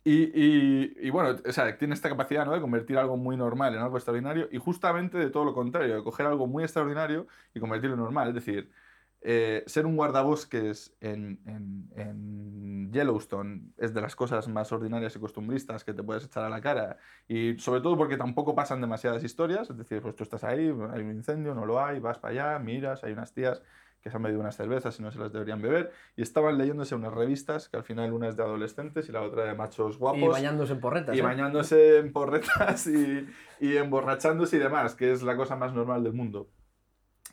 Y, 0.04 1.06
y- 1.06 1.10
bueno, 1.10 1.38
o 1.46 1.52
sea, 1.52 1.78
tiene 1.78 1.94
esta 1.94 2.08
capacidad 2.08 2.44
¿no? 2.44 2.52
de 2.52 2.60
convertir 2.60 2.98
algo 2.98 3.16
muy 3.16 3.36
normal 3.36 3.72
en 3.74 3.80
algo 3.80 3.96
extraordinario 3.96 4.48
y 4.50 4.58
justamente 4.58 5.16
de 5.16 5.30
todo 5.30 5.44
lo 5.44 5.54
contrario, 5.54 5.94
de 5.94 6.02
coger 6.02 6.26
algo 6.26 6.46
muy 6.48 6.64
extraordinario 6.64 7.28
y 7.54 7.60
convertirlo 7.60 7.94
en 7.94 8.00
normal. 8.02 8.28
Es 8.28 8.34
decir, 8.34 8.72
eh, 9.20 9.62
ser 9.68 9.86
un 9.86 9.94
guardabosques 9.96 10.96
en, 11.00 11.40
en- 11.46 11.88
en 11.94 12.92
Yellowstone 12.92 13.72
es 13.76 13.94
de 13.94 14.00
las 14.00 14.16
cosas 14.16 14.48
más 14.48 14.72
ordinarias 14.72 15.14
y 15.14 15.20
costumbristas 15.20 15.84
que 15.84 15.94
te 15.94 16.02
puedes 16.02 16.24
echar 16.24 16.44
a 16.44 16.48
la 16.50 16.60
cara. 16.60 16.98
Y 17.28 17.56
sobre 17.58 17.80
todo 17.80 17.96
porque 17.96 18.16
tampoco 18.16 18.54
pasan 18.56 18.80
demasiadas 18.80 19.22
historias. 19.22 19.70
Es 19.70 19.76
decir, 19.78 20.02
pues 20.02 20.16
tú 20.16 20.24
estás 20.24 20.42
ahí, 20.44 20.62
hay 20.66 21.00
un 21.02 21.10
incendio, 21.12 21.54
no 21.54 21.64
lo 21.64 21.80
hay, 21.84 22.00
vas 22.00 22.18
para 22.18 22.32
allá, 22.54 22.58
miras, 22.58 23.04
hay 23.04 23.12
unas 23.12 23.32
tías 23.32 23.62
que 24.02 24.10
se 24.10 24.16
han 24.16 24.22
bebido 24.22 24.40
unas 24.40 24.56
cervezas 24.56 24.98
y 24.98 25.02
no 25.02 25.12
se 25.12 25.18
las 25.18 25.32
deberían 25.32 25.62
beber. 25.62 25.92
Y 26.16 26.22
estaban 26.22 26.58
leyéndose 26.58 26.94
unas 26.94 27.14
revistas, 27.14 27.68
que 27.68 27.76
al 27.76 27.84
final 27.84 28.12
una 28.12 28.28
es 28.28 28.36
de 28.36 28.42
adolescentes 28.42 29.08
y 29.08 29.12
la 29.12 29.22
otra 29.22 29.44
de 29.44 29.54
machos 29.54 29.96
guapos. 29.96 30.20
y 30.20 30.26
bañándose 30.26 30.72
en 30.72 30.80
porretas. 30.80 31.16
Y 31.16 31.20
¿eh? 31.20 31.22
bañándose 31.22 31.98
en 31.98 32.12
porretas 32.12 32.86
y, 32.88 33.28
y 33.60 33.76
emborrachándose 33.76 34.56
y 34.56 34.58
demás, 34.58 34.96
que 34.96 35.12
es 35.12 35.22
la 35.22 35.36
cosa 35.36 35.54
más 35.54 35.72
normal 35.72 36.02
del 36.02 36.14
mundo. 36.14 36.50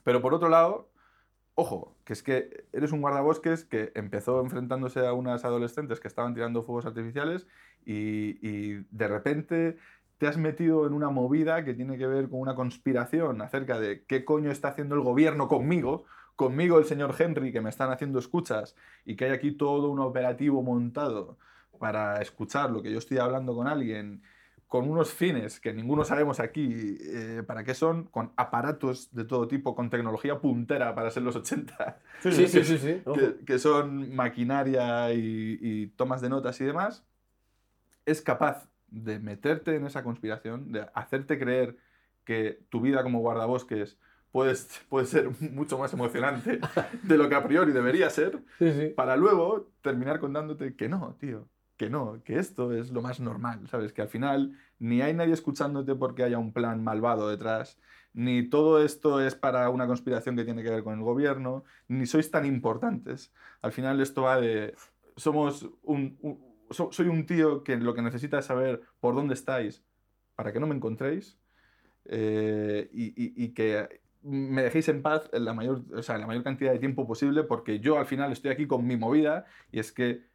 Pero 0.03 0.22
por 0.22 0.36
otro 0.36 0.47
lado, 0.47 0.91
ojo, 1.55 1.97
que 2.05 2.13
es 2.13 2.22
que 2.22 2.67
eres 2.72 2.91
un 2.91 3.01
guardabosques 3.01 3.65
que 3.65 3.91
empezó 3.95 4.39
enfrentándose 4.39 5.05
a 5.07 5.13
unas 5.13 5.43
adolescentes 5.45 5.99
que 5.99 6.07
estaban 6.07 6.36
tirando 6.36 6.63
fuegos 6.63 6.86
artificiales 6.86 7.47
y, 7.84 8.47
y 8.47 8.86
de 8.91 9.07
repente 9.07 9.78
te 10.20 10.28
has 10.28 10.38
metido 10.38 10.86
en 10.86 10.93
una 10.93 11.09
movida 11.09 11.63
que 11.63 11.74
tiene 11.74 11.97
que 11.97 12.05
ver 12.05 12.30
con 12.30 12.41
una 12.41 12.53
conspiración 12.53 13.41
acerca 13.41 13.80
de 13.80 14.03
qué 14.03 14.26
coño 14.26 14.51
está 14.51 14.67
haciendo 14.67 14.95
el 14.95 15.01
gobierno 15.01 15.47
conmigo, 15.47 16.05
conmigo 16.39 16.79
el 16.79 16.85
señor 16.85 17.13
Henry, 17.19 17.51
que 17.51 17.59
me 17.59 17.69
están 17.69 17.91
haciendo 17.91 18.17
escuchas 18.17 18.73
y 19.03 19.17
que 19.17 19.25
hay 19.25 19.31
aquí 19.31 19.51
todo 19.51 19.89
un 19.89 19.99
operativo 19.99 20.63
montado 20.63 21.37
para 21.79 22.21
escuchar 22.21 22.71
lo 22.71 22.81
que 22.81 22.89
yo 22.89 22.97
estoy 22.97 23.17
hablando 23.17 23.53
con 23.53 23.67
alguien 23.67 24.21
con 24.65 24.89
unos 24.89 25.11
fines 25.11 25.59
que 25.59 25.73
ninguno 25.73 26.05
sabemos 26.05 26.39
aquí 26.39 26.97
eh, 27.01 27.43
para 27.45 27.65
qué 27.65 27.73
son, 27.73 28.05
con 28.05 28.31
aparatos 28.37 29.13
de 29.13 29.25
todo 29.25 29.49
tipo, 29.49 29.75
con 29.75 29.89
tecnología 29.89 30.39
puntera 30.39 30.95
para 30.95 31.11
ser 31.11 31.23
los 31.23 31.35
80, 31.35 31.99
Sí, 32.21 32.47
sí, 32.47 32.63
sí. 32.63 33.01
que, 33.15 33.43
que 33.45 33.59
son 33.59 34.15
maquinaria 34.15 35.11
y, 35.11 35.59
y 35.59 35.87
tomas 35.87 36.21
de 36.21 36.29
notas 36.29 36.61
y 36.61 36.63
demás, 36.63 37.03
es 38.05 38.21
capaz 38.21 38.69
de 38.87 39.19
meterte 39.19 39.75
en 39.75 39.85
esa 39.85 40.05
conspiración, 40.05 40.71
de 40.71 40.87
hacerte 40.93 41.37
creer 41.37 41.75
que 42.23 42.61
tu 42.69 42.79
vida 42.79 43.03
como 43.03 43.19
guardabosques 43.19 43.97
puede, 44.32 44.53
puede 44.89 45.05
ser 45.05 45.30
mucho 45.51 45.77
más 45.77 45.93
emocionante 45.93 46.59
de 47.03 47.17
lo 47.17 47.30
que 47.30 47.36
a 47.36 47.43
priori 47.43 47.71
debería 47.71 48.09
ser, 48.09 48.43
Sí, 48.59 48.71
sí. 48.73 48.88
para 48.89 49.15
luego 49.15 49.71
terminar 49.82 50.19
contándote 50.19 50.75
que 50.75 50.89
no, 50.89 51.15
tío, 51.19 51.47
que 51.77 51.89
no, 51.89 52.21
que 52.23 52.38
esto 52.39 52.73
es 52.73 52.91
lo 52.91 53.01
más 53.01 53.19
normal, 53.19 53.67
¿sabes? 53.69 53.93
Que 53.93 54.01
al 54.01 54.09
final 54.09 54.57
ni 54.80 55.01
hay 55.01 55.13
nadie 55.13 55.34
escuchándote 55.34 55.95
porque 55.95 56.23
haya 56.23 56.38
un 56.38 56.51
plan 56.53 56.84
malvado 56.84 57.30
detrás, 57.30 57.80
ni 58.13 58.43
todo 58.49 58.84
esto 58.84 59.21
es 59.21 59.36
para 59.36 59.69
una 59.69 59.88
conspiración 59.88 60.36
que 60.36 60.43
tiene 60.43 60.63
que 60.63 60.69
ver 60.71 60.84
con 60.84 60.95
el 60.97 61.03
gobierno, 61.03 61.63
ni 61.88 62.05
sois 62.05 62.30
tan 62.32 62.45
importantes. 62.45 63.32
Al 63.61 63.71
final 63.71 64.01
esto 64.01 64.23
va 64.23 64.39
de... 64.41 64.75
Somos 65.15 65.69
un... 65.84 66.17
un- 66.21 66.49
so- 66.71 66.91
soy 66.91 67.07
un 67.07 67.25
tío 67.25 67.63
que 67.63 67.77
lo 67.77 67.93
que 67.95 68.01
necesita 68.01 68.39
es 68.39 68.45
saber 68.45 68.82
por 68.99 69.15
dónde 69.15 69.34
estáis 69.34 69.84
para 70.36 70.51
que 70.53 70.59
no 70.59 70.67
me 70.67 70.75
encontréis 70.75 71.38
eh, 72.05 72.89
y, 72.91 73.07
y- 73.07 73.34
y 73.45 73.49
que 73.53 74.01
me 74.22 74.63
dejéis 74.63 74.89
en 74.89 75.01
paz 75.01 75.30
en 75.34 75.45
la 75.45 75.53
mayor, 75.53 75.82
o 75.95 76.03
sea, 76.03 76.15
en 76.15 76.22
la 76.22 76.28
mayor 76.28 76.43
cantidad 76.43 76.72
de 76.72 76.80
tiempo 76.80 77.07
posible 77.07 77.43
porque 77.43 77.80
yo 77.80 77.97
al 77.97 78.05
final 78.05 78.32
estoy 78.32 78.51
aquí 78.51 78.67
con 78.67 78.86
mi 78.86 78.97
movida 78.97 79.45
y 79.72 79.80
es 79.80 79.91
que 79.91 80.28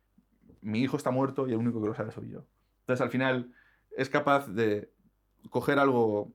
mi 0.63 0.81
hijo 0.81 0.97
está 0.97 1.11
muerto 1.11 1.47
y 1.47 1.53
el 1.53 1.59
único 1.59 1.81
que 1.83 1.89
lo 1.89 1.95
sabe 1.95 2.11
soy 2.11 2.31
yo. 2.31 2.45
Entonces 2.81 3.03
al 3.03 3.11
final 3.11 3.53
es 3.97 4.09
capaz 4.09 4.49
de 4.49 4.91
coger 5.51 5.79
algo 5.79 6.33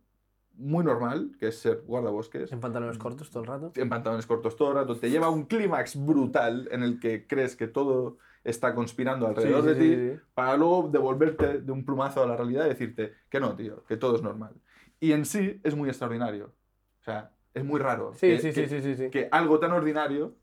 muy 0.53 0.83
normal, 0.83 1.31
que 1.39 1.47
es 1.47 1.57
ser 1.59 1.81
guardabosques, 1.87 2.51
En 2.51 2.59
pantalones 2.59 2.97
cortos 2.97 3.29
todo 3.31 3.43
el 3.43 3.47
rato. 3.47 3.71
en 3.75 3.89
pantalones 3.89 4.27
cortos 4.27 4.55
todo 4.55 4.69
el 4.69 4.75
rato, 4.75 4.95
te 4.97 5.09
lleva 5.09 5.27
a 5.27 5.29
un 5.29 5.45
clímax 5.45 5.95
brutal 6.05 6.67
en 6.71 6.83
el 6.83 6.99
que 6.99 7.25
crees 7.27 7.55
que 7.55 7.67
todo 7.67 8.17
está 8.43 8.75
conspirando 8.75 9.25
alrededor 9.27 9.61
Sí, 9.63 9.67
de 9.69 9.75
ti, 9.75 10.15
sí. 10.17 10.21
para 10.33 10.55
luego 10.57 10.89
devolverte 10.91 11.59
de 11.61 11.71
un 11.71 11.85
plumazo 11.85 12.21
a 12.23 12.27
la 12.27 12.35
realidad 12.35 12.65
y 12.65 12.69
decirte 12.69 13.13
que 13.29 13.39
no, 13.39 13.55
tío, 13.55 13.83
que 13.85 13.97
todo 13.97 14.15
es 14.15 14.21
normal. 14.21 14.53
Y 14.99 15.13
en 15.13 15.25
sí 15.25 15.59
es 15.63 15.75
muy 15.75 15.87
extraordinario. 15.89 16.53
O 16.99 17.03
sea, 17.03 17.31
es 17.53 17.63
muy 17.65 17.79
raro. 17.79 18.13
Sí, 18.15 18.27
que, 18.27 18.39
sí, 18.39 18.51
que- 18.53 18.67
sí, 18.67 18.81
sí, 18.81 18.95
sí, 18.95 19.03
sí. 19.05 19.09
que 19.09 19.27
algo 19.31 19.59
tan 19.59 19.71
ordinario 19.71 20.35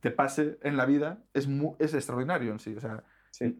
te 0.00 0.10
pase 0.10 0.58
en 0.62 0.76
la 0.76 0.84
vida 0.86 1.18
es, 1.32 1.48
es 1.78 1.94
extraordinario 1.94 2.52
en 2.52 2.58
sí. 2.58 2.74
O 2.76 2.80
sea, 2.80 3.02
Sí. 3.30 3.52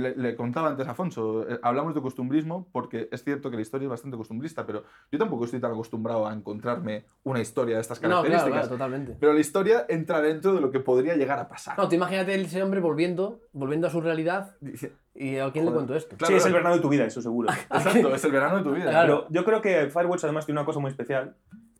le, 0.00 0.16
le 0.16 0.34
contaba 0.34 0.68
antes 0.70 0.88
a 0.88 0.90
Afonso, 0.90 1.48
eh, 1.48 1.60
hablamos 1.62 1.94
de 1.94 2.00
costumbrismo 2.02 2.68
porque 2.72 3.08
es 3.12 3.22
cierto 3.22 3.50
que 3.50 3.56
la 3.56 3.62
historia 3.62 3.86
es 3.86 3.90
bastante 3.90 4.16
costumbrista, 4.16 4.66
pero 4.66 4.82
yo 5.12 5.18
tampoco 5.18 5.44
estoy 5.44 5.60
tan 5.60 5.70
acostumbrado 5.70 6.26
a 6.26 6.32
encontrarme 6.32 7.04
una 7.22 7.40
historia 7.40 7.76
de 7.76 7.82
estas 7.82 7.98
No, 8.02 8.08
claro, 8.08 8.22
características. 8.22 8.60
claro, 8.62 8.68
totalmente. 8.68 9.16
Pero 9.20 9.32
la 9.32 9.38
historia 9.38 9.86
entra 9.88 10.20
dentro 10.20 10.54
de 10.54 10.60
lo 10.60 10.72
que 10.72 10.80
podría 10.80 11.14
llegar 11.14 11.38
a 11.38 11.46
pasar. 11.46 11.78
No, 11.78 11.88
tú 11.88 11.94
imagínate 11.94 12.34
ese 12.34 12.60
hombre 12.60 12.80
volviendo, 12.80 13.42
volviendo 13.52 13.86
a 13.86 13.90
su 13.90 14.00
realidad 14.00 14.56
Dice, 14.60 14.92
y 15.14 15.36
a 15.36 15.52
quién 15.52 15.64
le 15.64 15.70
cuento 15.72 15.94
esto. 15.94 16.16
Claro, 16.16 16.32
sí, 16.32 16.38
es 16.38 16.46
el 16.46 16.52
verano 16.52 16.74
de 16.74 16.80
tu 16.80 16.88
vida, 16.88 17.04
eso 17.04 17.22
seguro. 17.22 17.48
Exacto, 17.70 18.12
es 18.12 18.24
el 18.24 18.32
verano 18.32 18.56
de 18.58 18.62
tu 18.64 18.72
vida. 18.72 18.90
Claro. 18.90 19.26
Pero 19.28 19.32
yo 19.40 19.44
creo 19.44 19.62
que 19.62 19.88
Firewatch 19.88 20.24
además 20.24 20.46
tiene 20.46 20.60
una 20.60 20.66
cosa 20.66 20.80
muy 20.80 20.90
especial, 20.90 21.36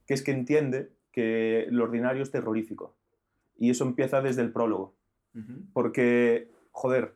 que 0.09 0.14
es 0.14 0.24
que 0.24 0.32
entiende 0.32 0.90
que 1.12 1.66
lo 1.70 1.84
ordinario 1.84 2.22
es 2.24 2.30
terrorífico. 2.32 2.96
Y 3.56 3.70
eso 3.70 3.84
empieza 3.84 4.20
desde 4.22 4.42
el 4.42 4.50
prólogo. 4.52 4.96
Porque, 5.72 6.50
joder, 6.72 7.14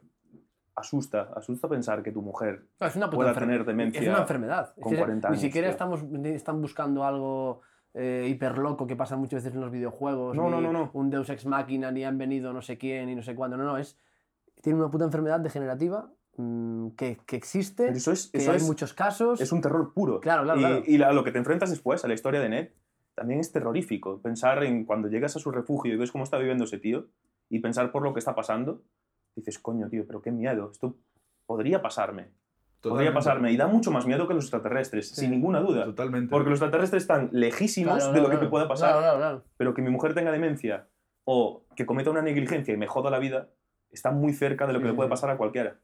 asusta, 0.75 1.31
asusta 1.35 1.69
pensar 1.69 2.03
que 2.03 2.13
tu 2.13 2.23
mujer 2.23 2.67
No, 2.81 2.87
es 2.87 2.97
una 2.97 3.11
pueda 3.11 3.33
enfer- 3.35 3.39
tener 3.41 3.65
demencia 3.65 4.01
Es 4.01 4.09
una 4.09 4.21
enfermedad. 4.21 4.73
Es 4.77 4.83
con 4.83 4.93
que 4.93 4.99
40 4.99 5.29
Ni 5.29 5.33
años, 5.33 5.41
siquiera 5.43 5.67
tío. 5.69 5.73
estamos, 5.73 6.03
ni 6.05 6.29
están 6.31 6.61
buscando 6.61 7.05
algo 7.05 7.63
eh, 7.95 8.27
hiperloco 8.31 8.87
que 8.87 8.97
pasa 8.97 9.17
muchas 9.17 9.43
veces 9.43 9.55
en 9.55 9.61
los 9.61 9.71
videojuegos. 9.71 10.37
No, 10.37 10.49
no, 10.49 10.59
ni 10.61 10.67
no, 10.67 10.73
no. 10.73 10.91
Un 10.95 11.11
Deus 11.11 11.29
Ex 11.31 11.47
Machina, 11.47 11.91
ni 11.91 12.05
han 12.05 12.17
venido 12.19 12.53
no 12.53 12.63
sé 12.63 12.79
quién, 12.79 13.07
ni 13.07 13.15
no 13.15 13.23
sé 13.23 13.35
cuándo. 13.35 13.57
No, 13.57 13.65
no, 13.65 13.77
es. 13.77 13.99
Tiene 14.63 14.79
una 14.79 14.91
puta 14.91 15.05
enfermedad 15.05 15.41
degenerativa 15.41 16.11
mm, 16.37 16.89
que, 16.91 17.19
que 17.27 17.37
existe, 17.37 17.85
Pero 17.87 17.97
eso 17.97 18.13
es, 18.13 18.29
que 18.31 18.39
eso 18.39 18.51
hay 18.53 18.59
es, 18.59 18.67
muchos 18.67 18.95
casos. 18.95 19.41
es 19.41 19.51
un 19.53 19.61
terror 19.61 19.93
puro. 19.93 20.21
Claro, 20.21 20.45
claro, 20.45 20.59
y, 20.61 20.63
claro. 20.63 20.83
y 20.87 20.99
la- 20.99 21.13
lo 21.13 21.25
que 21.25 21.33
te 21.33 21.39
enfrentas 21.39 21.71
después, 21.71 22.05
a 22.05 22.09
la 22.09 22.15
historia 22.15 22.41
de 22.41 22.49
Ned, 22.49 22.69
también 23.15 23.41
es 23.41 23.53
terrorífico. 23.53 24.21
Pensar 24.21 24.63
en 24.65 24.85
cuando 24.85 25.09
llegas 25.09 25.37
a 25.37 25.39
su 25.39 25.51
refugio 25.51 25.93
y 25.93 25.97
ves 25.97 26.13
cómo 26.13 26.25
está 26.25 26.39
viviendo 26.39 26.65
ese 26.65 26.79
tío 26.79 27.07
y 27.49 27.59
pensar 27.61 27.93
por 27.93 28.03
lo 28.03 28.13
que 28.13 28.19
está 28.19 28.35
pasando, 28.35 28.83
dices, 29.37 29.59
coño, 29.59 29.89
tío, 29.89 30.05
pero 30.07 30.23
qué 30.23 30.31
miedo, 30.31 30.71
esto 30.71 30.97
podría 31.47 31.83
pasarme. 31.83 32.29
Podría 32.81 33.15
pasarme. 33.15 33.53
Y 33.53 33.57
da 33.57 33.69
mucho 33.69 33.93
más 33.93 34.07
miedo 34.07 34.27
que 34.27 34.35
los 34.35 34.45
extraterrestres, 34.45 35.11
Sí. 35.11 35.21
sin 35.23 35.31
ninguna 35.31 35.61
duda. 35.61 35.85
Totalmente. 35.85 36.31
Porque 36.31 36.51
los 36.51 36.59
extraterrestres 36.59 37.05
están 37.05 37.29
lejísimos 37.31 37.99
Claro, 37.99 38.13
de 38.13 38.21
lo 38.23 38.29
que 38.31 38.37
me 38.39 38.49
pueda 38.49 38.67
pasar. 38.67 38.89
Claro, 38.91 39.03
claro, 39.03 39.19
claro. 39.19 39.45
Pero 39.57 39.73
que 39.75 39.83
mi 39.83 39.91
mujer 39.91 40.15
tenga 40.15 40.33
demencia 40.33 40.89
o 41.25 41.63
que 41.77 41.87
cometa 41.87 42.11
una 42.11 42.23
negligencia 42.23 42.75
y 42.75 42.77
me 42.77 42.89
joda 42.89 43.09
la 43.11 43.21
vida, 43.21 43.51
está 43.93 44.11
muy 44.11 44.33
cerca 44.33 44.67
de 44.67 44.73
lo 44.73 44.81
Sí, 44.81 44.83
que 44.83 44.89
le 44.91 44.95
puede 44.97 45.09
pasar 45.09 45.31
a 45.31 45.37
cualquiera. 45.37 45.77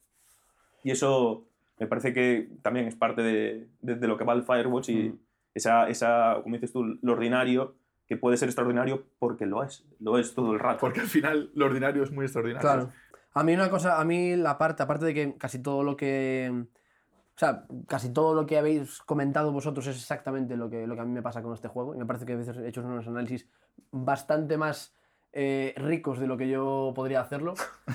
Y 0.83 0.91
eso 0.91 1.45
me 1.79 1.87
parece 1.87 2.13
que 2.13 2.51
también 2.63 2.87
es 2.89 2.97
parte 2.97 3.23
de, 3.23 3.69
de- 3.81 3.95
de 3.95 4.09
lo 4.09 4.17
que 4.19 4.25
va 4.25 4.33
el 4.33 4.43
Firewatch 4.43 4.89
y 4.89 4.97
Mm. 5.11 5.19
Esa, 5.59 5.89
esa, 5.89 6.39
como 6.43 6.55
dices 6.55 6.73
tú, 6.73 6.99
lo 7.03 7.13
ordinario, 7.13 7.75
que 8.07 8.17
puede 8.17 8.37
ser 8.37 8.49
extraordinario 8.49 9.05
porque 9.19 9.45
lo 9.45 9.63
es, 9.63 9.85
lo 10.01 10.19
es 10.19 10.35
todo 10.35 10.53
el 10.53 10.59
rato. 10.59 10.79
Porque 10.81 11.01
al 11.01 11.07
final 11.07 11.51
lo 11.55 11.67
ordinario 11.67 12.03
es 12.03 12.11
muy 12.11 12.25
extraordinario. 12.25 12.63
Claro. 12.63 12.91
A 13.35 13.45
mí 13.45 13.55
una 13.55 13.69
cosa, 13.69 14.01
a 14.01 14.05
mí 14.05 14.35
la 14.35 14.57
parte, 14.57 14.83
aparte 14.83 15.05
de 15.05 15.15
que 15.15 15.37
casi 15.37 15.63
todo 15.63 15.83
lo 15.83 15.97
que... 15.97 16.51
O 16.51 17.39
sea, 17.39 17.67
casi 17.87 18.13
todo 18.13 18.35
lo 18.35 18.47
que 18.47 18.59
habéis 18.59 18.99
comentado 19.03 19.53
vosotros 19.53 19.87
es 19.87 19.97
exactamente 19.97 20.57
lo 20.57 20.69
que, 20.69 20.89
lo 20.89 20.97
que 20.97 21.03
a 21.03 21.05
mí 21.05 21.13
me 21.13 21.23
pasa 21.23 21.41
con 21.41 21.53
este 21.53 21.69
juego. 21.69 21.95
Y 21.95 21.99
me 21.99 22.07
parece 22.07 22.27
que 22.27 22.33
a 22.33 22.37
veces 22.37 22.57
he 22.57 22.67
hecho 22.67 22.81
unos 22.81 23.07
análisis 23.07 23.47
bastante 23.93 24.57
más 24.57 24.93
eh, 25.33 25.75
ricos 25.77 26.19
de 26.19 26.27
lo 26.27 26.37
que 26.37 26.49
yo 26.49 26.93
podría 26.97 27.21
hacerlo. 27.21 27.55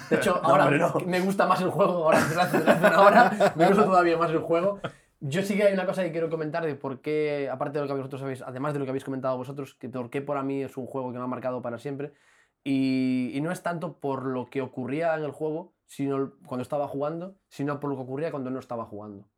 De 0.09 0.15
hecho, 0.15 0.39
No, 0.43 0.49
ahora 0.49 0.69
no. 0.69 0.93
me 1.07 1.19
gusta 1.19 1.47
más 1.47 1.59
el 1.61 1.71
juego, 1.71 2.05
ahora 2.05 2.19
desde 2.27 2.39
hace, 2.41 2.57
desde 2.59 2.71
hace 2.71 2.87
una 2.87 3.01
hora, 3.01 3.53
me 3.55 3.67
gusta 3.67 3.83
todavía 3.83 4.17
más 4.17 4.29
el 4.31 4.39
juego. 4.39 4.79
Yo 5.25 5.41
sí 5.41 5.55
que 5.55 5.63
hay 5.63 5.73
una 5.73 5.85
cosa 5.85 6.03
que 6.03 6.11
quiero 6.11 6.29
comentar 6.29 6.65
de 6.65 6.75
por 6.75 6.99
qué, 6.99 7.49
aparte 7.49 7.79
de 7.79 7.85
lo 7.85 7.87
que 7.87 7.93
vosotros 7.97 8.21
habéis, 8.23 8.41
además 8.41 8.73
de 8.73 8.79
lo 8.79 8.85
que 8.85 8.91
habéis 8.91 9.05
comentado 9.05 9.37
vosotros, 9.37 9.73
que 9.73 9.87
por 9.87 10.09
qué 10.09 10.21
para 10.21 10.43
mí 10.43 10.61
es 10.61 10.75
un 10.75 10.85
juego 10.85 11.13
que 11.13 11.17
me 11.17 11.23
ha 11.23 11.27
marcado 11.27 11.61
para 11.61 11.79
siempre. 11.79 12.13
Y, 12.61 13.31
y 13.33 13.39
no 13.39 13.49
es 13.49 13.63
tanto 13.63 14.01
por 14.01 14.25
lo 14.25 14.49
que 14.49 14.61
ocurría 14.61 15.15
en 15.15 15.23
el 15.23 15.31
juego, 15.31 15.75
sino 15.85 16.33
cuando 16.45 16.61
estaba 16.61 16.89
jugando, 16.89 17.37
sino 17.47 17.79
por 17.79 17.89
lo 17.89 17.95
que 17.95 18.01
ocurría 18.01 18.31
cuando 18.31 18.49
no 18.49 18.59
estaba 18.59 18.83
jugando. 18.83 19.29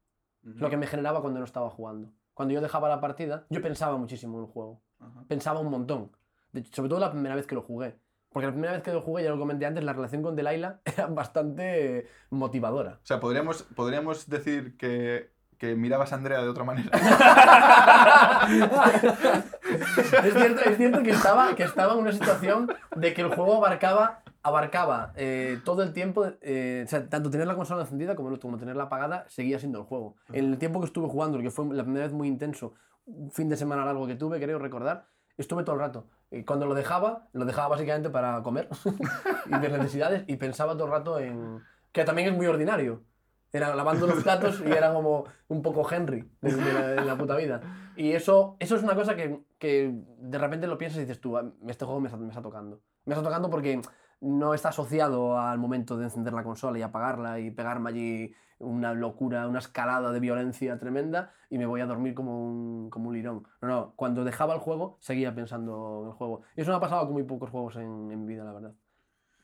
Es 0.43 0.59
lo 0.59 0.71
que 0.71 0.77
me 0.77 0.87
generaba 0.87 1.21
cuando 1.21 1.39
no 1.39 1.45
estaba 1.45 1.69
jugando. 1.69 2.11
Cuando 2.33 2.55
yo 2.55 2.61
dejaba 2.61 2.89
la 2.89 2.99
partida, 2.99 3.45
yo 3.51 3.61
pensaba 3.61 3.95
muchísimo 3.95 4.39
en 4.39 4.45
el 4.45 4.49
juego. 4.49 4.81
Ajá. 4.99 5.23
Pensaba 5.27 5.59
un 5.59 5.69
montón. 5.69 6.11
De 6.51 6.61
hecho, 6.61 6.71
sobre 6.73 6.89
todo 6.89 6.99
la 6.99 7.11
primera 7.11 7.35
vez 7.35 7.45
que 7.45 7.55
lo 7.55 7.61
jugué. 7.61 7.99
Porque 8.29 8.47
la 8.47 8.51
primera 8.51 8.73
vez 8.73 8.81
que 8.81 8.91
lo 8.91 9.01
jugué, 9.01 9.23
ya 9.23 9.29
lo 9.29 9.39
comenté 9.39 9.65
antes, 9.65 9.83
la 9.83 9.93
relación 9.93 10.23
con 10.23 10.35
Delilah 10.35 10.81
era 10.85 11.05
bastante 11.07 12.07
motivadora. 12.31 12.99
O 13.01 13.05
sea, 13.05 13.19
podríamos, 13.19 13.63
podríamos 13.63 14.27
decir 14.29 14.75
que, 14.77 15.34
que 15.57 15.75
mirabas 15.75 16.11
a 16.11 16.15
Andrea 16.15 16.41
de 16.41 16.49
otra 16.49 16.63
manera. 16.63 16.89
es, 20.23 20.33
cierto, 20.33 20.61
es 20.61 20.77
cierto 20.77 21.03
que 21.03 21.11
estaba, 21.11 21.55
que 21.55 21.63
estaba 21.63 21.93
en 21.93 21.99
una 21.99 22.11
situación 22.11 22.71
de 22.95 23.13
que 23.13 23.21
el 23.21 23.33
juego 23.33 23.55
abarcaba, 23.55 24.21
abarcaba 24.43 25.13
eh, 25.15 25.59
todo 25.63 25.83
el 25.83 25.93
tiempo, 25.93 26.25
eh, 26.41 26.83
o 26.85 26.89
sea, 26.89 27.07
tanto 27.07 27.29
tener 27.29 27.47
la 27.47 27.55
consola 27.55 27.81
encendida 27.81 28.15
como, 28.15 28.37
como 28.39 28.57
tenerla 28.57 28.83
apagada, 28.83 29.25
seguía 29.27 29.59
siendo 29.59 29.79
el 29.79 29.85
juego. 29.85 30.15
En 30.31 30.51
el 30.51 30.57
tiempo 30.57 30.79
que 30.79 30.87
estuve 30.87 31.07
jugando, 31.07 31.39
que 31.39 31.51
fue 31.51 31.65
la 31.73 31.83
primera 31.83 32.05
vez 32.05 32.13
muy 32.13 32.27
intenso, 32.27 32.73
un 33.05 33.31
fin 33.31 33.49
de 33.49 33.57
semana 33.57 33.85
largo 33.85 34.07
que 34.07 34.15
tuve, 34.15 34.39
creo 34.39 34.59
recordar, 34.59 35.05
estuve 35.37 35.63
todo 35.63 35.75
el 35.75 35.81
rato. 35.81 36.07
Y 36.31 36.43
cuando 36.43 36.65
lo 36.65 36.73
dejaba, 36.73 37.27
lo 37.33 37.45
dejaba 37.45 37.69
básicamente 37.69 38.09
para 38.09 38.41
comer 38.43 38.67
y 39.45 39.57
ver 39.57 39.71
necesidades 39.71 40.23
y 40.27 40.37
pensaba 40.37 40.73
todo 40.73 40.85
el 40.85 40.91
rato 40.91 41.19
en... 41.19 41.61
que 41.91 42.03
también 42.03 42.29
es 42.29 42.35
muy 42.35 42.47
ordinario. 42.47 43.03
Era 43.55 43.73
lavando 43.73 44.05
los 44.05 44.21
platos 44.21 44.61
y 44.65 44.69
era 44.71 44.93
como 44.93 45.23
un 45.47 45.61
poco 45.61 45.87
Henry 45.89 46.29
de, 46.41 46.55
de 46.55 46.73
la, 46.73 47.05
la 47.05 47.17
puta 47.17 47.37
vida. 47.37 47.61
Y 47.95 48.11
eso, 48.11 48.57
eso 48.59 48.75
es 48.75 48.83
una 48.83 48.95
cosa 48.95 49.15
que, 49.15 49.39
que 49.57 49.93
de 50.19 50.37
repente 50.37 50.67
lo 50.67 50.77
piensas 50.77 50.97
y 50.97 51.01
dices 51.01 51.21
tú, 51.21 51.37
"Ah, 51.37 51.45
este 51.67 51.85
juego 51.85 52.01
me 52.01 52.07
está, 52.07 52.17
me 52.17 52.27
está 52.27 52.41
tocando. 52.41 52.81
Me 53.05 53.13
está 53.13 53.23
tocando 53.23 53.49
porque 53.49 53.81
no 54.19 54.53
está 54.53 54.69
asociado 54.69 55.39
al 55.39 55.57
momento 55.57 55.95
de 55.97 56.03
encender 56.05 56.33
la 56.33 56.43
consola 56.43 56.77
y 56.77 56.81
apagarla 56.81 57.39
y 57.39 57.51
pegarme 57.51 57.89
allí 57.91 58.33
una 58.59 58.93
locura, 58.93 59.47
una 59.47 59.59
escalada 59.59 60.11
de 60.11 60.19
violencia 60.19 60.77
tremenda 60.79 61.31
y 61.49 61.57
me 61.57 61.65
voy 61.65 61.81
a 61.81 61.85
dormir 61.85 62.13
como 62.13 62.45
un, 62.45 62.89
como 62.89 63.09
un 63.09 63.15
lirón. 63.15 63.47
No, 63.61 63.67
no, 63.67 63.93
cuando 63.95 64.23
dejaba 64.23 64.53
el 64.53 64.59
juego 64.59 64.97
seguía 64.99 65.33
pensando 65.33 66.01
en 66.03 66.07
el 66.09 66.13
juego. 66.13 66.41
Y 66.57 66.61
eso 66.61 66.71
me 66.71 66.77
ha 66.77 66.79
pasado 66.81 67.05
con 67.05 67.13
muy 67.13 67.23
pocos 67.23 67.49
juegos 67.49 67.75
en, 67.77 68.11
en 68.11 68.19
mi 68.25 68.27
vida, 68.33 68.43
la 68.43 68.53
verdad. 68.53 68.73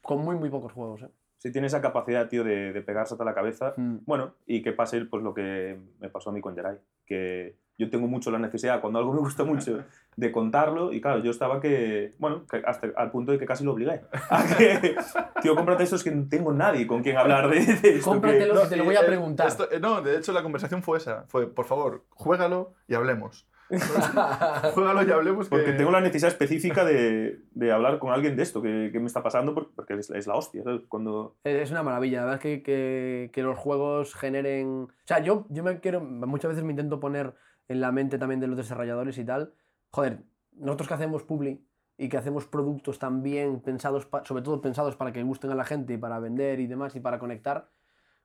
Con 0.01 0.19
muy, 0.25 0.35
muy 0.35 0.49
pocos 0.49 0.73
juegos, 0.73 1.03
¿eh? 1.03 1.09
Si 1.41 1.51
tiene 1.51 1.65
esa 1.65 1.81
capacidad, 1.81 2.27
tío, 2.29 2.43
de, 2.43 2.71
de 2.71 2.81
pegarse 2.83 3.15
a 3.17 3.23
la 3.23 3.33
cabeza, 3.33 3.73
Mm. 3.75 3.97
Bueno, 4.05 4.35
y 4.45 4.61
que 4.61 4.73
pase 4.73 5.03
pues, 5.05 5.23
lo 5.23 5.33
que 5.33 5.75
me 5.99 6.07
pasó 6.09 6.29
a 6.29 6.33
mí 6.33 6.39
con 6.39 6.53
Jerai, 6.53 6.77
que 7.03 7.55
yo 7.79 7.89
tengo 7.89 8.05
mucho 8.05 8.29
la 8.29 8.37
necesidad, 8.37 8.79
cuando 8.79 8.99
algo 8.99 9.11
me 9.11 9.21
gusta 9.21 9.43
mucho, 9.43 9.83
de 10.15 10.31
contarlo, 10.31 10.93
y 10.93 11.01
claro, 11.01 11.23
yo 11.23 11.31
estaba 11.31 11.59
que, 11.59 12.11
bueno, 12.19 12.45
que 12.45 12.61
hasta 12.63 12.89
al 12.95 13.09
punto 13.09 13.31
de 13.31 13.39
que 13.39 13.47
casi 13.47 13.63
lo 13.63 13.71
obligué. 13.71 14.01
A 14.29 14.43
que, 14.55 14.95
tío, 15.41 15.55
cómprate 15.55 15.83
esto, 15.83 15.95
es 15.95 16.03
que 16.03 16.11
no 16.11 16.27
tengo 16.29 16.53
nadie 16.53 16.85
con 16.85 17.01
quien 17.01 17.17
hablar 17.17 17.49
de, 17.49 17.59
de 17.65 17.89
esto. 17.95 18.11
Cómpratelo. 18.11 18.53
que- 18.53 18.61
que 18.61 18.67
te 18.67 18.75
lo 18.77 18.85
voy 18.85 18.95
a 18.97 19.01
eh, 19.01 19.05
preguntar. 19.07 19.47
esto- 19.47 19.71
eh, 19.71 19.79
no, 19.79 20.03
de 20.03 20.17
hecho 20.17 20.31
la 20.33 20.43
conversación 20.43 20.83
fue 20.83 20.99
esa. 20.99 21.23
Fue, 21.27 21.47
por 21.47 21.65
favor, 21.65 22.03
juégalo 22.11 22.75
y 22.87 22.93
hablemos. 22.93 23.47
juégalo 24.73 25.03
y 25.03 25.11
hablemos. 25.11 25.47
Que... 25.47 25.55
Porque 25.55 25.73
tengo 25.73 25.91
la 25.91 26.01
necesidad 26.01 26.31
específica 26.31 26.83
de, 26.85 27.41
de 27.51 27.71
hablar 27.71 27.99
con 27.99 28.11
alguien 28.11 28.35
de 28.35 28.43
esto, 28.43 28.61
que, 28.61 28.89
que 28.91 28.99
me 28.99 29.07
está 29.07 29.23
pasando, 29.23 29.53
por- 29.53 29.71
porque 29.73 29.93
es, 29.95 30.09
es 30.09 30.27
la 30.27 30.35
hostia, 30.35 30.63
¿sabes? 30.63 30.81
Cuando... 30.87 31.37
Es 31.43 31.71
una 31.71 31.83
maravilla, 31.83 32.19
la 32.19 32.25
verdad 32.25 32.35
es 32.37 32.41
que, 32.41 32.63
que, 32.63 33.29
que 33.33 33.43
los 33.43 33.57
juegos 33.57 34.15
generen... 34.15 34.83
O 34.83 34.89
sea, 35.05 35.19
yo, 35.19 35.45
yo 35.49 35.63
me 35.63 35.79
quiero... 35.79 36.01
Muchas 36.01 36.49
veces 36.49 36.63
me 36.63 36.71
intento 36.71 36.99
poner 36.99 37.33
en 37.67 37.81
la 37.81 37.91
mente 37.91 38.17
también 38.17 38.39
de 38.39 38.47
los 38.47 38.57
desarrolladores 38.57 39.17
y 39.17 39.25
tal. 39.25 39.53
Joder, 39.91 40.19
nosotros 40.53 40.87
que 40.87 40.93
hacemos 40.95 41.23
Publi 41.23 41.65
y 41.97 42.09
que 42.09 42.17
hacemos 42.17 42.47
productos 42.47 42.99
también 42.99 43.59
pensados, 43.61 44.05
pa- 44.05 44.25
sobre 44.25 44.41
todo 44.43 44.61
pensados 44.61 44.95
para 44.95 45.11
que 45.11 45.21
gusten 45.23 45.51
a 45.51 45.55
la 45.55 45.63
gente 45.65 45.93
y 45.93 45.97
para 45.97 46.19
vender 46.19 46.59
y 46.59 46.67
demás 46.67 46.95
y 46.95 46.99
para 46.99 47.19
conectar, 47.19 47.69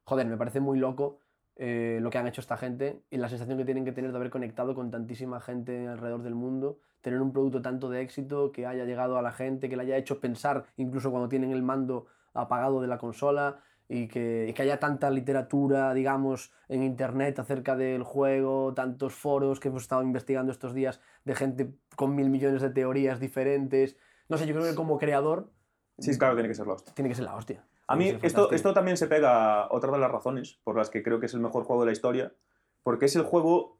joder, 0.04 0.26
me 0.26 0.36
parece 0.36 0.60
muy 0.60 0.78
loco 0.78 1.20
eh, 1.56 1.98
lo 2.02 2.10
que 2.10 2.18
han 2.18 2.26
hecho 2.26 2.40
esta 2.40 2.56
gente 2.56 3.02
y 3.10 3.16
la 3.16 3.28
sensación 3.28 3.56
que 3.56 3.64
tienen 3.64 3.84
que 3.84 3.92
tener 3.92 4.10
de 4.12 4.16
haber 4.16 4.30
conectado 4.30 4.74
con 4.74 4.90
tantísima 4.90 5.40
gente 5.40 5.88
alrededor 5.88 6.22
del 6.22 6.34
mundo, 6.34 6.78
tener 7.00 7.20
un 7.20 7.32
producto 7.32 7.62
tanto 7.62 7.88
de 7.88 8.02
éxito 8.02 8.52
que 8.52 8.66
haya 8.66 8.84
llegado 8.84 9.16
a 9.16 9.22
la 9.22 9.32
gente, 9.32 9.68
que 9.68 9.76
le 9.76 9.82
haya 9.82 9.96
hecho 9.96 10.20
pensar 10.20 10.66
incluso 10.76 11.10
cuando 11.10 11.28
tienen 11.28 11.52
el 11.52 11.62
mando 11.62 12.06
apagado 12.34 12.80
de 12.80 12.88
la 12.88 12.98
consola 12.98 13.60
y 13.88 14.08
que, 14.08 14.46
y 14.48 14.52
que 14.52 14.62
haya 14.62 14.78
tanta 14.78 15.10
literatura, 15.10 15.94
digamos, 15.94 16.52
en 16.68 16.82
internet 16.82 17.38
acerca 17.38 17.76
del 17.76 18.02
juego, 18.02 18.74
tantos 18.74 19.14
foros 19.14 19.60
que 19.60 19.68
hemos 19.68 19.82
estado 19.82 20.02
investigando 20.02 20.52
estos 20.52 20.74
días 20.74 21.00
de 21.24 21.34
gente 21.34 21.74
con 21.94 22.14
mil 22.14 22.28
millones 22.28 22.60
de 22.60 22.70
teorías 22.70 23.20
diferentes. 23.20 23.96
No 24.28 24.36
sé, 24.36 24.46
yo 24.46 24.54
creo 24.54 24.68
que 24.68 24.74
como 24.74 24.98
creador 24.98 25.52
Sí, 25.98 26.16
claro, 26.18 26.34
tiene 26.34 26.48
que 26.48 26.54
ser 26.54 26.66
la 26.66 26.74
hostia. 26.74 26.94
tiene 26.94 27.08
que 27.08 27.14
ser 27.14 27.24
la 27.24 27.34
hostia. 27.34 27.64
A 27.88 27.96
mí 27.96 28.18
esto, 28.22 28.50
esto 28.50 28.74
también 28.74 28.96
se 28.96 29.06
pega 29.06 29.62
a 29.62 29.68
otra 29.70 29.92
de 29.92 29.98
las 29.98 30.10
razones 30.10 30.58
por 30.64 30.76
las 30.76 30.90
que 30.90 31.02
creo 31.02 31.20
que 31.20 31.26
es 31.26 31.34
el 31.34 31.40
mejor 31.40 31.64
juego 31.64 31.82
de 31.82 31.86
la 31.86 31.92
historia, 31.92 32.34
porque 32.82 33.06
es 33.06 33.16
el 33.16 33.22
juego 33.22 33.78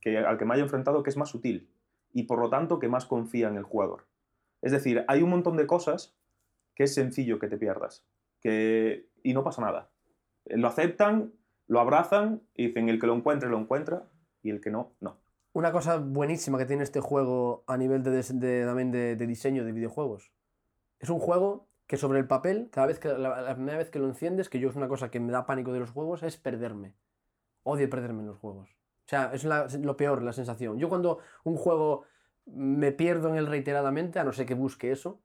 que, 0.00 0.18
al 0.18 0.36
que 0.38 0.44
me 0.44 0.54
haya 0.54 0.64
enfrentado 0.64 1.02
que 1.02 1.10
es 1.10 1.16
más 1.16 1.30
sutil 1.30 1.70
y 2.12 2.24
por 2.24 2.40
lo 2.40 2.50
tanto 2.50 2.78
que 2.78 2.88
más 2.88 3.06
confía 3.06 3.48
en 3.48 3.56
el 3.56 3.62
jugador. 3.62 4.08
Es 4.62 4.72
decir, 4.72 5.04
hay 5.06 5.22
un 5.22 5.30
montón 5.30 5.56
de 5.56 5.66
cosas 5.66 6.16
que 6.74 6.84
es 6.84 6.94
sencillo 6.94 7.38
que 7.38 7.48
te 7.48 7.56
pierdas 7.56 8.04
que, 8.40 9.08
y 9.22 9.34
no 9.34 9.44
pasa 9.44 9.62
nada. 9.62 9.90
Lo 10.44 10.68
aceptan, 10.68 11.32
lo 11.66 11.80
abrazan 11.80 12.42
y 12.54 12.68
dicen 12.68 12.88
el 12.88 13.00
que 13.00 13.06
lo 13.06 13.14
encuentre 13.14 13.48
lo 13.48 13.58
encuentra 13.58 14.08
y 14.42 14.50
el 14.50 14.60
que 14.60 14.70
no, 14.70 14.92
no. 15.00 15.18
Una 15.52 15.72
cosa 15.72 15.98
buenísima 15.98 16.58
que 16.58 16.66
tiene 16.66 16.82
este 16.82 17.00
juego 17.00 17.64
a 17.66 17.76
nivel 17.76 18.02
de, 18.02 18.22
también 18.64 18.90
de, 18.90 19.16
de 19.16 19.26
diseño 19.26 19.64
de 19.64 19.72
videojuegos. 19.72 20.32
Es 20.98 21.08
un 21.08 21.18
juego 21.18 21.68
que 21.86 21.96
sobre 21.96 22.18
el 22.18 22.26
papel, 22.26 22.68
cada 22.70 22.86
vez 22.88 22.98
que 22.98 23.08
la, 23.08 23.54
primera 23.54 23.78
vez 23.78 23.90
que 23.90 23.98
lo 23.98 24.06
enciendes, 24.06 24.48
que 24.48 24.58
yo 24.58 24.68
es 24.68 24.76
una 24.76 24.88
cosa 24.88 25.10
que 25.10 25.20
me 25.20 25.32
da 25.32 25.46
pánico 25.46 25.72
de 25.72 25.80
los 25.80 25.90
juegos, 25.90 26.22
es 26.22 26.36
perderme. 26.36 26.94
Odio 27.62 27.88
perderme 27.88 28.20
en 28.20 28.28
los 28.28 28.38
juegos. 28.38 28.70
O 28.70 29.08
sea, 29.08 29.32
es 29.32 29.44
lo 29.44 29.96
peor, 29.96 30.22
la 30.22 30.32
sensación. 30.32 30.78
Yo 30.78 30.88
cuando 30.88 31.20
un 31.44 31.56
juego 31.56 32.04
me 32.46 32.92
pierdo 32.92 33.28
en 33.28 33.36
él 33.36 33.46
reiteradamente, 33.46 34.18
a 34.18 34.24
no 34.24 34.32
ser 34.32 34.46
que 34.46 34.54
busque 34.54 34.90
eso, 34.90 35.20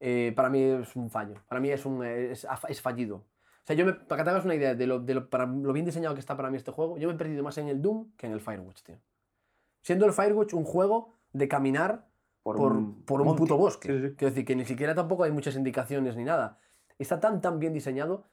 eh, 0.00 0.32
para 0.36 0.50
mí 0.50 0.60
es 0.62 0.96
un 0.96 1.10
fallo. 1.10 1.36
Para 1.48 1.60
mí 1.60 1.70
es, 1.70 1.86
un, 1.86 2.04
es, 2.04 2.46
fallido. 2.82 3.16
O 3.16 3.66
sea, 3.66 3.76
yo 3.76 3.86
me, 3.86 3.94
para 3.94 4.24
que 4.24 4.30
te 4.30 4.36
una 4.36 4.54
idea 4.54 4.74
de, 4.74 4.86
lo, 4.86 4.98
de 4.98 5.14
lo, 5.14 5.30
para 5.30 5.46
lo 5.46 5.72
bien 5.72 5.86
diseñado 5.86 6.14
que 6.14 6.20
está 6.20 6.36
para 6.36 6.50
mí 6.50 6.56
este 6.56 6.72
juego, 6.72 6.98
yo 6.98 7.08
me 7.08 7.14
he 7.14 7.18
perdido 7.18 7.42
más 7.42 7.56
en 7.58 7.68
el 7.68 7.80
Doom 7.80 8.10
que 8.16 8.26
en 8.26 8.32
el 8.32 8.40
Firewatch, 8.40 8.82
tío. 8.82 8.96
Siendo 9.80 10.04
el 10.04 10.12
Firewatch 10.12 10.52
un 10.54 10.64
juego 10.64 11.14
de 11.32 11.48
caminar 11.48 12.06
por, 12.42 13.04
por 13.04 13.20
un 13.20 13.26
monte. 13.28 13.40
puto 13.40 13.56
bosque. 13.56 13.88
Sí, 13.88 13.94
sí. 14.08 14.14
Quiero 14.16 14.30
decir 14.32 14.44
que 14.44 14.56
ni 14.56 14.64
siquiera 14.64 14.94
tampoco 14.94 15.24
hay 15.24 15.30
muchas 15.32 15.56
indicaciones 15.56 16.16
ni 16.16 16.24
nada. 16.24 16.58
Está 16.98 17.20
tan, 17.20 17.40
tan 17.40 17.58
bien 17.58 17.72
diseñado 17.72 18.24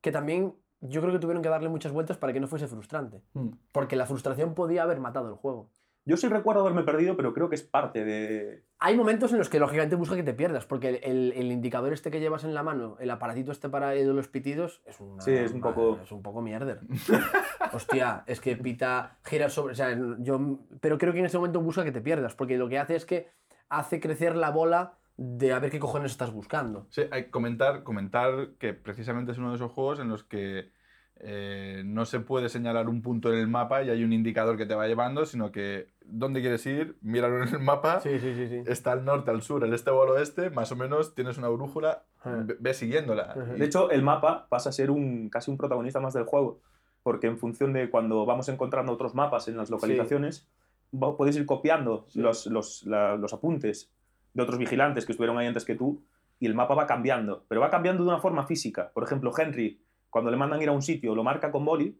que 0.00 0.12
también 0.12 0.54
yo 0.80 1.00
creo 1.00 1.12
que 1.12 1.18
tuvieron 1.18 1.42
que 1.42 1.48
darle 1.48 1.68
muchas 1.68 1.92
vueltas 1.92 2.18
para 2.18 2.32
que 2.32 2.40
no 2.40 2.46
fuese 2.48 2.66
frustrante. 2.68 3.22
Mm. 3.32 3.48
Porque 3.72 3.96
la 3.96 4.06
frustración 4.06 4.54
podía 4.54 4.82
haber 4.82 5.00
matado 5.00 5.28
el 5.28 5.34
juego. 5.36 5.70
Yo 6.08 6.16
sí 6.16 6.28
recuerdo 6.28 6.60
haberme 6.60 6.84
perdido, 6.84 7.16
pero 7.16 7.34
creo 7.34 7.48
que 7.48 7.56
es 7.56 7.64
parte 7.64 8.04
de... 8.04 8.62
Hay 8.78 8.96
momentos 8.96 9.32
en 9.32 9.38
los 9.38 9.48
que 9.48 9.58
lógicamente 9.58 9.96
busca 9.96 10.14
que 10.14 10.22
te 10.22 10.34
pierdas, 10.34 10.64
porque 10.64 10.88
el, 10.90 11.00
el- 11.02 11.32
el 11.32 11.50
indicador 11.50 11.92
este 11.92 12.12
que 12.12 12.20
llevas 12.20 12.44
en 12.44 12.54
la 12.54 12.62
mano, 12.62 12.96
el 13.00 13.10
aparatito 13.10 13.50
este 13.50 13.68
para 13.68 13.96
ir 13.96 14.06
de 14.06 14.12
los 14.14 14.28
pitidos, 14.28 14.82
es, 14.86 15.00
una, 15.00 15.20
Sí, 15.20 15.32
es 15.32 15.50
un 15.52 15.60
poco- 15.60 15.98
Es 16.00 16.12
un 16.12 16.22
poco 16.22 16.42
mierder. 16.42 16.78
Hostia, 17.72 18.22
es 18.26 18.40
que 18.40 18.56
pita, 18.56 19.18
gira 19.24 19.48
sobre. 19.48 19.72
O 19.72 19.74
sea, 19.74 19.98
yo. 20.18 20.58
Pero 20.80 20.98
creo 20.98 21.12
que 21.12 21.18
en 21.20 21.26
ese 21.26 21.38
momento 21.38 21.60
busca 21.60 21.82
que 21.84 21.90
te 21.92 22.00
pierdas, 22.00 22.34
porque 22.34 22.56
lo 22.56 22.68
que 22.68 22.78
hace 22.78 22.94
es 22.96 23.04
que 23.04 23.28
hace 23.68 24.00
crecer 24.00 24.36
la 24.36 24.50
bola 24.50 24.94
de 25.16 25.52
a 25.52 25.58
ver 25.58 25.70
qué 25.70 25.78
cojones 25.78 26.12
estás 26.12 26.32
buscando. 26.32 26.86
Sí, 26.90 27.02
hay 27.10 27.24
que 27.24 27.30
comentar, 27.30 27.82
comentar 27.82 28.50
que 28.58 28.74
precisamente 28.74 29.32
es 29.32 29.38
uno 29.38 29.50
de 29.50 29.56
esos 29.56 29.72
juegos 29.72 29.98
en 30.00 30.08
los 30.08 30.24
que 30.24 30.70
eh, 31.18 31.82
no 31.86 32.04
se 32.04 32.20
puede 32.20 32.50
señalar 32.50 32.88
un 32.90 33.00
punto 33.00 33.32
en 33.32 33.38
el 33.38 33.48
mapa 33.48 33.82
y 33.82 33.88
hay 33.88 34.04
un 34.04 34.12
indicador 34.12 34.58
que 34.58 34.66
te 34.66 34.74
va 34.74 34.86
llevando, 34.86 35.24
sino 35.24 35.50
que 35.50 35.88
dónde 36.04 36.42
quieres 36.42 36.66
ir, 36.66 36.98
míralo 37.00 37.42
en 37.42 37.48
el 37.48 37.60
mapa, 37.60 38.00
Sí, 38.00 38.18
sí, 38.18 38.34
sí. 38.34 38.48
sí. 38.48 38.62
está 38.66 38.92
al 38.92 39.04
norte, 39.06 39.30
al 39.30 39.40
sur, 39.40 39.64
al 39.64 39.72
este 39.72 39.88
o 39.90 40.02
al 40.02 40.10
oeste, 40.10 40.50
más 40.50 40.70
o 40.72 40.76
menos 40.76 41.14
tienes 41.14 41.38
una 41.38 41.48
brújula, 41.48 42.02
Ah. 42.22 42.42
ve, 42.44 42.56
ve 42.58 42.74
siguiéndola. 42.74 43.30
Ajá. 43.30 43.40
De 43.54 43.64
hecho, 43.64 43.90
el 43.90 44.02
mapa 44.02 44.46
pasa 44.50 44.68
a 44.68 44.72
ser 44.72 44.90
un, 44.90 45.30
casi 45.30 45.50
un 45.50 45.56
protagonista 45.56 46.00
más 46.00 46.12
del 46.12 46.24
juego, 46.24 46.60
porque 47.02 47.28
en 47.28 47.38
función 47.38 47.72
de 47.72 47.88
cuando 47.88 48.26
vamos 48.26 48.48
encontrando 48.50 48.92
otros 48.92 49.14
mapas 49.14 49.48
en 49.48 49.56
las 49.56 49.70
localizaciones, 49.70 50.46
puedes 50.90 51.36
ir 51.36 51.46
copiando 51.46 52.06
Sí. 52.08 52.20
los, 52.20 52.46
los, 52.46 52.84
la- 52.84 53.16
los 53.16 53.32
apuntes 53.32 53.92
de 54.34 54.42
otros 54.42 54.58
vigilantes 54.58 55.06
que 55.06 55.12
estuvieron 55.12 55.38
ahí 55.38 55.46
antes 55.46 55.64
que 55.64 55.74
tú, 55.74 56.02
y 56.38 56.46
el 56.46 56.54
mapa 56.54 56.74
va 56.74 56.86
cambiando, 56.86 57.44
pero 57.48 57.60
va 57.62 57.70
cambiando 57.70 58.02
de 58.04 58.10
una 58.10 58.18
forma 58.20 58.46
física. 58.46 58.90
Por 58.92 59.02
ejemplo, 59.04 59.32
Henry, 59.36 59.80
cuando 60.10 60.30
le 60.30 60.36
mandan 60.36 60.60
ir 60.60 60.68
a 60.68 60.72
un 60.72 60.82
sitio, 60.82 61.14
lo 61.14 61.24
marca 61.24 61.50
con 61.50 61.64
boli, 61.64 61.98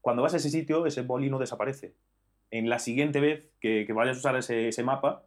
cuando 0.00 0.22
vas 0.22 0.34
a 0.34 0.36
ese 0.36 0.50
sitio, 0.50 0.84
ese 0.86 1.02
boli 1.02 1.30
no 1.30 1.38
desaparece. 1.38 1.94
En 2.50 2.68
la 2.68 2.78
siguiente 2.78 3.20
vez 3.20 3.50
que, 3.60 3.84
que 3.86 3.92
vayas 3.92 4.16
a 4.16 4.20
usar 4.20 4.36
ese, 4.36 4.68
ese 4.68 4.82
mapa, 4.82 5.24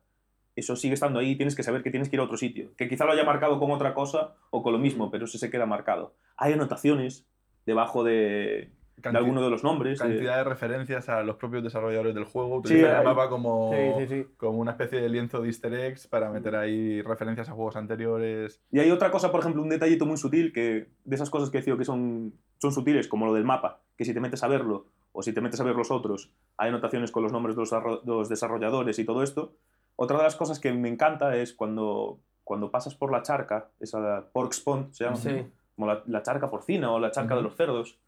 eso 0.55 0.75
sigue 0.75 0.93
estando 0.93 1.19
ahí 1.19 1.31
y 1.31 1.35
tienes 1.35 1.55
que 1.55 1.63
saber 1.63 1.81
que 1.83 1.91
tienes 1.91 2.09
que 2.09 2.15
ir 2.15 2.19
a 2.19 2.23
otro 2.23 2.37
sitio. 2.37 2.71
Que 2.77 2.87
quizá 2.89 3.05
lo 3.05 3.11
haya 3.13 3.23
marcado 3.23 3.59
con 3.59 3.71
otra 3.71 3.93
cosa 3.93 4.35
o 4.49 4.61
con 4.63 4.73
lo 4.73 4.79
mismo, 4.79 5.09
pero 5.11 5.25
eso 5.25 5.37
se 5.37 5.49
queda 5.49 5.65
marcado. 5.65 6.13
Hay 6.37 6.53
anotaciones 6.53 7.25
debajo 7.65 8.03
de, 8.03 8.71
de 8.95 9.01
canti- 9.01 9.17
alguno 9.17 9.41
de 9.41 9.49
los 9.49 9.63
nombres. 9.63 9.99
de- 9.99 10.05
cantidad 10.05 10.37
de 10.37 10.43
referencias 10.43 11.09
a 11.09 11.23
los 11.23 11.35
propios 11.37 11.63
desarrolladores 11.63 12.13
del 12.13 12.25
juego. 12.25 12.61
Sí, 12.65 12.79
el 12.79 12.85
hay- 12.87 13.03
mapa 13.05 13.29
como, 13.29 13.71
Sí, 13.73 13.77
sí, 13.99 14.07
sí. 14.07 14.27
como 14.37 14.59
una 14.59 14.71
especie 14.71 15.01
de 15.01 15.09
lienzo 15.09 15.41
de 15.41 15.47
easter 15.47 15.73
eggs 15.73 16.07
para 16.07 16.29
meter 16.29 16.55
ahí 16.55 17.01
referencias 17.01 17.49
a 17.49 17.53
juegos 17.53 17.75
anteriores. 17.75 18.61
Y 18.71 18.79
hay 18.79 18.91
otra 18.91 19.11
cosa, 19.11 19.31
por 19.31 19.39
ejemplo, 19.41 19.61
un 19.61 19.69
detallito 19.69 20.05
muy 20.05 20.17
sutil, 20.17 20.51
que 20.53 20.87
de 21.03 21.15
esas 21.15 21.29
cosas 21.29 21.49
que 21.49 21.59
decía 21.59 21.75
que 21.77 21.85
son, 21.85 22.33
son 22.59 22.71
sutiles, 22.71 23.07
como 23.07 23.25
lo 23.25 23.33
del 23.33 23.43
mapa, 23.45 23.81
que 23.97 24.05
si 24.05 24.13
te 24.13 24.19
metes 24.19 24.43
a 24.43 24.47
verlo 24.47 24.85
o 25.13 25.21
si 25.23 25.33
te 25.33 25.41
metes 25.41 25.59
a 25.59 25.63
ver 25.63 25.75
los 25.75 25.91
otros, 25.91 26.31
hay 26.57 26.69
anotaciones 26.69 27.11
con 27.11 27.23
los 27.23 27.31
nombres 27.31 27.55
de 27.55 27.61
los, 27.61 27.69
de 27.71 28.11
los 28.11 28.29
desarrolladores 28.29 28.97
y 28.99 29.05
todo 29.05 29.23
esto. 29.23 29.53
Otra 29.97 30.17
de 30.17 30.23
las 30.23 30.35
cosas 30.35 30.59
que 30.59 30.71
me 30.73 30.87
encanta 30.89 31.35
es 31.35 31.53
cuando, 31.53 32.19
cuando 32.43 32.71
pasas 32.71 32.95
por 32.95 33.11
la 33.11 33.21
charca, 33.23 33.69
esa 33.79 34.25
pork 34.31 34.53
spawn, 34.53 34.93
se 34.93 35.03
llama, 35.03 35.17
Sí. 35.17 35.45
como 35.75 35.87
la, 35.87 36.01
la 36.07 36.21
charca 36.23 36.49
porcina 36.49 36.91
o 36.91 36.99
la 36.99 37.11
charca 37.11 37.33
de 37.35 37.41
Ujú. 37.41 37.49
los 37.49 37.57
cerdos, 37.57 37.99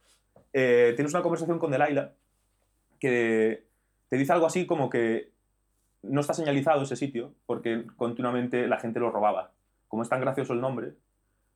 eh, 0.54 0.94
tienes 0.96 1.14
una 1.14 1.24
conversación 1.24 1.60
con 1.60 1.72
Delilah 1.72 2.12
que 3.00 3.66
te 4.10 4.18
dice 4.18 4.32
algo 4.34 4.46
así 4.46 4.66
como 4.66 4.90
que 4.90 5.32
no 6.04 6.22
está 6.22 6.34
señalizado 6.34 6.84
ese 6.84 6.96
sitio 6.96 7.34
porque 7.46 7.86
continuamente 7.98 8.68
la 8.68 8.80
gente 8.80 9.00
lo 9.00 9.12
robaba. 9.12 9.52
Como 9.88 10.04
es 10.04 10.10
tan 10.10 10.22
gracioso 10.22 10.54
el 10.54 10.62
nombre, 10.62 10.94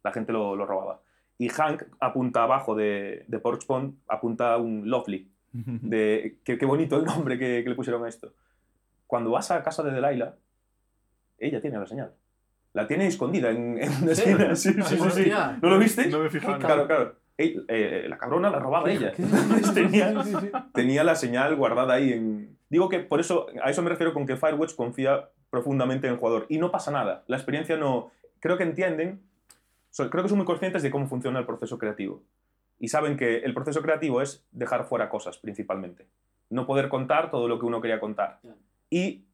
la 0.03 0.11
gente 0.11 0.31
lo, 0.33 0.55
lo 0.55 0.65
robaba. 0.65 1.01
Y 1.37 1.49
Hank 1.49 1.83
apunta 1.99 2.43
abajo 2.43 2.75
de, 2.75 3.25
de 3.27 3.39
Pork 3.39 3.61
Spawn, 3.61 3.99
apunta 4.07 4.57
un 4.57 4.89
Lovely. 4.89 5.29
De, 5.53 6.37
qué, 6.43 6.57
qué 6.57 6.65
bonito 6.65 6.97
el 6.97 7.05
nombre 7.05 7.39
que, 7.39 7.63
que 7.63 7.69
le 7.69 7.75
pusieron 7.75 8.03
a 8.05 8.09
esto. 8.09 8.33
Cuando 9.07 9.31
vas 9.31 9.49
a 9.49 9.63
casa 9.63 9.81
de 9.81 9.91
Delilah, 9.91 10.35
ella 11.39 11.61
tiene 11.61 11.79
la 11.79 11.87
señal. 11.87 12.13
La 12.73 12.87
tiene 12.87 13.07
escondida 13.07 13.49
en, 13.49 13.81
en 13.81 14.03
una 14.03 14.13
¿Sí? 14.13 14.21
esquina. 14.21 14.55
Sí, 14.55 14.73
sí, 14.73 14.97
sí, 14.99 15.09
sí. 15.23 15.31
¿No 15.61 15.69
lo 15.69 15.79
viste? 15.79 16.07
No 16.07 16.19
me 16.19 16.29
fijado. 16.29 16.59
Claro, 16.59 16.85
claro. 16.85 17.15
Ey, 17.37 17.63
eh, 17.67 18.05
la 18.09 18.17
cabrona 18.17 18.49
la 18.49 18.59
robaba 18.59 18.89
ella. 18.91 19.11
¿Qué- 19.11 19.21
Entonces 19.23 19.73
tenía, 19.73 20.23
Sí, 20.23 20.33
sí. 20.41 20.49
tenía 20.73 21.03
la 21.03 21.15
señal 21.15 21.55
guardada 21.55 21.93
ahí 21.93 22.13
en... 22.13 22.57
Digo 22.69 22.89
que 22.89 22.99
por 22.99 23.19
eso, 23.19 23.47
a 23.63 23.69
eso 23.69 23.81
me 23.81 23.89
refiero 23.89 24.13
con 24.13 24.25
que 24.25 24.35
Firewatch 24.35 24.75
confía 24.75 25.29
profundamente 25.49 26.07
en 26.07 26.13
el 26.13 26.19
jugador. 26.19 26.45
Y 26.49 26.57
no 26.57 26.71
pasa 26.71 26.91
nada. 26.91 27.23
La 27.27 27.37
experiencia 27.37 27.77
no... 27.77 28.11
Creo 28.39 28.57
que 28.57 28.63
entienden, 28.63 29.21
so- 29.91 30.09
creo 30.09 30.23
que 30.23 30.29
son 30.29 30.37
muy 30.39 30.45
conscientes 30.45 30.81
de 30.83 30.91
cómo 30.91 31.07
funciona 31.07 31.39
el 31.39 31.45
proceso 31.45 31.77
creativo. 31.77 32.21
Y 32.79 32.89
saben 32.89 33.17
que 33.17 33.37
el 33.39 33.53
proceso 33.53 33.81
creativo 33.81 34.21
es 34.21 34.45
dejar 34.51 34.85
fuera 34.85 35.09
cosas, 35.09 35.37
principalmente. 35.37 36.07
No 36.49 36.65
poder 36.67 36.89
contar 36.89 37.29
todo 37.31 37.47
lo 37.47 37.59
que 37.59 37.65
uno 37.65 37.81
quería 37.81 37.99
contar. 37.99 38.39
Y 38.89 39.25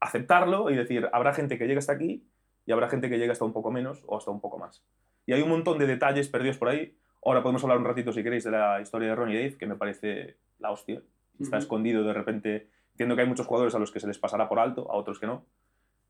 aceptarlo 0.00 0.70
y 0.70 0.76
decir, 0.76 1.08
habrá 1.12 1.32
gente 1.34 1.58
que 1.58 1.66
llegue 1.66 1.78
hasta 1.78 1.92
aquí 1.92 2.24
y 2.66 2.72
habrá 2.72 2.88
gente 2.88 3.08
que 3.08 3.18
llegue 3.18 3.32
hasta 3.32 3.44
un 3.44 3.52
poco 3.52 3.70
menos 3.70 4.02
o 4.06 4.16
hasta 4.16 4.30
un 4.30 4.40
poco 4.40 4.58
más. 4.58 4.82
Y 5.26 5.32
hay 5.32 5.42
un 5.42 5.48
montón 5.48 5.78
de 5.78 5.86
detalles 5.86 6.28
perdidos 6.28 6.58
por 6.58 6.68
ahí. 6.68 6.96
Ahora 7.24 7.42
podemos 7.42 7.62
hablar 7.62 7.78
un 7.78 7.84
ratito, 7.84 8.12
si 8.12 8.22
queréis, 8.22 8.44
de 8.44 8.50
la 8.50 8.80
historia 8.80 9.08
de 9.10 9.14
Ronnie 9.14 9.36
Dave, 9.36 9.56
que 9.56 9.66
me 9.66 9.76
parece 9.76 10.36
la 10.58 10.70
hostia. 10.70 11.00
Está 11.40 11.56
Ujú. 11.56 11.62
escondido 11.62 12.02
de 12.04 12.12
repente. 12.12 12.68
Entiendo 12.92 13.14
que 13.16 13.22
hay 13.22 13.28
muchos 13.28 13.46
jugadores 13.46 13.74
a 13.74 13.78
los 13.78 13.90
que 13.92 14.00
se 14.00 14.06
les 14.06 14.18
pasará 14.18 14.48
por 14.48 14.58
alto, 14.58 14.90
a 14.90 14.96
otros 14.96 15.18
que 15.18 15.26
no. 15.26 15.44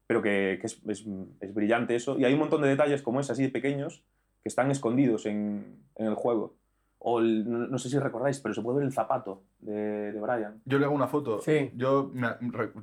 Pero 0.06 0.22
que, 0.22 0.58
que 0.60 0.66
es, 0.66 0.80
es- 0.88 1.06
es 1.40 1.54
brillante 1.54 1.94
eso. 1.94 2.18
Y 2.18 2.24
hay 2.24 2.32
un 2.32 2.40
montón 2.40 2.62
de 2.62 2.68
detalles 2.68 3.02
como 3.02 3.20
ese, 3.20 3.32
así 3.32 3.42
de 3.42 3.48
pequeños, 3.50 4.02
que 4.42 4.48
están 4.48 4.70
escondidos 4.70 5.26
en, 5.26 5.78
en 5.96 6.06
el 6.06 6.14
juego. 6.14 6.56
O 6.98 7.20
el- 7.20 7.48
no, 7.50 7.58
no 7.66 7.78
sé 7.78 7.88
si 7.88 7.98
recordáis, 7.98 8.40
pero 8.40 8.54
se 8.54 8.62
puede 8.62 8.78
ver 8.78 8.86
el 8.86 8.92
zapato 8.92 9.42
de, 9.60 10.12
de 10.12 10.20
Brian. 10.20 10.60
Yo 10.64 10.78
le 10.78 10.86
hago 10.86 10.94
una 10.94 11.08
foto. 11.08 11.40
Sí. 11.40 11.70
Yo, 11.76 12.10
me 12.14 12.28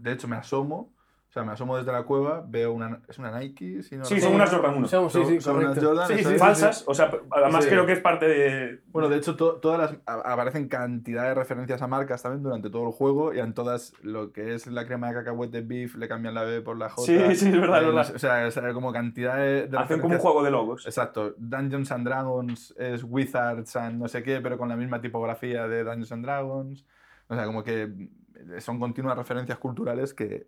de 0.02 0.12
hecho, 0.14 0.28
me 0.28 0.36
asomo. 0.38 0.94
O 1.30 1.32
sea, 1.32 1.44
me 1.44 1.52
asomo 1.52 1.78
desde 1.78 1.92
la 1.92 2.02
cueva, 2.06 2.44
veo 2.48 2.74
una... 2.74 3.02
¿Es 3.08 3.20
una 3.20 3.38
Nike? 3.38 3.84
Si 3.84 3.96
no 3.96 4.04
Sí, 4.04 4.20
son 4.20 4.34
unas 4.34 4.50
Jordan 4.50 4.78
1. 4.78 4.88
Son- 4.88 5.12
sí, 5.12 5.24
sí, 5.28 5.40
Son 5.40 5.58
unas. 5.58 5.78
Jordan, 5.78 6.08
Sí, 6.08 6.24
sí, 6.24 6.36
Falsas, 6.40 6.84
o 6.88 6.94
sea, 6.96 7.12
además 7.30 7.66
Sí. 7.66 7.70
creo 7.70 7.86
que 7.86 7.92
es 7.92 8.00
parte 8.00 8.28
de... 8.28 8.82
Bueno, 8.88 9.10
de 9.10 9.18
hecho, 9.18 9.36
to- 9.36 9.58
todas 9.58 9.78
las 9.78 10.00
aparecen 10.08 10.68
cantidad 10.70 11.26
de 11.26 11.36
referencias 11.36 11.84
a 11.84 11.88
marcas 11.88 12.24
también 12.24 12.42
durante 12.42 12.72
todo 12.72 12.88
el 12.88 12.94
juego 12.94 13.32
y 13.32 13.40
en 13.40 13.54
todas 13.54 13.94
lo 14.02 14.32
que 14.34 14.56
es 14.56 14.66
la 14.66 14.88
crema 14.88 15.10
de 15.10 15.14
cacahuete 15.14 15.62
beef 15.62 15.94
le 15.98 16.08
cambian 16.08 16.34
la 16.34 16.42
B 16.46 16.62
por 16.62 16.78
la 16.80 16.90
J. 16.90 17.04
Sí, 17.06 17.36
sí, 17.36 17.50
es 17.50 17.62
verdad, 17.62 17.78
es 17.78 17.84
Eh, 17.84 17.86
verdad. 17.86 18.12
O 18.16 18.18
sea, 18.20 18.48
o 18.48 18.52
sea, 18.52 18.74
como 18.74 18.92
cantidad 18.92 19.38
de, 19.38 19.68
de 19.68 19.78
Hacen 19.78 20.00
como 20.02 20.16
un 20.16 20.20
juego 20.22 20.42
de 20.44 20.50
logos. 20.50 20.88
Exacto. 20.88 21.36
Dungeons 21.38 21.92
and 21.92 22.08
Dragons 22.08 22.74
es 22.80 23.04
Wizards 23.04 23.76
and 23.76 24.02
no 24.02 24.08
sé 24.08 24.24
qué, 24.24 24.42
pero 24.42 24.58
con 24.58 24.68
la 24.68 24.76
misma 24.76 25.00
tipografía 25.00 25.68
de 25.68 25.84
Dungeons 25.84 26.12
and 26.12 26.26
Dragons. 26.26 26.88
O 27.28 27.36
sea, 27.36 27.46
como 27.46 27.64
que 27.64 27.88
son 28.60 28.80
continuas 28.80 29.16
referencias 29.18 29.60
culturales 29.60 30.14
que 30.16 30.48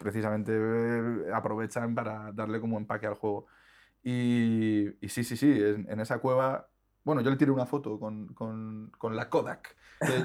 precisamente 0.00 0.52
eh, 0.56 1.30
aprovechan 1.32 1.94
para 1.94 2.32
darle 2.32 2.58
como 2.58 2.78
empaque 2.78 3.06
al 3.06 3.14
juego. 3.14 3.46
Y, 4.02 4.88
y 5.04 5.08
sí, 5.10 5.22
sí, 5.24 5.36
sí, 5.36 5.50
en, 5.62 5.86
en 5.90 6.00
esa 6.00 6.18
cueva... 6.18 6.66
Bueno, 7.02 7.20
yo 7.22 7.30
le 7.30 7.36
tiré 7.36 7.50
una 7.50 7.64
foto 7.66 7.98
con, 7.98 8.28
con, 8.34 8.90
con 8.98 9.14
la 9.16 9.28
Kodak. 9.30 9.74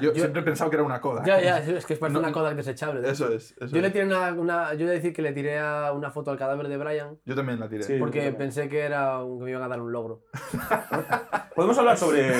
Yo- 0.00 0.14
siempre 0.14 0.40
he 0.42 0.44
pensado 0.44 0.68
que 0.70 0.76
era 0.76 0.82
una 0.82 1.00
Kodak. 1.00 1.26
Ya, 1.26 1.40
ya, 1.40 1.58
es 1.58 1.84
que 1.86 1.94
es 1.94 1.98
parece 1.98 2.14
No, 2.14 2.20
una 2.20 2.32
Kodak 2.32 2.54
desechable. 2.56 3.00
de 3.00 3.10
Eso 3.10 3.30
es. 3.32 3.52
eso 3.58 3.74
Yo 3.74 3.80
le 3.82 3.90
tiré 3.90 4.04
una, 4.06 4.32
una- 4.32 4.74
yo 4.74 4.86
he 4.86 4.88
de 4.90 4.94
decir 4.96 5.12
que 5.14 5.22
le 5.22 5.32
tiré 5.32 5.58
a- 5.58 5.92
una 5.92 6.10
foto 6.10 6.30
al 6.30 6.38
cadáver 6.38 6.68
de 6.68 6.76
Brian 6.78 7.18
Yo 7.24 7.34
también 7.34 7.60
la 7.60 7.68
tiré. 7.68 7.82
Sí. 7.82 7.96
porque 7.98 8.30
pensé 8.32 8.68
que 8.68 8.80
era 8.80 9.22
un, 9.22 9.38
que 9.38 9.44
me 9.46 9.50
iban 9.52 9.62
a 9.62 9.68
dar 9.68 9.80
un 9.80 9.92
logro. 9.92 10.24
Podemos 11.54 11.76
hablar 11.78 11.96
sobre, 11.96 12.32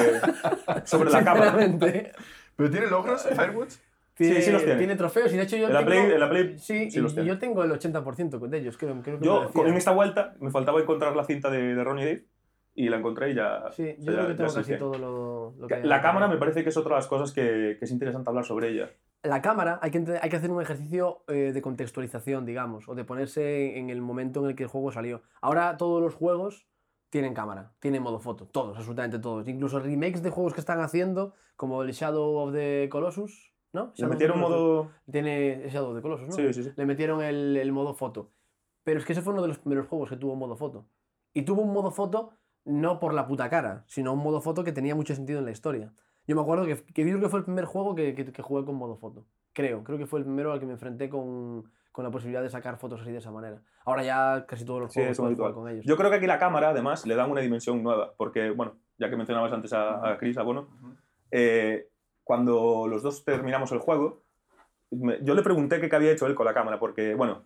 sobre 0.85 1.11
la 1.11 1.25
cámara. 1.25 1.57
¿Pero 2.57 2.71
tiene 2.71 2.87
logros 2.89 3.23
Firewatch? 3.27 3.75
Tiene, 4.16 4.40
sí 4.40 4.51
los 4.51 4.62
tiene. 4.64 4.78
tiene 4.78 4.97
trofeos 4.97 5.32
y 5.32 5.36
de 5.36 5.43
hecho 5.43 5.56
yo 5.56 5.66
En 5.66 5.74
la 5.74 5.80
tengo... 5.80 5.90
Play- 5.90 6.12
en 6.14 6.20
la 6.20 6.28
Play 6.30 6.59
sí, 6.59 6.90
sí 6.90 6.98
y- 6.98 7.02
los 7.02 7.12
tiene. 7.14 7.28
yo 7.28 7.38
tengo 7.38 7.62
el 7.62 7.70
80% 7.70 8.48
de 8.48 8.59
ellos, 8.59 8.76
creo, 8.78 9.01
creo 9.02 9.18
que 9.18 9.24
Yo, 9.24 9.51
en 9.66 9.74
esta 9.74 9.90
vuelta, 9.93 10.34
me 10.40 10.51
faltaba 10.51 10.80
encontrar 10.80 11.14
la 11.14 11.24
cinta 11.24 11.51
de, 11.51 11.74
de 11.74 11.84
Ronnie 11.84 12.05
Dave 12.05 12.26
y 12.74 12.88
la 12.88 12.97
encontré 12.97 13.30
y 13.30 13.34
ya. 13.34 13.64
Sí, 13.72 13.94
yo 13.98 14.12
ya- 14.12 14.18
creo 14.18 14.28
que 14.28 14.34
tengo 14.34 14.55
casi 14.55 14.72
que- 14.72 14.78
todo 14.78 14.97
lo, 14.98 15.55
lo 15.59 15.66
que 15.68 15.82
La 15.84 16.01
cámara 16.01 16.28
me 16.28 16.36
parece 16.38 16.62
que 16.62 16.70
es 16.70 16.76
otra 16.76 16.94
de 16.94 16.97
las 17.01 17.06
cosas 17.06 17.32
que, 17.32 17.76
que 17.78 17.84
es 17.84 17.90
interesante 17.90 18.28
hablar 18.30 18.44
sobre 18.44 18.68
ella. 18.70 18.90
La 19.22 19.43
cámara 19.43 19.78
hay 19.82 19.90
que, 19.90 20.05
hay 20.22 20.30
que 20.30 20.36
hacer 20.36 20.51
un 20.51 20.62
ejercicio 20.62 21.24
eh, 21.28 21.51
de 21.52 21.62
contextualización, 21.62 22.44
digamos, 22.47 22.88
o 22.88 22.94
de 22.94 23.05
ponerse 23.05 23.76
en 23.78 23.90
el 23.90 24.01
momento 24.01 24.40
en 24.44 24.51
el 24.51 24.56
que 24.56 24.62
el 24.64 24.68
juego 24.68 24.93
salió. 24.93 25.22
Ahora 25.40 25.76
todos 25.76 26.01
los 26.02 26.14
juegos 26.14 26.66
tienen 27.10 27.34
cámara, 27.34 27.72
tienen 27.80 28.02
modo 28.02 28.18
foto, 28.20 28.47
todos, 28.47 28.76
absolutamente 28.76 29.18
todos. 29.18 29.48
Incluso 29.48 29.78
remakes 29.80 30.22
de 30.22 30.30
juegos 30.30 30.55
que 30.55 30.60
están 30.60 30.80
haciendo, 30.80 31.34
como 31.56 31.82
el 31.82 31.93
Shadow 31.93 32.36
of 32.36 32.52
the 32.52 32.88
Colossus, 32.90 33.52
¿no? 33.77 33.86
Le 33.86 33.93
Shadow 33.94 34.11
metieron 34.12 34.40
modo. 34.40 34.90
Tiene 35.11 35.69
Shadow 35.70 35.90
of 35.90 35.97
the 35.97 36.03
Colossus, 36.03 36.27
¿no? 36.28 36.32
Sí, 36.35 36.53
sí, 36.53 36.65
sí. 36.65 36.73
Le 36.74 36.86
metieron 36.86 37.23
el, 37.23 37.57
el 37.57 37.70
modo 37.70 37.94
foto. 37.94 38.31
Pero 38.82 38.98
es 38.98 39.05
que 39.07 39.12
ese 39.12 39.23
fue 39.23 39.32
uno 39.32 39.43
de 39.43 39.48
los 39.48 39.59
primeros 39.59 39.86
juegos 39.86 40.09
que 40.11 40.16
tuvo 40.16 40.35
modo 40.35 40.57
foto. 40.57 40.86
Y 41.32 41.43
tuvo 41.43 41.62
un 41.62 41.73
modo 41.73 41.90
foto 41.93 42.32
no 42.65 42.98
por 42.98 43.15
la 43.15 43.28
puta 43.28 43.48
cara, 43.48 43.85
sino 43.86 44.12
un 44.12 44.19
modo 44.20 44.40
foto 44.40 44.65
que 44.65 44.73
tenía 44.73 44.94
mucho 44.97 45.15
sentido 45.15 45.39
en 45.39 45.44
la 45.44 45.53
historia. 45.53 45.93
Yo 46.27 46.35
me 46.35 46.43
acuerdo 46.43 46.65
que, 46.66 46.77
que 46.82 47.05
creo 47.05 47.20
que 47.20 47.28
fue 47.28 47.39
el 47.39 47.44
primer 47.44 47.65
juego 47.66 47.94
que, 47.94 48.15
que- 48.15 48.32
que 48.32 48.43
jugué 48.43 48.65
con 48.65 48.74
modo 48.74 48.97
foto. 48.97 49.24
Creo, 49.53 49.85
creo 49.85 49.97
que 49.98 50.07
fue 50.07 50.19
el 50.19 50.24
primero 50.24 50.51
al 50.53 50.59
que 50.59 50.66
me 50.66 50.73
enfrenté 50.73 51.09
con, 51.09 51.70
con 51.93 52.05
la 52.05 52.11
posibilidad 52.11 52.43
de 52.43 52.51
sacar 52.51 52.77
fotos 52.78 53.01
así 53.03 53.12
de 53.12 53.19
esa 53.19 53.31
manera. 53.31 53.62
Ahora 53.85 54.03
ya 54.03 54.44
casi 54.47 54.65
todos 54.65 54.81
los 54.81 54.93
Sí, 54.93 54.98
juegos 55.01 55.16
puedes 55.16 55.28
habitual. 55.31 55.53
jugar 55.53 55.65
con 55.65 55.73
ellos. 55.73 55.85
Yo 55.86 55.97
creo 55.97 56.11
que 56.11 56.16
aquí 56.16 56.27
la 56.27 56.39
cámara, 56.39 56.70
además, 56.70 57.07
le 57.07 57.15
dan 57.15 57.31
una 57.31 57.40
dimensión 57.40 57.82
nueva. 57.82 58.15
Porque, 58.16 58.51
bueno, 58.51 58.74
ya 58.98 59.09
que 59.09 59.16
mencionabas 59.16 59.53
antes 59.53 59.73
a, 59.73 60.11
a 60.12 60.19
Chris, 60.19 60.36
a 60.39 60.43
Bono, 60.43 60.69
eh, 61.31 61.89
cuando 62.36 62.89
los 62.89 63.05
dos 63.05 63.24
terminamos 63.24 63.70
el 63.70 63.78
juego, 63.78 64.24
yo 64.90 65.35
le 65.35 65.43
pregunté 65.43 65.81
qué 65.81 65.94
había 65.94 66.11
hecho 66.11 66.27
él 66.27 66.35
con 66.35 66.44
la 66.44 66.53
cámara, 66.55 66.81
porque, 66.81 67.15
bueno, 67.15 67.44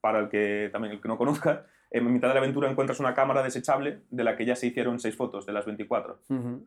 para 0.00 0.20
el 0.20 0.28
que 0.28 0.70
también 0.72 0.94
el 0.94 1.00
que 1.00 1.08
no 1.08 1.18
conozca, 1.18 1.66
en 1.90 2.12
mitad 2.12 2.28
de 2.28 2.34
la 2.34 2.38
aventura 2.40 2.70
encuentras 2.70 3.00
una 3.00 3.14
cámara 3.14 3.42
desechable 3.42 4.02
de 4.10 4.22
la 4.22 4.36
que 4.36 4.44
ya 4.44 4.54
se 4.54 4.68
hicieron 4.68 5.00
seis 5.00 5.16
fotos 5.16 5.44
de 5.44 5.52
las 5.52 5.66
24. 5.66 6.20
Ujú. 6.28 6.64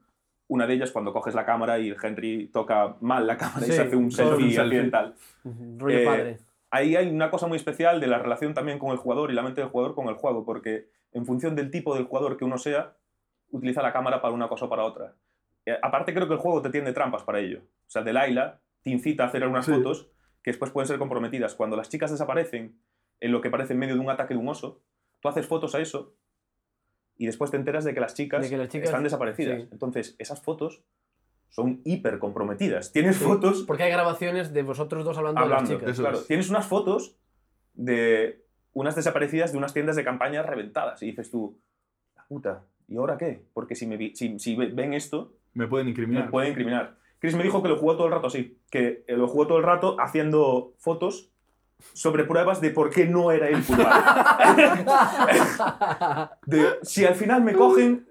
Una 0.49 0.67
de 0.67 0.73
ellas 0.73 0.91
cuando 0.91 1.13
coges 1.13 1.33
la 1.33 1.45
cámara 1.45 1.79
y 1.79 1.95
Henry 2.03 2.47
toca 2.47 2.97
mal 2.99 3.25
la 3.25 3.37
cámara 3.37 3.61
y 3.61 3.69
Sí, 3.69 3.71
se 3.77 3.81
hace 3.83 3.95
un 3.95 4.11
solo 4.11 4.31
un 4.31 4.35
selfie 4.41 4.55
selfie. 4.55 4.77
accidental. 4.79 5.15
Ujú. 5.45 5.75
Rollo 5.79 5.97
Eh, 5.97 6.05
padre. 6.05 6.37
Ahí 6.71 6.97
hay 6.97 7.07
una 7.09 7.31
cosa 7.31 7.47
muy 7.47 7.55
especial 7.55 8.01
de 8.01 8.07
la 8.07 8.19
relación 8.19 8.53
también 8.53 8.79
con 8.79 8.91
el 8.91 8.97
jugador 8.97 9.31
y 9.31 9.33
la 9.33 9.43
mente 9.43 9.61
del 9.61 9.69
jugador 9.69 9.95
con 9.95 10.09
el 10.09 10.15
juego, 10.15 10.43
porque 10.43 10.89
en 11.13 11.25
función 11.25 11.55
del 11.55 11.71
tipo 11.71 11.95
del 11.95 12.03
jugador 12.03 12.35
que 12.35 12.43
uno 12.43 12.57
sea, 12.57 12.95
utiliza 13.51 13.81
la 13.81 13.93
cámara 13.93 14.21
para 14.21 14.33
una 14.33 14.49
cosa 14.49 14.65
o 14.65 14.69
para 14.69 14.83
otra. 14.83 15.13
Eh, 15.69 15.77
aparte 15.81 16.13
creo 16.13 16.27
que 16.27 16.33
el 16.33 16.39
juego 16.39 16.61
te 16.61 16.69
tiende 16.69 16.93
trampas 16.93 17.23
para 17.23 17.39
ello. 17.39 17.59
O 17.87 17.89
sea, 17.89 18.01
Delilah 18.03 18.59
te 18.81 18.89
incita 18.89 19.23
a 19.23 19.27
hacer 19.27 19.45
unas 19.47 19.65
Sí. 19.65 19.71
fotos 19.73 20.09
que 20.43 20.51
después 20.51 20.71
pueden 20.71 20.87
ser 20.87 20.97
comprometidas. 20.99 21.53
Cuando 21.55 21.75
las 21.75 21.89
chicas 21.89 22.11
desaparecen 22.11 22.79
en 23.19 23.31
lo 23.31 23.41
que 23.41 23.49
parece 23.49 23.73
en 23.73 23.79
medio 23.79 23.95
de 23.95 23.99
un 24.01 24.09
ataque 24.09 24.33
de 24.33 24.39
un 24.39 24.47
oso, 24.47 24.81
tú 25.19 25.27
haces 25.27 25.45
fotos 25.45 25.75
a 25.75 25.79
eso 25.79 26.15
y 27.17 27.25
después 27.25 27.51
te 27.51 27.57
enteras 27.57 27.83
de 27.83 27.93
que 27.93 27.99
las 27.99 28.13
chicas, 28.13 28.41
De 28.43 28.49
que 28.49 28.57
las 28.57 28.69
chicas- 28.69 28.85
están 28.89 29.03
desaparecidas. 29.03 29.61
sí. 29.63 29.67
Entonces, 29.71 30.15
esas 30.19 30.41
fotos 30.41 30.81
son 31.49 31.81
hiper 31.83 32.19
comprometidas. 32.19 32.91
Tienes 32.93 33.17
fotos 33.17 33.63
Porque 33.67 33.83
hay 33.83 33.91
grabaciones 33.91 34.53
de 34.53 34.63
vosotros 34.63 35.03
dos 35.03 35.17
hablando, 35.17 35.39
de 35.41 35.43
hablando. 35.45 35.69
las 35.71 35.79
chicas. 35.79 35.91
Eso 35.93 36.03
claro, 36.03 36.17
es. 36.19 36.27
tienes 36.27 36.49
unas 36.49 36.65
fotos 36.67 37.17
de 37.73 38.45
unas 38.73 38.95
desaparecidas 38.95 39.51
de 39.51 39.57
unas 39.57 39.73
tiendas 39.73 39.95
de 39.95 40.03
campaña 40.03 40.43
reventadas. 40.43 41.01
Y 41.03 41.07
dices 41.07 41.29
tú, 41.31 41.59
la 42.15 42.23
puta, 42.27 42.63
¿y 42.87 42.95
ahora 42.97 43.17
qué? 43.17 43.43
Porque 43.53 43.75
si, 43.75 43.87
me 43.87 43.97
vi- 43.97 44.15
si, 44.15 44.37
si 44.39 44.55
ve- 44.55 44.67
ven 44.73 44.93
esto, 44.93 45.33
Me 45.53 45.67
pueden 45.67 45.87
me 45.87 45.91
incriminar. 45.91 46.29
pueden 46.29 46.51
incriminar. 46.51 46.95
Chris 47.19 47.35
me 47.35 47.43
dijo 47.43 47.61
que 47.61 47.69
lo 47.69 47.77
jugó 47.77 47.95
todo 47.95 48.07
el 48.07 48.13
rato 48.13 48.27
así, 48.27 48.57
que 48.69 49.03
lo 49.07 49.27
jugó 49.27 49.47
todo 49.47 49.57
el 49.57 49.63
rato 49.65 49.97
haciendo 49.99 50.73
fotos 50.77 51.29
sobre 51.93 52.23
pruebas 52.23 52.61
de 52.61 52.71
por 52.71 52.89
qué 52.89 53.05
no 53.05 53.31
era 53.31 53.49
él 53.49 53.63
culpable. 53.63 54.85
De, 56.45 56.79
si 56.81 57.05
al 57.05 57.15
final 57.15 57.43
me 57.43 57.53
cogen, 57.53 58.07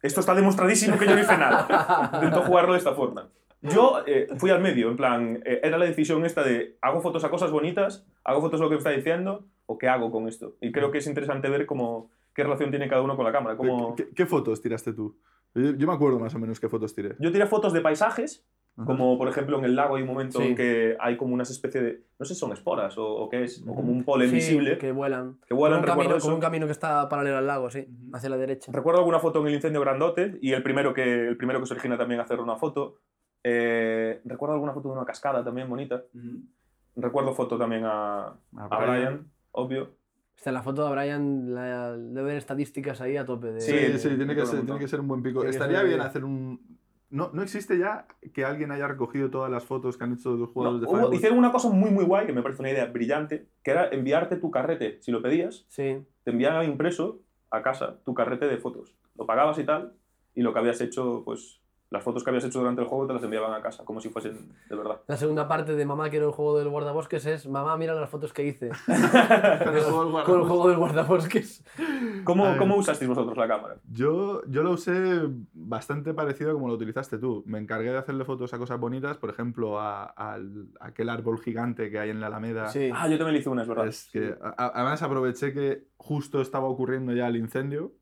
esto 0.00 0.20
está 0.20 0.34
demostradísimo 0.34 0.98
que 0.98 1.06
yo 1.06 1.14
no 1.14 1.20
hice 1.20 1.36
nada. 1.36 2.10
Intento 2.14 2.42
jugarlo 2.42 2.72
de 2.72 2.78
esta 2.78 2.94
forma. 2.94 3.28
Yo 3.62 4.02
eh, 4.06 4.26
fui 4.38 4.50
al 4.50 4.60
medio, 4.60 4.90
en 4.90 4.96
plan, 4.96 5.40
eh, 5.44 5.60
era 5.62 5.78
la 5.78 5.84
decisión 5.84 6.24
esta 6.26 6.42
de 6.42 6.76
hago 6.80 7.00
fotos 7.00 7.22
a 7.22 7.30
cosas 7.30 7.52
bonitas, 7.52 8.04
hago 8.24 8.40
fotos 8.40 8.60
a 8.60 8.64
lo 8.64 8.68
que 8.68 8.74
me 8.74 8.78
está 8.78 8.90
diciendo, 8.90 9.44
o 9.66 9.78
qué 9.78 9.88
hago 9.88 10.10
con 10.10 10.26
esto. 10.28 10.56
Y 10.60 10.72
creo 10.72 10.90
que 10.90 10.98
es 10.98 11.06
interesante 11.06 11.48
ver 11.48 11.64
cómo, 11.64 12.10
qué 12.34 12.42
relación 12.42 12.70
tiene 12.70 12.88
cada 12.88 13.02
uno 13.02 13.14
con 13.14 13.24
la 13.24 13.30
cámara. 13.30 13.56
Cómo... 13.56 13.94
¿Qué, 13.94 14.08
qué 14.14 14.26
fotos 14.26 14.60
tiraste 14.60 14.92
tú? 14.92 15.16
Yo, 15.54 15.72
yo 15.72 15.86
me 15.86 15.92
acuerdo 15.92 16.18
más 16.18 16.34
o 16.34 16.38
menos 16.38 16.58
qué 16.60 16.68
fotos 16.68 16.94
tiré. 16.94 17.14
Yo 17.18 17.30
tiré 17.32 17.46
fotos 17.46 17.72
de 17.72 17.80
paisajes, 17.80 18.44
Ajá. 18.76 18.86
como 18.86 19.18
por 19.18 19.28
ejemplo 19.28 19.58
en 19.58 19.64
el 19.66 19.76
lago 19.76 19.96
hay 19.96 20.02
un 20.02 20.08
momento 20.08 20.38
Sí. 20.40 20.46
en 20.48 20.56
que 20.56 20.96
hay 20.98 21.16
como 21.18 21.34
una 21.34 21.42
especie 21.42 21.82
de, 21.82 22.02
no 22.18 22.24
sé 22.24 22.34
si 22.34 22.40
son 22.40 22.52
esporas 22.52 22.96
o, 22.96 23.06
o 23.06 23.28
qué 23.28 23.44
es, 23.44 23.62
o 23.66 23.74
como 23.74 23.92
un 23.92 23.98
Sí, 23.98 24.04
polen 24.04 24.30
visible, 24.32 24.70
que, 24.72 24.78
que 24.78 24.92
vuelan. 24.92 25.38
vuelan, 25.50 25.80
Como 25.80 25.82
un, 25.82 25.82
recuerdo 25.82 25.96
camino, 25.98 26.16
eso. 26.16 26.24
como 26.26 26.36
un 26.36 26.40
camino 26.40 26.66
que 26.66 26.72
está 26.72 27.08
paralelo 27.08 27.36
al 27.36 27.46
lago, 27.46 27.70
sí, 27.70 27.86
hacia 28.14 28.30
la 28.30 28.38
derecha. 28.38 28.72
Recuerdo 28.72 29.00
alguna 29.00 29.18
foto 29.18 29.40
en 29.42 29.48
el 29.48 29.54
incendio 29.54 29.80
grandote 29.82 30.38
y 30.40 30.52
el 30.52 30.62
primero 30.62 30.94
que, 30.94 31.28
el 31.28 31.36
primero 31.36 31.60
que 31.60 31.66
se 31.66 31.74
origina 31.74 31.98
también 31.98 32.20
hacer 32.20 32.40
una 32.40 32.56
foto. 32.56 32.96
Eh, 33.44 34.20
recuerdo 34.24 34.54
alguna 34.54 34.72
foto 34.72 34.88
de 34.88 34.94
una 34.94 35.04
cascada 35.04 35.44
también 35.44 35.68
bonita. 35.68 36.02
Recuerdo 36.96 37.32
foto 37.34 37.58
también 37.58 37.84
a, 37.84 38.26
A 38.28 38.36
a 38.70 38.84
Brian, 38.86 39.26
obvio. 39.52 39.90
En 40.44 40.54
la 40.54 40.62
foto 40.62 40.84
de 40.86 40.92
Brian, 40.92 41.54
la, 41.54 41.96
debe 41.96 42.20
haber 42.20 42.36
estadísticas 42.36 43.00
ahí 43.00 43.16
a 43.16 43.24
tope. 43.24 43.52
De, 43.52 43.60
Sí, 43.60 43.72
Sí, 43.72 43.98
sí, 43.98 44.16
tiene, 44.16 44.34
que 44.34 44.44
ser, 44.46 44.64
tiene 44.64 44.78
que 44.80 44.88
ser 44.88 45.00
un 45.00 45.08
buen 45.08 45.22
pico. 45.22 45.44
Estaría 45.44 45.82
bien 45.82 46.00
hacer 46.00 46.24
un... 46.24 46.60
No, 47.10 47.30
no 47.32 47.42
existe 47.42 47.78
ya 47.78 48.06
que 48.32 48.44
alguien 48.44 48.72
haya 48.72 48.88
recogido 48.88 49.30
todas 49.30 49.50
las 49.50 49.64
fotos 49.64 49.96
que 49.98 50.04
han 50.04 50.14
hecho 50.14 50.34
los 50.34 50.48
jugadores 50.48 50.80
No, 50.82 50.86
de 50.88 50.92
Firewatch. 50.94 51.14
hicieron 51.14 51.38
una 51.38 51.52
cosa 51.52 51.68
muy 51.68 51.90
muy 51.90 52.04
guay 52.04 52.24
que 52.26 52.32
me 52.32 52.42
parece 52.42 52.62
una 52.62 52.70
idea 52.70 52.86
brillante, 52.86 53.48
que 53.62 53.70
era 53.70 53.88
enviarte 53.90 54.36
tu 54.36 54.50
carrete, 54.50 54.96
si 55.02 55.12
lo 55.12 55.20
pedías, 55.20 55.66
Sí. 55.68 55.98
te 56.24 56.30
enviaban 56.30 56.64
impreso 56.66 57.20
a 57.50 57.62
casa 57.62 57.98
tu 58.04 58.14
carrete 58.14 58.46
de 58.48 58.56
fotos. 58.56 58.96
Lo 59.14 59.26
pagabas 59.26 59.58
y 59.58 59.64
tal, 59.64 59.92
y 60.34 60.40
lo 60.40 60.54
que 60.54 60.58
habías 60.60 60.80
hecho, 60.80 61.22
pues 61.24 61.60
las 61.92 62.02
fotos 62.02 62.24
que 62.24 62.30
habías 62.30 62.44
hecho 62.44 62.58
durante 62.58 62.80
el 62.82 62.88
juego 62.88 63.06
te 63.06 63.12
las 63.14 63.22
enviaban 63.22 63.52
a 63.52 63.60
casa, 63.62 63.84
como 63.84 64.00
si 64.00 64.08
fuesen 64.08 64.48
de 64.68 64.74
verdad. 64.76 65.00
La 65.06 65.16
segunda 65.16 65.46
parte 65.46 65.74
de 65.76 65.84
Mamá 65.86 66.08
quiero 66.10 66.26
el 66.26 66.32
juego 66.32 66.58
del 66.58 66.68
guardabosques 66.70 67.24
es 67.26 67.46
Mamá 67.46 67.76
mira 67.76 67.94
las 67.94 68.08
fotos 68.10 68.32
que 68.32 68.44
hice 68.46 68.70
Con 68.86 69.76
el 69.76 69.82
juego 69.82 70.04
del 70.04 70.24
con 70.24 70.40
el 70.40 70.46
juego 70.46 70.68
del 70.68 70.78
guardabosques. 70.78 71.64
¿Cómo. 72.24 72.56
¿Cómo 72.58 72.76
usasteis 72.76 73.08
vosotros 73.08 73.36
la 73.36 73.46
cámara? 73.48 73.76
Yo, 73.90 74.42
yo 74.46 74.62
lo 74.62 74.70
usé 74.72 75.20
bastante 75.52 76.14
parecido 76.14 76.50
a 76.50 76.54
como 76.54 76.68
lo 76.68 76.74
utilizaste 76.74 77.18
tú. 77.18 77.42
Me 77.46 77.58
encargué 77.58 77.90
de 77.92 77.98
hacerle 77.98 78.24
fotos 78.24 78.52
a 78.54 78.58
cosas 78.58 78.78
bonitas, 78.80 79.16
por 79.18 79.30
ejemplo, 79.30 79.78
a, 79.80 80.04
al- 80.04 80.68
a 80.80 80.86
aquel 80.88 81.08
árbol 81.08 81.40
gigante 81.40 81.90
que 81.90 81.98
hay 81.98 82.10
en 82.10 82.20
la 82.20 82.28
Alameda. 82.28 82.68
Sí. 82.68 82.90
Ah, 82.94 83.08
yo 83.08 83.18
también 83.18 83.34
le 83.34 83.40
hice 83.40 83.48
una, 83.48 83.62
es 83.62 83.68
verdad. 83.68 83.86
Es 83.86 84.08
que, 84.12 84.34
a- 84.42 84.54
a- 84.56 84.72
además 84.74 85.02
aproveché 85.02 85.52
que 85.52 85.88
justo 85.96 86.40
estaba 86.40 86.68
ocurriendo 86.68 87.12
ya 87.12 87.28
el 87.28 87.36
incendio, 87.36 87.92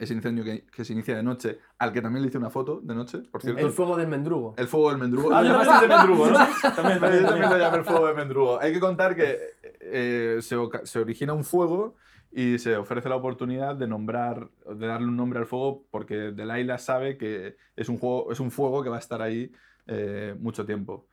ese 0.00 0.14
incendio 0.14 0.42
que, 0.42 0.64
que 0.64 0.84
se 0.84 0.94
inicia 0.94 1.14
de 1.14 1.22
noche, 1.22 1.58
al 1.78 1.92
que 1.92 2.00
también 2.00 2.22
le 2.22 2.28
hice 2.28 2.38
una 2.38 2.50
foto 2.50 2.80
de 2.82 2.94
noche, 2.94 3.18
por 3.30 3.42
cierto. 3.42 3.60
El 3.60 3.70
fuego 3.70 3.96
del 3.96 4.08
mendrugo. 4.08 4.54
El 4.56 4.66
fuego 4.66 4.90
del 4.90 4.98
mendrugo. 4.98 5.30
Ah, 5.32 5.44
también. 5.44 5.88
mendrugo, 5.98 6.26
¿no? 6.26 6.38
También, 6.74 7.00
también, 7.00 7.26
también 7.26 7.50
lo 7.50 7.74
el 7.74 7.84
fuego 7.84 8.06
de 8.06 8.14
mendrugo. 8.14 8.60
Hay 8.60 8.72
que 8.72 8.80
contar 8.80 9.14
que 9.14 9.38
eh, 9.80 10.40
se 10.40 10.98
origina 10.98 11.34
un 11.34 11.44
fuego 11.44 11.96
y 12.32 12.58
se 12.58 12.76
ofrece 12.76 13.08
la 13.08 13.16
oportunidad 13.16 13.76
de 13.76 13.88
nombrar, 13.88 14.48
de 14.74 14.86
darle 14.86 15.08
un 15.08 15.16
nombre 15.16 15.38
al 15.38 15.46
fuego 15.46 15.84
porque 15.90 16.32
Delilah 16.32 16.78
sabe 16.78 17.18
que 17.18 17.56
es 17.76 17.88
un, 17.88 17.98
juego, 17.98 18.30
es 18.32 18.40
un 18.40 18.50
fuego 18.50 18.82
que 18.82 18.88
va 18.88 18.96
a 18.96 19.00
estar 19.00 19.20
ahí 19.20 19.52
eh, 19.86 20.34
mucho 20.38 20.64
tiempo. 20.64 21.08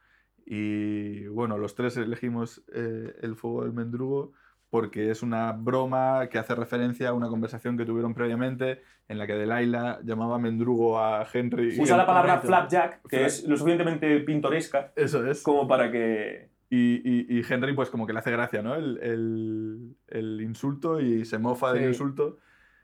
Y 0.45 1.27
bueno, 1.27 1.57
los 1.57 1.75
tres 1.75 1.97
elegimos 1.97 2.63
eh, 2.71 3.15
el 3.21 3.35
fuego 3.35 3.63
del 3.63 3.73
mendrugo 3.73 4.33
porque 4.69 5.11
es 5.11 5.23
una 5.23 5.51
broma 5.53 6.27
que 6.29 6.37
hace 6.37 6.53
referencia 6.55 7.09
a 7.09 7.13
una 7.13 7.27
conversación 7.29 7.77
que 7.77 7.85
tuvieron 7.85 8.13
previamente 8.13 8.81
en 9.07 9.17
la 9.17 9.25
que 9.25 9.33
Delilah 9.33 9.99
llamaba 10.03 10.37
mendrugo 10.39 10.99
a 10.99 11.25
Henry. 11.31 11.79
Usa 11.79 11.95
la 11.95 12.05
palabra 12.05 12.39
flapjack, 12.39 13.07
que 13.07 13.25
es 13.25 13.43
lo 13.47 13.55
suficientemente 13.55 14.19
pintoresca 14.21 14.91
Eso 14.95 15.25
es. 15.25 15.41
como 15.43 15.67
para 15.67 15.89
que... 15.91 16.49
Y, 16.69 16.95
y- 17.09 17.39
y 17.39 17.45
Henry, 17.49 17.73
pues 17.73 17.89
como 17.89 18.05
que 18.05 18.11
le 18.11 18.19
hace 18.19 18.29
gracia, 18.31 18.61
¿no? 18.61 18.75
El, 18.75 18.99
el- 19.01 19.95
el 20.09 20.41
insulto 20.41 20.99
y 20.99 21.23
se 21.23 21.37
mofa 21.37 21.71
del 21.71 21.83
Sí. 21.83 21.87
insulto. 21.89 22.39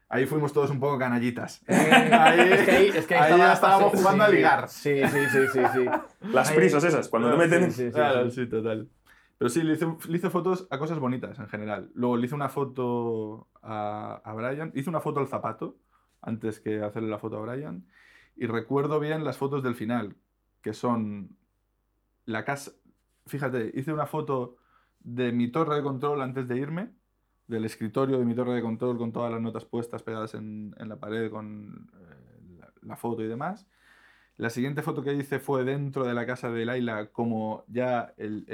Ahí 0.07 0.25
fuimos 0.25 0.53
todos 0.53 0.69
un 0.69 0.79
poco 0.79 0.97
canallitas. 0.97 1.61
Eh, 1.67 1.73
Ahí- 2.13 2.51
es 2.53 2.61
que 2.61 2.71
ahí, 2.71 2.87
es 2.95 3.05
que 3.07 3.15
ahí 3.15 3.21
ahí 3.23 3.31
estaba 3.31 3.45
ya 3.47 3.53
estábamos 3.53 3.91
fase- 3.91 3.97
jugando 4.03 4.23
a 4.23 4.27
sí, 4.29 4.35
ligar. 4.35 4.69
Sí, 4.69 5.01
sí, 5.05 5.19
sí, 5.31 5.39
sí, 5.51 5.59
sí. 5.73 5.85
Las 6.31 6.49
Ahí- 6.51 6.55
prisas 6.55 6.83
esas, 6.85 7.09
cuando 7.09 7.31
te 7.31 7.37
meten... 7.37 7.71
Sí, 7.71 7.77
sí, 7.81 7.85
sí, 7.87 7.91
Claro, 7.91 8.29
sí. 8.29 8.41
sí, 8.43 8.49
total. 8.49 8.87
Pero 9.37 9.49
sí, 9.49 9.63
le 9.63 9.73
hice, 9.73 10.29
fotos 10.29 10.67
a 10.69 10.79
cosas 10.79 10.99
bonitas 10.99 11.37
en 11.39 11.47
general. 11.47 11.91
Luego 11.95 12.17
le 12.17 12.25
hice 12.25 12.35
una 12.35 12.49
foto 12.49 13.49
a, 13.61 14.21
a 14.23 14.33
Brian. 14.33 14.71
Hice 14.75 14.89
una 14.89 15.01
foto 15.01 15.19
al 15.19 15.27
zapato 15.27 15.77
antes 16.21 16.59
que 16.59 16.81
hacerle 16.81 17.09
la 17.09 17.19
foto 17.19 17.37
a 17.37 17.41
Brian. 17.41 17.85
Y 18.35 18.47
recuerdo 18.47 18.99
bien 18.99 19.23
las 19.23 19.37
fotos 19.37 19.63
del 19.63 19.75
final, 19.75 20.15
que 20.61 20.73
son 20.73 21.35
la 22.25 22.45
casa... 22.45 22.71
Fíjate, 23.25 23.71
hice 23.75 23.93
una 23.93 24.05
foto 24.05 24.57
de 24.99 25.31
mi 25.31 25.49
torre 25.49 25.75
de 25.75 25.83
control 25.83 26.21
antes 26.21 26.47
de 26.47 26.57
irme, 26.57 26.91
del 27.47 27.65
escritorio 27.65 28.17
de 28.19 28.25
mi 28.25 28.35
torre 28.35 28.53
de 28.53 28.61
control 28.61 28.97
con 28.97 29.11
todas 29.11 29.31
las 29.31 29.41
notas 29.41 29.65
puestas 29.65 30.03
pegadas 30.03 30.33
en, 30.33 30.73
en 30.77 30.89
la 30.89 30.97
pared 30.97 31.29
con 31.29 31.89
eh, 31.93 32.65
la, 32.81 32.95
foto 32.95 33.21
y 33.21 33.27
demás. 33.27 33.67
La 34.37 34.49
siguiente 34.49 34.81
foto 34.81 35.03
que 35.03 35.13
hice 35.13 35.39
fue 35.39 35.63
dentro 35.63 36.05
de 36.05 36.13
la 36.13 36.25
casa 36.25 36.49
de 36.49 36.65
Laila, 36.65 37.07
como 37.11 37.65
ya 37.67 38.13
el- 38.17 38.45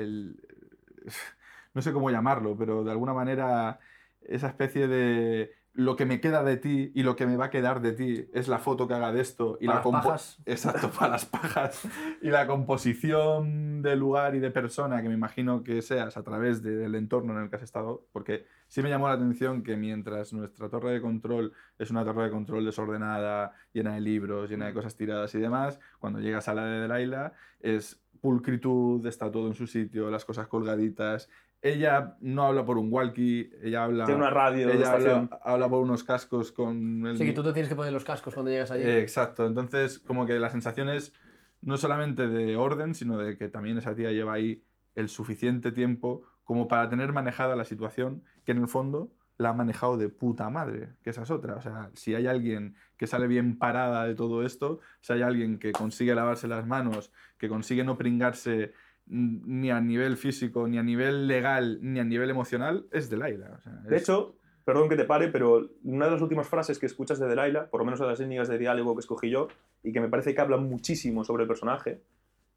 no 1.74 1.82
sé 1.82 1.94
cómo 1.94 2.10
llamarlo, 2.10 2.58
pero 2.58 2.84
de 2.84 2.92
alguna 2.92 3.14
manera 3.14 3.80
esa 4.22 4.48
especie 4.48 4.88
de 4.88 5.54
lo 5.74 5.96
que 5.96 6.06
me 6.06 6.20
queda 6.20 6.44
de 6.44 6.58
ti 6.58 6.92
y 6.94 7.04
lo 7.04 7.16
que 7.16 7.26
me 7.26 7.38
va 7.38 7.46
a 7.46 7.50
quedar 7.50 7.80
de 7.80 7.94
ti 7.94 8.26
es 8.34 8.48
la 8.50 8.58
foto 8.58 8.88
que 8.88 8.96
haga 8.96 9.14
de 9.14 9.22
esto 9.22 9.58
y 9.62 9.68
Para 9.68 9.80
la 9.80 9.86
las 9.86 10.04
pajas. 10.04 10.40
Exacto, 10.46 10.90
para 10.92 11.12
las 11.12 11.26
pajas. 11.26 11.88
Y 12.22 12.30
la 12.30 12.48
composición 12.48 13.82
de 13.82 13.96
lugar 13.96 14.36
y 14.36 14.40
de 14.40 14.52
persona 14.52 15.02
que 15.02 15.08
me 15.08 15.14
imagino 15.14 15.64
que 15.64 15.82
seas 15.82 16.18
a 16.18 16.24
través 16.24 16.62
de- 16.64 16.76
del 16.76 16.96
entorno 16.96 17.34
en 17.38 17.44
el 17.44 17.50
que 17.50 17.56
has 17.58 17.62
estado, 17.64 18.06
porque 18.12 18.46
sí 18.68 18.82
me 18.82 18.90
llamó 18.90 19.08
la 19.08 19.14
atención 19.14 19.64
que 19.64 19.78
mientras 19.78 20.34
nuestra 20.34 20.70
torre 20.70 20.92
de 20.92 21.02
control 21.02 21.54
es 21.78 21.92
una 21.92 22.04
torre 22.04 22.26
de 22.26 22.32
control 22.32 22.66
desordenada, 22.66 23.54
llena 23.72 23.94
de 23.94 24.02
libros, 24.02 24.50
llena 24.50 24.66
de 24.66 24.74
cosas 24.74 24.96
tiradas 24.96 25.34
y 25.36 25.40
demás, 25.40 25.80
cuando 26.00 26.20
llegas 26.20 26.48
a 26.50 26.56
la 26.56 26.66
de 26.66 26.88
Delilah 26.88 27.34
es 27.62 28.02
pulcritud, 28.20 29.06
está 29.06 29.32
todo 29.32 29.48
en 29.48 29.54
su 29.56 29.68
sitio, 29.68 30.10
las 30.10 30.26
cosas 30.26 30.48
colgaditas. 30.48 31.30
Ella 31.62 32.16
no 32.22 32.46
habla 32.46 32.64
por 32.66 32.78
un 32.78 32.88
walkie, 32.92 33.50
ella 33.62 33.84
habla, 33.84 34.06
Tiene 34.06 34.22
una 34.22 34.30
radio 34.30 34.68
de 34.68 34.76
ella 34.76 34.92
habla, 34.94 35.10
estación. 35.10 35.30
habla 35.44 35.70
por 35.70 35.82
unos 35.82 36.04
cascos 36.04 36.52
con 36.52 37.06
el 37.06 37.18
Sí, 37.18 37.26
que 37.26 37.34
tú 37.34 37.44
te 37.44 37.52
tienes 37.54 37.68
que 37.70 37.76
poner 37.76 37.92
los 37.92 38.06
cascos 38.06 38.34
cuando 38.34 38.50
llegas 38.52 38.72
allí. 38.72 38.84
eh, 38.84 39.02
exacto, 39.02 39.46
entonces 39.46 40.00
como 40.00 40.26
que 40.26 40.40
la 40.40 40.50
sensación 40.50 40.90
es 40.90 41.14
no 41.62 41.76
solamente 41.78 42.28
de 42.28 42.56
orden, 42.56 42.96
sino 42.96 43.18
de 43.18 43.38
que 43.38 43.50
también 43.50 43.78
esa 43.78 43.94
tía 43.94 44.12
lleva 44.12 44.34
ahí 44.34 44.64
el 44.96 45.10
suficiente 45.10 45.72
tiempo 45.74 46.24
como 46.46 46.68
para 46.68 46.90
tener 46.90 47.12
manejada 47.14 47.56
la 47.56 47.66
situación, 47.66 48.24
que 48.46 48.54
en 48.54 48.60
el 48.60 48.68
fondo 48.70 49.12
la 49.40 49.50
ha 49.50 49.54
manejado 49.54 49.98
de 49.98 50.10
puta 50.10 50.50
madre, 50.50 50.90
que 51.02 51.10
esa 51.12 51.24
es 51.24 51.32
otra. 51.32 51.56
O 51.56 51.62
sea, 51.62 51.90
si 51.94 52.14
hay 52.14 52.28
alguien 52.28 52.76
que 52.98 53.08
sale 53.08 53.26
bien 53.26 53.58
parada 53.58 54.06
de 54.06 54.14
todo 54.14 54.46
esto, 54.46 54.82
si 55.00 55.14
hay 55.14 55.22
alguien 55.22 55.60
que 55.60 55.72
consigue 55.72 56.14
lavarse 56.14 56.48
las 56.48 56.68
manos, 56.68 57.12
que 57.38 57.48
consigue 57.48 57.86
no 57.86 57.98
pringarse 57.98 58.74
ni 59.08 59.72
a 59.72 59.80
nivel 59.80 60.18
físico, 60.18 60.68
ni 60.68 60.78
a 60.78 60.84
nivel 60.84 61.28
legal, 61.28 61.80
ni 61.82 62.00
a 62.00 62.04
nivel 62.04 62.30
emocional, 62.30 62.86
es 62.92 63.12
o 63.12 63.62
sea, 63.62 63.72
De 63.88 63.98
hecho, 63.98 64.36
perdón 64.66 64.90
que 64.90 64.98
te 64.98 65.06
pare, 65.06 65.30
pero 65.30 65.70
una 65.84 66.06
de 66.06 66.12
las 66.12 66.22
últimas 66.22 66.48
frases 66.48 66.78
que 66.78 66.86
escuchas 66.86 67.18
de 67.18 67.28
Delilah, 67.28 67.70
por 67.70 67.80
lo 67.80 67.86
menos 67.86 68.02
de 68.02 68.08
las 68.08 68.20
líneas 68.20 68.50
de 68.50 68.58
diálogo 68.58 68.94
que 68.94 69.00
escogí 69.00 69.30
yo, 69.30 69.48
y 69.84 69.94
que 69.94 70.02
me 70.02 70.10
parece 70.10 70.36
que 70.36 70.42
hablan 70.42 70.66
muchísimo 70.66 71.24
sobre 71.24 71.44
el 71.44 71.48
personaje, 71.48 72.02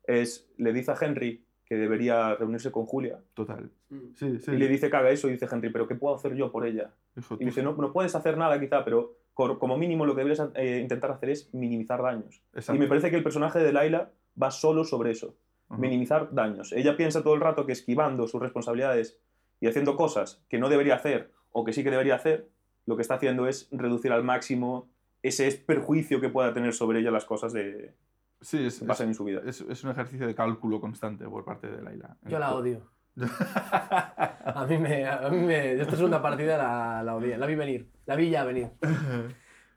es, 0.04 0.50
le 0.56 0.72
dice 0.72 0.90
a 0.90 0.96
Henry 1.00 1.44
que 1.72 1.78
debería 1.78 2.34
reunirse 2.34 2.70
con 2.70 2.84
Julia, 2.84 3.18
Total. 3.32 3.70
Mm. 3.88 3.96
Sí, 4.14 4.38
sí. 4.40 4.50
y 4.50 4.58
le 4.58 4.68
dice 4.68 4.90
que 4.90 4.96
haga 4.96 5.08
eso, 5.08 5.26
y 5.30 5.32
dice 5.32 5.48
Henry, 5.50 5.70
pero 5.70 5.88
¿qué 5.88 5.94
puedo 5.94 6.14
hacer 6.14 6.34
yo 6.34 6.52
por 6.52 6.66
ella? 6.66 6.90
Hijo, 7.16 7.38
Y 7.40 7.46
dice, 7.46 7.62
no, 7.62 7.72
no 7.72 7.94
puedes 7.94 8.14
hacer 8.14 8.36
nada 8.36 8.60
quizá, 8.60 8.84
pero 8.84 9.16
como 9.32 9.78
mínimo 9.78 10.04
lo 10.04 10.14
que 10.14 10.22
deberías 10.22 10.50
eh, 10.54 10.80
intentar 10.82 11.12
hacer 11.12 11.30
es 11.30 11.48
minimizar 11.54 12.02
daños. 12.02 12.42
Exacto. 12.52 12.76
Y 12.76 12.78
me 12.78 12.88
parece 12.88 13.08
que 13.08 13.16
el 13.16 13.22
personaje 13.22 13.58
de 13.58 13.72
Delilah 13.72 14.10
va 14.40 14.50
solo 14.50 14.84
sobre 14.84 15.12
eso, 15.12 15.34
Ajá. 15.70 15.80
minimizar 15.80 16.34
daños. 16.34 16.74
Ella 16.74 16.94
piensa 16.94 17.22
todo 17.22 17.32
el 17.32 17.40
rato 17.40 17.64
que 17.64 17.72
esquivando 17.72 18.28
sus 18.28 18.42
responsabilidades 18.42 19.18
y 19.58 19.66
haciendo 19.66 19.96
cosas 19.96 20.44
que 20.50 20.58
no 20.58 20.68
debería 20.68 20.96
hacer 20.96 21.32
o 21.52 21.64
que 21.64 21.72
sí 21.72 21.82
que 21.82 21.90
debería 21.90 22.16
hacer, 22.16 22.50
lo 22.84 22.96
que 22.96 23.02
está 23.02 23.14
haciendo 23.14 23.46
es 23.46 23.66
reducir 23.72 24.12
al 24.12 24.24
máximo 24.24 24.90
ese 25.22 25.50
perjuicio 25.52 26.20
que 26.20 26.28
pueda 26.28 26.52
tener 26.52 26.74
sobre 26.74 27.00
ella 27.00 27.10
las 27.10 27.24
cosas 27.24 27.54
de 27.54 27.94
Sí, 28.42 28.66
es, 28.66 28.80
que 28.80 28.84
pasan 28.86 29.08
en 29.08 29.14
su 29.14 29.24
vida. 29.24 29.40
es, 29.46 29.60
es 29.62 29.82
un 29.84 29.90
ejercicio 29.90 30.26
de 30.26 30.34
cálculo 30.34 30.80
constante 30.80 31.24
por 31.28 31.44
parte 31.44 31.68
de 31.70 31.80
Laila. 31.82 32.16
Yo 32.22 32.38
la 32.38 32.54
odio. 32.54 32.90
A 33.16 34.66
mí 34.68 34.78
me. 34.78 35.06
A 35.06 35.28
mí 35.30 35.38
me 35.38 35.72
esta 35.80 35.96
segunda 35.96 36.20
partida 36.20 36.56
la, 36.58 37.02
la 37.02 37.14
odié. 37.16 37.36
La 37.38 37.46
vi 37.46 37.54
venir. 37.54 37.90
La 38.06 38.16
vi 38.16 38.30
ya 38.30 38.44
venir. 38.44 38.70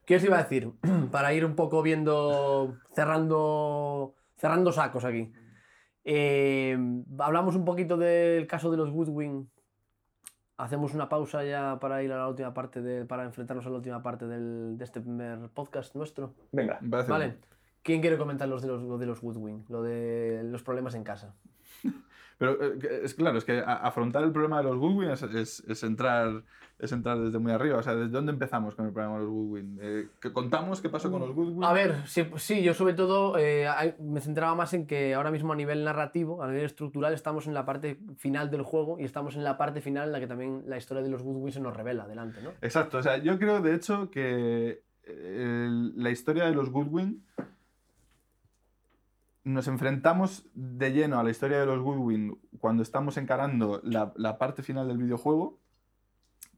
¿Qué 0.06 0.16
os 0.18 0.24
iba 0.24 0.38
a 0.40 0.44
decir? 0.44 0.72
Para 1.12 1.34
ir 1.34 1.46
un 1.46 1.56
poco 1.56 1.82
viendo. 1.82 2.78
Cerrando. 2.94 4.16
Cerrando 4.38 4.72
sacos 4.72 5.06
aquí. 5.06 5.32
Eh, 6.04 6.78
hablamos 7.20 7.56
un 7.56 7.66
poquito 7.66 7.98
del 7.98 8.48
caso 8.48 8.70
de 8.72 8.78
los 8.78 8.90
Woodwing. 8.92 9.50
Hacemos 10.58 10.94
una 10.94 11.10
pausa 11.10 11.44
ya 11.44 11.80
para 11.82 12.02
ir 12.02 12.14
a 12.14 12.18
la 12.18 12.30
última 12.30 12.54
parte 12.54 12.82
de, 12.82 13.04
para 13.06 13.24
enfrentarnos 13.26 13.66
a 13.66 13.70
la 13.70 13.76
última 13.76 14.02
parte 14.02 14.26
del- 14.26 14.78
de 14.78 14.84
este 14.86 15.02
primer 15.02 15.50
podcast 15.50 15.94
nuestro. 15.96 16.34
Venga, 16.54 16.80
Vale. 16.82 17.40
¿Quién 17.86 18.02
quiere 18.02 18.18
comentar 18.18 18.48
los 18.50 18.64
de 18.64 18.68
los, 18.68 18.82
lo 18.82 18.98
de 18.98 19.06
los 19.06 19.22
Woodwing? 19.22 19.66
Lo 19.70 19.84
de 19.84 20.42
los 20.44 20.64
problemas 20.64 20.96
en 20.96 21.04
casa. 21.04 21.36
Pero 22.40 22.62
eh, 22.62 23.02
es 23.04 23.14
claro, 23.14 23.38
es 23.38 23.46
que 23.46 23.64
afrontar 23.66 24.24
el 24.24 24.32
problema 24.32 24.58
de 24.58 24.64
los 24.64 24.76
Goodwin 24.78 25.10
es, 25.12 25.22
es- 25.22 25.64
es 25.68 25.84
entrar, 25.84 26.42
es 26.80 26.92
entrar 26.92 27.20
desde 27.20 27.38
muy 27.38 27.52
arriba. 27.52 27.78
O 27.78 27.84
sea, 27.84 27.94
¿desde 27.94 28.10
dónde 28.12 28.32
empezamos 28.34 28.74
con 28.74 28.88
el 28.88 28.92
problema 28.92 29.18
de 29.18 29.22
los 29.22 29.30
Goodwin? 29.30 29.78
Eh, 29.80 30.08
¿que 30.20 30.34
¿Contamos 30.34 30.82
qué 30.82 30.90
pasó 30.90 31.12
con 31.12 31.22
los 31.22 31.32
Goodwin? 31.32 31.64
A 31.64 31.72
ver, 31.74 31.96
sí, 32.08 32.26
sí, 32.38 32.64
yo 32.64 32.74
sobre 32.74 32.96
todo 32.96 33.38
eh, 33.38 33.68
me 34.00 34.20
centraba 34.20 34.56
más 34.56 34.74
en 34.74 34.88
que 34.88 35.14
ahora 35.14 35.30
mismo 35.30 35.54
a 35.54 35.56
nivel 35.56 35.84
narrativo, 35.86 36.42
a 36.42 36.48
nivel 36.48 36.66
estructural, 36.66 37.14
estamos 37.14 37.46
en 37.46 37.54
la 37.54 37.66
parte 37.66 38.00
final 38.18 38.50
del 38.50 38.64
juego 38.64 39.00
y 39.00 39.04
estamos 39.04 39.36
en 39.36 39.44
la 39.44 39.58
parte 39.60 39.80
final 39.80 40.08
en 40.08 40.12
la 40.12 40.20
que 40.20 40.28
también 40.28 40.64
la 40.66 40.78
historia 40.78 41.04
de 41.04 41.10
los 41.10 41.22
Woodwing 41.22 41.54
se 41.54 41.62
nos 41.62 41.78
revela 41.78 42.04
adelante, 42.06 42.42
¿no? 42.42 42.50
Exacto, 42.62 42.98
o 42.98 43.04
sea, 43.04 43.18
yo 43.18 43.38
creo 43.38 43.62
de 43.62 43.76
hecho 43.76 44.10
que 44.10 44.82
el- 45.06 45.94
la 45.96 46.10
historia 46.10 46.46
de 46.46 46.52
los 46.56 46.70
Goodwin 46.72 47.24
nos 49.46 49.68
enfrentamos 49.70 50.46
de 50.54 50.92
lleno 50.92 51.18
a 51.20 51.24
la 51.24 51.30
historia 51.30 51.60
de 51.60 51.66
los 51.66 51.80
Goodwin 51.80 52.38
cuando 52.60 52.84
estamos 52.84 53.16
encarando 53.18 53.80
la, 53.84 54.12
la 54.18 54.38
parte 54.38 54.62
final 54.64 54.88
del 54.90 54.98
videojuego, 54.98 55.60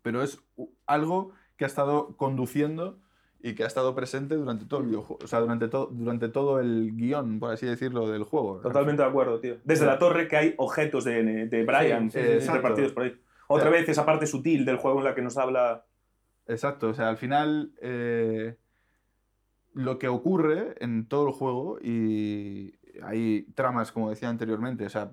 pero 0.01 0.23
es 0.23 0.39
algo 0.87 1.31
que 1.57 1.65
ha 1.65 1.67
estado 1.67 2.15
conduciendo 2.17 2.99
y 3.39 3.53
que 3.53 3.63
ha 3.63 3.67
estado 3.67 3.93
presente 3.93 4.35
durante 4.35 4.65
todo 4.65 4.79
el 4.79 4.87
videojuego, 4.87 5.19
o 5.23 5.27
sea, 5.27 5.39
durante, 5.41 5.67
to- 5.67 5.89
durante 5.91 6.27
todo 6.29 6.59
el 6.59 6.95
guion, 6.95 7.39
por 7.39 7.51
así 7.51 7.65
decirlo, 7.67 8.09
del 8.09 8.23
juego. 8.23 8.61
totalmente 8.61 9.03
de 9.03 9.07
acuerdo, 9.09 9.39
tío. 9.39 9.57
Desde 9.63 9.85
la 9.85 9.99
torre 9.99 10.27
que 10.27 10.37
hay 10.37 10.53
objetos 10.57 11.03
de, 11.03 11.45
de 11.47 11.63
Brian 11.63 12.09
Sí, 12.09 12.19
sí, 12.19 12.41
sí, 12.41 12.47
eh, 12.49 12.51
repartidos 12.51 12.93
por 12.93 13.03
ahí. 13.03 13.15
Otra 13.47 13.69
vez 13.69 13.87
esa 13.87 14.05
parte 14.05 14.25
sutil 14.27 14.65
del 14.65 14.77
juego 14.77 14.97
en 14.99 15.03
la 15.05 15.13
que 15.13 15.21
nos 15.21 15.37
habla 15.37 15.85
Exacto, 16.47 16.87
o 16.89 16.93
sea, 16.93 17.09
al 17.09 17.17
final 17.17 17.73
eh, 17.81 18.55
lo 19.73 19.99
que 19.99 20.07
ocurre 20.07 20.75
en 20.79 21.07
todo 21.07 21.27
el 21.27 21.33
juego 21.33 21.77
y 21.81 22.76
hay 23.03 23.43
tramas, 23.55 23.91
como 23.91 24.09
decía 24.09 24.29
anteriormente, 24.29 24.85
o 24.85 24.89
sea, 24.89 25.11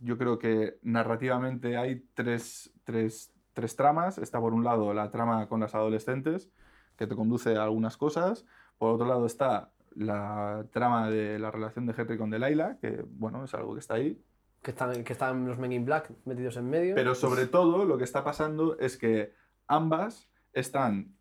yo 0.00 0.16
creo 0.16 0.38
que 0.38 0.78
narrativamente 0.82 1.76
hay 1.76 2.04
tres, 2.14 2.72
tres, 2.84 3.32
tres 3.52 3.76
tramas. 3.76 4.18
Está 4.18 4.40
por 4.40 4.54
un 4.54 4.64
lado 4.64 4.92
la 4.94 5.10
trama 5.10 5.48
con 5.48 5.60
las 5.60 5.74
adolescentes, 5.74 6.50
que 6.96 7.06
te 7.06 7.14
conduce 7.14 7.56
a 7.56 7.64
algunas 7.64 7.96
cosas. 7.96 8.46
Por 8.78 8.94
otro 8.94 9.06
lado 9.06 9.26
está 9.26 9.70
la 9.94 10.66
trama 10.72 11.10
de 11.10 11.38
la 11.38 11.50
relación 11.50 11.86
de 11.86 11.94
Henry 11.96 12.16
con 12.16 12.30
Delilah, 12.30 12.78
que 12.78 13.04
bueno, 13.06 13.44
es 13.44 13.54
algo 13.54 13.74
que 13.74 13.80
está 13.80 13.94
ahí. 13.94 14.22
Que 14.62 14.72
están, 14.72 15.04
que 15.04 15.12
están 15.12 15.46
los 15.46 15.58
Men 15.58 15.72
in 15.72 15.84
Black 15.84 16.10
metidos 16.24 16.56
en 16.56 16.68
medio. 16.68 16.94
Pero 16.94 17.14
sobre 17.14 17.46
todo 17.46 17.84
lo 17.84 17.96
que 17.98 18.04
está 18.04 18.24
pasando 18.24 18.78
es 18.78 18.96
que 18.96 19.32
ambas 19.66 20.28
están 20.52 21.14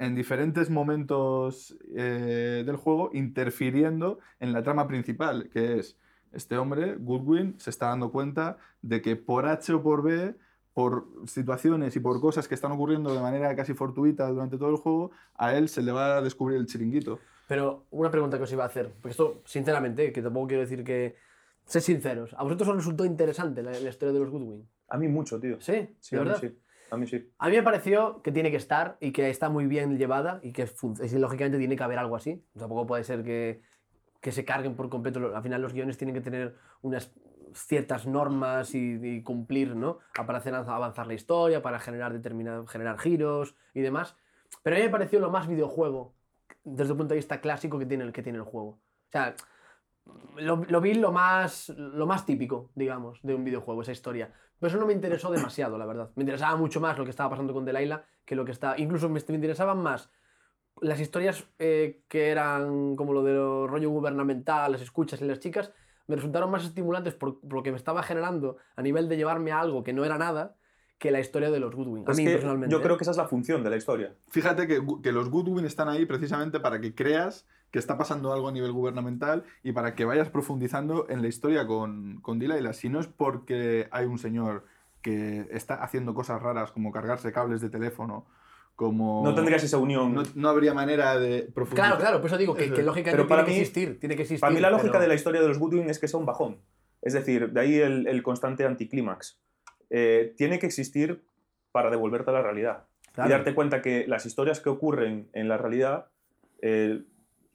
en 0.00 0.14
diferentes 0.14 0.70
momentos 0.70 1.76
eh, 1.94 2.62
del 2.66 2.76
juego 2.76 3.10
interfiriendo 3.12 4.18
en 4.40 4.52
la 4.52 4.62
trama 4.62 4.88
principal, 4.88 5.50
que 5.52 5.78
es 5.78 5.98
este 6.32 6.56
hombre, 6.56 6.96
Goodwin, 6.98 7.54
se 7.60 7.70
está 7.70 7.88
dando 7.88 8.10
cuenta 8.10 8.56
de 8.82 9.02
que 9.02 9.16
por 9.16 9.46
H 9.46 9.72
o 9.74 9.82
por 9.82 10.02
B, 10.02 10.34
por 10.72 11.06
situaciones 11.26 11.94
y 11.96 12.00
por 12.00 12.20
cosas 12.20 12.48
que 12.48 12.54
están 12.54 12.72
ocurriendo 12.72 13.12
de 13.14 13.20
manera 13.20 13.54
casi 13.54 13.74
fortuita 13.74 14.26
durante 14.28 14.56
todo 14.56 14.70
el 14.70 14.76
juego, 14.76 15.10
a 15.34 15.54
él 15.54 15.68
se 15.68 15.82
le 15.82 15.92
va 15.92 16.16
a 16.16 16.22
descubrir 16.22 16.58
el 16.58 16.66
chiringuito. 16.66 17.18
Pero 17.46 17.84
una 17.90 18.10
pregunta 18.10 18.38
que 18.38 18.44
os 18.44 18.52
iba 18.52 18.64
a 18.64 18.68
hacer, 18.68 18.90
porque 19.02 19.10
esto, 19.10 19.42
sinceramente, 19.44 20.12
que 20.12 20.22
tampoco 20.22 20.46
quiero 20.48 20.62
decir 20.62 20.82
que... 20.82 21.16
Sé 21.66 21.80
sinceros, 21.80 22.34
¿a 22.34 22.42
vosotros 22.42 22.68
os 22.70 22.76
resultó 22.76 23.04
interesante 23.04 23.62
la, 23.62 23.70
la 23.70 23.90
historia 23.90 24.12
de 24.12 24.18
los 24.18 24.30
Goodwin? 24.30 24.66
A 24.88 24.96
mí 24.98 25.06
mucho, 25.08 25.38
tío. 25.38 25.60
¿Sí? 25.60 25.94
Sí, 26.00 26.16
¿De 26.16 26.22
a 26.22 26.24
mí 26.24 26.28
verdad? 26.30 26.40
sí. 26.40 26.58
A 26.90 26.96
mí 26.96 27.06
sí. 27.06 27.30
A 27.38 27.48
mí 27.48 27.56
me 27.56 27.62
pareció 27.62 28.22
que 28.22 28.32
tiene 28.32 28.50
que 28.50 28.56
estar 28.56 28.96
y 29.00 29.12
que 29.12 29.30
está 29.30 29.48
muy 29.48 29.66
bien 29.66 29.98
llevada 29.98 30.40
y 30.42 30.52
que 30.52 30.62
es- 30.62 31.12
lógicamente 31.14 31.58
tiene 31.58 31.76
que 31.76 31.82
haber 31.82 31.98
algo 31.98 32.16
así. 32.16 32.44
Tampoco 32.58 32.86
puede 32.86 33.04
ser 33.04 33.22
que, 33.22 33.62
que 34.20 34.32
se 34.32 34.44
carguen 34.44 34.74
por 34.76 34.88
completo. 34.88 35.34
Al 35.34 35.42
final 35.42 35.62
los 35.62 35.72
guiones 35.72 35.96
tienen 35.98 36.14
que 36.14 36.20
tener 36.20 36.56
unas 36.82 37.12
ciertas 37.54 38.06
normas 38.06 38.74
y, 38.74 38.98
y 39.02 39.22
cumplir, 39.22 39.74
¿no? 39.74 39.98
Para 40.14 40.38
hacer 40.38 40.54
avanzar 40.54 41.06
la 41.06 41.14
historia, 41.14 41.62
para 41.62 41.78
generar, 41.80 42.12
determinado, 42.12 42.66
generar 42.66 42.98
giros 42.98 43.56
y 43.74 43.80
demás. 43.80 44.16
Pero 44.62 44.76
a 44.76 44.78
mí 44.78 44.84
me 44.84 44.90
pareció 44.90 45.20
lo 45.20 45.30
más 45.30 45.46
videojuego 45.48 46.14
desde 46.64 46.92
el 46.92 46.98
punto 46.98 47.14
de 47.14 47.18
vista 47.18 47.40
clásico 47.40 47.78
que 47.78 47.86
tiene 47.86 48.04
el, 48.04 48.12
que 48.12 48.22
tiene 48.22 48.38
el 48.38 48.44
juego. 48.44 48.68
O 48.70 49.10
sea, 49.10 49.34
lo, 50.36 50.64
lo 50.68 50.80
vi 50.80 50.94
lo 50.94 51.12
más, 51.12 51.68
lo 51.70 52.06
más 52.06 52.24
típico, 52.26 52.70
digamos, 52.74 53.20
de 53.22 53.34
un 53.34 53.44
videojuego, 53.44 53.82
esa 53.82 53.92
historia. 53.92 54.32
Pero 54.60 54.68
eso 54.68 54.78
no 54.78 54.86
me 54.86 54.92
interesó 54.92 55.30
demasiado, 55.30 55.78
la 55.78 55.86
verdad. 55.86 56.10
Me 56.14 56.22
interesaba 56.22 56.54
mucho 56.56 56.80
más 56.80 56.96
lo 56.98 57.04
que 57.04 57.10
estaba 57.10 57.30
pasando 57.30 57.52
con 57.52 57.64
Delilah 57.64 58.04
que 58.24 58.36
lo 58.36 58.44
que 58.44 58.52
está. 58.52 58.74
Incluso 58.78 59.08
me, 59.08 59.20
me 59.26 59.34
interesaban 59.34 59.78
más 59.78 60.10
las 60.80 61.00
historias 61.00 61.44
eh, 61.58 62.02
que 62.08 62.28
eran 62.28 62.94
como 62.96 63.12
lo 63.12 63.22
de 63.22 63.34
lo 63.34 63.66
rollo 63.66 63.90
gubernamental, 63.90 64.70
las 64.72 64.82
escuchas 64.82 65.20
y 65.20 65.24
las 65.24 65.40
chicas, 65.40 65.72
me 66.06 66.16
resultaron 66.16 66.50
más 66.50 66.64
estimulantes 66.64 67.14
por, 67.14 67.40
por 67.40 67.54
lo 67.54 67.62
que 67.62 67.70
me 67.70 67.76
estaba 67.76 68.02
generando 68.02 68.56
a 68.76 68.82
nivel 68.82 69.08
de 69.08 69.16
llevarme 69.16 69.52
a 69.52 69.60
algo 69.60 69.82
que 69.82 69.92
no 69.92 70.04
era 70.04 70.18
nada 70.18 70.56
que 70.98 71.10
la 71.10 71.20
historia 71.20 71.50
de 71.50 71.60
los 71.60 71.74
Goodwin. 71.74 72.04
A 72.06 72.12
Es 72.12 72.18
mí 72.18 72.24
que 72.24 72.32
personalmente. 72.32 72.74
yo 72.74 72.82
creo 72.82 72.96
que 72.98 73.04
esa 73.04 73.12
es 73.12 73.16
la 73.16 73.26
función 73.26 73.64
de 73.64 73.70
la 73.70 73.76
historia. 73.76 74.14
Fíjate 74.28 74.66
que, 74.66 74.82
que 75.02 75.12
los 75.12 75.30
Goodwin 75.30 75.64
están 75.64 75.88
ahí 75.88 76.04
precisamente 76.04 76.60
para 76.60 76.80
que 76.80 76.94
creas 76.94 77.46
que 77.70 77.78
está 77.78 77.96
pasando 77.96 78.32
algo 78.32 78.48
a 78.48 78.52
nivel 78.52 78.72
gubernamental 78.72 79.44
y 79.62 79.72
para 79.72 79.94
que 79.94 80.04
vayas 80.04 80.28
profundizando 80.28 81.06
en 81.08 81.22
la 81.22 81.28
historia 81.28 81.66
con, 81.66 82.20
con 82.20 82.38
Delilah. 82.38 82.72
Si 82.72 82.88
no 82.88 83.00
es 83.00 83.06
porque 83.06 83.88
hay 83.90 84.06
un 84.06 84.18
señor 84.18 84.64
que 85.02 85.46
está 85.50 85.74
haciendo 85.82 86.14
cosas 86.14 86.42
raras 86.42 86.72
como 86.72 86.92
cargarse 86.92 87.32
cables 87.32 87.60
de 87.60 87.70
teléfono, 87.70 88.26
como... 88.76 89.22
No 89.24 89.34
tendrías 89.34 89.62
esa 89.62 89.78
unión. 89.78 90.14
No, 90.14 90.22
no 90.34 90.48
habría 90.48 90.74
manera 90.74 91.18
de 91.18 91.42
profundizar. 91.54 91.86
Claro, 91.90 92.00
claro, 92.00 92.20
por 92.20 92.28
eso 92.28 92.38
digo 92.38 92.54
que, 92.54 92.72
que 92.72 92.82
lógicamente 92.82 93.12
Pero 93.12 93.28
para 93.28 93.44
tiene 93.44 93.58
que 93.58 93.62
existir. 93.62 94.00
Tiene 94.00 94.16
que 94.16 94.22
existir. 94.22 94.40
Para 94.40 94.52
mí 94.52 94.60
la 94.60 94.70
lógica 94.70 94.92
pero- 94.92 95.02
de 95.02 95.08
la 95.08 95.14
historia 95.14 95.40
de 95.40 95.48
los 95.48 95.58
Goodwin 95.58 95.88
es 95.88 95.98
que 95.98 96.08
sea 96.08 96.18
un 96.18 96.26
bajón. 96.26 96.58
Es 97.02 97.12
decir, 97.12 97.50
de 97.52 97.60
ahí 97.60 97.74
el, 97.76 98.06
el 98.06 98.22
constante 98.22 98.64
anticlímax. 98.66 99.38
Eh, 99.90 100.34
tiene 100.36 100.58
que 100.58 100.66
existir 100.66 101.24
para 101.72 101.90
devolverte 101.90 102.30
a 102.30 102.34
la 102.34 102.42
realidad. 102.42 102.84
Claro. 103.12 103.28
Y 103.28 103.32
darte 103.32 103.54
cuenta 103.54 103.80
que 103.82 104.06
las 104.06 104.26
historias 104.26 104.60
que 104.60 104.68
ocurren 104.68 105.28
en 105.32 105.48
la 105.48 105.56
realidad 105.56 106.08
eh, 106.62 107.02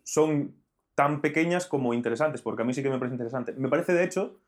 son 0.06 0.56
tan 0.96 1.20
pequeñas 1.20 1.66
como 1.68 1.94
interesantes, 1.94 2.42
porque 2.42 2.62
a 2.62 2.66
mí 2.66 2.74
sí 2.74 2.82
que 2.82 2.90
me 2.90 2.98
parece 3.00 3.16
interesante. 3.16 3.52
Me 3.54 3.68
parece, 3.68 3.92
de 3.94 4.04
hecho, 4.06 4.40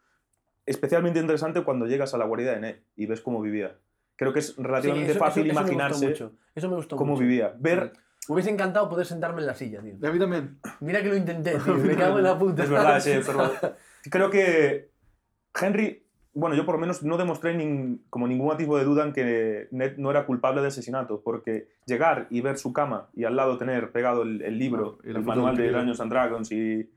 especialmente 0.66 1.20
interesante 1.20 1.64
cuando 1.64 1.88
llegas 1.88 2.14
a 2.14 2.18
la 2.18 2.26
guarida 2.26 2.54
de 2.54 2.60
Ned 2.62 2.76
y 2.96 3.06
ves 3.06 3.22
cómo 3.22 3.42
vivía. 3.42 3.76
Creo 4.16 4.34
que 4.34 4.40
es 4.40 4.48
Sí, 4.48 4.54
relativamente 4.64 5.12
eso- 5.12 5.20
fácil 5.20 5.44
eso- 5.50 5.52
eso 5.52 5.60
me 5.60 5.62
gustó 5.62 5.74
imaginarse 5.74 6.08
mucho. 6.08 6.32
Eso 6.56 6.70
me 6.70 6.76
gustó 6.76 6.96
cómo 6.96 7.12
mucho. 7.14 7.22
vivía. 7.24 7.54
Ver, 7.60 7.92
Me 8.30 8.34
hubiese 8.34 8.50
encantado 8.50 8.90
poder 8.90 9.06
sentarme 9.06 9.40
en 9.42 9.48
la 9.48 9.56
silla, 9.56 9.82
tío. 9.82 9.94
A 10.06 10.12
mí 10.12 10.20
también. 10.20 10.60
Mira 10.82 11.02
que 11.02 11.08
lo 11.10 11.16
intenté, 11.16 11.52
tío. 11.66 11.76
Me 11.76 11.96
cago 11.96 12.18
en 12.18 12.24
la 12.26 12.38
puta. 12.38 12.64
Es 12.64 12.70
verdad, 12.70 13.00
sí, 13.00 13.12
es 13.12 13.26
verdad. 13.28 13.78
Creo 14.12 14.30
que 14.30 14.90
Henry, 15.60 16.06
bueno, 16.40 16.56
yo 16.56 16.66
por 16.66 16.76
lo 16.76 16.82
menos 16.82 17.04
no 17.04 17.18
demostré 17.18 17.58
nin- 17.58 18.00
como 18.10 18.28
ningún 18.28 18.52
atisbo 18.54 18.78
de 18.78 18.84
duda 18.86 19.04
en 19.06 19.14
que 19.14 19.68
Ned 19.72 19.98
no 19.98 20.12
era 20.12 20.26
culpable 20.26 20.62
de 20.62 20.68
asesinato, 20.68 21.22
porque 21.22 21.70
llegar 21.86 22.28
y 22.30 22.42
ver 22.42 22.58
su 22.58 22.74
cama 22.74 23.10
y 23.16 23.24
al 23.24 23.36
lado 23.36 23.58
tener 23.58 23.92
pegado 23.92 24.24
el, 24.24 24.42
el 24.42 24.58
libro, 24.60 25.00
la 25.04 25.20
el 25.20 25.26
manual 25.26 25.58
de. 25.58 25.72
Dungeons 25.72 26.00
and 26.02 26.12
Dragons 26.12 26.52
y, 26.52 26.90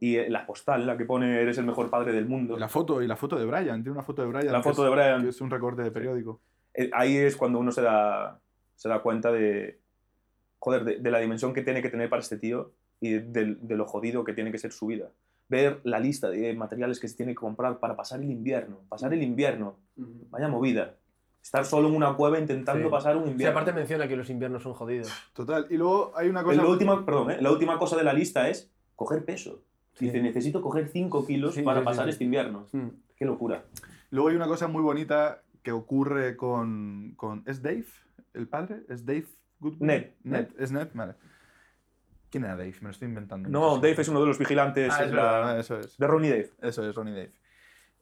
y 0.00 0.28
la 0.28 0.44
postal, 0.46 0.86
la 0.86 0.96
que 0.96 1.04
pone 1.04 1.40
eres 1.40 1.56
el 1.58 1.66
mejor 1.66 1.88
padre 1.90 2.12
del 2.12 2.26
mundo. 2.26 2.58
La 2.58 2.68
foto, 2.68 3.00
y 3.02 3.06
la 3.06 3.16
foto 3.16 3.36
de 3.38 3.44
Brian, 3.46 3.82
tiene 3.82 3.92
una 3.92 4.02
foto 4.02 4.22
de 4.22 4.28
Brian. 4.28 4.52
La 4.52 4.62
foto 4.62 4.82
es- 4.84 4.90
de 4.90 4.94
Brian. 4.96 5.22
Que 5.22 5.28
es 5.28 5.40
un 5.40 5.50
recorte 5.50 5.82
de 5.82 5.90
periódico. 5.90 6.40
Eh, 6.74 6.90
Ahí 6.92 7.16
es 7.16 7.36
cuando 7.36 7.58
uno 7.60 7.70
se 7.70 7.80
da, 7.82 8.40
se 8.74 8.88
da 8.88 9.00
cuenta 9.02 9.30
de, 9.30 9.78
joder, 10.58 10.84
de, 10.84 10.98
de 10.98 11.10
la 11.10 11.20
dimensión 11.20 11.54
que 11.54 11.62
tiene 11.62 11.80
que 11.80 11.90
tener 11.90 12.08
para 12.10 12.20
este 12.20 12.36
tío 12.38 12.72
y 13.00 13.12
de, 13.12 13.20
de- 13.20 13.54
de 13.60 13.76
lo 13.76 13.86
jodido 13.86 14.24
que 14.24 14.32
tiene 14.32 14.50
que 14.50 14.58
ser 14.58 14.72
su 14.72 14.86
vida. 14.86 15.10
Ver 15.48 15.80
la 15.84 15.98
lista 16.00 16.30
de 16.30 16.54
materiales 16.54 16.98
que 17.00 17.08
se 17.08 17.16
tiene 17.16 17.32
que 17.32 17.36
comprar 17.36 17.78
para 17.78 17.96
pasar 17.96 18.20
el 18.20 18.30
invierno. 18.30 18.80
Pasar 18.88 19.12
el 19.12 19.22
invierno. 19.22 19.76
Vaya 19.96 20.48
movida. 20.48 20.96
Estar 21.42 21.66
solo 21.66 21.88
en 21.88 21.94
una 21.96 22.14
cueva 22.16 22.38
intentando 22.38 22.84
Sí. 22.86 22.90
pasar 22.90 23.16
un 23.18 23.24
Sí, 23.24 23.30
invierno. 23.32 23.50
aparte 23.58 23.72
menciona 23.74 24.08
que 24.08 24.16
los 24.16 24.30
inviernos 24.30 24.62
son 24.62 24.72
jodidos. 24.72 25.12
Total. 25.34 25.66
Y 25.68 25.76
luego 25.76 26.12
hay 26.16 26.28
una 26.30 26.42
cosa. 26.42 26.62
la, 26.62 26.68
última, 26.68 27.04
perdón, 27.04 27.32
¿eh? 27.32 27.36
la 27.42 27.52
última 27.52 27.78
cosa 27.78 27.96
de 27.96 28.04
la 28.04 28.14
lista 28.14 28.48
es 28.48 28.70
coger 28.96 29.24
peso. 29.26 29.62
Dice, 30.00 30.16
Sí. 30.16 30.22
necesito 30.22 30.62
coger 30.62 30.88
5 30.88 31.26
kilos 31.26 31.54
Sí, 31.54 31.62
para 31.62 31.80
sí, 31.80 31.82
sí, 31.82 31.84
pasar 31.84 32.04
sí. 32.06 32.10
este 32.12 32.24
invierno. 32.24 32.66
Mm. 32.72 32.88
Qué 33.16 33.24
locura. 33.26 33.64
Luego 34.10 34.30
hay 34.30 34.36
una 34.36 34.46
cosa 34.46 34.66
muy 34.68 34.82
bonita 34.82 35.42
que 35.62 35.72
ocurre 35.72 36.36
con. 36.36 37.12
con 37.16 37.42
¿Es 37.46 37.60
Dave? 37.62 37.84
¿El 38.32 38.48
padre? 38.48 38.80
¿Es 38.88 39.04
Dave 39.04 39.26
Goodwin? 39.60 39.86
Ned. 39.86 40.06
Ned. 40.24 40.48
¿Es 40.58 40.72
Ned? 40.72 40.88
Vale. 40.94 41.14
¿Quién 42.34 42.44
era 42.46 42.56
Dave? 42.56 42.74
Me 42.80 42.88
lo 42.88 42.90
estoy 42.90 43.06
inventando. 43.06 43.48
No. 43.48 43.76
Dave 43.76 43.94
es 44.02 44.08
uno 44.08 44.18
de 44.20 44.26
los 44.26 44.40
vigilantes 44.40 44.92
Ah, 44.92 45.04
es 45.04 45.10
de, 45.10 45.16
la- 45.16 45.22
verdad, 45.22 45.60
eso 45.60 45.78
es. 45.78 45.96
de 45.96 46.04
Ronnie 46.08 46.30
Dave. 46.30 46.50
Eso 46.62 46.82
es, 46.88 46.92
Ronnie 46.92 47.14
Dave. 47.14 47.32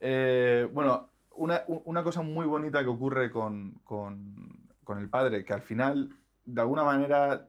Eh, 0.01 0.67
bueno, 0.73 1.11
una, 1.37 1.63
una 1.67 2.03
cosa 2.03 2.23
muy 2.23 2.47
bonita 2.47 2.81
que 2.83 2.89
ocurre 2.89 3.31
con, 3.31 3.73
con- 3.85 4.57
con 4.85 4.97
el 4.99 5.11
padre, 5.11 5.45
que 5.45 5.53
al 5.53 5.61
final, 5.61 6.09
de 6.47 6.61
alguna 6.63 6.83
manera, 6.83 7.47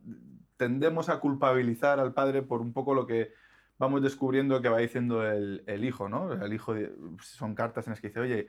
tendemos 0.57 1.07
a 1.07 1.21
culpabilizar 1.21 2.01
al 2.01 2.13
padre 2.13 2.41
por 2.41 2.59
un 2.59 2.73
poco 2.73 2.93
lo 2.93 3.07
que 3.07 3.31
vamos 3.77 4.01
descubriendo 4.03 4.61
que 4.61 4.67
va 4.69 4.79
diciendo 4.79 5.25
el, 5.25 5.63
el 5.65 5.85
hijo, 5.85 6.09
¿no? 6.09 6.33
El 6.33 6.51
hijo, 6.53 6.73
de- 6.73 6.93
son 7.21 7.55
cartas 7.55 7.87
en 7.87 7.91
las 7.91 8.01
que 8.01 8.09
dice, 8.09 8.19
oye, 8.19 8.47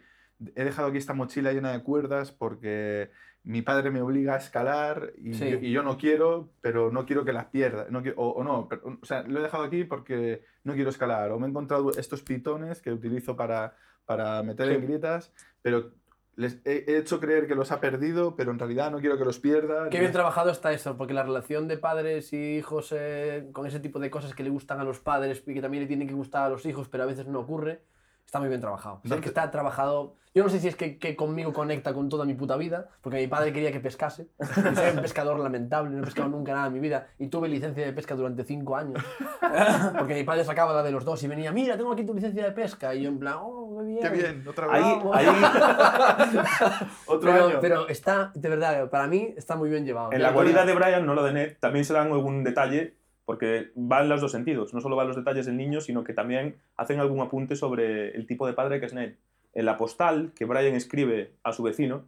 he 0.57 0.65
dejado 0.65 0.89
aquí 0.89 0.99
esta 0.99 1.15
mochila 1.15 1.53
llena 1.53 1.71
de 1.71 1.85
cuerdas 1.85 2.33
porque 2.33 3.11
mi 3.45 3.61
padre 3.63 3.91
me 3.91 4.01
obliga 4.01 4.35
a 4.35 4.39
escalar 4.39 5.13
y, 5.23 5.35
Sí. 5.35 5.51
yo, 5.51 5.59
y 5.59 5.71
yo 5.71 5.83
no 5.83 5.99
quiero, 5.99 6.49
pero 6.63 6.91
no 6.91 7.05
quiero 7.05 7.25
que 7.25 7.33
las 7.33 7.47
pierda. 7.47 7.87
No 7.91 8.03
quiero- 8.03 8.19
o, 8.21 8.31
o 8.31 8.43
no, 8.45 8.69
pero- 8.69 8.99
o 9.01 9.05
sea, 9.05 9.23
lo 9.23 9.39
he 9.39 9.43
dejado 9.43 9.65
aquí 9.65 9.85
porque 9.85 10.43
no 10.65 10.73
quiero 10.75 10.89
escalar. 10.91 11.31
O 11.31 11.39
me 11.39 11.47
he 11.47 11.51
encontrado 11.51 11.91
estos 11.91 12.23
pitones 12.23 12.81
que 12.81 12.91
utilizo 12.91 13.37
para, 13.37 13.77
para 14.07 14.43
meter 14.43 14.71
en 14.73 14.81
grietas, 14.83 15.33
pero 15.63 15.93
les 16.37 16.61
he, 16.65 16.85
he 16.89 16.97
hecho 16.97 17.21
creer 17.21 17.47
que 17.47 17.55
los 17.55 17.71
ha 17.71 17.81
perdido, 17.81 18.35
pero 18.35 18.51
en 18.51 18.59
realidad 18.59 18.91
no 18.91 18.99
quiero 18.99 19.17
que 19.19 19.25
los 19.25 19.39
pierda. 19.39 19.89
Qué 19.91 20.01
bien 20.01 20.11
trabajado 20.11 20.51
está 20.51 20.73
eso, 20.73 20.97
porque 20.97 21.13
la 21.15 21.23
relación 21.23 21.69
de 21.69 21.77
padres 21.79 22.33
y 22.33 22.57
hijos 22.57 22.93
eh, 22.97 23.51
con 23.53 23.67
ese 23.67 23.79
tipo 23.79 24.01
de 24.01 24.11
cosas 24.11 24.35
que 24.35 24.43
le 24.43 24.51
gustan 24.51 24.81
a 24.81 24.85
los 24.85 24.99
padres 25.01 25.45
y 25.47 25.55
que 25.55 25.61
también 25.61 25.83
le 25.85 25.87
tienen 25.87 26.09
que 26.09 26.15
gustar 26.15 26.45
a 26.47 26.49
los 26.49 26.65
hijos, 26.67 26.89
pero 26.89 27.05
a 27.05 27.07
veces 27.07 27.27
no 27.29 27.41
ocurre, 27.41 27.83
está 28.27 28.41
muy 28.41 28.49
bien 28.49 28.61
trabajado. 28.61 29.01
Es 29.05 29.13
que 29.13 29.29
está 29.29 29.51
trabajado. 29.51 30.17
Yo 30.35 30.43
no 30.43 30.49
sé 30.49 30.59
si 30.59 30.67
es 30.67 30.75
que, 30.75 30.99
que 30.99 31.15
conmigo 31.15 31.53
conecta 31.53 31.95
con 31.95 32.09
toda 32.09 32.25
mi 32.25 32.35
puta 32.35 32.57
vida, 32.57 32.89
porque 33.03 33.19
mi 33.19 33.29
padre 33.29 33.53
quería 33.53 33.71
que 33.71 33.79
pescase. 33.79 34.27
Y 34.41 34.75
soy 34.75 34.91
un 34.97 35.01
pescador 35.03 35.39
lamentable, 35.39 35.91
no 35.91 36.03
he 36.03 36.05
pescado 36.05 36.29
nunca 36.29 36.53
nada 36.53 36.67
en 36.67 36.73
mi 36.73 36.81
vida. 36.81 37.07
Y 37.21 37.29
tuve 37.29 37.49
licencia 37.49 37.87
de 37.87 37.93
pesca 37.93 38.17
durante 38.17 38.43
cinco 38.43 38.77
años. 38.77 39.01
Porque 39.97 40.15
mi 40.15 40.25
padre 40.25 40.45
sacaba 40.45 40.73
la 40.73 40.83
de 40.83 40.91
los 40.91 41.05
dos 41.05 41.23
y 41.23 41.29
venía, 41.29 41.53
mira, 41.53 41.77
tengo 41.77 41.93
aquí 41.93 42.05
tu 42.05 42.15
licencia 42.15 42.43
de 42.43 42.51
pesca. 42.51 42.93
Y 42.97 43.03
yo 43.03 43.11
en 43.11 43.21
plan, 43.21 43.37
oh, 43.41 43.79
qué 43.79 43.85
bien. 43.85 44.01
Qué 44.01 44.09
bien, 44.11 44.49
otra 44.49 44.67
vez. 44.67 44.83
Ahí, 44.83 45.01
ahí, 45.13 45.27
Otro 47.07 47.31
Pero, 47.31 47.47
año. 47.47 47.59
pero 47.61 47.89
está, 47.89 48.33
de 48.35 48.49
verdad, 48.49 48.91
para 48.91 49.07
mí 49.07 49.35
está 49.37 49.55
muy 49.55 49.71
bien 49.71 49.85
llevado. 49.85 50.13
en 50.13 50.21
la 50.23 50.33
cualidad 50.33 50.67
de 50.67 50.75
Brian, 50.75 51.07
no 51.07 51.15
lo 51.15 51.23
de 51.23 51.33
Ned, 51.33 51.57
también 51.61 51.85
se 51.85 51.93
dan 51.93 52.11
algún 52.11 52.43
detalle, 52.43 52.97
porque 53.25 53.71
va 53.77 54.03
en 54.03 54.09
los 54.09 54.21
dos 54.21 54.33
sentidos. 54.33 54.75
No 54.75 54.81
solo 54.81 54.97
van 54.97 55.09
los 55.09 55.17
detalles 55.17 55.47
del 55.47 55.57
niño, 55.57 55.81
sino 55.81 56.05
que 56.05 56.13
también 56.13 56.57
hacen 56.77 57.01
algún 57.01 57.21
apunte 57.21 57.57
sobre 57.57 58.15
el 58.15 58.27
tipo 58.27 58.47
de 58.47 58.53
padre 58.53 58.81
que 58.81 58.87
es 58.87 58.95
Ned. 58.95 59.15
En 59.55 59.65
la 59.67 59.77
postal 59.77 60.33
que 60.35 60.45
Brian 60.45 60.75
escribe 60.75 61.33
a 61.43 61.53
su 61.53 61.63
vecino, 61.63 62.05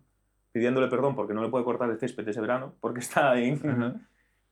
pidiéndole 0.53 0.89
perdón 0.89 1.15
porque 1.15 1.35
no 1.35 1.43
le 1.43 1.49
puede 1.49 1.65
cortar 1.65 1.91
el 1.91 1.99
césped 1.99 2.29
ese 2.29 2.41
verano, 2.41 2.75
porque 2.81 3.01
está 3.01 3.39
en, 3.41 3.55
Ajá. 3.69 3.95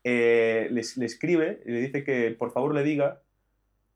eh, 0.04 0.68
le, 0.70 0.82
le 0.96 1.06
escribe 1.06 1.62
y 1.66 1.72
le 1.72 1.80
dice 1.80 2.04
que 2.04 2.30
por 2.30 2.52
favor 2.52 2.74
le 2.74 2.82
diga 2.82 3.20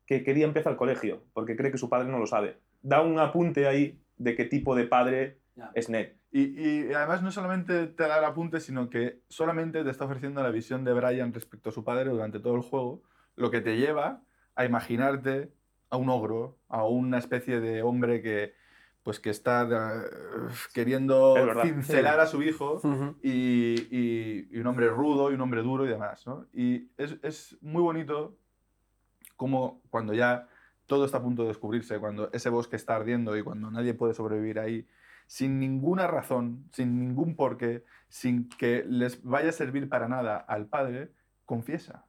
que 0.07 0.25
qué 0.25 0.35
día 0.35 0.47
empieza 0.47 0.71
el 0.71 0.77
colegio, 0.77 1.23
porque 1.35 1.55
cree 1.55 1.71
que 1.71 1.79
su 1.79 1.89
padre 1.89 2.09
no 2.09 2.19
lo 2.19 2.27
sabe. 2.27 2.57
Da 2.83 3.03
un 3.03 3.19
apunte 3.19 3.67
ahí 3.67 3.99
de 4.17 4.35
qué 4.35 4.45
tipo 4.45 4.75
de 4.75 4.85
padre. 4.85 5.37
Es 5.75 5.89
Ned. 5.89 6.13
Y, 6.31 6.61
y 6.89 6.93
además 6.93 7.23
no 7.23 7.31
solamente 7.33 7.87
te 7.87 8.03
da 8.05 8.19
el 8.19 8.25
apunte, 8.25 8.61
sino 8.61 8.91
que 8.91 9.21
solamente 9.29 9.83
te 9.85 9.91
está 9.91 10.05
ofreciendo 10.05 10.43
la 10.43 10.51
visión 10.51 10.85
de 10.85 10.93
Brian 10.93 11.33
respecto 11.33 11.71
a 11.71 11.73
su 11.73 11.85
padre 11.85 12.11
durante 12.11 12.39
todo 12.41 12.55
el 12.57 12.63
juego, 12.63 13.03
lo 13.37 13.51
que 13.51 13.61
te 13.61 13.77
lleva 13.77 14.23
a 14.55 14.65
imaginarte 14.65 15.53
a 15.91 15.97
un 15.97 16.11
ogro, 16.11 16.59
a 16.69 16.85
una 16.85 17.19
especie 17.19 17.61
de 17.61 17.83
hombre 17.83 18.21
que, 18.21 18.53
pues, 19.03 19.21
que 19.21 19.31
está 19.31 19.63
eh, 19.63 20.51
queriendo 20.75 21.37
Es 21.37 21.63
cincelar 21.63 22.15
sí. 22.17 22.21
a 22.21 22.27
su 22.27 22.43
hijo 22.43 22.81
y, 23.23 23.75
y- 23.91 24.49
y 24.51 24.59
un 24.59 24.67
hombre 24.67 24.89
rudo 24.91 25.31
y 25.31 25.35
un 25.35 25.41
hombre 25.41 25.63
duro 25.63 25.87
y 25.87 25.89
demás. 25.89 26.27
¿no? 26.27 26.47
Y 26.53 26.91
es, 26.99 27.17
es 27.23 27.57
muy 27.63 27.81
bonito 27.83 28.37
como 29.37 29.81
cuando 29.91 30.13
ya 30.15 30.49
todo 30.87 31.05
está 31.05 31.19
a 31.19 31.23
punto 31.23 31.43
de 31.43 31.49
descubrirse, 31.49 31.99
cuando 31.99 32.31
ese 32.33 32.49
bosque 32.51 32.77
está 32.77 32.97
ardiendo 32.97 33.37
y 33.37 33.43
cuando 33.43 33.71
nadie 33.71 33.95
puede 33.95 34.15
sobrevivir 34.15 34.59
ahí, 34.59 34.87
sin 35.29 35.61
ninguna 35.61 36.07
razón, 36.07 36.65
sin 36.73 36.99
ningún 36.99 37.37
porqué, 37.37 37.85
sin 38.09 38.49
que 38.49 38.83
les 38.89 39.23
vaya 39.23 39.51
a 39.51 39.53
servir 39.53 39.89
para 39.89 40.09
nada 40.09 40.39
al 40.39 40.67
padre, 40.67 41.13
confiesa. 41.45 42.07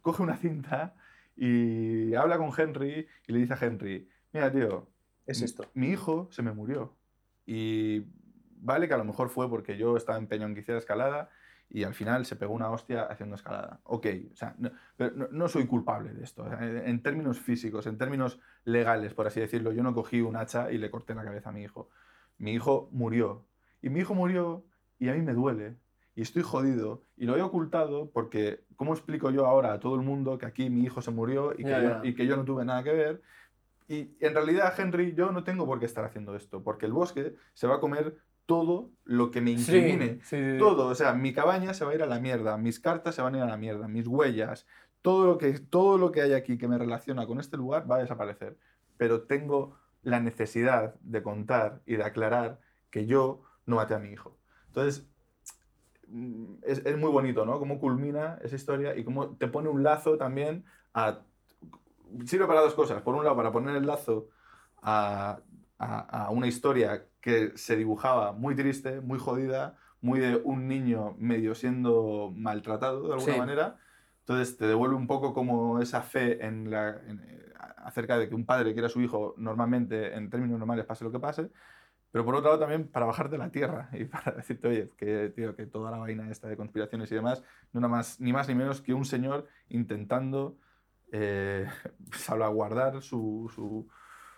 Coge 0.00 0.22
una 0.22 0.36
cinta 0.36 0.94
y 1.36 2.14
habla 2.14 2.38
con 2.38 2.52
Henry 2.56 3.08
y 3.26 3.32
le 3.32 3.40
dice 3.40 3.54
a 3.54 3.58
Henry, 3.60 4.08
mira 4.32 4.52
tío, 4.52 4.88
Es 5.26 5.40
mi- 5.40 5.44
esto. 5.46 5.64
Mi 5.74 5.88
hijo 5.88 6.28
se 6.30 6.42
me 6.42 6.52
murió. 6.52 6.94
Y 7.46 8.04
vale 8.60 8.86
que 8.86 8.94
a 8.94 8.98
lo 8.98 9.04
mejor 9.04 9.28
fue 9.28 9.50
porque 9.50 9.76
yo 9.76 9.96
estaba 9.96 10.16
empeñado 10.16 10.48
en 10.50 10.54
que 10.54 10.60
hiciera 10.60 10.78
escalada 10.78 11.30
y 11.74 11.82
al 11.82 11.92
final 11.92 12.24
se 12.24 12.36
pegó 12.36 12.54
una 12.54 12.70
hostia 12.70 13.02
haciendo 13.02 13.34
escalada. 13.34 13.80
Ok, 13.82 14.06
o 14.32 14.36
sea, 14.36 14.54
no, 14.58 14.70
pero 14.96 15.10
no, 15.16 15.26
no 15.32 15.48
soy 15.48 15.66
culpable 15.66 16.14
de 16.14 16.22
esto. 16.22 16.46
En 16.60 17.02
términos 17.02 17.40
físicos, 17.40 17.88
en 17.88 17.98
términos 17.98 18.38
legales, 18.64 19.12
por 19.12 19.26
así 19.26 19.40
decirlo, 19.40 19.72
yo 19.72 19.82
no 19.82 19.92
cogí 19.92 20.20
un 20.20 20.36
hacha 20.36 20.70
y 20.70 20.78
le 20.78 20.88
corté 20.88 21.16
la 21.16 21.24
cabeza 21.24 21.48
a 21.48 21.52
mi 21.52 21.64
hijo. 21.64 21.90
Mi 22.38 22.52
hijo 22.52 22.88
murió. 22.92 23.44
Y 23.82 23.90
mi 23.90 23.98
hijo 24.00 24.14
murió 24.14 24.64
y 25.00 25.08
a 25.08 25.14
mí 25.14 25.22
me 25.22 25.32
duele. 25.34 25.74
Y 26.14 26.22
estoy 26.22 26.44
jodido. 26.44 27.02
Y 27.16 27.24
lo 27.26 27.36
he 27.36 27.42
ocultado 27.42 28.08
porque, 28.12 28.60
¿cómo 28.76 28.92
explico 28.94 29.32
yo 29.32 29.44
ahora 29.44 29.72
a 29.72 29.80
todo 29.80 29.96
el 29.96 30.02
mundo 30.02 30.38
que 30.38 30.46
aquí 30.46 30.70
mi 30.70 30.84
hijo 30.84 31.02
se 31.02 31.10
murió 31.10 31.54
y 31.54 31.64
que, 31.64 31.70
Ya, 31.70 31.82
yo, 31.82 31.88
ya. 31.88 32.00
y 32.04 32.14
que 32.14 32.24
yo 32.28 32.36
no 32.36 32.44
tuve 32.44 32.64
nada 32.64 32.84
que 32.84 32.92
ver? 32.92 33.22
Y 33.88 34.16
en 34.20 34.32
realidad, 34.32 34.72
Henry, 34.78 35.12
yo 35.14 35.32
no 35.32 35.42
tengo 35.42 35.66
por 35.66 35.80
qué 35.80 35.86
estar 35.86 36.04
haciendo 36.04 36.36
esto, 36.36 36.62
porque 36.62 36.86
el 36.86 36.92
bosque 36.92 37.34
se 37.52 37.66
va 37.66 37.74
a 37.74 37.80
comer 37.80 38.16
todo 38.46 38.90
lo 39.04 39.30
que 39.30 39.40
me 39.40 39.52
incrimine. 39.52 40.20
sí, 40.22 40.36
sí, 40.36 40.52
sí. 40.52 40.58
Todo, 40.58 40.88
o 40.88 40.94
sea, 40.94 41.12
mi 41.14 41.32
cabaña 41.32 41.74
se 41.74 41.84
va 41.84 41.92
a 41.92 41.94
ir 41.94 42.02
a 42.02 42.06
la 42.06 42.20
mierda, 42.20 42.56
mis 42.58 42.80
cartas 42.80 43.14
se 43.14 43.22
van 43.22 43.34
a 43.34 43.38
ir 43.38 43.44
a 43.44 43.48
la 43.48 43.56
mierda, 43.56 43.88
mis 43.88 44.06
huellas, 44.06 44.66
todo 45.02 45.26
lo 45.26 45.38
que, 45.38 45.52
todo 45.58 45.98
lo 45.98 46.12
que 46.12 46.22
hay 46.22 46.32
aquí 46.32 46.56
que 46.58 46.68
me 46.68 46.78
relaciona 46.78 47.26
con 47.26 47.40
este 47.40 47.56
lugar 47.56 47.90
va 47.90 47.96
a 47.96 48.00
desaparecer. 48.00 48.56
Pero 48.96 49.22
tengo 49.22 49.76
la 50.02 50.20
necesidad 50.20 50.94
de 51.00 51.22
contar 51.22 51.82
y 51.86 51.96
de 51.96 52.04
aclarar 52.04 52.60
que 52.90 53.06
yo 53.06 53.42
no 53.66 53.76
maté 53.76 53.94
a 53.94 53.98
mi 53.98 54.10
hijo. 54.10 54.38
Entonces, 54.68 55.06
mm, 56.08 56.54
es, 56.62 56.84
es 56.84 56.96
muy 56.98 57.10
bonito, 57.10 57.44
¿no? 57.46 57.58
Cómo 57.58 57.78
culmina 57.78 58.38
esa 58.42 58.56
historia 58.56 58.96
y 58.96 59.04
cómo 59.04 59.36
te 59.36 59.48
pone 59.48 59.68
un 59.68 59.82
lazo 59.82 60.16
también 60.16 60.64
a... 60.92 61.20
Sirve 62.26 62.46
para 62.46 62.60
dos 62.60 62.74
cosas. 62.74 63.02
Por 63.02 63.14
un 63.14 63.24
lado, 63.24 63.36
para 63.36 63.50
poner 63.50 63.74
el 63.76 63.86
lazo 63.86 64.28
a, 64.82 65.40
a- 65.78 66.24
a 66.26 66.30
una 66.30 66.46
historia 66.46 67.06
que 67.24 67.56
se 67.56 67.74
dibujaba 67.74 68.32
muy 68.32 68.54
triste, 68.54 69.00
muy 69.00 69.18
jodida, 69.18 69.78
muy 70.02 70.20
de 70.20 70.36
un 70.44 70.68
niño 70.68 71.14
medio 71.18 71.54
siendo 71.54 72.30
maltratado 72.36 73.08
de 73.08 73.14
alguna 73.14 73.32
Sí. 73.32 73.38
manera. 73.38 73.78
Entonces 74.18 74.58
te 74.58 74.66
devuelve 74.66 74.94
un 74.94 75.06
poco 75.06 75.32
como 75.32 75.80
esa 75.80 76.02
fe 76.02 76.44
en 76.44 76.70
la, 76.70 76.90
en, 76.90 77.20
eh, 77.20 77.52
acerca 77.78 78.18
de 78.18 78.28
que 78.28 78.34
un 78.34 78.44
padre 78.44 78.74
quiera 78.74 78.88
a 78.88 78.90
su 78.90 79.00
hijo 79.00 79.34
normalmente, 79.38 80.14
en 80.14 80.28
términos 80.28 80.58
normales, 80.58 80.84
pase 80.84 81.02
lo 81.02 81.10
que 81.10 81.18
pase. 81.18 81.50
Pero 82.10 82.26
por 82.26 82.34
otro 82.34 82.50
lado 82.50 82.60
también 82.60 82.88
para 82.88 83.06
bajarte 83.06 83.38
la 83.38 83.50
tierra 83.50 83.88
y 83.94 84.04
para 84.04 84.32
decirte, 84.32 84.68
oye, 84.68 84.90
que, 84.94 85.30
tío, 85.30 85.56
que 85.56 85.64
toda 85.64 85.90
la 85.90 85.96
vaina 85.96 86.30
esta 86.30 86.46
de 86.48 86.58
conspiraciones 86.58 87.10
y 87.10 87.14
demás, 87.14 87.42
no 87.72 87.80
nada 87.80 87.90
más, 87.90 88.20
ni 88.20 88.34
más 88.34 88.48
ni 88.48 88.54
menos 88.54 88.82
que 88.82 88.92
un 88.92 89.06
señor 89.06 89.46
intentando 89.70 90.58
eh, 91.10 91.66
salvaguardar 92.12 93.00
su, 93.00 93.50
su, 93.54 93.88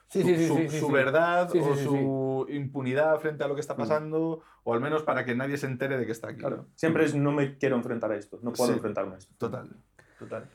Sí, 0.09 0.23
su, 0.23 0.28
sí, 0.28 0.37
sí, 0.37 0.47
su- 0.47 0.57
sí, 0.57 0.69
sí, 0.69 0.78
su 0.81 0.87
sí. 0.87 0.93
verdad 0.93 1.49
Sí, 1.51 1.61
sí, 1.61 1.69
o 1.69 1.74
sí, 1.77 1.85
su 1.85 2.47
impunidad 2.51 3.19
frente 3.19 3.43
a 3.45 3.49
lo 3.49 3.55
que 3.55 3.61
está 3.61 3.77
pasando, 3.77 4.41
o 4.65 4.73
al 4.74 4.81
menos 4.81 5.03
para 5.03 5.24
que 5.24 5.35
nadie 5.35 5.57
se 5.57 5.66
entere 5.66 5.99
de 5.99 6.07
que 6.07 6.12
está 6.12 6.28
aquí. 6.28 6.39
Claro. 6.41 6.66
Siempre 6.74 7.05
es 7.05 7.15
no 7.15 7.33
me 7.33 7.59
quiero 7.59 7.77
enfrentar 7.77 8.12
a 8.12 8.16
esto, 8.16 8.39
no 8.43 8.53
puedo 8.53 8.70
Sí. 8.70 8.77
enfrentarme 8.77 9.15
a 9.15 9.19
esto. 9.19 9.35
Total, 9.39 9.69
total. 10.19 10.49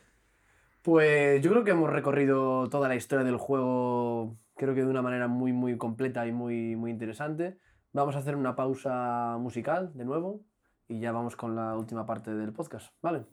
Pues 0.82 1.40
yo 1.42 1.50
creo 1.50 1.64
que 1.64 1.70
hemos 1.70 1.90
recorrido 1.90 2.68
toda 2.68 2.88
la 2.88 2.96
historia 2.96 3.24
del 3.24 3.36
juego, 3.36 4.36
creo 4.56 4.74
que 4.74 4.82
de 4.82 4.88
una 4.90 5.02
manera 5.02 5.28
muy, 5.28 5.52
muy 5.52 5.76
completa 5.76 6.26
y 6.26 6.32
muy, 6.32 6.74
muy 6.76 6.90
interesante. 6.90 7.58
Vamos 7.92 8.16
a 8.16 8.18
hacer 8.20 8.36
una 8.36 8.56
pausa 8.56 9.36
musical 9.38 9.92
de 9.94 10.04
nuevo 10.04 10.40
y 10.88 10.98
ya 10.98 11.12
vamos 11.12 11.36
con 11.36 11.54
la 11.54 11.76
última 11.76 12.06
parte 12.06 12.34
del 12.34 12.52
podcast, 12.52 12.92
¿vale? 13.02 13.24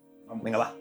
Venga, 0.44 0.58
va. 0.60 0.74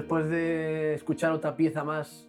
Después 0.00 0.30
de 0.30 0.94
escuchar 0.94 1.32
otra 1.32 1.54
pieza 1.56 1.84
más 1.84 2.26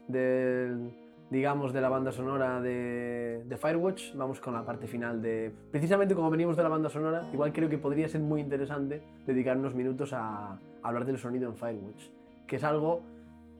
digamos, 1.29 1.71
de 1.71 1.79
la 1.79 1.87
banda 1.87 2.11
sonora 2.11 2.59
de, 2.59 3.45
de 3.45 3.57
Firewatch, 3.57 4.13
vamos 4.15 4.41
con 4.41 4.53
la 4.53 4.65
parte 4.65 4.87
final 4.87 5.21
de... 5.21 5.53
Precisamente 5.71 6.13
como 6.13 6.29
venimos 6.29 6.57
de 6.57 6.63
la 6.63 6.67
banda 6.67 6.89
sonora, 6.89 7.29
igual 7.31 7.53
creo 7.53 7.69
que 7.69 7.77
podría 7.77 8.09
ser 8.09 8.19
muy 8.19 8.41
interesante 8.41 9.01
dedicar 9.25 9.55
unos 9.57 9.73
minutos 9.73 10.11
a, 10.11 10.51
a 10.51 10.59
hablar 10.83 11.05
del 11.05 11.17
sonido 11.17 11.47
en 11.47 11.55
Firewatch, 11.55 12.09
que 12.45 12.57
es 12.57 12.63
algo, 12.65 13.03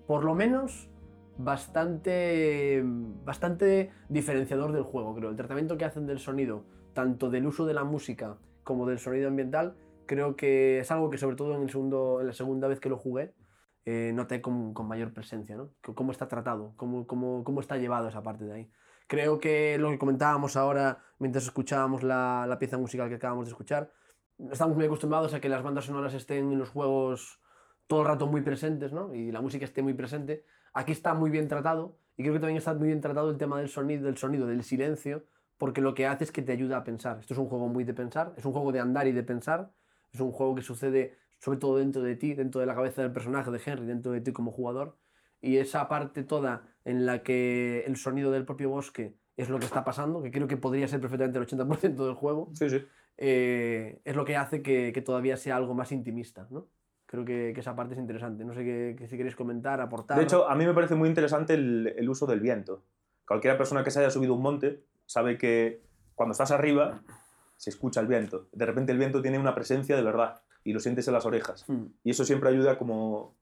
por 0.06 0.26
lo 0.26 0.36
menos, 0.36 0.90
bastante, 1.38 2.84
bastante 3.24 3.92
diferenciador 4.10 4.74
del 4.74 4.84
juego, 4.84 5.16
creo. 5.16 5.30
El 5.30 5.38
tratamiento 5.38 5.78
que 5.78 5.86
hacen 5.86 6.06
del 6.06 6.20
sonido, 6.20 6.66
tanto 6.94 7.30
del 7.30 7.48
uso 7.48 7.66
de 7.66 7.74
la 7.74 7.86
música 7.86 8.36
como 8.66 8.86
del 8.86 9.00
sonido 9.00 9.30
ambiental, 9.30 9.76
creo 10.06 10.36
que 10.36 10.80
es 10.80 10.92
algo 10.92 11.10
que 11.10 11.18
sobre 11.18 11.38
todo 11.38 11.56
en, 11.56 11.62
el 11.62 11.70
segundo, 11.70 12.20
en 12.20 12.28
la 12.28 12.34
segunda 12.34 12.68
vez 12.68 12.82
que 12.82 12.90
lo 12.90 12.98
jugué, 12.98 13.32
eh, 13.86 14.12
noté 14.14 14.42
con, 14.42 14.74
con 14.74 14.88
mayor 14.88 15.14
presencia, 15.14 15.56
¿no? 15.56 15.70
Cómo 15.82 16.12
está 16.12 16.28
tratado, 16.28 16.74
cómo, 16.76 17.08
cómo, 17.08 17.44
cómo 17.44 17.62
está 17.62 17.78
llevado 17.78 18.08
esa 18.08 18.22
parte 18.22 18.46
de 18.46 18.54
ahí. 18.54 18.72
Creo 19.08 19.40
que 19.40 19.78
lo 19.78 19.90
que 19.90 19.98
comentábamos 19.98 20.56
ahora 20.56 21.00
mientras 21.20 21.44
escuchábamos 21.46 22.04
la, 22.04 22.46
la 22.48 22.60
pieza 22.60 22.78
musical 22.78 23.10
que 23.10 23.16
acabamos 23.16 23.46
de 23.46 23.52
escuchar, 23.52 23.92
estamos 24.52 24.76
muy 24.76 24.86
acostumbrados 24.86 25.34
a 25.34 25.40
que 25.40 25.50
las 25.50 25.64
bandas 25.64 25.86
sonoras 25.86 26.14
estén 26.14 26.52
en 26.52 26.60
los 26.60 26.70
juegos 26.70 27.40
todo 27.88 28.02
el 28.02 28.08
rato 28.08 28.28
muy 28.28 28.42
presentes, 28.42 28.94
¿no? 28.94 29.14
Y 29.14 29.32
la 29.32 29.42
música 29.42 29.66
esté 29.66 29.82
muy 29.82 29.94
presente. 29.94 30.46
Aquí 30.74 30.94
está 30.94 31.14
muy 31.14 31.30
bien 31.30 31.48
tratado 31.48 31.98
y 32.16 32.24
creo 32.24 32.34
que 32.34 32.40
también 32.40 32.58
está 32.58 32.74
muy 32.74 32.88
bien 32.88 33.02
tratado 33.02 33.30
el 33.30 33.38
tema 33.38 33.60
del 33.60 33.68
sonido, 33.68 34.06
del 34.06 34.18
sonido, 34.18 34.48
del 34.48 34.64
silencio, 34.64 35.26
porque 35.58 35.82
lo 35.82 35.94
que 35.94 36.08
hace 36.08 36.24
es 36.24 36.32
que 36.32 36.42
te 36.42 36.54
ayuda 36.54 36.78
a 36.78 36.84
pensar. 36.84 37.20
Esto 37.20 37.34
es 37.34 37.38
un 37.38 37.48
juego 37.48 37.68
muy 37.68 37.84
de 37.84 37.94
pensar, 37.94 38.34
es 38.38 38.46
un 38.46 38.54
juego 38.54 38.72
de 38.72 38.80
andar 38.80 39.08
y 39.08 39.12
de 39.12 39.24
pensar, 39.24 39.72
es 40.14 40.20
un 40.20 40.32
juego 40.32 40.56
que 40.56 40.62
sucede 40.62 41.18
sobre 41.44 41.58
todo 41.60 41.78
dentro 41.78 42.02
de 42.04 42.16
ti, 42.16 42.34
dentro 42.34 42.62
de 42.62 42.68
la 42.68 42.76
cabeza 42.76 43.02
del 43.02 43.12
personaje 43.12 43.50
de 43.52 43.60
Henry, 43.66 43.86
dentro 43.86 44.12
de 44.12 44.22
ti 44.22 44.32
como 44.32 44.52
jugador. 44.52 44.98
Y 45.42 45.58
esa 45.58 45.90
parte 45.90 46.24
toda 46.24 46.68
en 46.86 47.06
la 47.06 47.24
que 47.24 47.84
el 47.88 47.96
sonido 47.98 48.32
del 48.32 48.46
propio 48.46 48.70
bosque 48.70 49.16
es 49.38 49.50
lo 49.50 49.58
que 49.60 49.66
está 49.66 49.84
pasando, 49.84 50.22
que 50.22 50.30
creo 50.30 50.48
que 50.48 50.58
podría 50.58 50.88
ser 50.88 51.02
perfectamente 51.02 51.40
el 51.40 51.48
80% 51.48 52.06
del 52.06 52.14
juego, 52.14 52.52
Sí, 52.54 52.70
sí. 52.70 52.86
eh, 53.18 54.00
es 54.06 54.16
lo 54.16 54.24
que 54.24 54.36
hace 54.38 54.62
que, 54.62 54.92
que 54.94 55.02
todavía 55.02 55.36
sea 55.36 55.56
algo 55.56 55.74
más 55.74 55.92
intimista, 55.92 56.48
¿no? 56.52 56.68
Creo 57.08 57.26
que, 57.26 57.52
que 57.54 57.60
esa 57.60 57.76
parte 57.76 57.96
es 57.96 58.00
interesante. 58.00 58.46
No 58.46 58.54
sé 58.54 58.64
qué, 58.64 59.08
si 59.10 59.18
queréis 59.18 59.36
comentar, 59.36 59.82
aportar. 59.82 60.18
De 60.18 60.24
hecho, 60.24 60.48
a 60.48 60.56
mí 60.56 60.66
me 60.66 60.74
parece 60.74 60.96
muy 60.96 61.10
interesante 61.10 61.56
el, 61.56 61.94
el 61.98 62.08
uso 62.10 62.26
del 62.28 62.40
viento. 62.40 62.84
Cualquier 63.28 63.58
persona 63.58 63.84
que 63.84 63.92
se 63.92 64.00
haya 64.00 64.10
subido 64.12 64.34
un 64.36 64.42
monte 64.42 64.84
sabe 65.08 65.38
que 65.38 65.82
cuando 66.16 66.32
estás 66.34 66.52
arriba 66.52 67.02
se 67.58 67.70
escucha 67.72 68.00
el 68.00 68.08
viento. 68.08 68.48
De 68.54 68.66
repente 68.66 68.92
el 68.92 68.98
viento 68.98 69.22
tiene 69.22 69.40
una 69.40 69.56
presencia 69.56 69.96
de 69.96 70.04
verdad 70.04 70.42
y 70.64 70.74
lo 70.74 70.80
sientes 70.80 71.08
en 71.08 71.14
las 71.14 71.26
orejas. 71.26 71.66
Hmm. 71.68 71.88
Y 72.04 72.12
eso 72.12 72.24
siempre 72.26 72.50
ayuda 72.50 72.78
como 72.78 73.36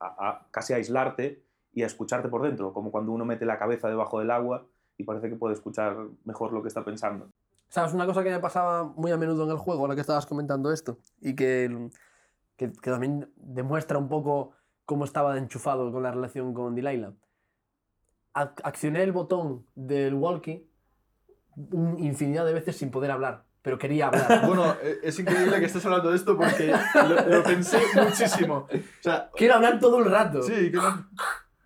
a, 0.00 0.28
a 0.28 0.46
casi 0.50 0.72
a 0.72 0.76
aislarte 0.76 1.42
y 1.72 1.82
a 1.82 1.86
escucharte 1.86 2.28
por 2.28 2.42
dentro, 2.42 2.72
como 2.72 2.90
cuando 2.90 3.12
uno 3.12 3.24
mete 3.24 3.44
la 3.44 3.58
cabeza 3.58 3.88
debajo 3.88 4.18
del 4.18 4.30
agua 4.30 4.66
y 4.96 5.04
parece 5.04 5.28
que 5.28 5.36
puede 5.36 5.54
escuchar 5.54 5.96
mejor 6.24 6.52
lo 6.52 6.62
que 6.62 6.68
está 6.68 6.84
pensando. 6.84 7.30
¿Sabes? 7.68 7.92
Una 7.92 8.06
cosa 8.06 8.22
que 8.22 8.30
me 8.30 8.38
pasaba 8.40 8.84
muy 8.84 9.10
a 9.10 9.16
menudo 9.16 9.44
en 9.44 9.50
el 9.50 9.58
juego, 9.58 9.82
ahora 9.82 9.94
que 9.94 10.00
estabas 10.00 10.24
comentando 10.24 10.72
esto, 10.72 10.98
y 11.20 11.34
que, 11.34 11.90
que, 12.56 12.72
que 12.72 12.90
también 12.90 13.30
demuestra 13.36 13.98
un 13.98 14.08
poco 14.08 14.52
cómo 14.84 15.04
estaba 15.04 15.36
enchufado 15.36 15.90
con 15.90 16.02
la 16.02 16.12
relación 16.12 16.54
con 16.54 16.74
Delilah. 16.74 17.12
Ac- 18.34 18.60
Accioné 18.62 19.02
el 19.02 19.12
botón 19.12 19.66
del 19.74 20.14
walkie 20.14 20.70
un 21.56 21.98
infinidad 21.98 22.44
de 22.46 22.52
veces 22.52 22.76
sin 22.76 22.90
poder 22.90 23.10
hablar, 23.10 23.45
pero 23.66 23.78
quería 23.80 24.06
hablar. 24.06 24.42
Bueno, 24.46 24.76
eh, 24.80 25.00
es 25.02 25.18
increíble 25.18 25.58
que 25.58 25.64
estés 25.66 25.84
hablando 25.84 26.10
de 26.10 26.16
esto 26.16 26.36
porque 26.36 26.72
lo, 26.94 27.28
lo 27.28 27.42
pensé 27.42 27.80
muchísimo. 28.00 28.68
O 28.72 29.02
sea, 29.02 29.28
Quiero 29.34 29.54
hablar 29.54 29.80
todo 29.80 29.98
el 29.98 30.04
rato. 30.08 30.40
sí, 30.40 30.70
que 30.70 30.76
no- 30.76 31.04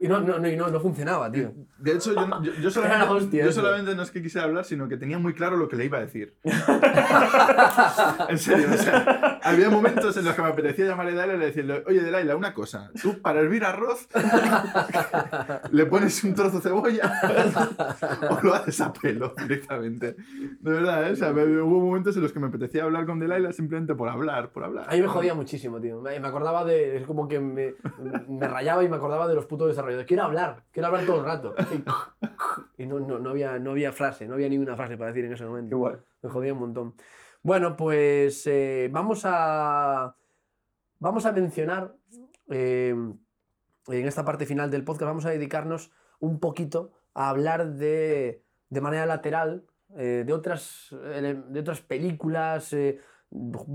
Y 0.03 0.09
no, 0.09 0.19
no, 0.19 0.39
no, 0.39 0.49
y 0.49 0.57
no, 0.57 0.69
no 0.69 0.81
funcionaba, 0.81 1.31
tío. 1.31 1.53
De 1.79 1.93
hecho, 1.93 2.15
yo, 2.15 2.43
yo, 2.43 2.53
yo 2.55 2.71
solamente, 2.71 3.07
hostia 3.13 3.45
yo 3.45 3.53
solamente 3.53 3.95
no 3.95 4.03
es 4.03 4.11
que 4.11 4.23
quisiera 4.23 4.47
hablar, 4.47 4.65
sino 4.65 4.89
que 4.89 4.97
tenía 4.97 5.19
muy 5.19 5.35
claro 5.35 5.59
lo 5.59 5.69
que 5.69 5.77
le 5.77 5.85
iba 5.85 5.99
a 5.99 6.01
decir. 6.01 6.35
en 8.29 8.39
serio, 8.39 8.69
o 8.73 8.77
sea, 8.79 9.39
había 9.43 9.69
momentos 9.69 10.17
en 10.17 10.25
los 10.25 10.35
que 10.35 10.41
me 10.43 10.49
apetecía 10.49 10.87
llamar 10.87 11.07
a 11.09 11.11
Delilah 11.11 11.35
y 11.35 11.39
decirle, 11.39 11.85
oye 11.87 12.01
Delilah, 12.01 12.35
una 12.35 12.55
cosa, 12.55 12.91
tú 13.03 13.21
para 13.21 13.41
hervir 13.41 13.63
arroz 13.65 14.09
le 15.71 15.87
pones 15.87 16.23
un 16.25 16.35
trozo 16.35 16.57
de 16.57 16.63
cebolla 16.63 17.13
o 18.31 18.39
lo 18.43 18.55
haces 18.55 18.81
a 18.81 18.93
pelo 18.93 19.35
directamente. 19.37 20.17
De 20.61 20.71
verdad, 20.73 21.09
¿eh? 21.09 21.13
O 21.13 21.17
sea, 21.17 21.33
me- 21.33 21.45
hubo 21.61 21.79
momentos 21.81 22.17
en 22.17 22.23
los 22.23 22.33
que 22.33 22.41
me 22.41 22.47
apetecía 22.47 22.85
hablar 22.85 23.05
con 23.07 23.19
Delilah 23.19 23.53
simplemente 23.53 23.95
por 23.95 24.09
hablar, 24.09 24.51
por 24.51 24.65
hablar. 24.65 24.87
A 24.89 24.95
mí 24.95 25.03
me 25.03 25.09
jodía 25.09 25.35
muchísimo, 25.35 25.81
tío. 25.81 26.01
Me 26.01 26.19
me 26.21 26.29
acordaba 26.29 26.65
de. 26.65 26.97
Es 26.97 27.07
como 27.07 27.29
que 27.29 27.39
me, 27.41 27.75
me 28.29 28.49
rayaba 28.49 28.83
y 28.85 28.89
me 28.89 28.97
acordaba 28.97 29.29
de 29.29 29.35
los 29.35 29.47
putos 29.47 29.69
desarrolladores. 29.69 29.90
Quiero 30.07 30.25
hablar, 30.25 30.65
quiero 30.71 30.89
hablar 30.89 31.07
todo 31.07 31.19
el 31.21 31.25
rato. 31.25 31.55
Y, 32.77 32.83
y 32.83 32.87
no, 32.87 33.01
no, 33.01 33.19
no, 33.19 33.31
había, 33.31 33.59
no 33.59 33.71
había 33.73 33.93
frase, 33.93 34.27
no 34.27 34.35
había 34.35 34.49
ni 34.49 34.59
una 34.59 34.77
frase 34.77 34.97
para 34.97 35.11
decir 35.11 35.25
en 35.25 35.33
ese 35.33 35.45
momento. 35.45 35.77
Igual. 35.77 36.05
Me 36.23 36.31
jodía 36.31 36.53
un 36.53 36.61
montón. 36.61 36.95
Bueno, 37.43 37.77
pues 37.77 38.47
eh, 38.47 38.89
vamos 38.93 39.23
a. 39.25 40.15
Vamos 40.99 41.27
a 41.27 41.33
mencionar. 41.33 41.95
eh, 42.51 42.95
en 43.89 44.07
esta 44.07 44.25
parte 44.25 44.47
final 44.47 44.71
del 44.71 44.85
podcast, 44.85 45.09
vamos 45.09 45.27
a 45.27 45.31
dedicarnos 45.31 45.91
un 46.21 46.39
poquito 46.39 46.93
a 47.15 47.31
hablar 47.31 47.73
de, 47.75 48.45
de 48.69 48.81
manera 48.81 49.07
lateral 49.07 49.65
eh, 49.97 50.23
de, 50.25 50.33
otras, 50.33 50.89
de 50.91 51.61
otras 51.61 51.81
películas, 51.81 52.77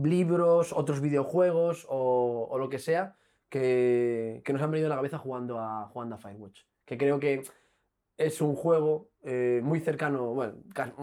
libros, 0.04 0.72
otros 0.72 1.02
videojuegos 1.02 1.86
o, 1.90 2.48
o 2.50 2.58
lo 2.58 2.70
que 2.70 2.80
sea 2.80 3.16
que, 3.50 4.42
que 4.44 4.54
nos 4.54 4.62
han 4.62 4.72
venido 4.72 4.88
a 4.88 4.90
la 4.90 4.96
cabeza 4.96 5.18
jugando 5.18 5.60
a, 5.60 5.88
jugando 5.88 6.16
a 6.16 6.18
Firewatch. 6.18 6.62
Que 6.86 6.98
creo 6.98 7.20
que 7.20 7.44
es 8.18 8.42
un 8.42 8.56
juego 8.56 9.10
eh, 9.24 9.60
muy 9.64 9.80
cercano, 9.80 10.34
bueno, 10.34 10.56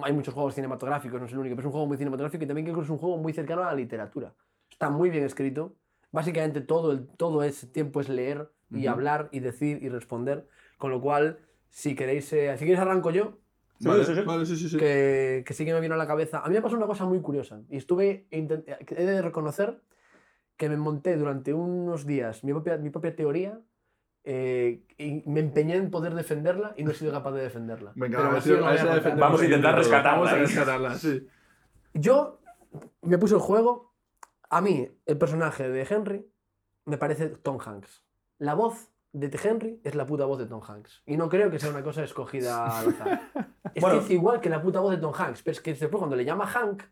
hay 0.02 0.12
muchos 0.12 0.32
juegos 0.32 0.54
cinematográficos, 0.54 1.20
no 1.20 1.26
es 1.26 1.32
el 1.32 1.38
único, 1.38 1.56
pero 1.56 1.66
es 1.66 1.66
un 1.66 1.72
juego 1.72 1.86
muy 1.86 1.96
cinematográfico 1.96 2.44
y 2.44 2.46
también 2.46 2.64
creo 2.64 2.76
que 2.76 2.84
es 2.84 2.90
un 2.90 2.98
juego 2.98 3.18
muy 3.18 3.32
cercano 3.32 3.62
a 3.62 3.66
la 3.66 3.74
literatura. 3.74 4.34
Está 4.70 4.88
muy 4.90 5.10
bien 5.10 5.24
escrito. 5.24 5.74
Básicamente 6.10 6.60
todo, 6.60 6.92
el, 6.92 7.06
todo 7.08 7.42
ese 7.42 7.66
tiempo 7.66 8.00
es 8.00 8.08
leer 8.08 8.50
y 8.70 8.86
hablar 8.86 9.28
y 9.32 9.40
decir 9.40 9.82
y 9.82 9.88
responder. 9.88 10.46
Con 10.78 10.90
lo 10.90 11.00
cual, 11.00 11.38
si 11.68 11.94
queréis, 11.94 12.32
eh, 12.32 12.52
si 12.56 12.64
queréis 12.64 12.80
arranco 12.80 13.10
yo, 13.10 13.38
Sí, 13.78 13.88
Vale, 13.88 14.04
sí, 14.04 14.14
sí. 14.14 14.20
vale, 14.20 14.46
sí, 14.46 14.56
sí, 14.56 14.68
sí. 14.68 14.76
que, 14.76 15.42
que 15.44 15.54
sí 15.54 15.64
que 15.64 15.74
me 15.74 15.80
vino 15.80 15.94
a 15.94 15.98
la 15.98 16.06
cabeza. 16.06 16.38
A 16.38 16.48
mí 16.48 16.54
me 16.54 16.62
pasó 16.62 16.76
una 16.76 16.86
cosa 16.86 17.04
muy 17.04 17.20
curiosa 17.20 17.62
y 17.68 17.78
estuve, 17.78 18.28
he 18.30 18.40
de 18.46 19.22
reconocer 19.22 19.80
que 20.62 20.68
me 20.68 20.76
monté 20.76 21.16
durante 21.16 21.52
unos 21.52 22.06
días 22.06 22.44
mi 22.44 22.52
propia, 22.52 22.76
mi 22.76 22.88
propia 22.90 23.16
teoría 23.16 23.58
eh, 24.22 24.84
y 24.96 25.28
me 25.28 25.40
empeñé 25.40 25.74
en 25.74 25.90
poder 25.90 26.14
defenderla 26.14 26.72
y 26.76 26.84
no 26.84 26.92
he 26.92 26.94
sido 26.94 27.10
capaz 27.10 27.32
de 27.32 27.42
defenderla. 27.42 27.90
Venga, 27.96 28.18
Pero 28.44 28.64
a 28.64 28.70
a 28.70 29.14
Vamos 29.16 29.40
a 29.40 29.44
intentar 29.44 29.74
rescatarla, 29.74 30.18
Vamos 30.18 30.30
a 30.30 30.36
rescatarla, 30.36 30.94
sí. 30.94 31.26
Yo 31.94 32.38
me 33.00 33.18
puse 33.18 33.34
el 33.34 33.40
juego, 33.40 33.92
a 34.50 34.60
mí 34.60 34.88
el 35.04 35.18
personaje 35.18 35.68
de 35.68 35.84
Henry 35.90 36.30
me 36.84 36.96
parece 36.96 37.30
Tom 37.30 37.58
Hanks. 37.58 38.04
La 38.38 38.54
voz 38.54 38.88
de 39.12 39.36
Henry 39.42 39.80
es 39.82 39.96
la 39.96 40.06
puta 40.06 40.26
voz 40.26 40.38
de 40.38 40.46
Tom 40.46 40.62
Hanks. 40.64 41.02
Y 41.06 41.16
no 41.16 41.28
creo 41.28 41.50
que 41.50 41.58
sea 41.58 41.70
una 41.70 41.82
cosa 41.82 42.04
escogida 42.04 42.78
al 42.78 42.90
azar. 42.90 43.20
Es 43.74 43.82
Bueno. 43.82 43.98
que 43.98 44.04
es 44.04 44.10
igual 44.12 44.40
que 44.40 44.48
la 44.48 44.62
puta 44.62 44.78
voz 44.78 44.92
de 44.92 44.98
Tom 44.98 45.12
Hanks, 45.12 45.42
pero 45.42 45.52
es 45.56 45.60
que 45.60 45.74
después 45.74 45.98
cuando 45.98 46.14
le 46.14 46.24
llama 46.24 46.46
Hank, 46.46 46.84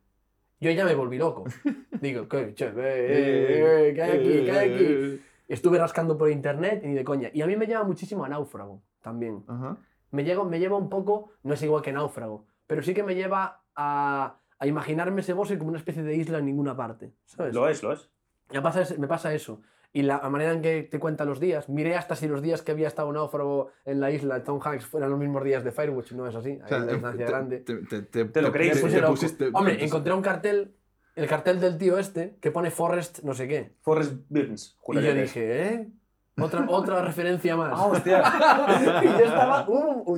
yo 0.61 0.71
ya 0.71 0.85
me 0.85 0.95
volví 0.95 1.19
loco. 1.19 1.45
Digo, 2.01 2.29
¿qué, 2.29 2.55
che, 2.55 2.67
eh, 2.67 2.73
eh, 2.77 3.89
eh, 3.89 3.95
¿qué 3.95 4.03
hay 4.03 4.11
aquí? 4.19 4.45
¿Qué 4.45 4.51
hay 4.53 4.75
aquí? 4.75 5.21
Estuve 5.49 5.79
rascando 5.79 6.17
por 6.17 6.31
internet 6.31 6.83
y 6.85 6.89
ni 6.89 6.95
de 6.95 7.05
coña. 7.05 7.31
Y 7.33 7.43
a 7.43 7.47
mí 7.47 7.57
me 7.57 7.67
llama 7.67 7.85
muchísimo 7.85 8.25
a 8.25 8.29
Náufrago 8.29 8.83
también. 9.03 9.43
Ajá. 9.49 9.77
Me, 10.13 10.25
llego- 10.25 10.45
me 10.45 10.59
lleva 10.61 10.77
un 10.77 10.89
poco, 10.89 11.33
no 11.43 11.55
es 11.55 11.63
igual 11.63 11.83
que 11.83 11.93
Náufrago, 11.93 12.47
pero 12.67 12.83
sí 12.83 12.95
que 12.95 13.03
me 13.03 13.15
lleva 13.15 13.63
a, 13.75 14.37
a 14.59 14.67
imaginarme 14.67 15.21
ese 15.23 15.33
bosque 15.33 15.59
como 15.59 15.71
una 15.71 15.79
especie 15.79 16.03
de 16.03 16.15
isla 16.15 16.39
en 16.39 16.47
ninguna 16.47 16.77
parte. 16.77 17.13
¿sabes? 17.25 17.55
Lo 17.55 17.69
es, 17.69 17.83
lo 17.83 17.93
es. 17.93 18.09
Me 18.53 18.61
pasa, 18.63 18.85
me 18.99 19.07
pasa 19.09 19.33
eso. 19.35 19.61
Y 19.93 20.03
la 20.03 20.19
manera 20.29 20.53
en 20.53 20.63
que 20.63 20.85
te 20.85 21.01
cuenta 21.01 21.25
los 21.25 21.41
días, 21.41 21.69
miré 21.69 21.97
hasta 21.97 22.15
si 22.15 22.29
los 22.29 22.43
días 22.43 22.63
que 22.63 22.71
había 22.71 22.87
estado 22.87 23.13
náufrago 23.13 23.71
en 23.85 23.99
la 23.99 24.13
isla 24.13 24.37
de 24.37 24.41
Tom 24.43 24.61
Hanks 24.63 24.87
fueran 24.87 25.11
los 25.11 25.19
mismos 25.19 25.43
días 25.43 25.65
de 25.65 25.73
Firewatch, 25.73 26.13
no 26.13 26.29
es 26.29 26.35
así, 26.37 26.51
hay 26.51 26.61
O 26.63 26.69
sea, 26.69 26.77
una 26.79 26.91
eh, 26.91 26.95
distancia 26.95 27.27
te- 27.27 27.33
grande. 27.33 27.59
Te, 27.59 27.75
te, 27.77 28.03
te, 28.03 28.25
Te 28.27 28.43
lo 28.43 28.53
loco. 28.53 29.15
pusiste- 29.15 29.51
Hombre, 29.53 29.85
encontré 29.85 30.13
un 30.13 30.23
cartel, 30.23 30.77
el 31.17 31.27
cartel 31.27 31.59
del 31.59 31.77
tío 31.77 31.99
este, 31.99 32.37
que 32.41 32.53
pone 32.53 32.71
Forest 32.71 33.25
no 33.25 33.35
sé 33.35 33.49
qué. 33.49 33.73
Forrest 33.81 34.13
Burns. 34.29 34.79
Y 34.93 34.95
yo 35.03 35.15
dije, 35.15 35.67
¿eh? 35.75 35.89
Otra, 36.41 36.65
otra 36.69 37.05
referencia 37.05 37.57
más. 37.57 37.73
Ah, 37.77 37.87
hostia. 37.87 38.23
y 39.03 39.07
yo 39.07 39.25
estaba, 39.25 39.67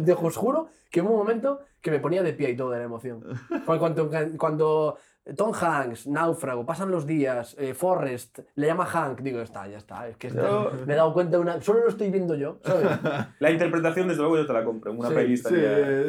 te 0.05 0.13
os 0.13 0.37
juro 0.37 0.69
que 0.93 1.01
hubo 1.03 1.11
un 1.11 1.17
momento 1.19 1.61
que 1.81 1.91
me 1.91 1.99
ponía 1.99 2.23
de 2.23 2.33
pie 2.35 2.51
y 2.51 2.57
todo 2.57 2.71
de 2.71 2.79
la 2.79 2.85
emoción. 2.85 3.25
Cuando, 3.67 4.09
cuando 4.39 4.97
Tom 5.37 5.53
Hanks, 5.55 6.07
Náufrago, 6.09 6.67
pasan 6.67 6.91
los 6.91 7.07
días, 7.07 7.57
eh, 7.59 7.75
Forrest, 7.75 8.41
le 8.57 8.67
llama 8.67 8.85
Hank, 8.87 9.21
digo, 9.21 9.41
está, 9.41 9.67
ya 9.69 9.79
está, 9.79 10.09
es 10.09 10.17
que 10.17 10.27
está- 10.29 10.43
Yo- 10.43 10.73
me 10.87 10.93
he 10.93 10.97
dado 10.97 11.13
cuenta 11.13 11.37
de 11.37 11.43
una... 11.43 11.61
Solo 11.61 11.81
lo 11.81 11.89
estoy 11.89 12.11
viendo 12.11 12.35
yo, 12.35 12.59
¿sabes? 12.65 12.89
La 13.41 13.51
interpretación, 13.51 14.09
desde 14.09 14.21
luego, 14.21 14.37
yo 14.37 14.47
te 14.47 14.53
la 14.53 14.65
compro. 14.65 14.93
Una 14.93 15.09
Sí, 15.09 15.15
peli 15.15 15.37
Sí, 15.37 15.45
sí, 15.45 15.55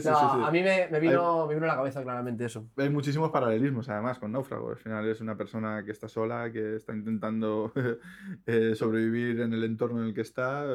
sí, 0.01 0.09
No, 0.09 0.19
sí. 0.19 0.41
a 0.45 0.51
mí 0.51 0.61
me, 0.63 0.87
me 0.91 0.99
vino, 0.99 1.45
me 1.47 1.53
vino 1.53 1.65
a 1.65 1.69
la 1.69 1.75
cabeza 1.75 2.01
claramente 2.03 2.45
eso. 2.45 2.67
Hay 2.77 2.89
muchísimos 2.89 3.29
paralelismos 3.31 3.87
además 3.89 4.17
con 4.19 4.31
Náufrago. 4.31 4.71
Al 4.71 4.77
final 4.77 5.07
es 5.07 5.21
una 5.21 5.37
persona 5.37 5.83
que 5.85 5.91
está 5.91 6.07
sola, 6.09 6.51
que 6.51 6.75
está 6.75 6.93
intentando 6.93 7.71
eh, 8.47 8.73
sobrevivir 8.75 9.41
en 9.41 9.53
el 9.53 9.63
entorno 9.63 10.01
en 10.01 10.07
el 10.07 10.13
que 10.13 10.21
está. 10.21 10.65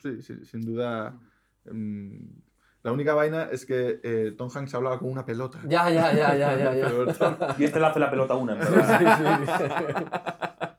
Sí, 0.00 0.22
sí, 0.22 0.44
sin 0.44 0.60
duda. 0.62 1.18
mm, 1.70 2.16
La 2.82 2.92
única 2.92 3.14
vaina 3.14 3.48
es 3.52 3.66
que 3.66 4.00
eh, 4.02 4.34
Tom 4.36 4.48
Hanks 4.54 4.74
hablaba 4.74 4.98
con 4.98 5.10
una 5.10 5.24
pelota. 5.24 5.58
Ya, 5.66 5.90
ya, 5.90 6.12
ya, 6.12 6.34
ya, 6.34 6.56
ya. 6.56 6.74
ya. 6.74 6.86
Pero 6.88 7.14
Tom- 7.14 7.36
Y 7.58 7.64
este 7.64 7.78
le 7.78 7.86
hace 7.86 8.00
la 8.00 8.10
pelota 8.10 8.34
a 8.34 8.36
una, 8.36 8.54
en 8.54 8.58
verdad. 8.60 10.76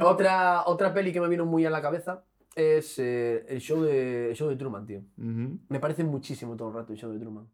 otra, 0.02 0.62
otra 0.66 0.92
peli 0.92 1.12
que 1.12 1.20
me 1.20 1.28
vino 1.28 1.46
muy 1.46 1.64
a 1.64 1.70
la 1.70 1.80
cabeza 1.80 2.24
es 2.54 2.98
eh, 2.98 3.46
el, 3.48 3.60
show 3.60 3.82
de, 3.82 4.30
el 4.30 4.36
show 4.36 4.48
de 4.48 4.56
Truman, 4.56 4.84
tío. 4.84 5.02
Me 5.16 5.80
parece 5.80 6.04
muchísimo 6.04 6.56
todo 6.56 6.68
el 6.68 6.74
rato 6.74 6.92
el 6.92 6.98
show 6.98 7.12
de 7.12 7.18
Truman. 7.18 7.48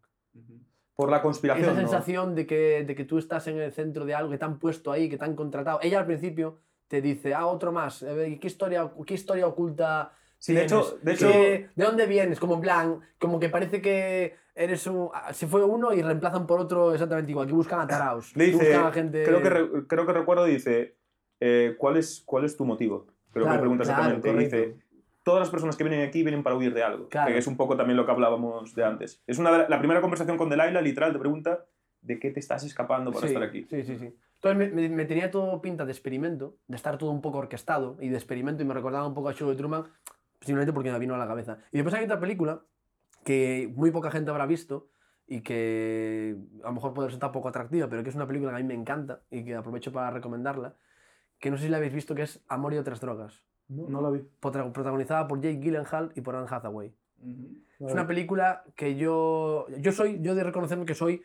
Por 0.96 1.10
la 1.10 1.22
conspiración. 1.22 1.64
Esa 1.64 1.74
¿no? 1.74 1.80
sensación 1.80 2.34
de, 2.34 2.46
que, 2.46 2.84
de 2.84 2.94
que 2.94 3.04
tú 3.04 3.18
estás 3.18 3.46
en 3.48 3.58
el 3.58 3.72
centro 3.72 4.04
de 4.04 4.14
algo, 4.14 4.30
que 4.30 4.38
te 4.38 4.44
han 4.44 4.58
puesto 4.58 4.92
ahí, 4.92 5.08
que 5.08 5.18
te 5.18 5.24
han 5.24 5.36
contratado. 5.36 5.78
Ella 5.82 5.98
al 5.98 6.06
principio 6.06 6.58
te 6.88 7.02
dice, 7.02 7.34
ah, 7.34 7.46
otro 7.46 7.72
más. 7.72 8.04
¿Qué 8.04 8.46
historia, 8.46 8.90
qué 9.06 9.14
historia 9.14 9.46
oculta 9.46 10.12
Sí, 10.44 10.52
de 10.52 10.64
hecho- 10.64 10.98
de 11.00 11.12
hecho- 11.14 11.32
¿Qué- 11.32 11.68
¿De 11.74 11.84
dónde 11.86 12.04
vienes? 12.06 12.38
Como 12.38 12.54
en 12.56 12.60
plan, 12.60 13.00
como 13.18 13.40
que 13.40 13.48
parece 13.48 13.80
que 13.80 14.34
eres 14.54 14.86
un... 14.86 15.08
Se 15.32 15.46
fue 15.46 15.64
uno 15.64 15.94
y 15.94 16.02
reemplazan 16.02 16.46
por 16.46 16.60
otro 16.60 16.92
exactamente 16.92 17.30
igual, 17.30 17.46
que 17.46 17.54
buscan 17.54 17.80
a 17.80 17.86
taraos. 17.86 18.36
Le 18.36 18.44
dice, 18.44 18.58
buscan 18.58 18.84
a 18.86 18.92
gente... 18.92 19.24
creo, 19.24 19.40
que 19.40 19.48
re- 19.48 19.86
creo 19.86 20.04
que 20.04 20.12
recuerdo, 20.12 20.44
dice, 20.44 20.96
eh, 21.40 21.76
¿cuál, 21.78 21.96
es, 21.96 22.22
¿cuál 22.26 22.44
es 22.44 22.58
tu 22.58 22.66
motivo? 22.66 23.06
Creo 23.32 23.44
Claro, 23.46 23.56
que 23.56 23.60
pregunta 23.62 23.84
claro, 23.84 24.02
exactamente. 24.16 24.28
y 24.28 24.32
correcto. 24.50 24.56
dice, 24.56 24.84
todas 25.22 25.40
las 25.40 25.48
personas 25.48 25.76
que 25.76 25.84
vienen 25.84 26.06
aquí 26.06 26.22
vienen 26.22 26.42
para 26.42 26.56
huir 26.56 26.74
de 26.74 26.82
algo. 26.82 27.08
Claro. 27.08 27.32
Que 27.32 27.38
es 27.38 27.46
un 27.46 27.56
poco 27.56 27.74
también 27.78 27.96
lo 27.96 28.04
que 28.04 28.12
hablábamos 28.12 28.74
de 28.74 28.84
antes. 28.84 29.22
Es 29.26 29.38
una 29.38 29.66
la, 29.66 29.78
primera 29.78 30.02
conversación 30.02 30.36
con 30.36 30.50
Delilah, 30.50 30.82
literal, 30.82 31.14
te 31.14 31.18
pregunta, 31.18 31.64
¿de 32.02 32.18
qué 32.18 32.30
te 32.30 32.38
estás 32.40 32.64
escapando 32.64 33.12
para 33.12 33.22
sí, 33.26 33.32
estar 33.32 33.42
aquí? 33.48 33.64
Sí, 33.70 33.82
sí, 33.82 33.96
sí. 33.96 34.14
Entonces 34.42 34.74
me, 34.74 34.88
me- 34.90 35.04
tenía 35.06 35.30
todo 35.30 35.62
pinta 35.62 35.86
de 35.86 35.92
experimento, 35.92 36.54
de 36.68 36.76
estar 36.76 36.98
todo 36.98 37.10
un 37.12 37.22
poco 37.22 37.38
orquestado 37.38 37.96
y 37.98 38.10
de 38.10 38.16
experimento 38.16 38.62
y 38.62 38.66
me 38.66 38.74
recordaba 38.74 39.06
un 39.06 39.14
poco 39.14 39.28
al 39.30 39.34
show 39.34 39.48
de 39.48 39.56
Truman, 39.56 39.84
simplemente 40.44 40.72
porque 40.72 40.92
me 40.92 40.98
vino 40.98 41.14
a 41.14 41.18
la 41.18 41.26
cabeza. 41.26 41.58
Y 41.72 41.78
después 41.78 41.94
hay 41.94 42.04
otra 42.04 42.20
película 42.20 42.62
que 43.24 43.72
muy 43.74 43.90
poca 43.90 44.10
gente 44.10 44.30
habrá 44.30 44.46
visto 44.46 44.88
y 45.26 45.40
que 45.40 46.36
a 46.62 46.66
lo 46.66 46.74
mejor 46.74 46.92
puede 46.92 47.08
resultar 47.08 47.32
poco 47.32 47.48
atractiva, 47.48 47.88
pero 47.88 48.02
que 48.02 48.10
es 48.10 48.14
una 48.14 48.26
película 48.26 48.50
que 48.50 48.56
a 48.56 48.60
mí 48.60 48.64
me 48.64 48.74
encanta 48.74 49.22
y 49.30 49.44
que 49.44 49.54
aprovecho 49.54 49.92
para 49.92 50.10
recomendarla, 50.10 50.76
que 51.38 51.50
no 51.50 51.56
sé 51.56 51.64
si 51.64 51.68
la 51.70 51.78
habéis 51.78 51.94
visto, 51.94 52.14
que 52.14 52.22
es 52.22 52.44
Amor 52.48 52.74
y 52.74 52.78
otras 52.78 53.00
drogas, 53.00 53.42
No, 53.68 53.88
no 53.88 54.00
la 54.02 54.10
vi. 54.10 54.20
Protagonizada 54.40 55.26
por 55.26 55.40
Jake 55.40 55.60
Gyllenhaal 55.60 56.12
y 56.14 56.20
por 56.20 56.36
Anne 56.36 56.46
Hathaway. 56.50 56.94
Es 57.80 57.92
una 57.92 58.06
película 58.06 58.64
que 58.76 58.96
yo. 58.96 59.66
Yo 59.78 59.92
soy. 59.92 60.20
Yo 60.20 60.34
de 60.34 60.44
reconocerme 60.44 60.84
que 60.84 60.94
soy 60.94 61.22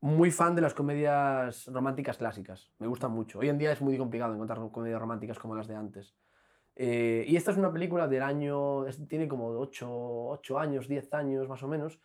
muy 0.00 0.30
fan 0.30 0.54
de 0.54 0.62
las 0.62 0.74
comedias 0.74 1.66
románticas 1.66 2.18
clásicas. 2.18 2.72
Me 2.78 2.86
gustan 2.86 3.12
mucho. 3.12 3.38
Hoy 3.38 3.48
en 3.48 3.58
día 3.58 3.70
es 3.72 3.80
muy 3.80 3.96
complicado 3.96 4.34
encontrar 4.34 4.58
comedias 4.72 5.00
románticas 5.00 5.38
como 5.38 5.54
las 5.54 5.68
de 5.68 5.76
antes. 5.76 6.14
Eh, 6.76 7.24
y 7.28 7.36
esta 7.36 7.50
es 7.50 7.56
una 7.58 7.72
película 7.72 8.08
del 8.08 8.22
año. 8.22 8.86
es- 8.86 9.06
tiene 9.08 9.28
como 9.28 9.48
8, 9.48 10.58
años, 10.58 10.88
10 10.88 11.12
años 11.14 11.48
más 11.48 11.62
o 11.62 11.68
menos. 11.68 11.98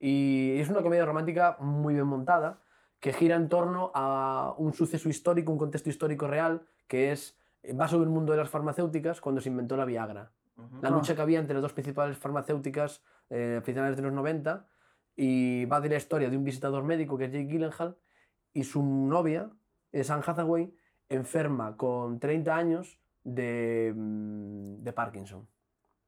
Y 0.00 0.58
es 0.58 0.68
una 0.68 0.82
comedia 0.82 1.04
romántica 1.04 1.56
muy 1.60 1.94
bien 1.94 2.06
montada 2.06 2.60
que 3.00 3.12
gira 3.12 3.36
en 3.36 3.48
torno 3.48 3.90
a 3.94 4.54
un 4.58 4.72
suceso 4.74 5.08
histórico, 5.08 5.52
un 5.52 5.58
contexto 5.58 5.88
histórico 5.90 6.26
real, 6.26 6.62
que 6.86 7.12
es. 7.12 7.36
Va 7.78 7.86
sobre 7.88 8.04
el 8.04 8.10
mundo 8.10 8.32
de 8.32 8.38
las 8.38 8.48
farmacéuticas 8.50 9.20
cuando 9.20 9.40
se 9.40 9.48
inventó 9.48 9.76
la 9.76 9.84
Viagra 9.84 10.30
la 10.82 10.90
lucha 10.90 11.14
que 11.14 11.22
había 11.22 11.38
entre 11.38 11.54
las 11.54 11.62
dos 11.62 11.72
principales 11.72 12.16
farmacéuticas 12.18 13.00
eh, 13.30 13.58
a 13.58 13.62
finales 13.62 13.94
de 13.96 14.02
los 14.02 14.12
90 14.12 14.66
y 15.14 15.64
va 15.66 15.80
de 15.80 15.88
la 15.88 15.96
historia 15.96 16.28
de 16.30 16.36
un 16.36 16.42
visitador 16.42 16.82
médico 16.82 17.16
que 17.16 17.26
es 17.26 17.32
Jake 17.32 17.46
Gyllenhaal 17.46 17.96
y 18.52 18.64
su 18.64 18.82
novia, 18.82 19.50
es 19.92 20.10
Anne 20.10 20.22
Hathaway, 20.26 20.74
enferma 21.08 21.76
con 21.76 22.18
30 22.18 22.56
años 22.56 22.98
de, 23.34 23.92
mm, 23.96 24.82
de 24.82 24.92
Parkinson, 24.92 25.48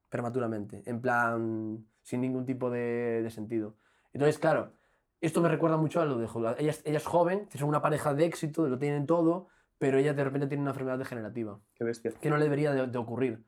prematuramente, 0.09 0.83
en 0.85 1.01
plan, 1.01 1.85
sin 2.01 2.21
ningún 2.21 2.45
tipo 2.45 2.69
de, 2.69 3.21
de 3.23 3.29
sentido. 3.29 3.75
Entonces, 4.13 4.37
claro, 4.39 4.73
esto 5.21 5.41
me 5.41 5.49
recuerda 5.49 5.77
mucho 5.77 6.01
a 6.01 6.05
lo 6.05 6.17
de. 6.17 6.27
Ella, 6.59 6.71
es- 6.71 6.81
ella 6.85 6.97
es 6.97 7.05
joven, 7.05 7.47
son 7.55 7.69
una 7.69 7.81
pareja 7.81 8.13
de 8.13 8.25
éxito, 8.25 8.67
lo 8.67 8.77
tienen 8.77 9.05
todo, 9.05 9.47
pero 9.77 9.97
ella 9.97 10.13
de 10.13 10.23
repente 10.23 10.47
tiene 10.47 10.61
una 10.61 10.71
enfermedad 10.71 10.97
degenerativa 10.97 11.59
Qué 11.75 11.83
bestia. 11.83 12.11
que 12.19 12.29
no 12.29 12.37
le 12.37 12.43
debería 12.43 12.71
de, 12.73 12.87
de 12.87 12.97
ocurrir. 12.97 13.43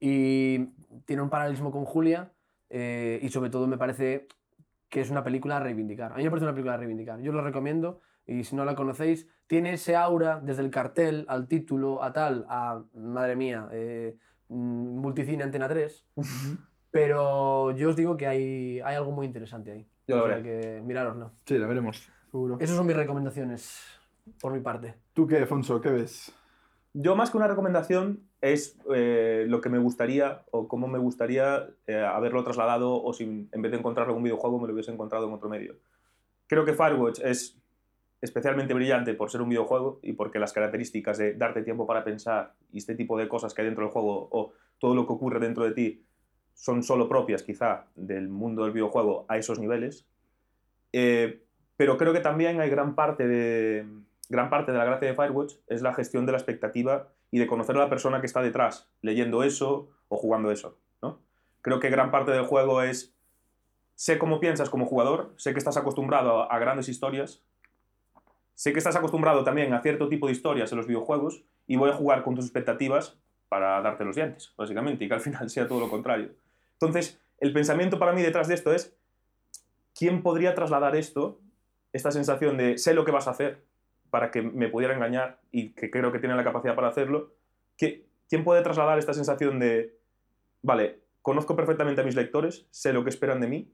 Y 0.00 0.66
tiene 1.06 1.22
un 1.22 1.30
paralelismo 1.30 1.72
con 1.72 1.84
Julia 1.84 2.32
eh, 2.70 3.18
y 3.22 3.28
sobre 3.30 3.50
todo 3.50 3.66
me 3.66 3.78
parece 3.78 4.28
que 4.88 5.00
es 5.00 5.10
una 5.10 5.24
película 5.24 5.56
a 5.56 5.60
reivindicar. 5.60 6.12
A 6.12 6.16
mí 6.16 6.22
me 6.24 6.30
parece 6.30 6.44
una 6.44 6.52
película 6.54 6.74
a 6.74 6.78
reivindicar. 6.78 7.20
Yo 7.20 7.32
lo 7.32 7.42
recomiendo 7.42 8.00
y 8.24 8.44
si 8.44 8.54
no 8.54 8.64
la 8.64 8.74
conocéis, 8.74 9.28
tiene 9.48 9.72
ese 9.72 9.96
aura 9.96 10.40
desde 10.40 10.62
el 10.62 10.70
cartel 10.70 11.24
al 11.26 11.48
título, 11.48 12.02
a 12.02 12.12
tal, 12.12 12.46
a, 12.48 12.82
madre 12.94 13.34
mía, 13.34 13.68
eh, 13.72 14.16
mm, 14.48 14.98
Multicine 15.00 15.42
Antena 15.42 15.68
3. 15.68 16.04
Pero 16.90 17.72
yo 17.72 17.90
os 17.90 17.96
digo 17.96 18.16
que 18.16 18.26
hay, 18.26 18.80
hay 18.80 18.94
algo 18.94 19.10
muy 19.10 19.26
interesante 19.26 19.72
ahí. 19.72 19.86
Yo 20.06 20.16
lo 20.16 20.24
O 20.24 20.26
sea 20.26 20.36
veré. 20.36 20.48
que 20.76 20.80
mirároslo. 20.82 21.32
Sí, 21.44 21.58
la 21.58 21.66
veremos, 21.66 22.08
seguro. 22.30 22.58
Esas 22.60 22.76
son 22.76 22.86
mis 22.86 22.96
recomendaciones 22.96 23.82
por 24.40 24.52
mi 24.52 24.60
parte. 24.60 24.94
¿Tú 25.12 25.26
qué, 25.26 25.38
Alfonso? 25.38 25.80
¿Qué 25.80 25.90
ves? 25.90 26.32
Yo 26.94 27.16
más 27.16 27.30
que 27.30 27.36
una 27.36 27.48
recomendación 27.48 28.20
es 28.40 28.78
eh, 28.94 29.44
lo 29.48 29.60
que 29.60 29.68
me 29.68 29.78
gustaría 29.78 30.42
o 30.50 30.68
cómo 30.68 30.88
me 30.88 30.98
gustaría 30.98 31.68
eh, 31.86 31.96
haberlo 32.00 32.44
trasladado 32.44 33.02
o 33.02 33.12
si 33.12 33.48
en 33.50 33.62
vez 33.62 33.72
de 33.72 33.78
encontrarlo 33.78 34.12
en 34.12 34.18
un 34.18 34.24
videojuego 34.24 34.58
me 34.58 34.66
lo 34.66 34.72
hubiese 34.74 34.92
encontrado 34.92 35.26
en 35.26 35.34
otro 35.34 35.48
medio. 35.48 35.76
Creo 36.46 36.64
que 36.64 36.72
Firewatch 36.72 37.20
es 37.20 37.58
especialmente 38.20 38.74
brillante 38.74 39.14
por 39.14 39.30
ser 39.30 39.42
un 39.42 39.48
videojuego 39.48 40.00
y 40.02 40.12
porque 40.12 40.38
las 40.38 40.52
características 40.52 41.18
de 41.18 41.34
darte 41.34 41.62
tiempo 41.62 41.86
para 41.86 42.04
pensar 42.04 42.54
y 42.72 42.78
este 42.78 42.94
tipo 42.94 43.16
de 43.16 43.28
cosas 43.28 43.54
que 43.54 43.62
hay 43.62 43.66
dentro 43.66 43.84
del 43.84 43.92
juego 43.92 44.28
o 44.32 44.52
todo 44.78 44.94
lo 44.94 45.06
que 45.06 45.12
ocurre 45.12 45.38
dentro 45.38 45.64
de 45.64 45.72
ti 45.72 46.04
son 46.54 46.82
solo 46.82 47.08
propias 47.08 47.44
quizá 47.44 47.86
del 47.94 48.28
mundo 48.28 48.64
del 48.64 48.72
videojuego 48.72 49.26
a 49.28 49.38
esos 49.38 49.60
niveles. 49.60 50.06
Eh, 50.92 51.44
pero 51.76 51.96
creo 51.96 52.12
que 52.12 52.20
también 52.20 52.60
hay 52.60 52.68
gran 52.68 52.96
parte 52.96 53.28
de, 53.28 53.86
gran 54.28 54.50
parte 54.50 54.72
de 54.72 54.78
la 54.78 54.84
gracia 54.84 55.08
de 55.08 55.14
Firewatch 55.14 55.54
es 55.68 55.82
la 55.82 55.94
gestión 55.94 56.26
de 56.26 56.32
la 56.32 56.38
expectativa 56.38 57.08
y 57.30 57.38
de 57.38 57.46
conocer 57.46 57.76
a 57.76 57.80
la 57.80 57.88
persona 57.88 58.20
que 58.20 58.26
está 58.26 58.42
detrás, 58.42 58.90
leyendo 59.02 59.44
eso 59.44 59.90
o 60.08 60.16
jugando 60.16 60.50
eso. 60.50 60.76
¿no? 61.00 61.20
Creo 61.62 61.78
que 61.78 61.90
gran 61.90 62.10
parte 62.10 62.32
del 62.32 62.44
juego 62.44 62.82
es, 62.82 63.14
sé 63.94 64.18
cómo 64.18 64.40
piensas 64.40 64.70
como 64.70 64.86
jugador, 64.86 65.32
sé 65.36 65.52
que 65.52 65.58
estás 65.58 65.76
acostumbrado 65.76 66.42
a, 66.42 66.46
a 66.46 66.58
grandes 66.58 66.88
historias, 66.88 67.44
sé 68.58 68.72
que 68.72 68.78
estás 68.78 68.96
acostumbrado 68.96 69.44
también 69.44 69.72
a 69.72 69.80
cierto 69.80 70.08
tipo 70.08 70.26
de 70.26 70.32
historias 70.32 70.72
en 70.72 70.78
los 70.78 70.88
videojuegos 70.88 71.44
y 71.68 71.76
voy 71.76 71.90
a 71.90 71.92
jugar 71.92 72.24
con 72.24 72.34
tus 72.34 72.44
expectativas 72.44 73.16
para 73.48 73.80
darte 73.82 74.04
los 74.04 74.16
dientes, 74.16 74.52
básicamente, 74.56 75.04
y 75.04 75.08
que 75.08 75.14
al 75.14 75.20
final 75.20 75.48
sea 75.48 75.68
todo 75.68 75.78
lo 75.78 75.88
contrario. 75.88 76.30
Entonces, 76.72 77.20
el 77.38 77.52
pensamiento 77.52 78.00
para 78.00 78.12
mí 78.12 78.20
detrás 78.20 78.48
de 78.48 78.54
esto 78.54 78.74
es, 78.74 78.96
¿quién 79.96 80.24
podría 80.24 80.56
trasladar 80.56 80.96
esto, 80.96 81.38
esta 81.92 82.10
sensación 82.10 82.56
de 82.56 82.78
sé 82.78 82.94
lo 82.94 83.04
que 83.04 83.12
vas 83.12 83.28
a 83.28 83.30
hacer 83.30 83.62
para 84.10 84.32
que 84.32 84.42
me 84.42 84.66
pudiera 84.66 84.92
engañar 84.92 85.38
y 85.52 85.70
que 85.70 85.88
creo 85.88 86.10
que 86.10 86.18
tiene 86.18 86.34
la 86.34 86.42
capacidad 86.42 86.74
para 86.74 86.88
hacerlo? 86.88 87.30
¿Qui- 87.78 88.02
¿Quién 88.28 88.42
puede 88.42 88.62
trasladar 88.62 88.98
esta 88.98 89.14
sensación 89.14 89.60
de, 89.60 89.94
vale, 90.62 90.98
conozco 91.22 91.54
perfectamente 91.54 92.00
a 92.00 92.04
mis 92.04 92.16
lectores, 92.16 92.66
sé 92.72 92.92
lo 92.92 93.04
que 93.04 93.10
esperan 93.10 93.40
de 93.40 93.46
mí 93.46 93.72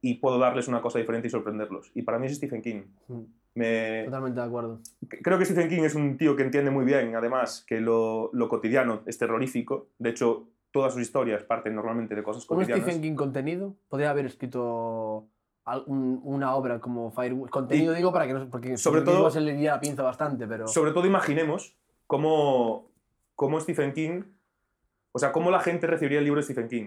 y 0.00 0.14
puedo 0.14 0.38
darles 0.38 0.68
una 0.68 0.80
cosa 0.82 0.98
diferente 0.98 1.28
y 1.28 1.30
sorprenderlos? 1.30 1.90
Y 1.94 2.02
para 2.02 2.18
mí 2.18 2.26
es 2.26 2.36
Stephen 2.36 2.62
King. 2.62 2.82
Mm, 3.08 3.20
Me, 3.54 4.02
Totalmente 4.04 4.38
de 4.40 4.46
acuerdo. 4.46 4.80
creo 5.08 5.38
que 5.38 5.44
Stephen 5.46 5.68
King 5.70 5.82
es 5.84 5.94
un 5.94 6.18
tío 6.18 6.36
que 6.36 6.42
entiende 6.42 6.70
muy 6.70 6.84
bien, 6.84 7.16
además, 7.16 7.64
que 7.66 7.80
lo, 7.80 8.28
lo 8.34 8.48
cotidiano 8.50 9.00
es 9.06 9.16
terrorífico. 9.16 9.88
De 9.98 10.10
hecho, 10.10 10.48
todas 10.70 10.92
sus 10.92 11.00
historias 11.02 11.42
parten 11.44 11.74
normalmente 11.74 12.14
de 12.14 12.22
cosas 12.22 12.42
Un 12.50 12.58
cotidianas. 12.58 12.84
Stephen 12.84 13.00
King 13.02 13.14
contenido 13.16 13.74
podría 13.88 14.10
haber 14.10 14.26
escrito 14.26 15.26
una 15.86 16.54
obra 16.54 16.78
como 16.80 17.10
Firewatch. 17.10 17.50
Contenido 17.50 17.92
digo 17.94 18.12
para 18.12 18.26
que 18.26 18.34
no 18.34 18.48
porque 18.50 18.76
Sobre 18.76 19.00
todo- 19.00 19.30
se 19.30 19.40
le 19.40 19.54
iría 19.54 19.72
la 19.72 19.80
pinza 19.80 20.02
bastante, 20.02 20.46
pero 20.46 20.68
Sobre 20.68 20.92
todo 20.92 21.06
imaginemos 21.06 21.76
cómo, 22.06 22.90
cómo 23.34 23.58
Stephen 23.58 23.92
King, 23.94 24.22
o 25.12 25.18
sea, 25.18 25.32
cómo 25.32 25.50
la 25.50 25.60
gente 25.60 25.86
recibiría 25.86 26.18
el 26.18 26.24
libro 26.24 26.40
de 26.40 26.44
Stephen 26.44 26.68
King, 26.68 26.86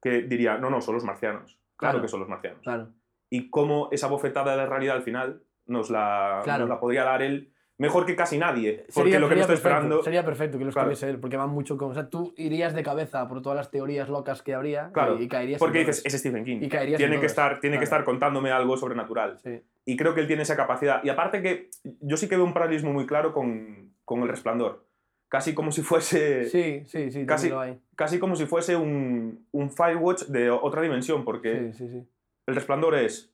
que 0.00 0.22
diría, 0.22 0.56
no, 0.58 0.70
no, 0.70 0.80
son 0.80 0.94
los 0.94 1.04
marcianos. 1.04 1.58
Claro, 1.76 1.92
Claro. 1.94 2.02
que 2.02 2.08
son 2.08 2.20
los 2.20 2.28
marcianos. 2.28 2.60
claro. 2.62 2.88
Y 3.28 3.50
cómo 3.50 3.88
esa 3.90 4.06
bofetada 4.06 4.52
de 4.52 4.56
la 4.58 4.66
realidad 4.66 4.96
al 4.96 5.02
final 5.02 5.42
nos 5.66 5.90
la, 5.90 6.40
Claro. 6.44 6.60
nos 6.60 6.68
la 6.68 6.78
podría 6.80 7.02
dar 7.04 7.22
él 7.22 7.52
mejor 7.78 8.06
que 8.06 8.14
casi 8.16 8.38
nadie. 8.38 8.84
Porque 8.94 9.10
Sería, 9.10 9.18
lo 9.18 9.28
que 9.28 9.34
me 9.34 9.40
estoy 9.42 9.56
perfecto, 9.56 9.68
esperando. 9.76 10.02
sería 10.02 10.24
perfecto 10.24 10.58
que 10.58 10.64
lo 10.64 10.70
Claro. 10.70 10.90
escribiese 10.90 11.10
él, 11.14 11.20
porque 11.20 11.36
van 11.36 11.50
mucho 11.50 11.76
con. 11.76 11.90
O 11.90 11.94
sea, 11.94 12.08
tú 12.08 12.32
irías 12.36 12.72
de 12.72 12.82
cabeza 12.84 13.26
por 13.28 13.42
todas 13.42 13.56
las 13.56 13.70
teorías 13.70 14.08
locas 14.08 14.42
que 14.42 14.54
habría 14.54 14.90
Claro, 14.92 15.18
y, 15.18 15.24
y 15.24 15.28
caerías. 15.28 15.58
Porque 15.58 15.80
dices, 15.80 16.02
es 16.06 16.12
Stephen 16.18 16.44
King. 16.44 16.58
Y 16.62 16.68
caerías 16.68 16.98
Tiene, 16.98 17.16
en 17.16 17.20
que 17.20 17.26
estar, 17.26 17.58
tiene 17.60 17.76
que 17.76 17.80
Claro. 17.80 17.84
estar 17.84 18.04
contándome 18.04 18.50
algo 18.52 18.76
sobrenatural. 18.76 19.38
Sí. 19.40 19.60
Y 19.84 19.96
creo 19.96 20.14
que 20.14 20.20
él 20.20 20.26
tiene 20.28 20.42
esa 20.42 20.56
capacidad. 20.56 21.02
Y 21.04 21.08
aparte 21.10 21.42
que 21.42 21.68
yo 22.00 22.16
sí 22.16 22.28
que 22.28 22.36
veo 22.36 22.44
un 22.44 22.54
paralelismo 22.54 22.92
muy 22.92 23.06
claro 23.06 23.32
con, 23.34 23.92
con 24.04 24.22
El 24.22 24.28
Resplandor. 24.28 24.86
Casi 25.28 25.54
como 25.54 25.72
si 25.72 25.82
fuese, 25.82 26.44
sí, 26.48 26.84
sí, 26.86 27.10
sí, 27.10 27.26
Casi- 27.26 27.48
lo 27.48 27.58
hay. 27.60 27.80
casi 27.96 28.18
como 28.20 28.36
si 28.36 28.46
fuese 28.46 28.76
un, 28.76 29.44
un 29.50 29.70
Firewatch 29.70 30.26
de 30.26 30.50
otra 30.50 30.82
dimensión, 30.82 31.24
porque 31.24 31.72
Sí, 31.72 31.78
sí, 31.78 31.88
sí. 31.88 32.06
El 32.46 32.54
Resplandor 32.54 32.94
es 32.94 33.32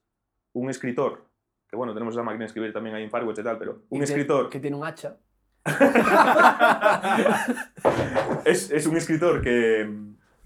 un 0.55 0.70
escritor, 0.70 1.27
que 1.69 1.77
bueno, 1.77 1.93
tenemos 1.93 2.14
esa 2.14 2.23
máquina 2.23 2.44
de 2.44 2.47
escribir 2.47 2.73
también 2.73 2.97
ahí 2.97 3.05
en 3.05 3.10
Firewatch 3.10 3.40
y 3.40 3.43
tal, 3.43 3.59
pero 3.59 3.82
un 3.90 4.01
Y 4.01 4.05
escritor 4.05 4.48
Que 4.48 4.59
tiene 4.59 4.77
un 4.77 4.86
hacha. 4.86 5.19
es, 8.44 8.70
es 8.70 8.86
un 8.86 8.97
escritor 8.97 9.43
que, 9.43 9.89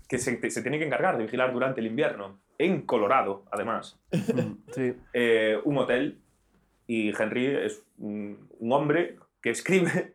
que 0.08 0.18
se, 0.18 0.50
se 0.50 0.62
tiene 0.62 0.78
que 0.78 0.86
encargar 0.86 1.16
de 1.16 1.24
vigilar 1.24 1.52
durante 1.52 1.80
el 1.80 1.86
invierno, 1.86 2.38
en 2.58 2.82
Colorado, 2.82 3.44
además, 3.50 3.98
Sí. 4.72 4.94
eh, 5.12 5.58
un 5.64 5.78
hotel. 5.78 6.20
Y 6.88 7.12
Henry 7.20 7.46
es 7.46 7.82
un, 7.98 8.48
un 8.60 8.72
hombre 8.72 9.18
que 9.42 9.50
escribe 9.50 10.14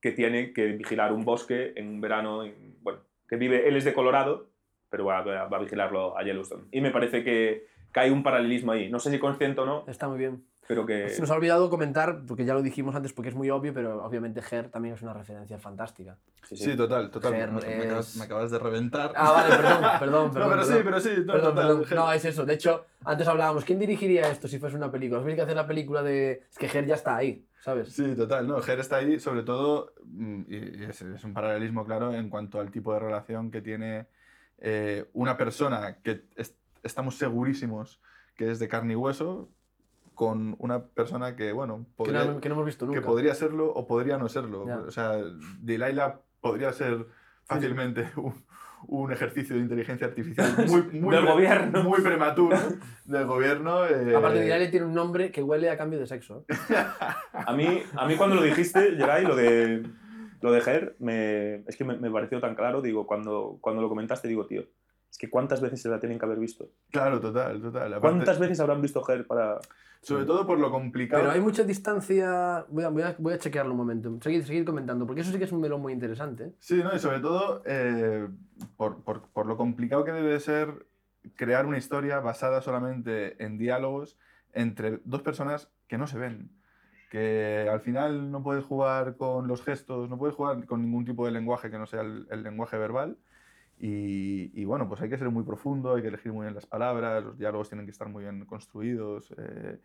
que 0.00 0.12
tiene 0.12 0.52
que 0.52 0.66
vigilar 0.66 1.12
un 1.12 1.24
bosque 1.24 1.72
en 1.76 1.88
un 1.88 2.00
verano. 2.00 2.44
en- 2.44 2.76
bueno, 2.82 3.00
que 3.28 3.36
vive, 3.36 3.68
él 3.68 3.76
es 3.76 3.84
de 3.84 3.92
Colorado, 3.94 4.50
pero 4.88 5.04
va- 5.04 5.22
va 5.22 5.56
a 5.56 5.60
vigilarlo 5.60 6.16
a 6.18 6.22
Yellowstone. 6.24 6.64
Y 6.72 6.80
me 6.80 6.90
parece 6.90 7.22
que, 7.22 7.66
que 7.92 8.00
hay 8.00 8.10
un 8.10 8.22
paralelismo 8.22 8.72
ahí. 8.72 8.88
No 8.90 8.98
sé 8.98 9.10
si 9.10 9.18
consciente 9.18 9.60
o 9.60 9.66
no, 9.66 9.84
Está 9.86 10.08
muy 10.08 10.18
bien. 10.18 10.44
Pero 10.70 10.86
que. 10.86 11.08
Se 11.08 11.20
nos 11.20 11.28
ha 11.32 11.34
olvidado 11.34 11.68
comentar, 11.68 12.22
porque 12.28 12.44
ya 12.44 12.54
lo 12.54 12.62
dijimos 12.62 12.94
antes, 12.94 13.12
porque 13.12 13.30
es 13.30 13.34
muy 13.34 13.50
obvio, 13.50 13.74
pero 13.74 14.04
obviamente 14.04 14.40
Her 14.48 14.68
también 14.70 14.94
es 14.94 15.02
una 15.02 15.12
referencia 15.12 15.58
fantástica. 15.58 16.16
sí, 16.48 16.56
sí. 16.56 16.64
Sí, 16.70 16.76
total, 16.76 17.10
total. 17.10 17.32
Ger 17.34 17.50
Me, 17.50 17.60
me 17.60 17.76
es- 17.78 17.84
acabas, 17.86 18.16
me 18.16 18.24
acabas 18.24 18.50
de 18.52 18.58
reventar. 18.60 19.12
Ah, 19.16 19.32
vale, 19.32 19.56
perdón, 19.56 19.80
perdón, 19.98 20.30
perdón. 20.32 20.48
no, 20.48 20.48
pero 20.50 20.62
sí, 20.64 20.68
perdón. 20.74 20.84
pero 20.84 21.00
sí. 21.00 21.10
No, 21.26 21.32
Perdón, 21.32 21.50
total, 21.56 21.66
perdón. 21.66 21.84
Ger- 21.86 21.94
No, 21.96 22.12
es 22.12 22.24
eso. 22.24 22.46
De 22.46 22.54
hecho, 22.54 22.86
antes 23.04 23.26
hablábamos, 23.26 23.64
¿quién 23.64 23.80
dirigiría 23.80 24.30
esto 24.30 24.46
si 24.46 24.60
fuese 24.60 24.76
una 24.76 24.92
película? 24.92 25.20
Habría 25.20 25.34
que 25.34 25.42
hacer 25.42 25.56
la 25.56 25.66
película 25.66 26.04
de... 26.04 26.44
Es 26.48 26.56
que 26.56 26.66
Her 26.66 26.86
ya 26.86 26.94
está 26.94 27.16
ahí, 27.16 27.44
¿sabes? 27.60 27.92
Sí, 27.92 28.14
total. 28.14 28.46
No, 28.46 28.60
Ger 28.62 28.78
está 28.78 28.98
ahí, 28.98 29.18
sobre 29.18 29.42
todo, 29.42 29.92
mm, 30.04 30.42
y 30.48 30.56
y 30.56 30.84
es, 30.88 31.02
es 31.02 31.24
un 31.24 31.34
paralelismo 31.34 31.84
claro 31.84 32.14
en 32.14 32.28
cuanto 32.30 32.60
al 32.60 32.70
tipo 32.70 32.92
de 32.94 33.00
relación 33.00 33.50
que 33.50 33.60
tiene 33.60 34.06
eh, 34.58 35.06
una 35.14 35.36
persona 35.36 35.96
que 36.02 36.22
es- 36.36 36.54
estamos 36.84 37.16
segurísimos 37.16 38.00
que 38.36 38.50
es 38.52 38.58
de 38.58 38.68
carne 38.68 38.92
y 38.94 38.96
hueso 38.96 39.50
con 40.14 40.54
una 40.58 40.82
persona 40.84 41.34
que, 41.36 41.52
bueno, 41.52 41.86
Que 41.88 41.94
podría, 41.96 42.24
no, 42.24 42.40
que 42.40 42.48
no 42.48 42.54
hemos 42.56 42.66
visto 42.66 42.86
nunca. 42.86 43.00
que 43.00 43.06
podría 43.06 43.34
serlo 43.34 43.72
o 43.72 43.86
podría 43.86 44.18
no 44.18 44.28
serlo. 44.28 44.66
Ya. 44.66 44.78
O 44.78 44.90
sea, 44.90 45.12
Delilah 45.60 46.20
podría 46.40 46.72
ser 46.72 47.06
fácilmente 47.44 48.10
un, 48.16 48.34
un 48.86 49.12
ejercicio 49.12 49.56
de 49.56 49.62
inteligencia 49.62 50.06
artificial 50.06 50.54
muy, 50.66 50.82
muy, 51.00 51.14
Del 51.16 51.26
gobierno. 51.26 51.82
muy 51.84 52.00
prematuro 52.02 52.56
del 53.04 53.26
gobierno. 53.26 53.86
eh, 53.86 54.14
Aparte, 54.16 54.40
Delilah 54.40 54.70
tiene 54.70 54.86
un 54.86 54.94
nombre 54.94 55.30
que 55.30 55.42
huele 55.42 55.70
a 55.70 55.76
cambio 55.76 55.98
de 55.98 56.06
sexo. 56.06 56.44
A 57.32 57.52
mí, 57.54 57.82
a 57.96 58.06
mí 58.06 58.16
cuando 58.16 58.36
lo 58.36 58.42
dijiste, 58.42 58.96
Geray, 58.96 59.24
lo 59.24 59.34
de, 59.34 59.82
lo 60.42 60.52
de 60.52 60.60
Ger, 60.60 60.96
me, 60.98 61.56
es 61.66 61.76
que 61.76 61.84
me, 61.84 61.96
me 61.96 62.10
pareció 62.10 62.38
tan 62.40 62.54
claro, 62.54 62.82
digo, 62.82 63.06
cuando, 63.06 63.58
cuando 63.60 63.80
lo 63.82 63.88
comentaste, 63.88 64.28
digo, 64.28 64.46
tío, 64.46 64.64
es 65.10 65.18
que 65.18 65.30
cuántas 65.30 65.60
veces 65.60 65.80
se 65.82 65.88
la 65.88 65.98
tienen 65.98 66.18
que 66.18 66.26
haber 66.26 66.38
visto. 66.38 66.68
Claro, 66.92 67.18
total, 67.20 67.60
total. 67.62 67.94
Aparte, 67.94 68.00
¿Cuántas 68.00 68.38
veces 68.38 68.60
habrán 68.60 68.82
visto 68.82 69.02
Ger 69.02 69.26
para...? 69.26 69.58
Sobre 70.02 70.24
todo 70.24 70.46
por 70.46 70.58
lo 70.58 70.70
complicado. 70.70 71.20
Pero 71.22 71.32
hay 71.32 71.40
mucha 71.40 71.62
distancia... 71.62 72.64
Voy 72.70 72.84
a, 72.84 72.88
voy 72.88 73.02
a, 73.02 73.14
voy 73.18 73.34
a 73.34 73.38
chequearlo 73.38 73.72
un 73.72 73.76
momento. 73.76 74.18
Seguid, 74.22 74.44
seguid 74.44 74.64
comentando, 74.64 75.06
porque 75.06 75.20
eso 75.20 75.30
sí 75.30 75.38
que 75.38 75.44
es 75.44 75.52
un 75.52 75.60
melón 75.60 75.82
muy 75.82 75.92
interesante. 75.92 76.54
Sí, 76.58 76.82
¿no? 76.82 76.94
y 76.94 76.98
sobre 76.98 77.20
todo 77.20 77.62
eh, 77.66 78.26
por, 78.76 79.02
por- 79.04 79.28
por 79.28 79.46
lo 79.46 79.56
complicado 79.58 80.04
que 80.04 80.12
debe 80.12 80.40
ser 80.40 80.86
crear 81.36 81.66
una 81.66 81.76
historia 81.76 82.18
basada 82.20 82.62
solamente 82.62 83.42
en 83.44 83.58
diálogos 83.58 84.18
entre 84.54 85.00
dos 85.04 85.20
personas 85.22 85.70
que 85.86 85.98
no 85.98 86.06
se 86.06 86.18
ven. 86.18 86.50
Que 87.10 87.68
al 87.70 87.80
final 87.80 88.30
no 88.30 88.42
puedes 88.42 88.64
jugar 88.64 89.16
con 89.16 89.48
los 89.48 89.62
gestos, 89.62 90.08
no 90.08 90.16
puedes 90.16 90.34
jugar 90.36 90.64
con 90.64 90.80
ningún 90.80 91.04
tipo 91.04 91.26
de 91.26 91.32
lenguaje 91.32 91.70
que 91.70 91.76
no 91.78 91.86
sea 91.86 92.00
el, 92.02 92.26
el 92.30 92.42
lenguaje 92.42 92.78
verbal. 92.78 93.18
Y, 93.82 94.60
y 94.60 94.64
bueno, 94.66 94.86
pues 94.86 95.00
hay 95.00 95.08
que 95.08 95.16
ser 95.16 95.30
muy 95.30 95.42
profundo, 95.42 95.94
hay 95.94 96.02
que 96.02 96.08
elegir 96.08 96.32
muy 96.32 96.44
bien 96.44 96.54
las 96.54 96.66
palabras, 96.66 97.24
los 97.24 97.38
diálogos 97.38 97.70
tienen 97.70 97.86
que 97.86 97.92
estar 97.92 98.08
muy 98.08 98.22
bien 98.22 98.44
construidos. 98.44 99.34
eh, 99.38 99.80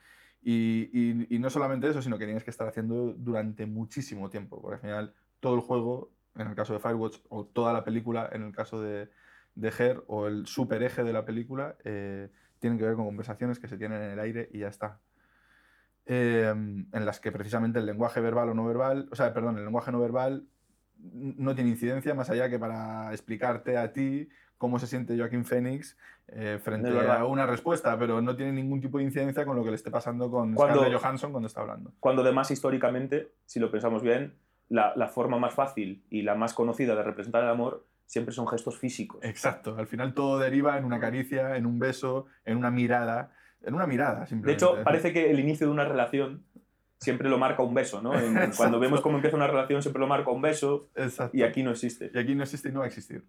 y, 0.48 1.40
no 1.40 1.50
solamente 1.50 1.90
eso, 1.90 2.02
sino 2.02 2.20
que 2.20 2.26
tienes 2.26 2.44
que 2.44 2.52
estar 2.52 2.68
haciendo 2.68 3.14
durante 3.14 3.66
muchísimo 3.66 4.30
tiempo, 4.30 4.62
porque 4.62 4.76
al 4.76 4.82
final 4.82 5.14
todo 5.40 5.56
el 5.56 5.62
juego, 5.62 6.12
en 6.36 6.48
el 6.48 6.56
caso 6.56 6.74
de 6.74 6.80
Firewatch, 6.80 7.18
o 7.30 7.46
toda 7.46 7.74
la 7.74 7.84
película, 7.84 8.30
en 8.32 8.44
el 8.44 8.52
caso 8.54 8.80
de, 8.80 9.10
de 9.56 9.70
Her, 9.70 10.04
o 10.08 10.28
el 10.28 10.46
super 10.46 10.84
eje 10.84 11.04
de 11.04 11.14
la 11.14 11.26
película, 11.26 11.78
eh, 11.84 12.30
tienen 12.60 12.78
que 12.78 12.86
ver 12.86 12.96
con 12.96 13.06
conversaciones 13.06 13.60
que 13.60 13.68
se 13.68 13.78
tienen 13.78 14.02
en 14.04 14.12
el 14.12 14.20
aire 14.20 14.50
y 14.54 14.60
ya 14.60 14.68
está. 14.68 15.00
Eh, 16.06 16.54
en 16.54 17.06
las 17.06 17.20
que 17.20 17.32
precisamente 17.32 17.80
el 17.80 17.88
lenguaje 17.88 18.22
verbal 18.22 18.50
o 18.50 18.54
no 18.54 18.66
verbal, 18.66 19.10
o 19.12 19.16
sea, 19.16 19.34
perdón, 19.34 19.58
el 19.58 19.64
lenguaje 19.64 19.92
no 19.92 20.00
verbal 20.00 20.46
no 21.14 21.56
tiene 21.56 21.69
incidencia 21.72 22.14
más 22.14 22.30
allá 22.30 22.49
que 22.49 22.60
para 22.60 23.11
explicarte 23.11 23.77
a 23.77 23.91
ti 23.94 24.30
cómo 24.57 24.80
se 24.80 24.88
siente 24.88 25.18
Joaquín 25.18 25.45
Phoenix 25.45 25.98
eh, 26.27 26.60
frente 26.64 26.90
a 26.90 27.26
una 27.26 27.45
respuesta, 27.45 27.98
pero 27.99 28.22
no 28.22 28.36
tiene 28.36 28.52
ningún 28.53 28.82
tipo 28.82 28.98
de 28.98 29.03
incidencia 29.03 29.45
con 29.45 29.56
lo 29.56 29.64
que 29.64 29.69
le 29.69 29.76
esté 29.76 29.91
pasando 29.91 30.32
con 30.32 30.53
Cuando- 30.53 30.80
Scarlett 30.82 30.99
Johansson 30.99 31.32
cuando 31.32 31.48
está 31.48 31.61
hablando. 31.61 31.94
Cuando 31.99 32.22
además 32.22 32.49
históricamente, 32.52 33.34
si 33.45 33.60
lo 33.60 33.69
pensamos 33.69 34.02
bien, 34.02 34.34
la, 34.69 34.94
la 34.95 35.07
forma 35.07 35.38
más 35.38 35.53
fácil 35.53 36.06
y 36.10 36.23
la 36.23 36.34
más 36.36 36.53
conocida 36.53 36.95
de 36.95 37.03
representar 37.03 37.44
el 37.44 37.49
amor 37.49 37.86
siempre 38.07 38.34
son 38.34 38.48
gestos 38.48 38.77
físicos. 38.80 39.23
Exacto, 39.23 39.76
al 39.77 39.88
final 39.88 40.14
todo 40.14 40.40
deriva 40.40 40.77
en 40.77 40.86
una 40.86 40.99
caricia, 40.99 41.57
en 41.57 41.65
un 41.65 41.77
beso, 41.80 42.26
en 42.45 42.57
una 42.57 42.72
mirada, 42.72 43.32
en 43.61 43.73
una 43.76 43.86
mirada 43.86 44.22
De 44.22 44.27
simplemente. 44.27 44.64
hecho, 44.65 44.84
parece 44.84 45.11
que 45.14 45.30
el 45.30 45.40
inicio 45.40 45.68
de 45.68 45.73
una 45.73 45.86
relación 45.86 46.44
siempre 47.00 47.30
lo 47.30 47.38
marca 47.38 47.62
un 47.64 47.74
beso, 47.74 48.02
¿no? 48.02 48.14
En- 48.20 48.52
cuando 48.58 48.80
vemos 48.80 49.02
cómo 49.02 49.16
empieza 49.18 49.36
una 49.38 49.48
relación 49.48 49.82
siempre 49.82 50.00
lo 50.00 50.08
marca 50.08 50.32
un 50.32 50.42
beso 50.42 50.90
Exacto. 50.96 51.36
y 51.38 51.44
aquí 51.44 51.62
no 51.64 51.72
existe. 51.72 52.12
Y 52.14 52.18
aquí 52.18 52.36
no 52.36 52.44
existe 52.44 52.70
y 52.70 52.72
no 52.72 52.80
va 52.80 52.86
a 52.86 52.88
existir. 52.88 53.24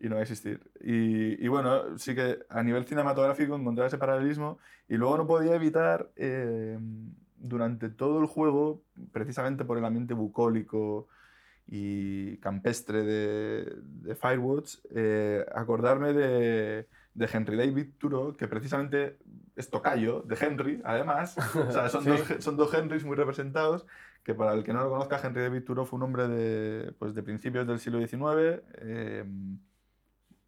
Y 0.00 0.08
no 0.08 0.14
va 0.16 0.20
a 0.20 0.22
existir. 0.22 0.60
Y, 0.80 1.44
y 1.44 1.48
bueno, 1.48 1.96
sí 1.98 2.14
que 2.14 2.38
a 2.48 2.62
nivel 2.62 2.84
cinematográfico 2.86 3.54
encontrar 3.54 3.86
ese 3.86 3.98
paralelismo 3.98 4.58
y 4.88 4.96
luego 4.96 5.16
no 5.16 5.26
podía 5.26 5.54
evitar 5.54 6.10
eh, 6.16 6.78
durante 7.36 7.88
todo 7.88 8.20
el 8.20 8.26
juego, 8.26 8.82
precisamente 9.12 9.64
por 9.64 9.78
el 9.78 9.84
ambiente 9.84 10.14
bucólico 10.14 11.08
y 11.68 12.36
campestre 12.38 13.02
de, 13.04 13.72
de 13.84 14.14
Firewatch, 14.16 14.76
eh, 14.94 15.44
acordarme 15.54 16.12
de, 16.12 16.86
de 17.14 17.28
Henry 17.32 17.56
David 17.56 17.90
Thoreau, 17.98 18.34
que 18.36 18.48
precisamente 18.48 19.16
es 19.56 19.68
tocayo 19.70 20.22
de 20.22 20.36
Henry, 20.40 20.80
además. 20.84 21.36
O 21.56 21.70
sea, 21.72 21.88
son, 21.88 22.02
Sí. 22.04 22.10
dos, 22.10 22.20
son 22.44 22.56
dos 22.56 22.72
Henrys 22.74 23.04
muy 23.04 23.16
representados 23.16 23.86
que 24.24 24.34
para 24.34 24.52
el 24.54 24.62
que 24.62 24.72
no 24.72 24.82
lo 24.84 24.90
conozca, 24.90 25.20
Henry 25.22 25.42
David 25.42 25.64
Thoreau 25.64 25.84
fue 25.84 25.96
un 25.96 26.04
hombre 26.04 26.28
de, 26.28 26.92
pues, 26.98 27.12
de 27.14 27.22
principios 27.22 27.66
del 27.66 27.78
siglo 27.80 27.98
XIX. 27.98 28.62
eh, 28.78 29.24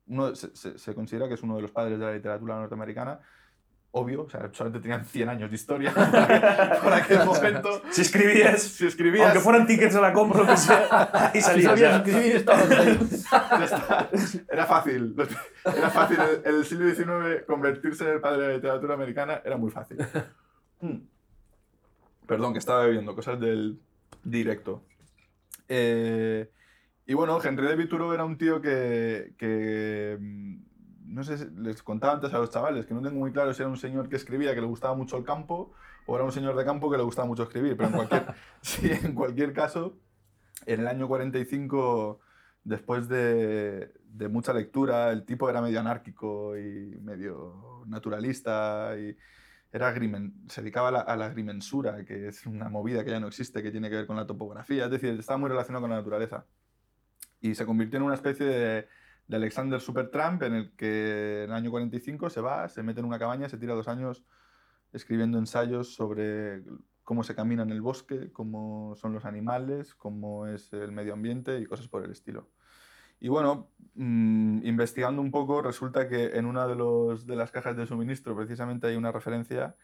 uno, 0.06 0.35
se, 0.35 0.55
se- 0.55 0.78
se 0.78 0.94
considera 0.94 1.28
que 1.28 1.35
es 1.35 1.43
uno 1.43 1.56
de 1.56 1.62
los 1.62 1.70
padres 1.70 1.98
de 1.98 2.05
la 2.05 2.12
literatura 2.12 2.56
norteamericana. 2.56 3.20
Obvio, 3.96 4.22
o 4.22 4.28
sea, 4.28 4.50
solamente 4.52 4.80
tenían 4.82 5.04
100 5.04 5.28
años 5.28 5.50
de 5.50 5.54
historia 5.54 5.94
por 6.82 6.92
aquel 6.92 7.24
momento. 7.24 7.80
Si 7.90 8.00
escribías, 8.00 8.60
Si 8.60 8.88
escribías, 8.88 9.26
aunque 9.26 9.38
fueran 9.38 9.68
tickets 9.68 9.94
a 9.94 10.00
la 10.00 10.12
compra, 10.12 10.40
lo 10.40 10.48
que 10.48 10.56
sea, 10.56 11.10
ahí 11.12 11.40
Si 11.40 11.42
salías. 11.42 11.66
sabías 11.70 11.96
escribir, 12.04 12.36
estabas 12.36 12.70
ahí. 12.72 12.98
era 14.50 14.66
fácil. 14.66 15.14
Era 15.64 15.90
fácil. 15.90 16.18
En 16.44 16.54
el 16.56 16.64
siglo 16.64 16.92
XIX 16.92 17.44
convertirse 17.46 18.02
en 18.02 18.10
el 18.14 18.20
padre 18.20 18.42
de 18.42 18.48
la 18.48 18.54
literatura 18.54 18.94
americana 18.94 19.40
era 19.44 19.56
muy 19.56 19.70
fácil. 19.70 19.98
Mm. 20.80 20.96
Perdón, 22.26 22.52
que 22.52 22.58
estaba 22.58 22.86
bebiendo 22.86 23.14
cosas 23.14 23.38
del 23.38 23.78
directo. 24.24 24.82
Eh, 25.68 26.50
y 27.06 27.14
bueno, 27.14 27.38
Henry 27.40 27.68
David 27.68 27.88
Thoreau 27.88 28.12
era 28.12 28.24
un 28.24 28.38
tío 28.38 28.60
que, 28.60 29.34
que, 29.38 30.18
no 31.14 31.22
sé, 31.24 31.38
si- 31.38 31.48
les 31.56 31.82
contaba 31.82 32.14
antes 32.14 32.32
a 32.34 32.38
los 32.38 32.50
chavales 32.50 32.86
que 32.86 32.94
no 32.94 33.00
tengo 33.02 33.18
muy 33.18 33.32
claro 33.32 33.54
si 33.54 33.62
era 33.62 33.70
un 33.70 33.76
señor 33.76 34.08
que 34.08 34.16
escribía 34.16 34.54
que 34.54 34.60
le 34.60 34.66
gustaba 34.66 34.94
mucho 34.94 35.16
el 35.16 35.24
campo 35.24 35.72
o 36.06 36.16
era 36.16 36.24
un 36.24 36.32
señor 36.32 36.54
de 36.56 36.64
campo 36.64 36.90
que 36.90 36.96
le 36.96 37.02
gustaba 37.04 37.26
mucho 37.28 37.44
escribir, 37.44 37.76
pero 37.76 37.88
en 37.88 37.94
cualquier, 37.94 38.26
sí, 38.60 38.90
en 38.90 39.14
cualquier 39.14 39.52
caso, 39.52 39.96
en 40.66 40.80
el 40.80 40.86
año 40.88 41.08
45, 41.08 42.20
después 42.64 43.08
de, 43.08 43.92
de 44.04 44.28
mucha 44.28 44.52
lectura, 44.52 45.10
el 45.12 45.24
tipo 45.24 45.48
era 45.48 45.62
medio 45.62 45.80
anárquico 45.80 46.58
y 46.58 46.98
medio 47.00 47.84
naturalista 47.86 48.94
y 48.98 49.16
era 49.72 49.94
agrimen- 49.94 50.32
se 50.48 50.60
dedicaba 50.62 50.88
a 50.88 50.92
la, 50.92 51.00
a 51.00 51.16
la 51.16 51.26
agrimensura, 51.26 52.04
que 52.04 52.28
es 52.28 52.46
una 52.46 52.68
movida 52.68 53.04
que 53.04 53.10
ya 53.10 53.20
no 53.20 53.26
existe, 53.28 53.62
que 53.62 53.70
tiene 53.70 53.88
que 53.90 53.96
ver 53.96 54.06
con 54.06 54.16
la 54.16 54.26
topografía, 54.26 54.84
es 54.86 54.90
decir, 54.90 55.18
estaba 55.18 55.38
muy 55.38 55.48
relacionado 55.48 55.82
con 55.82 55.90
la 55.90 55.96
naturaleza. 55.96 56.44
Y 57.40 57.54
se 57.54 57.66
convirtió 57.66 57.98
en 57.98 58.04
una 58.04 58.14
especie 58.14 58.46
de, 58.46 58.88
de 59.26 59.36
Alexander 59.36 59.80
Supertramp 59.80 60.42
en 60.42 60.55
el 60.55 60.76
que 60.76 61.44
en 61.44 61.51
el 61.51 61.56
año 61.56 61.70
45 61.70 62.30
se 62.30 62.40
va, 62.40 62.68
se 62.68 62.82
mete 62.82 63.01
en 63.01 63.06
una 63.06 63.18
cabaña, 63.18 63.48
se 63.48 63.59
tira 63.59 63.74
dos 63.74 63.88
años 63.88 64.24
escribiendo 64.92 65.38
ensayos 65.38 65.94
sobre 65.94 66.62
cómo 67.02 67.22
se 67.22 67.34
camina 67.34 67.62
en 67.62 67.70
el 67.70 67.82
bosque, 67.82 68.32
cómo 68.32 68.94
son 68.96 69.12
los 69.12 69.24
animales, 69.24 69.94
cómo 69.94 70.46
es 70.46 70.72
el 70.72 70.92
medio 70.92 71.12
ambiente 71.12 71.59
y 71.59 71.66
cosas 71.66 71.88
por 71.88 72.05
el 72.05 72.10
estilo. 72.10 72.48
Y 73.20 73.28
bueno, 73.28 73.70
mm, 73.94 74.66
investigando 74.66 75.22
un 75.22 75.30
poco, 75.30 75.62
resulta 75.62 76.09
que 76.09 76.36
en 76.36 76.46
una 76.46 76.66
de, 76.66 76.74
los, 76.74 77.26
de 77.26 77.36
las 77.36 77.51
cajas 77.51 77.76
de 77.76 77.86
suministro 77.86 78.36
precisamente 78.36 78.86
hay 78.86 78.96
una 78.96 79.12
referencia 79.12 79.76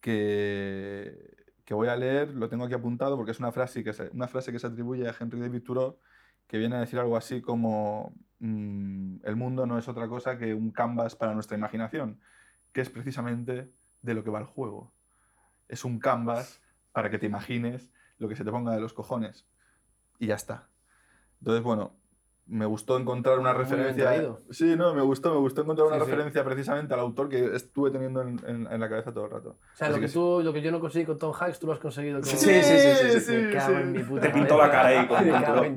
que, 0.00 1.36
que 1.64 1.74
voy 1.74 1.88
a 1.88 1.96
leer, 1.96 2.34
lo 2.34 2.48
tengo 2.48 2.64
aquí 2.64 2.74
apuntado 2.74 3.16
porque 3.16 3.32
es 3.32 3.38
una 3.40 3.52
frase 3.52 3.84
que 3.84 3.92
se, 3.92 4.10
una 4.10 4.28
frase 4.28 4.52
que 4.52 4.58
se 4.58 4.66
atribuye 4.66 5.08
a 5.08 5.14
Henry 5.18 5.40
David 5.40 5.62
Thoreau 5.62 5.98
que 6.46 6.58
viene 6.58 6.76
a 6.76 6.80
decir 6.80 6.98
algo 6.98 7.16
así 7.16 7.40
como 7.40 8.12
mm, 8.40 9.20
el 9.24 9.36
mundo 9.36 9.66
no 9.66 9.78
es 9.78 9.88
otra 9.88 10.08
cosa 10.08 10.38
que 10.38 10.54
un 10.54 10.70
canvas 10.70 11.14
para 11.16 11.34
nuestra 11.34 11.56
imaginación, 11.56 12.20
que 12.72 12.80
es 12.80 12.90
precisamente 12.90 13.72
de 14.02 14.14
lo 14.14 14.24
que 14.24 14.30
va 14.30 14.40
el 14.40 14.46
juego. 14.46 14.92
Es 15.68 15.84
un 15.84 15.98
canvas 15.98 16.60
para 16.92 17.10
que 17.10 17.18
te 17.18 17.26
imagines 17.26 17.90
lo 18.18 18.28
que 18.28 18.36
se 18.36 18.44
te 18.44 18.50
ponga 18.50 18.72
de 18.72 18.80
los 18.80 18.92
cojones. 18.92 19.46
Y 20.18 20.26
ya 20.26 20.34
está. 20.34 20.68
Entonces, 21.40 21.62
bueno, 21.62 21.99
me 22.50 22.66
gustó 22.66 22.98
encontrar 22.98 23.38
una 23.38 23.52
Muy 23.54 23.64
bien 23.64 23.78
referencia. 23.78 24.36
Sí, 24.50 24.74
no, 24.76 24.92
me 24.92 25.02
gustó, 25.02 25.32
me 25.32 25.38
gustó 25.40 25.62
encontrar 25.62 25.86
una 25.86 25.96
Sí, 25.98 26.04
sí. 26.04 26.10
referencia 26.10 26.44
precisamente 26.44 26.92
al 26.94 27.00
autor 27.00 27.28
que 27.28 27.54
estuve 27.54 27.90
teniendo 27.92 28.22
en, 28.22 28.40
en- 28.46 28.66
en 28.70 28.80
la 28.80 28.88
cabeza 28.88 29.12
todo 29.14 29.26
el 29.26 29.30
rato. 29.30 29.50
O 29.50 29.76
sea, 29.76 29.86
Así 29.86 29.96
lo 29.96 30.00
que, 30.02 30.08
sí. 30.08 30.14
tú, 30.14 30.40
lo 30.42 30.52
que 30.52 30.60
yo 30.60 30.72
no 30.72 30.80
conseguí 30.80 31.04
con 31.06 31.16
Tom 31.16 31.32
Hanks, 31.38 31.60
tú 31.60 31.68
lo 31.68 31.74
has 31.74 31.78
conseguido 31.78 32.16
con... 32.20 32.24
Sí, 32.28 32.36
sí, 32.36 32.60
sí, 32.62 32.78
sí, 33.12 33.20
sí, 33.20 33.32
Me 33.36 33.52
cago 33.52 33.68
sí. 33.76 33.82
en 33.82 33.92
mi 33.92 34.02
puta 34.02 34.20
Te 34.22 34.30
pintó 34.30 34.58
la 34.58 34.70
cabeza. 34.70 35.08
cara 35.08 35.60
ahí 35.62 35.76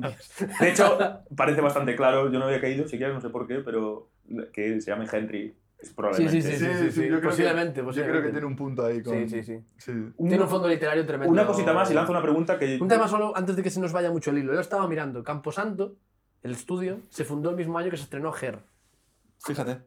De 0.60 0.68
hecho, 0.68 0.98
parece 1.36 1.60
bastante 1.60 1.94
claro, 1.96 2.30
yo 2.30 2.38
no 2.40 2.46
había 2.46 2.60
caído 2.60 2.88
siquiera, 2.88 3.12
no 3.12 3.20
sé 3.20 3.30
por 3.30 3.46
qué, 3.46 3.60
pero 3.60 4.08
que 4.52 4.80
se 4.80 4.90
llame 4.90 5.06
Henry 5.12 5.56
es 5.78 5.92
probablemente. 5.92 6.40
Sí, 6.42 6.56
sí, 6.56 6.64
sí, 6.64 6.90
sí, 6.90 7.00
yo 7.02 7.06
creo 7.08 7.20
que- 7.20 7.26
posiblemente, 7.28 7.68
Yo 7.68 7.74
creo 7.74 7.84
posiblemente. 7.86 8.26
que 8.26 8.32
tiene 8.32 8.46
un 8.46 8.56
punto 8.56 8.84
ahí. 8.86 9.02
Con, 9.02 9.14
Sí, 9.14 9.28
sí, 9.28 9.42
sí. 9.44 9.64
sí. 9.76 9.92
Un- 10.16 10.28
Tiene 10.28 10.42
un 10.42 10.48
fondo 10.48 10.66
literario 10.66 11.04
tremendo. 11.06 11.30
Una 11.30 11.46
cosita 11.46 11.72
más 11.72 11.90
y 11.90 11.94
lanzo 11.94 12.10
una 12.12 12.22
pregunta 12.22 12.58
que... 12.58 12.78
Un 12.80 12.88
tema 12.88 13.06
solo 13.06 13.36
antes 13.36 13.54
de 13.54 13.62
que 13.62 13.70
se 13.70 13.80
nos 13.80 13.92
vaya 13.92 14.10
mucho 14.10 14.30
el 14.30 14.38
hilo. 14.38 14.54
Yo 14.54 14.60
estaba 14.60 14.88
mirando. 14.88 15.22
Camposanto, 15.22 15.96
el 16.44 16.52
estudio, 16.52 16.98
se 17.08 17.24
fundó 17.24 17.50
el 17.50 17.56
mismo 17.56 17.76
año 17.78 17.90
que 17.90 17.96
se 17.96 18.04
estrenó 18.04 18.32
Her. 18.40 18.60
Fíjate. 19.44 19.78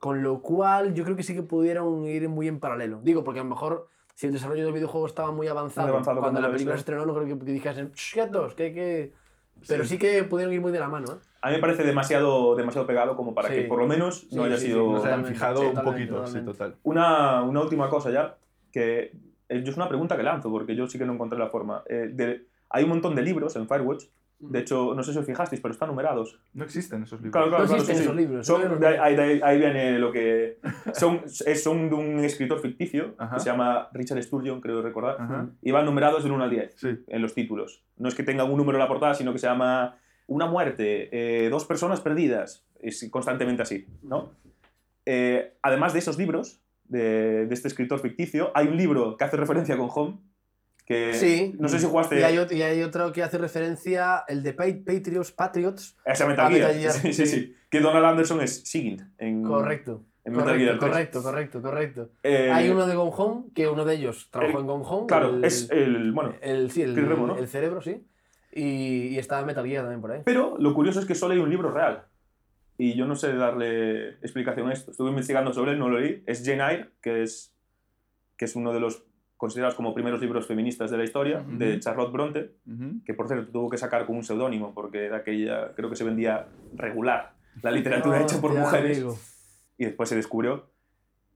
Con 0.00 0.22
lo 0.22 0.40
cual, 0.40 0.94
yo 0.94 1.04
creo 1.04 1.16
que 1.16 1.22
sí 1.22 1.34
que 1.34 1.42
pudieron 1.42 2.04
ir 2.06 2.28
muy 2.28 2.48
en 2.48 2.60
paralelo. 2.60 3.00
Digo, 3.02 3.24
porque 3.24 3.40
a 3.40 3.42
lo 3.42 3.50
mejor, 3.50 3.88
si 4.14 4.26
el 4.26 4.32
desarrollo 4.32 4.64
del 4.64 4.72
videojuego 4.72 5.06
estaba 5.06 5.32
muy 5.32 5.48
avanzado, 5.48 5.86
Muy 5.88 5.92
avanzado 5.94 6.20
cuando 6.20 6.34
cuando 6.38 6.48
la 6.48 6.52
película 6.52 6.76
se 6.76 6.80
estrenó, 6.80 7.04
no 7.06 7.14
creo 7.14 7.38
que, 7.38 7.44
dijesen, 7.52 7.92
"Shh, 7.92 8.12
quietos, 8.14 8.54
que 8.54 8.62
hay 8.64 8.74
que. 8.74 9.12
Pero 9.68 9.84
sí 9.84 9.98
que 9.98 10.24
pudieron 10.24 10.52
ir 10.52 10.60
muy 10.60 10.72
de 10.72 10.80
la 10.80 10.88
mano, 10.88 11.12
¿eh? 11.12 11.16
A 11.42 11.48
mí 11.48 11.54
me 11.54 11.60
parece 11.60 11.84
demasiado, 11.84 12.54
demasiado 12.56 12.86
pegado 12.86 13.16
como 13.16 13.34
para 13.34 13.48
Sí. 13.48 13.54
que 13.54 13.62
por 13.62 13.78
lo 13.78 13.86
menos 13.86 14.20
Sí, 14.28 14.36
no 14.36 14.44
haya 14.44 14.56
sí, 14.56 14.66
sido... 14.66 14.78
Nos 14.78 15.04
hayan 15.04 15.22
Totalmente, 15.22 15.32
fijado 15.34 15.56
sí, 15.60 15.66
un 15.66 15.74
totalmente, 15.74 16.12
poquito, 16.12 16.26
sí, 16.26 16.40
total. 16.44 16.76
Una, 16.82 17.42
una 17.42 17.60
última 17.62 17.88
cosa 17.88 18.10
ya, 18.10 18.36
que 18.72 19.12
es 19.48 19.76
una 19.76 19.88
pregunta 19.88 20.16
que 20.16 20.22
lanzo, 20.22 20.50
porque 20.50 20.74
yo 20.74 20.86
sí 20.86 20.98
que 20.98 21.04
no 21.06 21.12
encontré 21.14 21.38
la 21.38 21.48
forma. 21.48 21.82
Eh, 21.88 22.10
de- 22.12 22.46
hay 22.70 22.84
un 22.84 22.90
montón 22.90 23.14
de 23.14 23.22
libros 23.22 23.54
en 23.56 23.68
Firewatch, 23.68 24.04
de 24.40 24.58
hecho, 24.58 24.94
no 24.94 25.02
sé 25.02 25.12
si 25.12 25.18
os 25.18 25.24
fijasteis, 25.26 25.60
pero 25.62 25.72
están 25.72 25.88
numerados. 25.88 26.38
No 26.52 26.64
existen 26.64 27.02
esos 27.04 27.20
libros. 27.20 27.32
Claro, 27.32 27.48
claro, 27.48 27.62
No 27.64 27.68
claro, 27.68 27.82
existen 27.82 27.96
sí, 27.96 28.02
sí. 28.02 28.04
esos 28.04 28.16
libros, 28.16 28.46
Son- 28.46 28.80
de 28.80 28.86
ahí, 28.98 29.16
de 29.16 29.42
ahí- 29.44 29.58
viene 29.58 29.98
lo 29.98 30.12
que... 30.12 30.58
Son, 30.94 31.22
es- 31.24 31.62
son 31.62 31.88
de 31.88 31.94
un 31.94 32.18
escritor 32.20 32.60
ficticio 32.60 33.14
Ajá. 33.18 33.34
que 33.36 33.40
se 33.40 33.46
llama 33.50 33.88
Richard 33.92 34.22
Sturgeon, 34.22 34.60
creo 34.60 34.82
recordar, 34.82 35.16
Ajá. 35.18 35.48
y 35.62 35.70
van 35.70 35.84
numerados 35.86 36.22
del 36.24 36.32
1 36.32 36.44
al 36.44 36.50
10 36.50 36.74
Sí. 36.76 36.88
en 37.06 37.22
los 37.22 37.32
títulos. 37.34 37.82
No 37.96 38.08
es 38.08 38.14
que 38.14 38.22
tengan 38.22 38.50
un 38.50 38.56
número 38.58 38.76
en 38.76 38.82
la 38.82 38.88
portada, 38.88 39.14
sino 39.14 39.32
que 39.32 39.38
se 39.38 39.46
llama 39.46 39.96
Una 40.26 40.46
muerte, 40.46 41.08
eh, 41.12 41.48
dos 41.50 41.64
personas 41.64 42.00
perdidas. 42.00 42.64
Es 42.80 43.06
constantemente 43.10 43.62
así, 43.62 43.86
¿no? 44.02 44.32
Eh, 45.06 45.54
además 45.62 45.92
de 45.92 45.98
esos 46.00 46.18
libros, 46.18 46.60
de, 46.84 47.46
de 47.46 47.54
este 47.54 47.68
escritor 47.68 47.98
ficticio, 48.00 48.50
hay 48.54 48.68
un 48.68 48.76
libro 48.76 49.16
que 49.16 49.24
hace 49.24 49.36
referencia 49.36 49.76
con 49.76 49.88
Home, 49.94 50.18
que 50.84 51.14
Sí. 51.14 51.54
no 51.58 51.68
sé 51.68 51.78
si 51.78 51.86
jugaste 51.86 52.20
Y 52.20 52.22
hay, 52.22 52.38
otro, 52.38 52.56
y 52.56 52.62
hay 52.62 52.82
otro 52.82 53.10
que 53.12 53.22
hace 53.22 53.38
referencia, 53.38 54.24
el 54.28 54.42
de 54.42 54.52
Pa- 54.52 54.64
Patriots, 54.84 55.32
Patriots. 55.32 55.96
a 56.04 56.12
ese 56.12 56.26
Metal 56.26 56.52
Gear. 56.52 56.68
Metal 56.68 56.80
Gear, 56.80 56.92
Sí, 57.02 57.12
sí, 57.12 57.26
sí. 57.26 57.40
sí. 57.40 57.56
Que 57.70 57.80
Donald 57.80 58.04
Anderson 58.04 58.40
es 58.42 58.62
Sigint 58.68 59.00
en, 59.18 59.42
Correcto. 59.42 60.04
en 60.24 60.32
Metal 60.34 60.58
Gear 60.58 60.78
Correcto, 60.78 61.20
3. 61.20 61.22
correcto, 61.22 61.22
correcto, 61.22 61.62
correcto. 61.62 62.10
Eh, 62.22 62.50
Hay 62.52 62.68
uno 62.68 62.86
de 62.86 62.94
Gone 62.94 63.12
Home, 63.16 63.44
que 63.54 63.66
uno 63.68 63.84
de 63.84 63.94
ellos 63.94 64.28
trabajó 64.30 64.58
el- 64.58 64.60
en 64.62 64.66
Gone 64.66 64.84
Home. 64.86 65.06
Claro, 65.06 65.30
el, 65.36 65.44
es 65.44 65.70
el... 65.70 66.12
Bueno, 66.12 66.34
el, 66.42 66.70
sí, 66.70 66.82
el, 66.82 66.94
Remo, 66.94 67.26
¿no? 67.28 67.36
el 67.38 67.48
cerebro, 67.48 67.80
sí. 67.80 68.04
Y, 68.52 69.08
y 69.08 69.18
está 69.18 69.44
Metal 69.44 69.66
Gear 69.66 69.82
también 69.84 70.00
por 70.00 70.12
ahí. 70.12 70.20
Pero 70.24 70.56
lo 70.58 70.74
curioso 70.74 71.00
es 71.00 71.06
que 71.06 71.14
solo 71.16 71.34
hay 71.34 71.40
un 71.40 71.50
libro 71.50 71.70
real. 71.72 72.04
Y 72.76 72.94
yo 72.94 73.06
no 73.06 73.16
sé 73.16 73.32
darle 73.34 74.10
explicación 74.20 74.68
a 74.68 74.72
esto. 74.72 74.90
Estuve 74.90 75.08
investigando 75.10 75.52
sobre 75.52 75.72
él, 75.72 75.78
no 75.78 75.88
lo 75.88 75.98
leí. 75.98 76.22
Es 76.26 76.42
Jane 76.44 76.62
Eyre, 76.72 76.90
que 77.00 77.22
es, 77.22 77.52
que 78.36 78.44
es 78.44 78.54
uno 78.56 78.72
de 78.72 78.80
los 78.80 79.04
considerados 79.36 79.74
como 79.74 79.92
primeros 79.94 80.20
libros 80.20 80.46
feministas 80.46 80.90
de 80.90 80.96
la 80.98 81.04
historia, 81.04 81.40
Ujú. 81.46 81.58
de 81.58 81.80
Charlotte 81.80 82.12
Bronte, 82.12 82.52
Ujú. 82.66 83.02
que 83.04 83.14
por 83.14 83.26
cierto 83.28 83.50
tuvo 83.50 83.68
que 83.68 83.76
sacar 83.78 84.06
con 84.06 84.16
un 84.16 84.24
seudónimo, 84.24 84.72
porque 84.74 85.04
era 85.06 85.18
aquella, 85.18 85.72
creo 85.74 85.90
que 85.90 85.96
se 85.96 86.04
vendía 86.04 86.46
regular, 86.74 87.34
la 87.62 87.70
literatura 87.70 88.20
hecha 88.22 88.40
por 88.40 88.54
mujeres, 88.54 88.98
amigo. 88.98 89.18
y 89.78 89.84
después 89.86 90.08
se 90.08 90.16
descubrió. 90.16 90.70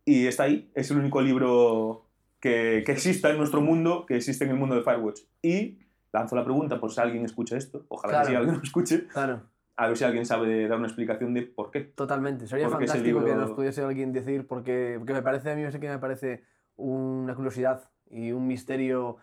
Y 0.04 0.26
está 0.26 0.44
ahí, 0.44 0.70
es 0.74 0.90
el 0.90 0.98
único 0.98 1.20
libro 1.20 2.06
que, 2.40 2.82
que 2.86 2.92
exista 2.92 3.30
en 3.30 3.36
nuestro 3.36 3.60
mundo, 3.60 4.06
que 4.06 4.16
existe 4.16 4.44
en 4.44 4.50
el 4.50 4.56
mundo 4.56 4.74
de 4.74 4.82
Firewatch. 4.82 5.20
Y 5.42 5.78
lanzo 6.12 6.34
la 6.36 6.44
pregunta 6.44 6.80
por 6.80 6.90
si 6.92 7.00
alguien 7.00 7.24
escucha 7.24 7.56
esto, 7.56 7.84
ojalá 7.88 8.12
Claro. 8.12 8.24
que 8.26 8.30
sí 8.30 8.36
alguien 8.36 8.56
lo 8.56 8.62
escuche, 8.62 9.06
Claro, 9.08 9.42
a 9.76 9.86
ver 9.88 9.96
si 9.96 10.04
alguien 10.04 10.24
sabe 10.24 10.66
dar 10.66 10.78
una 10.78 10.86
explicación 10.86 11.34
de 11.34 11.42
por 11.42 11.70
qué. 11.70 11.80
totalmente. 11.80 12.46
Sería 12.46 12.68
fantástico 12.70 13.20
que 13.20 13.26
libro- 13.26 13.34
nos 13.36 13.50
pudiese 13.52 13.82
alguien 13.82 14.12
decir, 14.12 14.46
porque, 14.46 14.94
porque 14.98 15.12
me 15.12 15.22
parece, 15.22 15.50
a 15.50 15.54
mí 15.56 15.70
sé 15.70 15.78
que 15.78 15.88
me 15.88 15.98
parece 15.98 16.42
una 16.78 17.34
curiosidad 17.34 17.90
y 18.10 18.32
un 18.32 18.46
misterio 18.46 19.18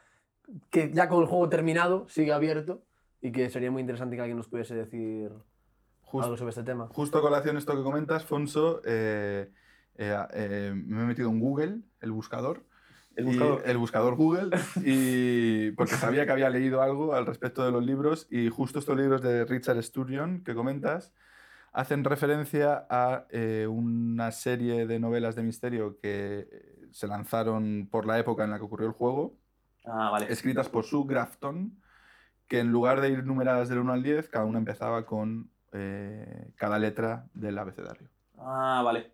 que 0.69 0.91
ya 0.93 1.09
con 1.09 1.21
el 1.21 1.27
juego 1.27 1.49
terminado 1.49 2.07
sigue 2.07 2.31
abierto 2.31 2.83
y 3.21 3.31
que 3.31 3.49
sería 3.49 3.71
muy 3.71 3.81
interesante 3.81 4.15
que 4.15 4.21
alguien 4.21 4.37
nos 4.37 4.47
pudiese 4.47 4.75
decir 4.75 5.31
Just- 6.03 6.23
algo 6.25 6.37
sobre 6.37 6.49
este 6.51 6.63
tema. 6.63 6.87
Justo 6.91 7.17
a 7.17 7.21
colación 7.21 7.57
esto 7.57 7.75
que 7.75 7.81
comentas, 7.81 8.23
Fonso, 8.25 8.81
eh, 8.85 9.49
eh, 9.95 10.17
eh, 10.33 10.73
me 10.75 11.01
he 11.01 11.05
metido 11.05 11.29
en 11.29 11.39
Google, 11.39 11.79
el 12.01 12.11
buscador. 12.11 12.63
El 13.15 13.25
buscador. 13.25 13.63
el 13.65 13.77
buscador 13.77 14.15
Google, 14.17 14.49
y 14.83 15.71
porque 15.77 15.93
sabía 15.95 16.25
que 16.25 16.33
había 16.33 16.49
leído 16.49 16.81
algo 16.81 17.15
al 17.15 17.25
respecto 17.25 17.63
de 17.65 17.71
los 17.71 17.83
libros, 17.83 18.27
y 18.29 18.49
justo 18.49 18.77
estos 18.79 18.97
libros 18.97 19.21
de 19.21 19.45
Richard 19.45 19.81
Sturgeon 19.81 20.43
que 20.43 20.53
comentas 20.53 21.13
hacen 21.71 22.03
referencia 22.03 22.85
a 22.89 23.25
eh, 23.29 23.67
una 23.69 24.31
serie 24.31 24.85
de 24.85 24.99
novelas 24.99 25.35
de 25.35 25.43
misterio 25.43 25.97
que 25.97 26.74
se 26.95 27.07
lanzaron 27.09 27.89
por 27.91 28.05
la 28.05 28.17
época 28.17 28.45
en 28.45 28.51
la 28.51 28.57
que 28.57 28.63
ocurrió 28.63 28.87
el 28.87 28.93
juego, 28.93 29.33
Ah, 29.85 30.11
vale. 30.11 30.31
escritas 30.31 30.69
por 30.69 30.85
Sue 30.85 31.03
Grafton, 31.05 31.77
que 32.47 32.59
en 32.59 32.71
lugar 32.71 33.01
de 33.01 33.09
ir 33.09 33.25
numeradas 33.25 33.67
del 33.67 33.79
1 33.79 33.91
al 33.91 34.01
10, 34.01 34.29
cada 34.29 34.45
una 34.45 34.59
empezaba 34.59 35.05
con 35.05 35.49
eh, 35.73 36.53
cada 36.55 36.79
letra 36.79 37.25
del 37.33 37.57
abecedario. 37.59 38.07
Ah, 38.37 38.81
vale. 38.85 39.11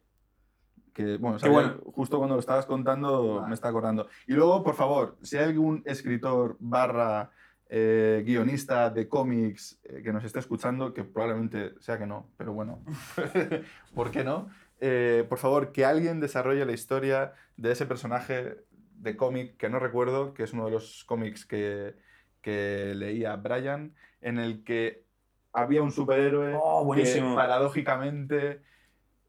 Que, 0.94 1.18
bueno, 1.18 1.40
sabía- 1.40 1.54
bueno. 1.54 1.74
justo 1.96 2.20
cuando 2.20 2.36
lo 2.36 2.40
estabas 2.40 2.68
contando 2.68 3.38
Vale. 3.38 3.48
me 3.48 3.54
está 3.56 3.70
acordando. 3.70 4.08
Y 4.28 4.34
luego, 4.34 4.62
por 4.64 4.76
favor, 4.76 5.18
si 5.24 5.38
hay 5.38 5.46
algún 5.46 5.82
escritor 5.86 6.58
barra 6.60 7.32
eh, 7.68 8.22
guionista 8.24 8.92
de 8.92 9.08
cómics 9.10 9.80
eh, 9.86 10.02
que 10.04 10.14
nos 10.14 10.24
esté 10.24 10.38
escuchando, 10.38 10.94
que 10.94 11.04
probablemente 11.04 11.74
sea 11.80 11.98
que 11.98 12.06
no, 12.06 12.28
pero 12.38 12.54
bueno, 12.54 12.84
¿por 13.96 14.12
qué 14.12 14.24
no? 14.24 14.50
Eh, 14.84 15.26
por 15.30 15.38
favor, 15.38 15.72
que 15.72 15.86
alguien 15.86 16.20
desarrolle 16.20 16.66
la 16.66 16.72
historia 16.74 17.34
de 17.56 17.72
ese 17.72 17.86
personaje 17.86 18.58
de 18.96 19.16
cómic 19.16 19.56
que 19.58 19.70
no 19.70 19.78
recuerdo, 19.80 20.34
que 20.34 20.44
es 20.44 20.54
uno 20.54 20.66
de 20.66 20.72
los 20.72 21.04
cómics 21.06 21.46
que, 21.46 21.96
que 22.42 22.94
leía 22.96 23.36
Brian, 23.36 23.94
en 24.22 24.40
el 24.40 24.64
que 24.64 25.06
había 25.54 25.84
un 25.84 25.92
superhéroe 25.92 26.56
Oh, 26.60 26.92
que 26.94 27.22
paradójicamente 27.36 28.62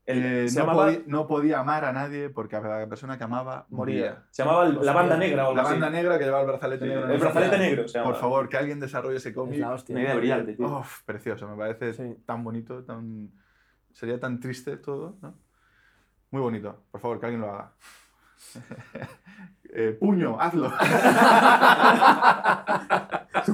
El- 0.06 0.24
eh, 0.24 0.42
no, 0.44 0.48
llamaba- 0.50 0.84
podía, 0.86 1.02
no 1.06 1.26
podía 1.28 1.58
amar 1.60 1.84
a 1.84 1.92
nadie 1.92 2.28
porque 2.30 2.56
a 2.56 2.60
la 2.60 2.88
persona 2.88 3.18
que 3.18 3.24
amaba 3.24 3.66
moría. 3.70 4.24
Se 4.30 4.42
llamaba 4.42 4.66
el- 4.66 4.78
la 4.84 4.92
banda 4.92 5.16
negra 5.16 5.44
o 5.44 5.48
algo 5.50 5.56
La 5.56 5.62
así. 5.62 5.72
banda 5.72 5.90
negra 5.90 6.18
que 6.18 6.24
llevaba 6.24 6.42
el 6.42 6.48
brazalete 6.48 6.84
Sí, 6.84 6.90
negro. 6.90 7.12
el 7.12 7.20
brazalete 7.20 7.58
negro 7.58 7.88
se. 7.88 8.00
Por 8.00 8.16
favor, 8.16 8.48
que 8.48 8.56
alguien 8.56 8.80
desarrolle 8.80 9.16
ese 9.18 9.28
Es 9.28 9.34
cómic. 9.34 9.60
la 9.60 9.72
hostia. 9.72 9.94
Una 9.94 10.02
idea 10.04 10.14
brillante, 10.16 10.54
tío. 10.54 10.78
Uf, 10.78 11.02
precioso, 11.04 11.46
me 11.48 11.56
parece 11.56 11.92
Sí. 11.92 12.16
tan 12.26 12.42
bonito, 12.42 12.82
tan... 12.84 13.30
sería 13.92 14.18
tan 14.18 14.40
triste 14.40 14.76
todo, 14.78 15.16
¿no? 15.20 15.34
Muy 16.32 16.40
bonito, 16.40 16.74
por 16.90 17.00
favor, 17.00 17.20
que 17.20 17.26
alguien 17.26 17.42
lo 17.42 17.52
haga. 17.52 17.72
Eh, 19.74 19.96
puño, 19.98 20.38
hazlo. 20.38 20.64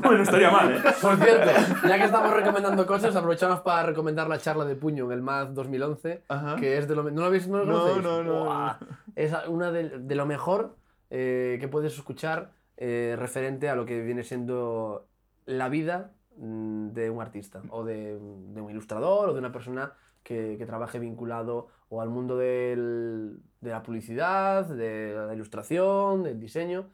bueno, 0.02 0.24
estaría 0.24 0.50
mal, 0.50 0.74
¿eh? 0.74 0.80
Por 1.00 1.16
cierto, 1.16 1.48
ya 1.86 1.96
que 1.96 2.04
estamos 2.06 2.32
recomendando 2.34 2.84
cosas, 2.88 3.14
aprovechamos 3.14 3.60
para 3.60 3.84
recomendar 3.84 4.28
la 4.28 4.38
charla 4.38 4.64
de 4.64 4.74
Puño 4.74 5.04
en 5.04 5.12
el 5.12 5.22
MAD 5.22 5.50
2011, 5.50 6.24
Ajá. 6.26 6.56
que 6.56 6.76
es 6.76 6.88
de 6.88 6.96
lo... 6.96 7.04
¿No 7.04 7.20
lo 7.20 7.26
habéis 7.26 7.46
no 7.46 7.58
lo 7.58 8.00
No, 8.00 8.00
no, 8.02 8.24
no, 8.24 8.76
Es 9.14 9.32
una 9.46 9.70
de, 9.70 9.90
de 10.00 10.14
lo 10.16 10.26
mejor 10.26 10.74
eh, 11.10 11.58
que 11.60 11.68
puedes 11.68 11.94
escuchar 11.94 12.50
eh, 12.76 13.14
referente 13.16 13.68
a 13.68 13.76
lo 13.76 13.86
que 13.86 14.02
viene 14.02 14.24
siendo 14.24 15.06
la 15.46 15.68
vida 15.68 16.10
mm, 16.36 16.88
de 16.88 17.10
un 17.10 17.22
artista 17.22 17.62
o 17.70 17.84
de, 17.84 18.18
de 18.18 18.60
un 18.60 18.70
ilustrador 18.72 19.28
o 19.28 19.34
de 19.34 19.38
una 19.38 19.52
persona 19.52 19.92
que, 20.28 20.56
que 20.58 20.66
trabaje 20.66 20.98
vinculado 20.98 21.68
o 21.88 22.02
al 22.02 22.10
mundo 22.10 22.36
del- 22.36 23.40
de 23.62 23.70
la 23.70 23.82
publicidad, 23.82 24.66
de 24.66 25.14
la 25.26 25.34
ilustración, 25.34 26.22
del 26.22 26.38
diseño. 26.38 26.90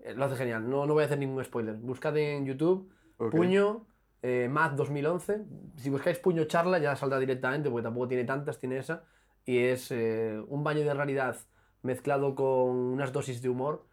eh, 0.00 0.14
lo 0.14 0.24
hace 0.26 0.36
genial. 0.36 0.70
No, 0.70 0.86
no 0.86 0.94
voy 0.94 1.02
a 1.02 1.06
hacer 1.06 1.18
ningún 1.18 1.44
spoiler. 1.44 1.74
Buscad 1.74 2.16
en 2.16 2.46
YouTube 2.46 2.88
Ok. 3.16 3.32
Puño 3.32 3.84
eh, 4.22 4.48
Math 4.48 4.74
2011. 4.76 5.44
Si 5.76 5.90
buscáis 5.90 6.18
Puño 6.20 6.44
Charla 6.44 6.78
ya 6.78 6.94
saldrá 6.94 7.18
directamente 7.18 7.68
porque 7.68 7.82
tampoco 7.82 8.06
tiene 8.06 8.24
tantas, 8.24 8.60
tiene 8.60 8.78
esa. 8.78 9.02
Y 9.44 9.58
es 9.58 9.90
eh, 9.90 10.40
un 10.46 10.62
baño 10.62 10.84
de 10.84 10.94
realidad 10.94 11.34
mezclado 11.82 12.36
con 12.36 12.46
unas 12.94 13.12
dosis 13.12 13.42
de 13.42 13.48
humor 13.48 13.84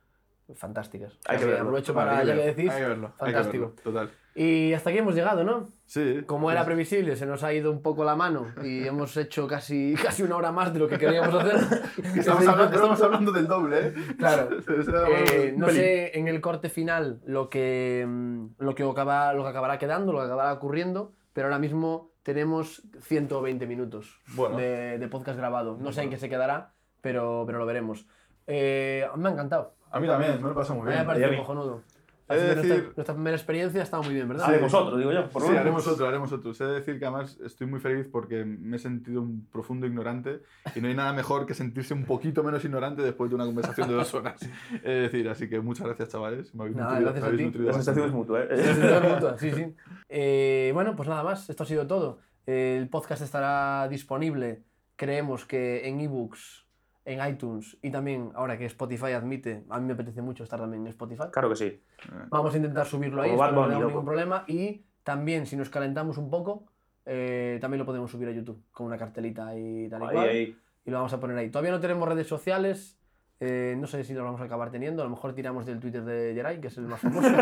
fantásticas. 0.53 1.17
Hay 1.25 1.37
que 1.39 1.45
verlo. 1.45 1.61
Aprovecho 1.61 1.93
para, 1.93 2.23
ya 2.23 2.35
que 2.35 2.41
decís, 2.45 2.71
hay 2.71 2.81
que 2.81 2.87
verlo, 2.87 3.07
hay 3.19 3.27
que 3.27 3.33
fantástico. 3.33 3.67
verlo, 3.75 3.81
Total. 3.83 4.11
Y 4.37 4.73
hasta 4.73 4.89
aquí 4.89 4.99
hemos 4.99 5.15
llegado, 5.15 5.45
¿no? 5.45 5.65
Sí. 5.85 6.21
Como 6.25 6.51
era 6.51 6.65
previsible, 6.65 7.15
se 7.15 7.25
nos 7.25 7.41
ha 7.43 7.53
ido 7.53 7.71
un 7.71 7.81
poco 7.81 8.03
la 8.03 8.15
mano 8.17 8.47
y 8.63 8.83
hemos 8.87 9.15
hecho 9.15 9.47
casi, 9.47 9.95
casi 10.01 10.23
una 10.23 10.35
hora 10.35 10.51
más 10.51 10.73
de 10.73 10.79
lo 10.79 10.87
que 10.89 10.97
queríamos 10.97 11.33
hacer. 11.33 11.81
Estamos 12.17 12.45
hablando, 12.45 12.75
estamos 12.75 13.01
hablando 13.01 13.31
del 13.31 13.47
doble, 13.47 13.87
¿eh? 13.87 13.93
Claro. 14.17 14.49
Eh, 14.67 15.53
no 15.55 15.69
sé 15.69 16.17
en 16.17 16.27
el 16.27 16.41
corte 16.41 16.69
final 16.69 17.21
lo 17.25 17.49
que, 17.49 18.05
mm, 18.07 18.45
lo, 18.59 18.75
que 18.75 18.83
acaba, 18.83 19.33
lo 19.33 19.43
que 19.43 19.49
acabará 19.49 19.77
quedando, 19.77 20.11
lo 20.11 20.19
que 20.19 20.25
acabará 20.25 20.53
ocurriendo, 20.53 21.13
pero 21.33 21.47
ahora 21.47 21.59
mismo 21.59 22.11
tenemos 22.23 22.83
120 23.01 23.65
minutos 23.67 24.19
Bueno. 24.35 24.57
de, 24.57 24.97
de 24.97 25.07
podcast 25.07 25.37
grabado. 25.37 25.77
No 25.79 25.91
sé 25.91 26.01
en 26.03 26.09
qué 26.09 26.17
se 26.17 26.27
quedará, 26.29 26.73
pero, 27.01 27.43
pero 27.45 27.59
lo 27.59 27.65
veremos. 27.65 28.05
Eh, 28.47 29.07
me 29.15 29.29
ha 29.29 29.31
encantado. 29.31 29.74
A 29.95 29.99
mí 29.99 30.07
también, 30.07 30.35
me 30.35 30.41
lo 30.41 30.51
he 30.51 30.55
pasado 30.55 30.79
muy 30.79 30.87
Me 30.89 30.95
ha 30.97 31.03
bien. 31.13 31.23
a 31.25 31.31
mí. 31.31 31.37
cojonudo. 31.37 31.81
He 32.27 32.33
de 32.33 32.39
Así 32.41 32.49
que 32.49 32.55
nuestra, 32.55 32.75
decir- 32.77 32.93
nuestra 32.95 33.13
primera 33.13 33.35
experiencia 33.37 33.81
ha 33.81 33.83
estado 33.83 34.01
muy 34.01 34.13
bien, 34.15 34.27
¿verdad? 34.27 34.47
Haremos 34.49 34.73
otro, 34.73 34.97
digo 34.97 35.11
yo. 35.11 35.29
Por 35.29 35.43
Sí, 35.43 35.47
menos. 35.49 35.61
haremos 35.61 35.87
otro, 35.87 36.07
haremos 36.07 36.31
otro. 36.31 36.53
Sé 36.55 36.65
decir 36.65 36.97
que 36.97 37.05
además 37.05 37.37
estoy 37.45 37.67
muy 37.67 37.79
feliz 37.79 38.07
porque 38.11 38.43
me 38.43 38.77
he 38.77 38.79
sentido 38.79 39.21
un 39.21 39.45
profundo 39.51 39.85
ignorante 39.85 40.41
y 40.75 40.81
no 40.81 40.87
hay 40.87 40.95
nada 40.95 41.13
mejor 41.13 41.45
que 41.45 41.53
sentirse 41.53 41.93
un 41.93 42.03
poquito 42.03 42.43
menos 42.43 42.65
ignorante 42.65 43.03
después 43.03 43.29
de 43.29 43.35
una 43.35 43.45
conversación 43.45 43.87
de 43.89 43.93
dos 43.93 44.11
horas. 44.15 44.41
Es 44.83 44.83
decir, 45.11 45.29
así 45.29 45.47
que 45.47 45.59
muchas 45.59 45.85
gracias, 45.85 46.09
chavales. 46.09 46.53
Me 46.55 46.63
habéis 46.63 46.77
Nada, 46.77 46.99
nutrido, 46.99 47.11
gracias 47.13 47.21
me 47.21 47.25
a 47.25 47.27
habéis 47.29 47.39
ti. 47.41 47.45
nutrido 47.45 47.67
La 47.67 47.73
sensación 47.73 48.05
es 48.07 48.11
mutua, 48.11 48.41
¿eh? 48.41 48.47
Sensación 48.57 49.13
mutua, 49.13 49.37
sí, 49.37 49.51
sí. 49.51 49.75
Eh, 50.09 50.71
bueno, 50.73 50.95
pues 50.95 51.07
nada 51.07 51.23
más, 51.23 51.47
esto 51.49 51.61
ha 51.61 51.67
sido 51.67 51.85
todo. 51.85 52.17
El 52.47 52.89
podcast 52.89 53.21
estará 53.21 53.87
disponible, 53.87 54.63
creemos 54.95 55.45
que 55.45 55.87
en 55.87 55.99
ebooks, 55.99 56.64
en 57.05 57.25
iTunes 57.27 57.77
y 57.81 57.91
también 57.91 58.31
ahora 58.35 58.57
que 58.57 58.65
Spotify 58.65 59.11
admite, 59.13 59.63
a 59.69 59.79
mí 59.79 59.85
me 59.85 59.93
apetece 59.93 60.21
mucho 60.21 60.43
estar 60.43 60.59
también 60.59 60.81
en 60.83 60.87
Spotify. 60.87 61.25
Claro 61.31 61.49
que 61.49 61.55
sí. 61.55 61.81
Vamos 62.29 62.53
a 62.53 62.57
intentar 62.57 62.85
subirlo 62.85 63.21
ahí, 63.21 63.31
no 63.35 63.47
tenemos 63.67 63.87
ningún 63.87 64.05
problema. 64.05 64.43
Y 64.47 64.83
también, 65.03 65.45
si 65.45 65.55
nos 65.55 65.69
calentamos 65.69 66.17
un 66.17 66.29
poco, 66.31 66.65
eh, 67.05 67.59
también 67.61 67.77
lo 67.79 67.85
podemos 67.85 68.09
subir 68.09 68.27
a 68.27 68.31
YouTube 68.31 68.63
con 68.71 68.87
una 68.87 68.97
cartelita 68.97 69.55
y 69.55 69.87
tal 69.87 70.01
y 70.01 70.05
Ahí, 70.05 70.11
cual. 70.13 70.29
ahí. 70.29 70.57
Y 70.85 70.89
lo 70.91 70.97
vamos 70.97 71.13
a 71.13 71.19
poner 71.19 71.37
ahí. 71.37 71.49
Todavía 71.49 71.71
no 71.71 71.79
tenemos 71.79 72.07
redes 72.09 72.27
sociales. 72.27 72.97
eh, 73.39 73.75
no 73.77 73.85
sé 73.85 74.03
si 74.03 74.13
lo 74.13 74.23
vamos 74.23 74.39
a 74.41 74.45
acabar 74.45 74.71
teniendo. 74.71 75.01
A 75.03 75.05
lo 75.05 75.11
mejor 75.11 75.33
tiramos 75.33 75.65
del 75.65 75.79
Twitter 75.79 76.03
de 76.03 76.33
Jerai, 76.33 76.59
que 76.61 76.67
es 76.67 76.77
el 76.77 76.85
más 76.87 76.99
famoso. 77.01 77.27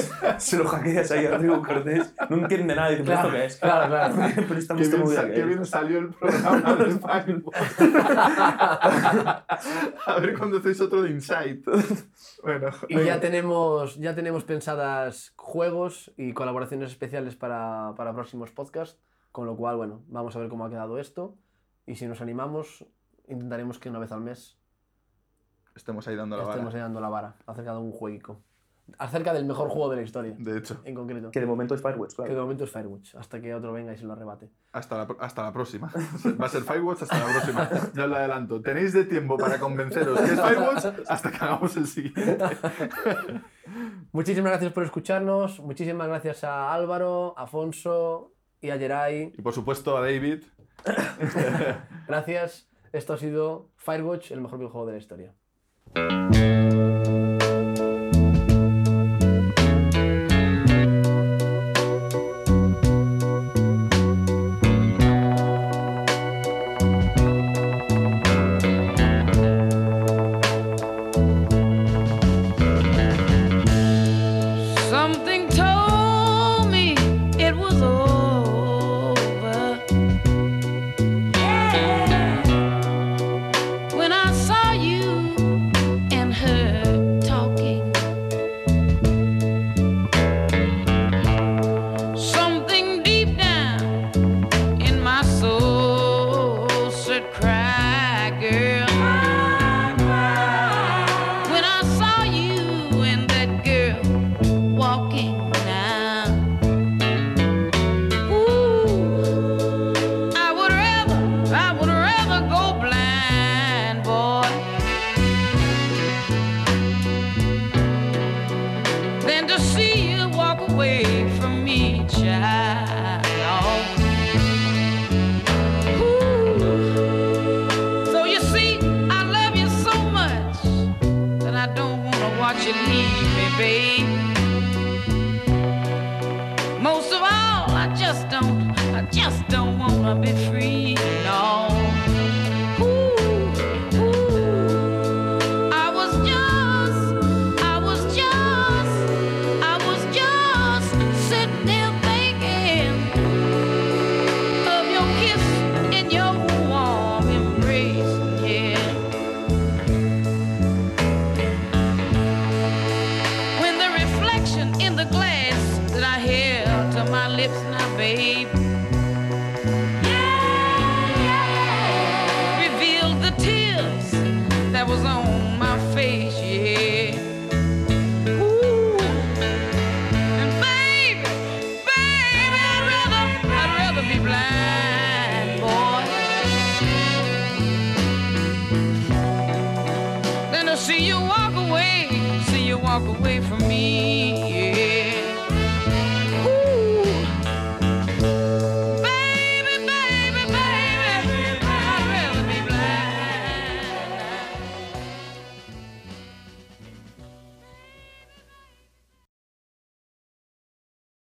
Se 0.38 0.56
lo 0.58 0.66
hackeas 0.66 1.10
ahí 1.10 1.26
a 1.26 1.30
Rodrigo 1.32 1.62
Cortés. 1.62 2.14
No 2.28 2.36
entiende 2.38 2.74
nada. 2.74 2.90
Dice, 2.90 3.02
¿pero 3.04 3.20
Claro, 3.20 3.28
esto 3.28 3.36
qué 3.38 3.44
es? 3.46 3.56
claro, 3.58 3.88
claro. 3.88 4.14
Pero 4.48 4.58
esta 4.58 4.74
Qué 4.76 4.82
bien, 4.82 5.32
qué 5.34 5.40
es. 5.40 5.46
bien 5.46 5.64
salió 5.66 5.98
el 5.98 6.08
programa 6.10 6.74
de 6.74 6.90
Firewall. 6.98 7.54
A 10.06 10.18
ver 10.20 10.38
cuando 10.38 10.58
hacéis 10.58 10.80
otro 10.80 11.02
de 11.02 11.10
Insight. 11.10 11.64
Bueno, 12.42 12.70
Y 12.88 13.04
ya 13.04 13.20
tenemos, 13.20 13.96
ya 13.96 14.14
tenemos 14.14 14.44
pensadas 14.44 15.32
juegos 15.36 16.12
y 16.16 16.32
colaboraciones 16.32 16.90
especiales 16.90 17.36
para, 17.36 17.94
para 17.96 18.14
próximos 18.14 18.50
podcasts, 18.50 18.98
con 19.32 19.46
lo 19.46 19.56
cual, 19.56 19.76
bueno, 19.76 20.02
vamos 20.08 20.34
a 20.36 20.38
ver 20.38 20.48
cómo 20.48 20.64
ha 20.64 20.70
quedado 20.70 20.98
esto 20.98 21.36
y 21.86 21.96
si 21.96 22.06
nos 22.06 22.20
animamos, 22.20 22.84
intentaremos 23.28 23.78
que 23.78 23.88
una 23.90 23.98
vez 23.98 24.12
al 24.12 24.20
mes 24.20 24.58
estemos 25.74 26.06
ahí 26.08 26.16
dando 26.16 26.36
la 26.36 26.42
estemos 26.44 26.72
vara. 26.72 26.84
dando 26.84 27.00
la 27.00 27.08
vara 27.08 27.36
acerca 27.46 27.72
de 27.72 27.78
un 27.78 27.92
jueguico, 27.92 28.42
acerca 28.98 29.32
del 29.32 29.44
mejor 29.44 29.68
juego 29.68 29.90
de 29.90 29.96
la 29.96 30.02
historia, 30.02 30.34
De 30.38 30.58
hecho, 30.58 30.80
en 30.84 30.94
concreto, 30.94 31.30
Que 31.30 31.40
de 31.40 31.46
momento 31.46 31.74
es 31.74 31.82
Firewatch, 31.82 32.14
que 32.14 32.22
de 32.22 32.28
claro. 32.28 32.42
momento 32.42 32.64
es 32.64 32.70
Firewatch, 32.70 33.14
hasta 33.16 33.40
que 33.40 33.54
otro 33.54 33.72
venga 33.72 33.92
y 33.92 33.96
se 33.98 34.04
lo 34.04 34.12
arrebate. 34.12 34.48
hasta 34.72 34.98
la, 34.98 35.08
hasta 35.20 35.42
la 35.42 35.52
próxima. 35.52 35.90
Va 36.40 36.46
a 36.46 36.48
ser 36.48 36.62
Firewatch 36.62 37.02
hasta 37.02 37.18
la 37.18 37.24
próxima. 37.26 37.70
Ya 37.94 38.04
os 38.04 38.10
lo 38.10 38.16
adelanto. 38.16 38.60
Tenéis 38.60 38.92
de 38.92 39.04
tiempo 39.04 39.36
para 39.36 39.58
convenceros 39.58 40.18
que 40.18 40.32
es 40.32 40.40
Firewatch 40.40 40.84
hasta 41.08 41.30
que 41.30 41.36
hagamos 41.36 41.76
el 41.76 41.86
siguiente. 41.86 42.38
Muchísimas 44.12 44.50
gracias 44.52 44.72
por 44.72 44.82
escucharnos, 44.84 45.60
muchísimas 45.60 46.08
gracias 46.08 46.42
a 46.42 46.72
Álvaro, 46.74 47.34
a 47.38 47.42
Afonso 47.44 48.32
y 48.60 48.70
a 48.70 48.78
Geray. 48.78 49.32
Y 49.38 49.42
por 49.42 49.52
supuesto 49.52 49.96
a 49.96 50.00
David. 50.00 50.42
Gracias. 52.08 52.68
Esto 52.92 53.12
ha 53.12 53.18
sido 53.18 53.68
Firewatch, 53.76 54.32
el 54.32 54.40
mejor 54.40 54.58
videojuego 54.58 54.86
de 54.86 54.92
la 54.92 54.98
historia. 54.98 56.59